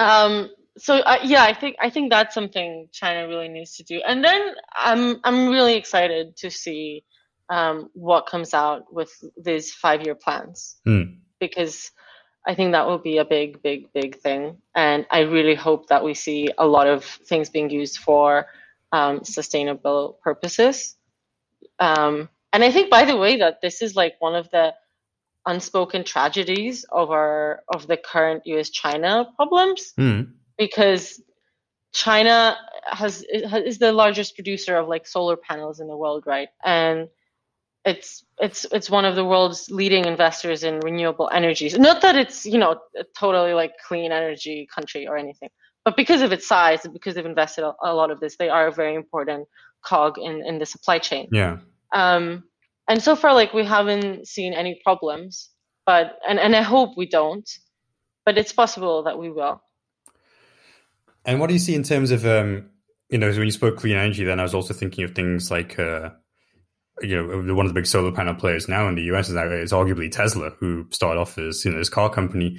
Um, 0.00 0.50
so 0.78 0.94
uh, 0.94 1.18
yeah, 1.22 1.44
I 1.44 1.52
think 1.52 1.76
I 1.78 1.90
think 1.90 2.10
that's 2.10 2.34
something 2.34 2.88
China 2.90 3.28
really 3.28 3.48
needs 3.48 3.76
to 3.76 3.84
do. 3.84 4.00
And 4.06 4.24
then 4.24 4.54
I'm 4.74 5.20
I'm 5.24 5.48
really 5.48 5.74
excited 5.74 6.36
to 6.38 6.50
see 6.50 7.04
um, 7.50 7.90
what 7.92 8.26
comes 8.26 8.54
out 8.54 8.92
with 8.92 9.12
these 9.36 9.72
five 9.72 10.02
year 10.02 10.14
plans 10.14 10.76
mm. 10.86 11.18
because 11.38 11.90
I 12.46 12.54
think 12.54 12.72
that 12.72 12.86
will 12.86 12.98
be 12.98 13.18
a 13.18 13.24
big, 13.24 13.60
big, 13.60 13.92
big 13.92 14.20
thing. 14.20 14.56
And 14.74 15.04
I 15.10 15.20
really 15.20 15.54
hope 15.54 15.88
that 15.88 16.02
we 16.02 16.14
see 16.14 16.48
a 16.56 16.66
lot 16.66 16.86
of 16.86 17.04
things 17.04 17.50
being 17.50 17.68
used 17.68 17.98
for 17.98 18.46
um, 18.92 19.24
sustainable 19.24 20.18
purposes. 20.22 20.96
Um, 21.78 22.30
and 22.52 22.64
I 22.64 22.72
think, 22.72 22.88
by 22.88 23.04
the 23.04 23.16
way, 23.16 23.36
that 23.38 23.60
this 23.60 23.82
is 23.82 23.94
like 23.94 24.14
one 24.20 24.34
of 24.34 24.48
the 24.50 24.74
unspoken 25.46 26.04
tragedies 26.04 26.84
of 26.90 27.10
our 27.10 27.62
of 27.68 27.86
the 27.86 27.96
current 27.96 28.42
U.S.-China 28.46 29.34
problems, 29.36 29.92
mm. 29.98 30.30
because 30.58 31.20
China 31.92 32.56
has 32.86 33.24
is 33.24 33.78
the 33.78 33.92
largest 33.92 34.34
producer 34.34 34.76
of 34.76 34.88
like 34.88 35.06
solar 35.06 35.36
panels 35.36 35.80
in 35.80 35.88
the 35.88 35.96
world, 35.96 36.24
right? 36.26 36.48
And 36.64 37.08
it's 37.84 38.24
it's 38.38 38.66
it's 38.72 38.90
one 38.90 39.04
of 39.04 39.16
the 39.16 39.24
world's 39.24 39.70
leading 39.70 40.04
investors 40.04 40.64
in 40.64 40.80
renewable 40.80 41.30
energies. 41.32 41.78
Not 41.78 42.02
that 42.02 42.16
it's 42.16 42.44
you 42.44 42.58
know 42.58 42.78
a 42.96 43.04
totally 43.18 43.54
like 43.54 43.72
clean 43.86 44.12
energy 44.12 44.68
country 44.72 45.06
or 45.06 45.16
anything, 45.16 45.48
but 45.84 45.96
because 45.96 46.22
of 46.22 46.32
its 46.32 46.46
size 46.46 46.84
and 46.84 46.92
because 46.92 47.14
they've 47.14 47.24
invested 47.24 47.64
a, 47.64 47.74
a 47.82 47.94
lot 47.94 48.10
of 48.10 48.20
this, 48.20 48.36
they 48.36 48.48
are 48.50 48.66
a 48.66 48.72
very 48.72 48.94
important 48.94 49.48
cog 49.82 50.18
in 50.18 50.44
in 50.46 50.58
the 50.58 50.66
supply 50.66 50.98
chain. 50.98 51.28
Yeah. 51.32 51.58
Um, 51.92 52.44
and 52.90 53.00
so 53.00 53.14
far, 53.14 53.34
like 53.34 53.54
we 53.54 53.64
haven't 53.64 54.26
seen 54.26 54.52
any 54.52 54.80
problems, 54.82 55.48
but 55.86 56.18
and 56.28 56.40
and 56.40 56.56
I 56.56 56.62
hope 56.62 56.96
we 56.96 57.06
don't, 57.06 57.48
but 58.26 58.36
it's 58.36 58.52
possible 58.52 59.04
that 59.04 59.16
we 59.16 59.30
will. 59.30 59.62
And 61.24 61.38
what 61.38 61.46
do 61.46 61.52
you 61.52 61.60
see 61.60 61.76
in 61.76 61.84
terms 61.84 62.10
of 62.10 62.26
um, 62.26 62.68
you 63.08 63.18
know, 63.18 63.28
when 63.30 63.44
you 63.44 63.52
spoke 63.52 63.76
clean 63.76 63.96
energy, 63.96 64.24
then 64.24 64.40
I 64.40 64.42
was 64.42 64.54
also 64.54 64.74
thinking 64.74 65.04
of 65.04 65.14
things 65.14 65.50
like. 65.50 65.78
Uh, 65.78 66.10
you 67.02 67.16
know, 67.16 67.54
one 67.54 67.64
of 67.64 67.70
the 67.70 67.80
big 67.80 67.86
solar 67.86 68.12
panel 68.12 68.34
players 68.34 68.68
now 68.68 68.86
in 68.86 68.94
the 68.94 69.04
US 69.04 69.30
is, 69.30 69.34
is 69.34 69.72
arguably 69.72 70.12
Tesla, 70.12 70.50
who 70.60 70.86
started 70.90 71.18
off 71.18 71.38
as, 71.38 71.64
you 71.64 71.70
know, 71.70 71.78
this 71.78 71.88
car 71.88 72.10
company. 72.10 72.58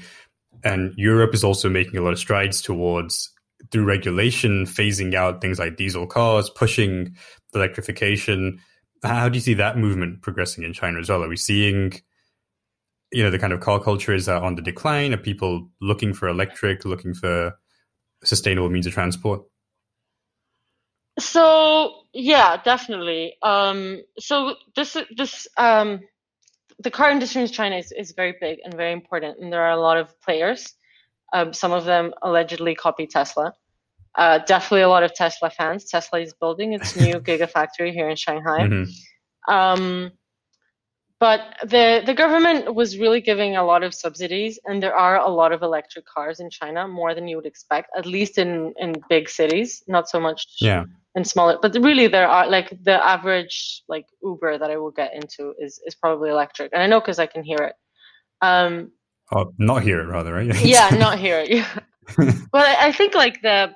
And 0.64 0.96
Europe 0.98 1.36
is 1.36 1.44
also 1.44 1.70
making 1.70 1.98
a 1.98 2.02
lot 2.02 2.14
of 2.14 2.18
strides 2.18 2.60
towards, 2.60 3.32
through 3.72 3.86
regulation, 3.86 4.66
phasing 4.66 5.14
out 5.14 5.42
things 5.42 5.60
like 5.60 5.76
diesel 5.76 6.08
cars, 6.08 6.50
pushing 6.50 7.16
electrification. 7.54 8.60
How 9.04 9.30
do 9.30 9.36
you 9.36 9.42
see 9.42 9.56
that 9.56 9.78
movement 9.78 10.22
progressing 10.22 10.64
in 10.64 10.74
China 10.74 11.00
as 11.00 11.10
well? 11.10 11.24
Are 11.24 11.30
we 11.30 11.38
seeing, 11.38 11.94
you 13.12 13.24
know, 13.24 13.32
the 13.32 13.40
kind 13.40 13.54
of 13.54 13.60
car 13.60 13.80
culture 13.80 14.14
is 14.14 14.30
on 14.30 14.56
the 14.56 14.62
decline? 14.62 15.14
Are 15.14 15.18
people 15.18 15.70
looking 15.82 16.14
for 16.14 16.28
electric, 16.28 16.86
looking 16.86 17.14
for 17.14 17.58
sustainable 18.24 18.70
means 18.70 18.86
of 18.86 18.94
transport? 18.94 19.42
So 21.20 22.04
yeah, 22.14 22.58
definitely. 22.64 23.36
Um, 23.42 24.02
so 24.20 24.56
this 24.76 24.96
this 25.16 25.48
um, 25.58 26.02
the 26.80 26.92
car 26.92 27.12
industry 27.12 27.42
in 27.42 27.48
China 27.48 27.78
is, 27.78 27.92
is 27.92 28.12
very 28.12 28.36
big 28.40 28.60
and 28.64 28.74
very 28.74 28.92
important, 28.92 29.40
and 29.40 29.52
there 29.52 29.62
are 29.62 29.72
a 29.72 29.80
lot 29.80 29.98
of 29.98 30.20
players. 30.22 30.74
Um, 31.34 31.54
some 31.54 31.72
of 31.72 31.86
them 31.86 32.14
allegedly 32.22 32.76
copy 32.76 33.08
Tesla. 33.08 33.54
Uh, 34.18 34.40
definitely 34.40 34.82
a 34.82 34.90
lot 34.90 35.04
of 35.04 35.14
Tesla 35.14 35.50
fans. 35.50 35.86
Tesla 35.86 36.20
is 36.20 36.34
building 36.34 36.74
its 36.74 36.96
new 36.96 37.16
gigafactory 37.30 37.94
here 37.94 38.10
in 38.10 38.16
Shanghai. 38.16 38.68
Mm-hmm. 38.68 39.54
Um, 39.54 40.12
but 41.20 41.42
the 41.64 42.02
the 42.06 42.16
government 42.16 42.74
was 42.74 42.98
really 42.98 43.22
giving 43.22 43.56
a 43.56 43.64
lot 43.64 43.84
of 43.84 43.94
subsidies, 43.94 44.60
and 44.66 44.82
there 44.82 44.96
are 44.96 45.18
a 45.18 45.30
lot 45.30 45.52
of 45.52 45.62
electric 45.62 46.06
cars 46.06 46.40
in 46.40 46.50
China, 46.50 46.88
more 46.88 47.14
than 47.14 47.28
you 47.28 47.36
would 47.36 47.46
expect, 47.46 47.90
at 47.96 48.06
least 48.06 48.38
in 48.38 48.74
in 48.78 48.96
big 49.08 49.30
cities. 49.30 49.84
Not 49.88 50.10
so 50.10 50.20
much 50.20 50.48
yeah 50.60 50.86
and 51.16 51.28
smaller 51.28 51.58
but 51.62 51.74
really 51.76 52.08
there 52.08 52.28
are 52.28 52.48
like 52.48 52.70
the 52.84 53.06
average 53.06 53.84
like 53.88 54.06
uber 54.24 54.58
that 54.58 54.72
i 54.72 54.78
will 54.78 54.92
get 54.92 55.14
into 55.14 55.54
is 55.60 55.80
is 55.86 55.96
probably 55.96 56.30
electric 56.30 56.72
and 56.74 56.82
i 56.82 56.88
know 56.88 57.00
because 57.00 57.20
i 57.20 57.26
can 57.26 57.44
hear 57.44 57.58
it 57.58 57.76
um 58.42 58.92
oh 59.34 59.52
not 59.58 59.84
hear 59.84 60.00
it 60.00 60.08
rather 60.08 60.34
right 60.34 60.64
yeah 60.64 60.90
not 60.98 61.20
hear 61.20 61.40
it 61.40 61.50
yeah 61.50 61.80
but 62.52 62.68
I, 62.68 62.88
I 62.88 62.92
think 62.92 63.14
like 63.14 63.42
the 63.42 63.74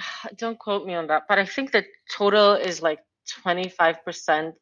don't 0.36 0.58
quote 0.58 0.86
me 0.86 0.94
on 0.94 1.06
that 1.06 1.22
but 1.28 1.38
i 1.38 1.44
think 1.44 1.72
the 1.72 1.84
total 2.10 2.54
is 2.54 2.82
like 2.82 3.00
25% 3.44 4.54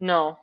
no 0.00 0.38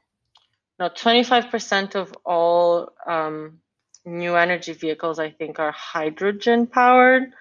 no 0.80 0.90
25% 0.90 1.96
of 1.96 2.14
all 2.26 2.90
um, 3.08 3.60
new 4.06 4.36
energy 4.36 4.74
vehicles 4.74 5.20
i 5.20 5.30
think 5.30 5.60
are 5.60 5.72
hydrogen 5.72 6.68
powered 6.68 7.34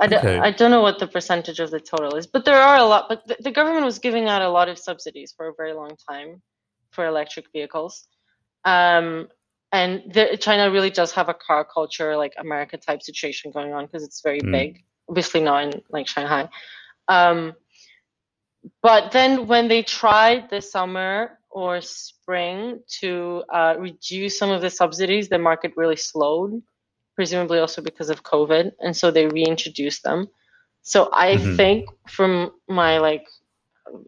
I, 0.00 0.06
d- 0.06 0.16
okay. 0.16 0.38
I 0.38 0.50
don't 0.50 0.70
know 0.70 0.80
what 0.80 0.98
the 0.98 1.06
percentage 1.06 1.60
of 1.60 1.70
the 1.70 1.78
total 1.78 2.16
is, 2.16 2.26
but 2.26 2.44
there 2.44 2.60
are 2.60 2.78
a 2.78 2.84
lot. 2.84 3.08
But 3.08 3.26
the, 3.26 3.36
the 3.40 3.50
government 3.50 3.84
was 3.84 3.98
giving 3.98 4.26
out 4.26 4.42
a 4.42 4.48
lot 4.48 4.68
of 4.68 4.78
subsidies 4.78 5.34
for 5.36 5.48
a 5.48 5.54
very 5.54 5.74
long 5.74 5.96
time 6.10 6.40
for 6.90 7.06
electric 7.06 7.46
vehicles. 7.52 8.08
Um, 8.64 9.28
and 9.70 10.02
the, 10.12 10.36
China 10.40 10.70
really 10.70 10.90
does 10.90 11.12
have 11.12 11.28
a 11.28 11.34
car 11.34 11.64
culture, 11.64 12.16
like 12.16 12.34
America 12.38 12.76
type 12.76 13.02
situation 13.02 13.50
going 13.50 13.72
on 13.72 13.86
because 13.86 14.02
it's 14.02 14.20
very 14.22 14.40
mm. 14.40 14.52
big. 14.52 14.84
Obviously 15.12 15.42
not 15.42 15.64
in 15.64 15.82
like 15.90 16.08
Shanghai. 16.08 16.48
Um, 17.06 17.52
but 18.82 19.12
then 19.12 19.46
when 19.46 19.68
they 19.68 19.82
tried 19.82 20.48
this 20.48 20.72
summer 20.72 21.38
or 21.50 21.82
spring 21.82 22.80
to 23.00 23.44
uh, 23.52 23.74
reduce 23.78 24.38
some 24.38 24.50
of 24.50 24.62
the 24.62 24.70
subsidies, 24.70 25.28
the 25.28 25.38
market 25.38 25.72
really 25.76 25.96
slowed, 25.96 26.62
presumably 27.14 27.58
also 27.58 27.82
because 27.82 28.08
of 28.08 28.22
COVID, 28.22 28.72
and 28.80 28.96
so 28.96 29.10
they 29.10 29.26
reintroduced 29.26 30.02
them. 30.02 30.28
So 30.80 31.10
I 31.12 31.36
mm-hmm. 31.36 31.56
think 31.56 31.90
from 32.08 32.52
my 32.68 32.98
like 32.98 33.26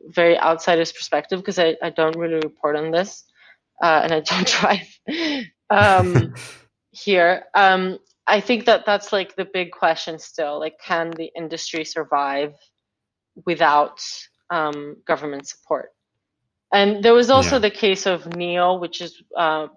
very 0.09 0.39
outsider's 0.39 0.93
perspective, 0.93 1.41
because 1.41 1.59
I, 1.59 1.77
I 1.83 1.91
don't 1.91 2.17
really 2.17 2.41
report 2.43 2.77
on 2.77 2.91
this, 2.91 3.25
uh, 3.83 4.01
and 4.05 4.13
I 4.13 4.21
don't 4.21 4.47
drive 4.61 4.99
um, 5.69 6.35
here. 6.93 7.45
Um, 7.55 7.99
I 8.27 8.41
think 8.41 8.65
that 8.67 8.87
that's 8.87 9.13
like 9.13 9.37
the 9.37 9.45
big 9.45 9.71
question 9.71 10.19
still. 10.19 10.59
Like, 10.59 10.79
can 10.79 11.11
the 11.11 11.31
industry 11.37 11.85
survive 11.85 12.55
without 13.45 14.01
um, 14.51 14.97
government 15.07 15.47
support? 15.47 15.91
And 16.73 17.05
there 17.05 17.15
was 17.15 17.31
also 17.31 17.57
yeah. 17.57 17.61
the 17.61 17.71
case 17.71 18.07
of 18.07 18.25
NIO, 18.25 18.81
which 18.81 19.01
is 19.01 19.23
uh, 19.37 19.69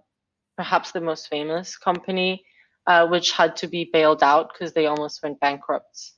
perhaps 0.56 0.92
the 0.92 1.02
most 1.02 1.28
famous 1.28 1.78
company, 1.78 2.44
uh, 2.88 3.08
which 3.08 3.32
had 3.32 3.56
to 3.58 3.68
be 3.68 3.90
bailed 3.92 4.24
out 4.24 4.52
because 4.52 4.74
they 4.74 4.88
almost 4.88 5.22
went 5.22 5.40
bankrupt. 5.40 6.12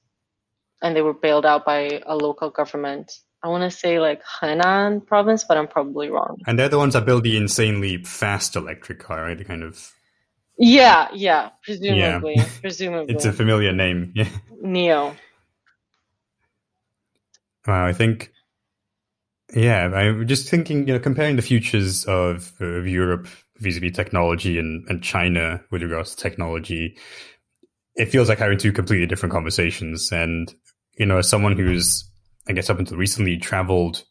And 0.82 0.96
they 0.96 1.02
were 1.02 1.14
bailed 1.14 1.46
out 1.46 1.66
by 1.66 2.02
a 2.06 2.16
local 2.16 2.50
government. 2.50 3.12
I 3.44 3.50
want 3.50 3.70
to 3.70 3.78
say 3.78 4.00
like 4.00 4.22
Henan 4.24 5.06
province, 5.06 5.44
but 5.44 5.58
I'm 5.58 5.68
probably 5.68 6.10
wrong. 6.10 6.38
And 6.48 6.58
they're 6.58 6.70
the 6.70 6.78
ones 6.78 6.94
that 6.94 7.06
build 7.06 7.24
the 7.24 7.36
insanely 7.36 7.98
fast 8.04 8.56
electric 8.56 9.00
car, 9.00 9.24
right? 9.24 9.38
The 9.38 9.44
kind 9.44 9.64
of. 9.64 9.94
Yeah, 10.60 11.08
yeah, 11.14 11.50
presumably. 11.64 12.36
Yeah. 12.36 12.50
Presumably. 12.62 13.16
it's 13.16 13.26
a 13.26 13.34
familiar 13.34 13.72
name. 13.72 14.12
Yeah. 14.14 14.28
NIO. 14.64 15.16
Wow, 17.66 17.86
I 17.86 17.94
think 17.94 18.32
yeah, 19.56 19.86
I'm 19.86 20.28
just 20.28 20.50
thinking, 20.50 20.88
you 20.88 20.94
know, 20.94 21.00
comparing 21.00 21.36
the 21.36 21.42
futures 21.42 22.06
of, 22.06 22.54
of 22.60 22.88
Europe 22.88 23.28
vis-a-vis 23.58 23.96
technology 23.96 24.60
and, 24.60 24.86
and 24.90 25.04
China 25.04 25.62
with 25.72 25.82
regards 25.82 26.16
to 26.16 26.22
technology, 26.22 26.98
it 27.96 28.06
feels 28.06 28.30
like 28.30 28.38
having 28.38 28.58
two 28.58 28.72
completely 28.72 29.08
different 29.08 29.34
conversations. 29.34 30.12
And, 30.12 30.54
you 30.98 31.06
know, 31.06 31.18
as 31.18 31.28
someone 31.28 31.58
who's, 31.58 32.08
I 32.48 32.54
guess, 32.54 32.70
up 32.70 32.80
until 32.80 32.98
recently 32.98 33.38
traveled 33.38 34.04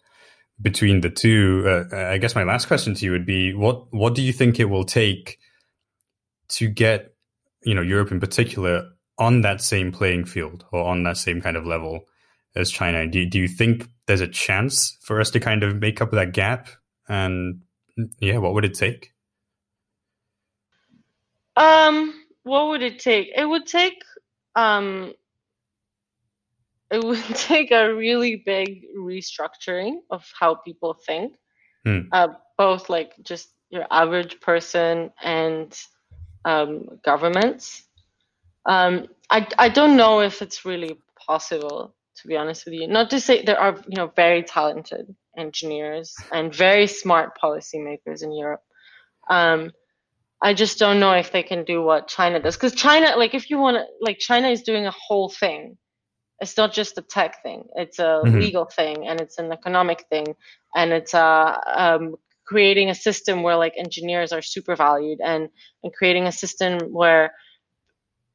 between 0.60 1.02
the 1.02 1.10
two, 1.10 1.64
uh, 1.92 1.96
I 1.96 2.18
guess 2.18 2.34
my 2.34 2.42
last 2.42 2.66
question 2.66 2.94
to 2.94 3.04
you 3.04 3.12
would 3.12 3.26
be, 3.26 3.54
what, 3.54 3.92
what 3.92 4.16
do 4.16 4.22
you 4.22 4.32
think 4.32 4.58
it 4.58 4.64
will 4.64 4.84
take 4.84 5.38
to 6.50 6.68
get, 6.68 7.14
you 7.64 7.74
know, 7.74 7.82
Europe 7.82 8.12
in 8.12 8.20
particular 8.20 8.88
on 9.18 9.42
that 9.42 9.60
same 9.60 9.92
playing 9.92 10.24
field 10.24 10.64
or 10.72 10.84
on 10.84 11.02
that 11.02 11.16
same 11.16 11.40
kind 11.40 11.56
of 11.56 11.66
level 11.66 12.04
as 12.54 12.70
China? 12.70 13.06
Do, 13.06 13.24
do 13.26 13.38
you 13.38 13.48
think 13.48 13.88
there's 14.06 14.20
a 14.20 14.28
chance 14.28 14.96
for 15.02 15.20
us 15.20 15.30
to 15.30 15.40
kind 15.40 15.62
of 15.62 15.76
make 15.76 16.00
up 16.00 16.10
that 16.12 16.32
gap? 16.32 16.68
And 17.08 17.62
yeah, 18.20 18.38
what 18.38 18.54
would 18.54 18.64
it 18.64 18.74
take? 18.74 19.12
Um, 21.56 22.14
what 22.44 22.68
would 22.68 22.82
it 22.82 22.98
take? 23.00 23.30
It 23.34 23.44
would 23.44 23.66
take 23.66 24.02
um, 24.54 25.12
it 26.90 27.04
would 27.04 27.24
take 27.34 27.70
a 27.70 27.94
really 27.94 28.42
big 28.44 28.84
restructuring 28.96 29.96
of 30.10 30.24
how 30.38 30.54
people 30.54 30.94
think, 31.06 31.36
hmm. 31.84 32.00
uh, 32.12 32.28
both 32.56 32.88
like 32.88 33.12
just 33.22 33.48
your 33.70 33.86
average 33.90 34.40
person 34.40 35.10
and 35.22 35.78
um, 36.44 37.00
governments. 37.04 37.82
Um, 38.66 39.08
I 39.30 39.46
I 39.58 39.68
don't 39.68 39.96
know 39.96 40.20
if 40.20 40.42
it's 40.42 40.64
really 40.64 40.98
possible 41.26 41.94
to 42.20 42.28
be 42.28 42.36
honest 42.36 42.64
with 42.64 42.74
you. 42.74 42.86
Not 42.86 43.10
to 43.10 43.20
say 43.20 43.42
there 43.42 43.58
are, 43.58 43.76
you 43.88 43.96
know, 43.96 44.12
very 44.14 44.42
talented 44.42 45.14
engineers 45.36 46.14
and 46.32 46.54
very 46.54 46.86
smart 46.86 47.38
policymakers 47.42 48.22
in 48.22 48.32
Europe. 48.32 48.62
Um, 49.30 49.72
I 50.42 50.54
just 50.54 50.78
don't 50.78 51.00
know 51.00 51.12
if 51.12 51.32
they 51.32 51.42
can 51.42 51.64
do 51.64 51.82
what 51.82 52.08
China 52.08 52.40
does. 52.40 52.56
Because 52.56 52.74
China, 52.74 53.16
like, 53.16 53.34
if 53.34 53.50
you 53.50 53.58
want 53.58 53.76
to, 53.76 53.84
like, 54.00 54.18
China 54.18 54.48
is 54.48 54.62
doing 54.62 54.86
a 54.86 54.92
whole 54.92 55.28
thing. 55.28 55.76
It's 56.40 56.56
not 56.56 56.72
just 56.72 56.98
a 56.98 57.02
tech 57.02 57.42
thing. 57.42 57.64
It's 57.74 57.98
a 57.98 58.22
mm-hmm. 58.24 58.38
legal 58.38 58.64
thing, 58.64 59.08
and 59.08 59.20
it's 59.20 59.38
an 59.38 59.50
economic 59.50 60.04
thing, 60.08 60.36
and 60.76 60.92
it's 60.92 61.12
a 61.12 61.60
um, 61.66 62.14
creating 62.48 62.88
a 62.88 62.94
system 62.94 63.42
where 63.42 63.56
like 63.56 63.74
engineers 63.76 64.32
are 64.32 64.42
super 64.42 64.74
valued, 64.74 65.20
and 65.22 65.48
and 65.82 65.92
creating 65.92 66.26
a 66.26 66.32
system 66.32 66.78
where, 66.92 67.32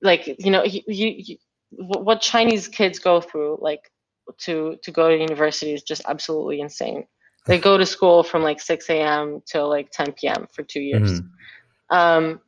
like, 0.01 0.27
you 0.27 0.51
know, 0.51 0.63
you, 0.63 0.81
you 0.87 1.37
what 1.71 2.21
Chinese 2.21 2.67
kids 2.67 2.99
go 2.99 3.19
through, 3.21 3.57
like 3.59 3.91
to 4.45 4.77
to 4.83 4.91
go 4.91 5.09
to 5.09 5.17
university, 5.17 5.73
is 5.73 5.81
just 5.81 6.03
absolutely 6.07 6.61
insane. 6.61 7.05
They 7.47 7.57
go 7.59 7.77
to 7.77 7.85
school 7.85 8.23
from 8.23 8.41
like 8.41 8.61
6 8.61 8.89
a.m. 8.89 9.41
till 9.45 9.67
like 9.67 9.91
10 9.91 10.13
p.m. 10.13 10.47
for 10.53 10.63
two 10.63 10.79
years. 10.79 11.19
Mm-hmm. 11.19 11.95
Um, 11.97 12.39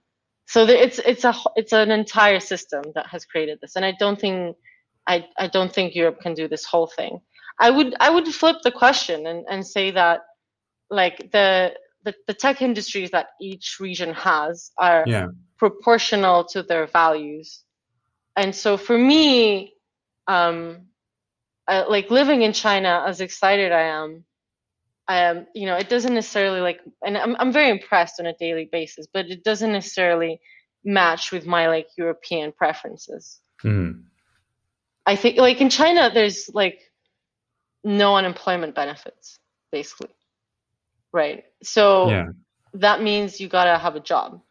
so 0.47 0.65
the, 0.65 0.81
it's 0.81 0.99
it's 0.99 1.25
a 1.25 1.33
it's 1.55 1.73
an 1.73 1.91
entire 1.91 2.39
system 2.39 2.83
that 2.93 3.07
has 3.07 3.25
created 3.25 3.59
this, 3.61 3.75
and 3.75 3.83
I 3.83 3.93
don't 3.99 4.19
think 4.19 4.55
I 5.07 5.25
I 5.37 5.47
don't 5.47 5.73
think 5.73 5.95
Europe 5.95 6.21
can 6.21 6.35
do 6.35 6.47
this 6.47 6.65
whole 6.65 6.87
thing. 6.87 7.21
I 7.59 7.71
would 7.71 7.95
I 7.99 8.09
would 8.11 8.27
flip 8.27 8.57
the 8.63 8.71
question 8.71 9.25
and, 9.25 9.45
and 9.49 9.65
say 9.65 9.91
that 9.91 10.21
like 10.89 11.31
the, 11.31 11.73
the 12.03 12.13
the 12.27 12.33
tech 12.33 12.61
industries 12.61 13.11
that 13.11 13.27
each 13.41 13.77
region 13.79 14.13
has 14.13 14.71
are 14.77 15.03
yeah. 15.07 15.27
proportional 15.57 16.43
to 16.45 16.61
their 16.63 16.87
values 16.87 17.65
and 18.35 18.53
so 18.53 18.77
for 18.77 18.97
me, 18.97 19.73
um, 20.27 20.87
I, 21.67 21.83
like 21.83 22.11
living 22.11 22.41
in 22.41 22.53
China, 22.53 23.03
as 23.07 23.21
excited 23.21 23.71
I 23.71 23.83
am, 23.83 24.25
I 25.07 25.17
am, 25.19 25.47
you 25.53 25.67
know, 25.67 25.77
it 25.77 25.89
doesn't 25.89 26.13
necessarily 26.13 26.61
like, 26.61 26.81
and 27.05 27.17
I'm, 27.17 27.35
I'm 27.39 27.51
very 27.51 27.69
impressed 27.69 28.19
on 28.19 28.25
a 28.25 28.33
daily 28.33 28.67
basis, 28.71 29.07
but 29.11 29.27
it 29.27 29.43
doesn't 29.43 29.71
necessarily 29.71 30.39
match 30.83 31.31
with 31.31 31.45
my 31.45 31.67
like 31.67 31.87
European 31.97 32.51
preferences. 32.51 33.39
Mm. 33.63 34.03
I 35.05 35.15
think 35.15 35.37
like 35.37 35.61
in 35.61 35.69
China, 35.69 36.09
there's 36.13 36.49
like 36.53 36.79
no 37.83 38.15
unemployment 38.15 38.75
benefits, 38.75 39.39
basically. 39.71 40.09
Right. 41.15 41.45
So 41.63 42.09
yeah. 42.09 42.25
that 42.73 43.01
means 43.01 43.39
you 43.39 43.47
gotta 43.47 43.77
have 43.77 43.95
a 43.95 44.01
job 44.01 44.41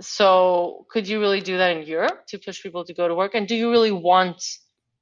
so 0.00 0.86
could 0.90 1.08
you 1.08 1.20
really 1.20 1.40
do 1.40 1.58
that 1.58 1.76
in 1.76 1.86
Europe 1.86 2.26
to 2.28 2.38
push 2.38 2.62
people 2.62 2.84
to 2.84 2.94
go 2.94 3.08
to 3.08 3.14
work? 3.14 3.34
And 3.34 3.46
do 3.46 3.54
you 3.54 3.70
really 3.70 3.92
want 3.92 4.44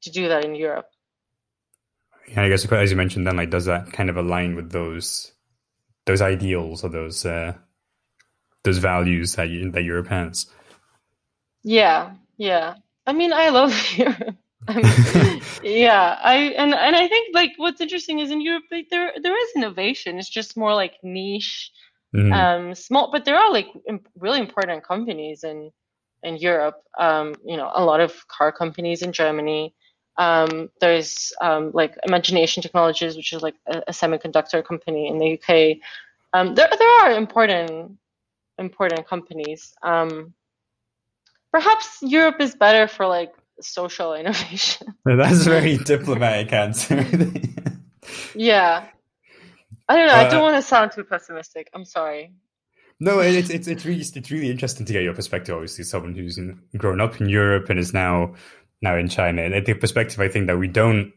to 0.03 0.11
do 0.11 0.29
that 0.29 0.45
in 0.45 0.55
Europe? 0.55 0.87
Yeah, 2.29 2.43
I 2.43 2.49
guess 2.49 2.71
as 2.71 2.91
you 2.91 2.97
mentioned, 2.97 3.27
then 3.27 3.37
like 3.37 3.51
does 3.51 3.67
that 3.67 3.93
kind 3.93 4.11
of 4.11 4.17
align 4.17 4.55
with 4.55 4.71
those 4.71 5.33
those 6.07 6.21
ideals 6.21 6.85
or 6.85 6.91
those 6.91 7.25
uh, 7.25 7.55
those 8.65 8.79
values 8.79 9.35
that 9.37 9.49
you, 9.49 9.71
that 9.71 9.83
Europe 9.83 10.09
has? 10.09 10.47
Yeah, 11.63 12.15
yeah. 12.37 12.75
I 13.07 13.13
mean, 13.13 13.33
I 13.33 13.49
love 13.49 13.75
Europe. 13.97 14.37
yeah, 15.63 16.19
I 16.23 16.55
and 16.57 16.75
and 16.75 16.97
I 16.97 17.09
think 17.09 17.35
like 17.35 17.53
what's 17.57 17.81
interesting 17.81 18.21
is 18.21 18.31
in 18.31 18.41
Europe 18.41 18.65
like 18.71 18.89
there 18.91 19.13
there 19.23 19.37
is 19.37 19.49
innovation. 19.57 20.19
It's 20.19 20.29
just 20.29 20.57
more 20.57 20.75
like 20.75 20.95
niche 21.03 21.73
Mm-hmm. 22.15 22.33
Um, 22.33 22.75
small, 22.75 23.11
but 23.11 23.25
there 23.25 23.37
are 23.37 23.51
like 23.51 23.69
really 24.19 24.39
important 24.39 24.85
companies 24.85 25.45
in 25.45 25.71
in 26.23 26.37
Europe. 26.37 26.77
Um, 26.99 27.35
you 27.45 27.57
know, 27.57 27.71
a 27.75 27.85
lot 27.85 28.01
of 28.01 28.27
car 28.29 28.53
companies 28.53 29.03
in 29.03 29.13
Germany. 29.13 29.75
Um, 30.19 30.69
there's 30.81 31.33
um, 31.41 31.71
like 31.73 31.97
Imagination 32.07 32.63
Technologies, 32.63 33.17
which 33.17 33.33
is 33.33 33.41
like 33.41 33.55
a, 33.67 33.79
a 33.89 33.93
semiconductor 33.93 34.63
company 34.63 35.09
in 35.09 35.19
the 35.19 35.39
UK. 35.39 35.79
Um, 36.35 36.55
there 36.55 36.69
there 36.79 36.91
are 37.01 37.13
important 37.13 37.97
important 38.59 39.07
companies. 39.07 39.73
Um, 39.83 40.35
perhaps 41.51 41.99
Europe 42.03 42.41
is 42.41 42.55
better 42.55 42.87
for 42.87 43.07
like 43.07 43.33
social 43.63 44.15
innovation. 44.15 44.95
That's 45.05 45.47
a 45.47 45.51
very 45.51 45.77
diplomatic 45.79 46.53
answer. 46.53 47.05
yeah, 48.35 48.87
I 49.89 49.97
don't 49.97 50.07
know. 50.07 50.15
Uh, 50.15 50.17
I 50.17 50.25
don't 50.25 50.41
uh, 50.41 50.43
want 50.43 50.57
to 50.57 50.63
sound 50.63 50.93
too 50.93 51.05
pessimistic. 51.05 51.69
I'm 51.75 51.85
sorry. 51.85 52.33
No, 53.01 53.19
it's 53.19 53.51
it's 53.51 53.67
it's 53.67 53.85
really 53.85 54.03
it's 54.03 54.31
really 54.31 54.51
interesting 54.51 54.87
to 54.87 54.93
get 54.93 55.03
your 55.03 55.15
perspective. 55.15 55.55
Obviously, 55.55 55.85
someone 55.85 56.15
who's 56.15 56.39
in, 56.39 56.61
grown 56.77 57.01
up 57.01 57.21
in 57.21 57.29
Europe 57.29 57.69
and 57.69 57.79
is 57.79 57.93
now 57.93 58.35
now 58.81 58.97
in 58.97 59.09
China, 59.09 59.43
and 59.43 59.67
the 59.67 59.75
perspective 59.75 60.21
I 60.21 60.29
think 60.29 60.47
that 60.47 60.59
we 60.59 60.69
don't 60.69 61.13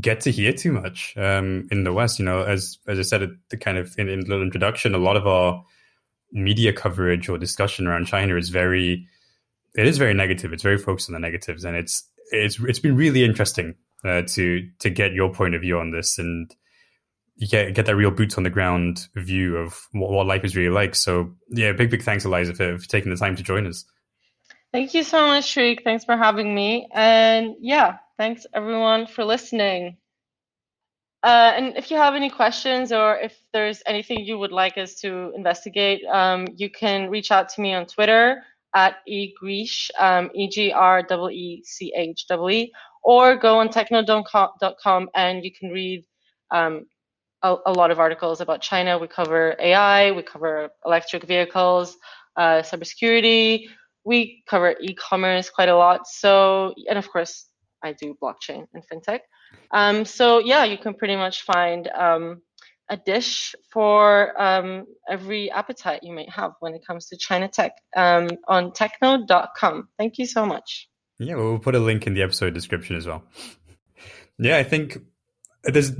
get 0.00 0.20
to 0.22 0.32
hear 0.32 0.52
too 0.52 0.72
much 0.72 1.16
um, 1.16 1.68
in 1.70 1.84
the 1.84 1.92
West. 1.92 2.18
You 2.18 2.24
know, 2.24 2.42
as 2.42 2.78
as 2.88 2.98
I 2.98 3.02
said 3.02 3.22
at 3.22 3.30
the 3.50 3.56
kind 3.56 3.78
of 3.78 3.94
in, 3.98 4.08
in 4.08 4.20
little 4.22 4.42
introduction, 4.42 4.94
a 4.94 4.98
lot 4.98 5.16
of 5.16 5.26
our 5.26 5.64
media 6.32 6.72
coverage 6.72 7.28
or 7.28 7.38
discussion 7.38 7.86
around 7.86 8.06
China 8.06 8.36
is 8.36 8.48
very 8.48 9.06
it 9.76 9.86
is 9.86 9.98
very 9.98 10.14
negative. 10.14 10.52
It's 10.52 10.62
very 10.62 10.78
focused 10.78 11.08
on 11.08 11.14
the 11.14 11.20
negatives, 11.20 11.64
and 11.64 11.76
it's 11.76 12.08
it's 12.30 12.58
it's 12.60 12.78
been 12.78 12.96
really 12.96 13.24
interesting 13.24 13.74
uh, 14.04 14.22
to 14.28 14.68
to 14.80 14.90
get 14.90 15.12
your 15.12 15.32
point 15.32 15.54
of 15.54 15.62
view 15.62 15.78
on 15.78 15.90
this 15.90 16.18
and 16.18 16.54
you 17.36 17.48
get 17.48 17.74
get 17.74 17.86
that 17.86 17.96
real 17.96 18.10
boots 18.10 18.38
on 18.38 18.44
the 18.44 18.50
ground 18.50 19.08
view 19.16 19.56
of 19.56 19.78
what, 19.92 20.10
what 20.10 20.26
life 20.26 20.44
is 20.44 20.56
really 20.56 20.72
like. 20.72 20.94
So 20.94 21.34
yeah, 21.50 21.72
big 21.72 21.90
big 21.90 22.02
thanks, 22.02 22.24
Eliza, 22.24 22.54
for, 22.54 22.78
for 22.78 22.88
taking 22.88 23.10
the 23.10 23.16
time 23.16 23.36
to 23.36 23.42
join 23.42 23.66
us. 23.66 23.84
Thank 24.72 24.94
you 24.94 25.02
so 25.02 25.26
much, 25.26 25.44
Shriek. 25.44 25.82
Thanks 25.84 26.04
for 26.04 26.16
having 26.16 26.54
me. 26.54 26.88
And 26.92 27.54
yeah, 27.60 27.98
Thanks 28.16 28.46
everyone 28.54 29.06
for 29.06 29.24
listening. 29.24 29.96
Uh, 31.24 31.52
and 31.56 31.76
if 31.76 31.90
you 31.90 31.96
have 31.96 32.14
any 32.14 32.30
questions 32.30 32.92
or 32.92 33.16
if 33.16 33.36
there's 33.52 33.82
anything 33.86 34.20
you 34.20 34.38
would 34.38 34.52
like 34.52 34.78
us 34.78 34.94
to 35.00 35.32
investigate, 35.34 36.04
um, 36.04 36.46
you 36.54 36.70
can 36.70 37.10
reach 37.10 37.32
out 37.32 37.48
to 37.48 37.60
me 37.60 37.74
on 37.74 37.86
Twitter 37.86 38.42
at 38.74 38.96
egreech, 39.08 39.90
um, 39.98 40.30
E-G-R-E-E-C-H-E, 40.34 40.72
or 43.02 43.36
go 43.36 43.58
on 43.58 43.68
technode.com 43.68 45.08
and 45.14 45.44
you 45.44 45.52
can 45.52 45.70
read 45.70 46.04
um, 46.50 46.86
a, 47.42 47.56
a, 47.66 47.72
lot 47.72 47.90
of 47.90 48.00
articles 48.00 48.40
about 48.40 48.62
China. 48.62 48.98
We 48.98 49.06
cover 49.06 49.54
AI, 49.58 50.10
we 50.12 50.22
cover 50.22 50.70
electric 50.84 51.24
vehicles, 51.24 51.96
uh, 52.36 52.62
cybersecurity, 52.62 53.66
we 54.04 54.42
cover 54.48 54.74
e-commerce 54.80 55.50
quite 55.50 55.68
a 55.68 55.76
lot. 55.76 56.06
So, 56.06 56.74
and 56.88 56.98
of 56.98 57.08
course, 57.10 57.46
I 57.82 57.92
do 57.92 58.16
blockchain 58.20 58.66
and 58.72 58.82
fintech. 58.90 59.20
Um, 59.70 60.04
so 60.04 60.38
yeah, 60.38 60.64
you 60.64 60.78
can 60.78 60.94
pretty 60.94 61.16
much 61.16 61.42
find 61.42 61.88
um, 61.88 62.42
a 62.88 62.96
dish 62.96 63.54
for 63.72 64.40
um, 64.40 64.86
every 65.08 65.50
appetite 65.50 66.00
you 66.02 66.12
may 66.12 66.26
have 66.28 66.52
when 66.60 66.74
it 66.74 66.86
comes 66.86 67.06
to 67.08 67.16
China 67.16 67.48
tech 67.48 67.72
um, 67.96 68.28
on 68.46 68.72
technode.com. 68.72 69.88
Thank 69.98 70.18
you 70.18 70.26
so 70.26 70.44
much. 70.46 70.88
Yeah, 71.18 71.36
we'll 71.36 71.58
put 71.58 71.74
a 71.74 71.78
link 71.78 72.06
in 72.06 72.14
the 72.14 72.22
episode 72.22 72.54
description 72.54 72.96
as 72.96 73.06
well. 73.06 73.22
Yeah, 74.38 74.58
I 74.58 74.64
think 74.64 74.98
there's 75.62 75.92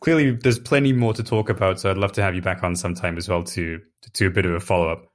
clearly 0.00 0.32
there's 0.32 0.58
plenty 0.58 0.92
more 0.92 1.14
to 1.14 1.22
talk 1.22 1.48
about. 1.48 1.80
So 1.80 1.90
I'd 1.90 1.98
love 1.98 2.12
to 2.12 2.22
have 2.22 2.34
you 2.34 2.42
back 2.42 2.62
on 2.62 2.76
sometime 2.76 3.16
as 3.16 3.28
well 3.28 3.42
to 3.44 3.80
to 4.02 4.10
do 4.12 4.26
a 4.26 4.30
bit 4.30 4.46
of 4.46 4.52
a 4.52 4.60
follow 4.60 4.90
up. 4.90 5.06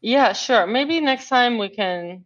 Yeah, 0.00 0.32
sure. 0.32 0.66
Maybe 0.66 1.00
next 1.00 1.28
time 1.28 1.58
we 1.58 1.68
can 1.68 2.24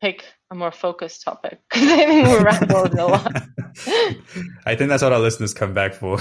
pick 0.00 0.24
a 0.50 0.54
more 0.54 0.72
focused 0.72 1.22
topic 1.22 1.60
because 1.70 1.88
I 1.90 2.06
think 2.06 2.28
we're 2.28 2.44
rambling 2.44 2.98
a 2.98 3.06
lot. 3.06 3.32
I 4.66 4.74
think 4.74 4.88
that's 4.88 5.02
what 5.02 5.12
our 5.12 5.18
listeners 5.18 5.52
come 5.54 5.74
back 5.74 5.94
for. 5.94 6.18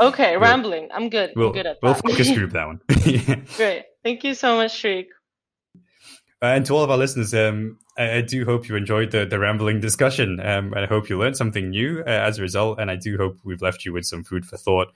okay, 0.00 0.36
rambling. 0.36 0.88
I'm 0.92 1.08
good. 1.08 1.32
We'll, 1.36 1.48
I'm 1.48 1.52
good 1.52 1.66
at 1.66 1.80
that. 1.80 1.86
We'll 1.86 1.94
focus 1.94 2.30
group 2.30 2.52
that 2.52 2.66
one. 2.66 2.80
Great. 3.56 3.84
Thank 4.02 4.24
you 4.24 4.34
so 4.34 4.56
much, 4.56 4.76
Shriek. 4.76 5.08
Uh, 6.42 6.46
and 6.46 6.66
to 6.66 6.74
all 6.74 6.82
of 6.82 6.90
our 6.90 6.98
listeners, 6.98 7.32
um, 7.34 7.78
I, 7.96 8.16
I, 8.16 8.20
do 8.20 8.44
hope 8.44 8.68
you 8.68 8.74
enjoyed 8.74 9.12
the, 9.12 9.24
the 9.24 9.38
rambling 9.38 9.78
discussion. 9.78 10.40
Um, 10.40 10.74
I 10.74 10.86
hope 10.86 11.08
you 11.08 11.16
learned 11.16 11.36
something 11.36 11.70
new 11.70 12.00
uh, 12.00 12.10
as 12.10 12.38
a 12.38 12.42
result, 12.42 12.80
and 12.80 12.90
I 12.90 12.96
do 12.96 13.16
hope 13.16 13.38
we've 13.44 13.62
left 13.62 13.84
you 13.84 13.92
with 13.92 14.04
some 14.04 14.24
food 14.24 14.44
for 14.44 14.56
thought. 14.56 14.88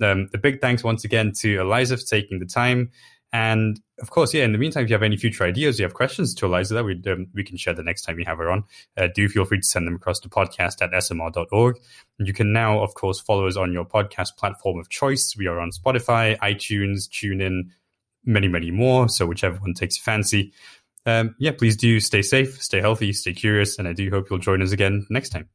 Um, 0.00 0.28
a 0.32 0.38
big 0.38 0.60
thanks 0.60 0.84
once 0.84 1.04
again 1.04 1.32
to 1.40 1.60
Eliza 1.60 1.96
for 1.96 2.04
taking 2.04 2.38
the 2.38 2.46
time. 2.46 2.92
And 3.32 3.80
of 4.00 4.10
course, 4.10 4.34
yeah, 4.34 4.44
in 4.44 4.52
the 4.52 4.58
meantime, 4.58 4.84
if 4.84 4.90
you 4.90 4.94
have 4.94 5.02
any 5.02 5.16
future 5.16 5.44
ideas, 5.44 5.78
you 5.78 5.84
have 5.84 5.94
questions 5.94 6.34
to 6.34 6.46
Eliza 6.46 6.74
that 6.74 6.84
we, 6.84 7.00
um, 7.06 7.28
we 7.34 7.44
can 7.44 7.56
share 7.56 7.72
the 7.72 7.82
next 7.82 8.02
time 8.02 8.16
we 8.16 8.24
have 8.24 8.38
her 8.38 8.50
on, 8.50 8.64
uh, 8.96 9.08
do 9.14 9.28
feel 9.28 9.44
free 9.44 9.58
to 9.60 9.66
send 9.66 9.86
them 9.86 9.94
across 9.94 10.20
to 10.20 10.28
podcast 10.28 10.82
at 10.82 10.90
smr.org. 10.90 11.76
You 12.18 12.32
can 12.32 12.52
now, 12.52 12.80
of 12.80 12.94
course, 12.94 13.20
follow 13.20 13.46
us 13.46 13.56
on 13.56 13.72
your 13.72 13.86
podcast 13.86 14.36
platform 14.36 14.78
of 14.78 14.90
choice. 14.90 15.34
We 15.36 15.46
are 15.46 15.60
on 15.60 15.70
Spotify, 15.70 16.38
iTunes, 16.40 17.08
TuneIn, 17.08 17.70
many, 18.24 18.48
many 18.48 18.70
more. 18.70 19.08
So 19.08 19.24
whichever 19.24 19.56
one 19.56 19.74
takes 19.74 19.96
your 19.96 20.04
fancy. 20.04 20.52
Um, 21.06 21.34
yeah, 21.38 21.52
please 21.52 21.76
do 21.76 22.00
stay 22.00 22.22
safe, 22.22 22.62
stay 22.62 22.80
healthy, 22.80 23.12
stay 23.12 23.32
curious, 23.32 23.78
and 23.78 23.88
I 23.88 23.92
do 23.92 24.08
hope 24.10 24.30
you'll 24.30 24.38
join 24.38 24.62
us 24.62 24.72
again 24.72 25.06
next 25.10 25.30
time. 25.30 25.48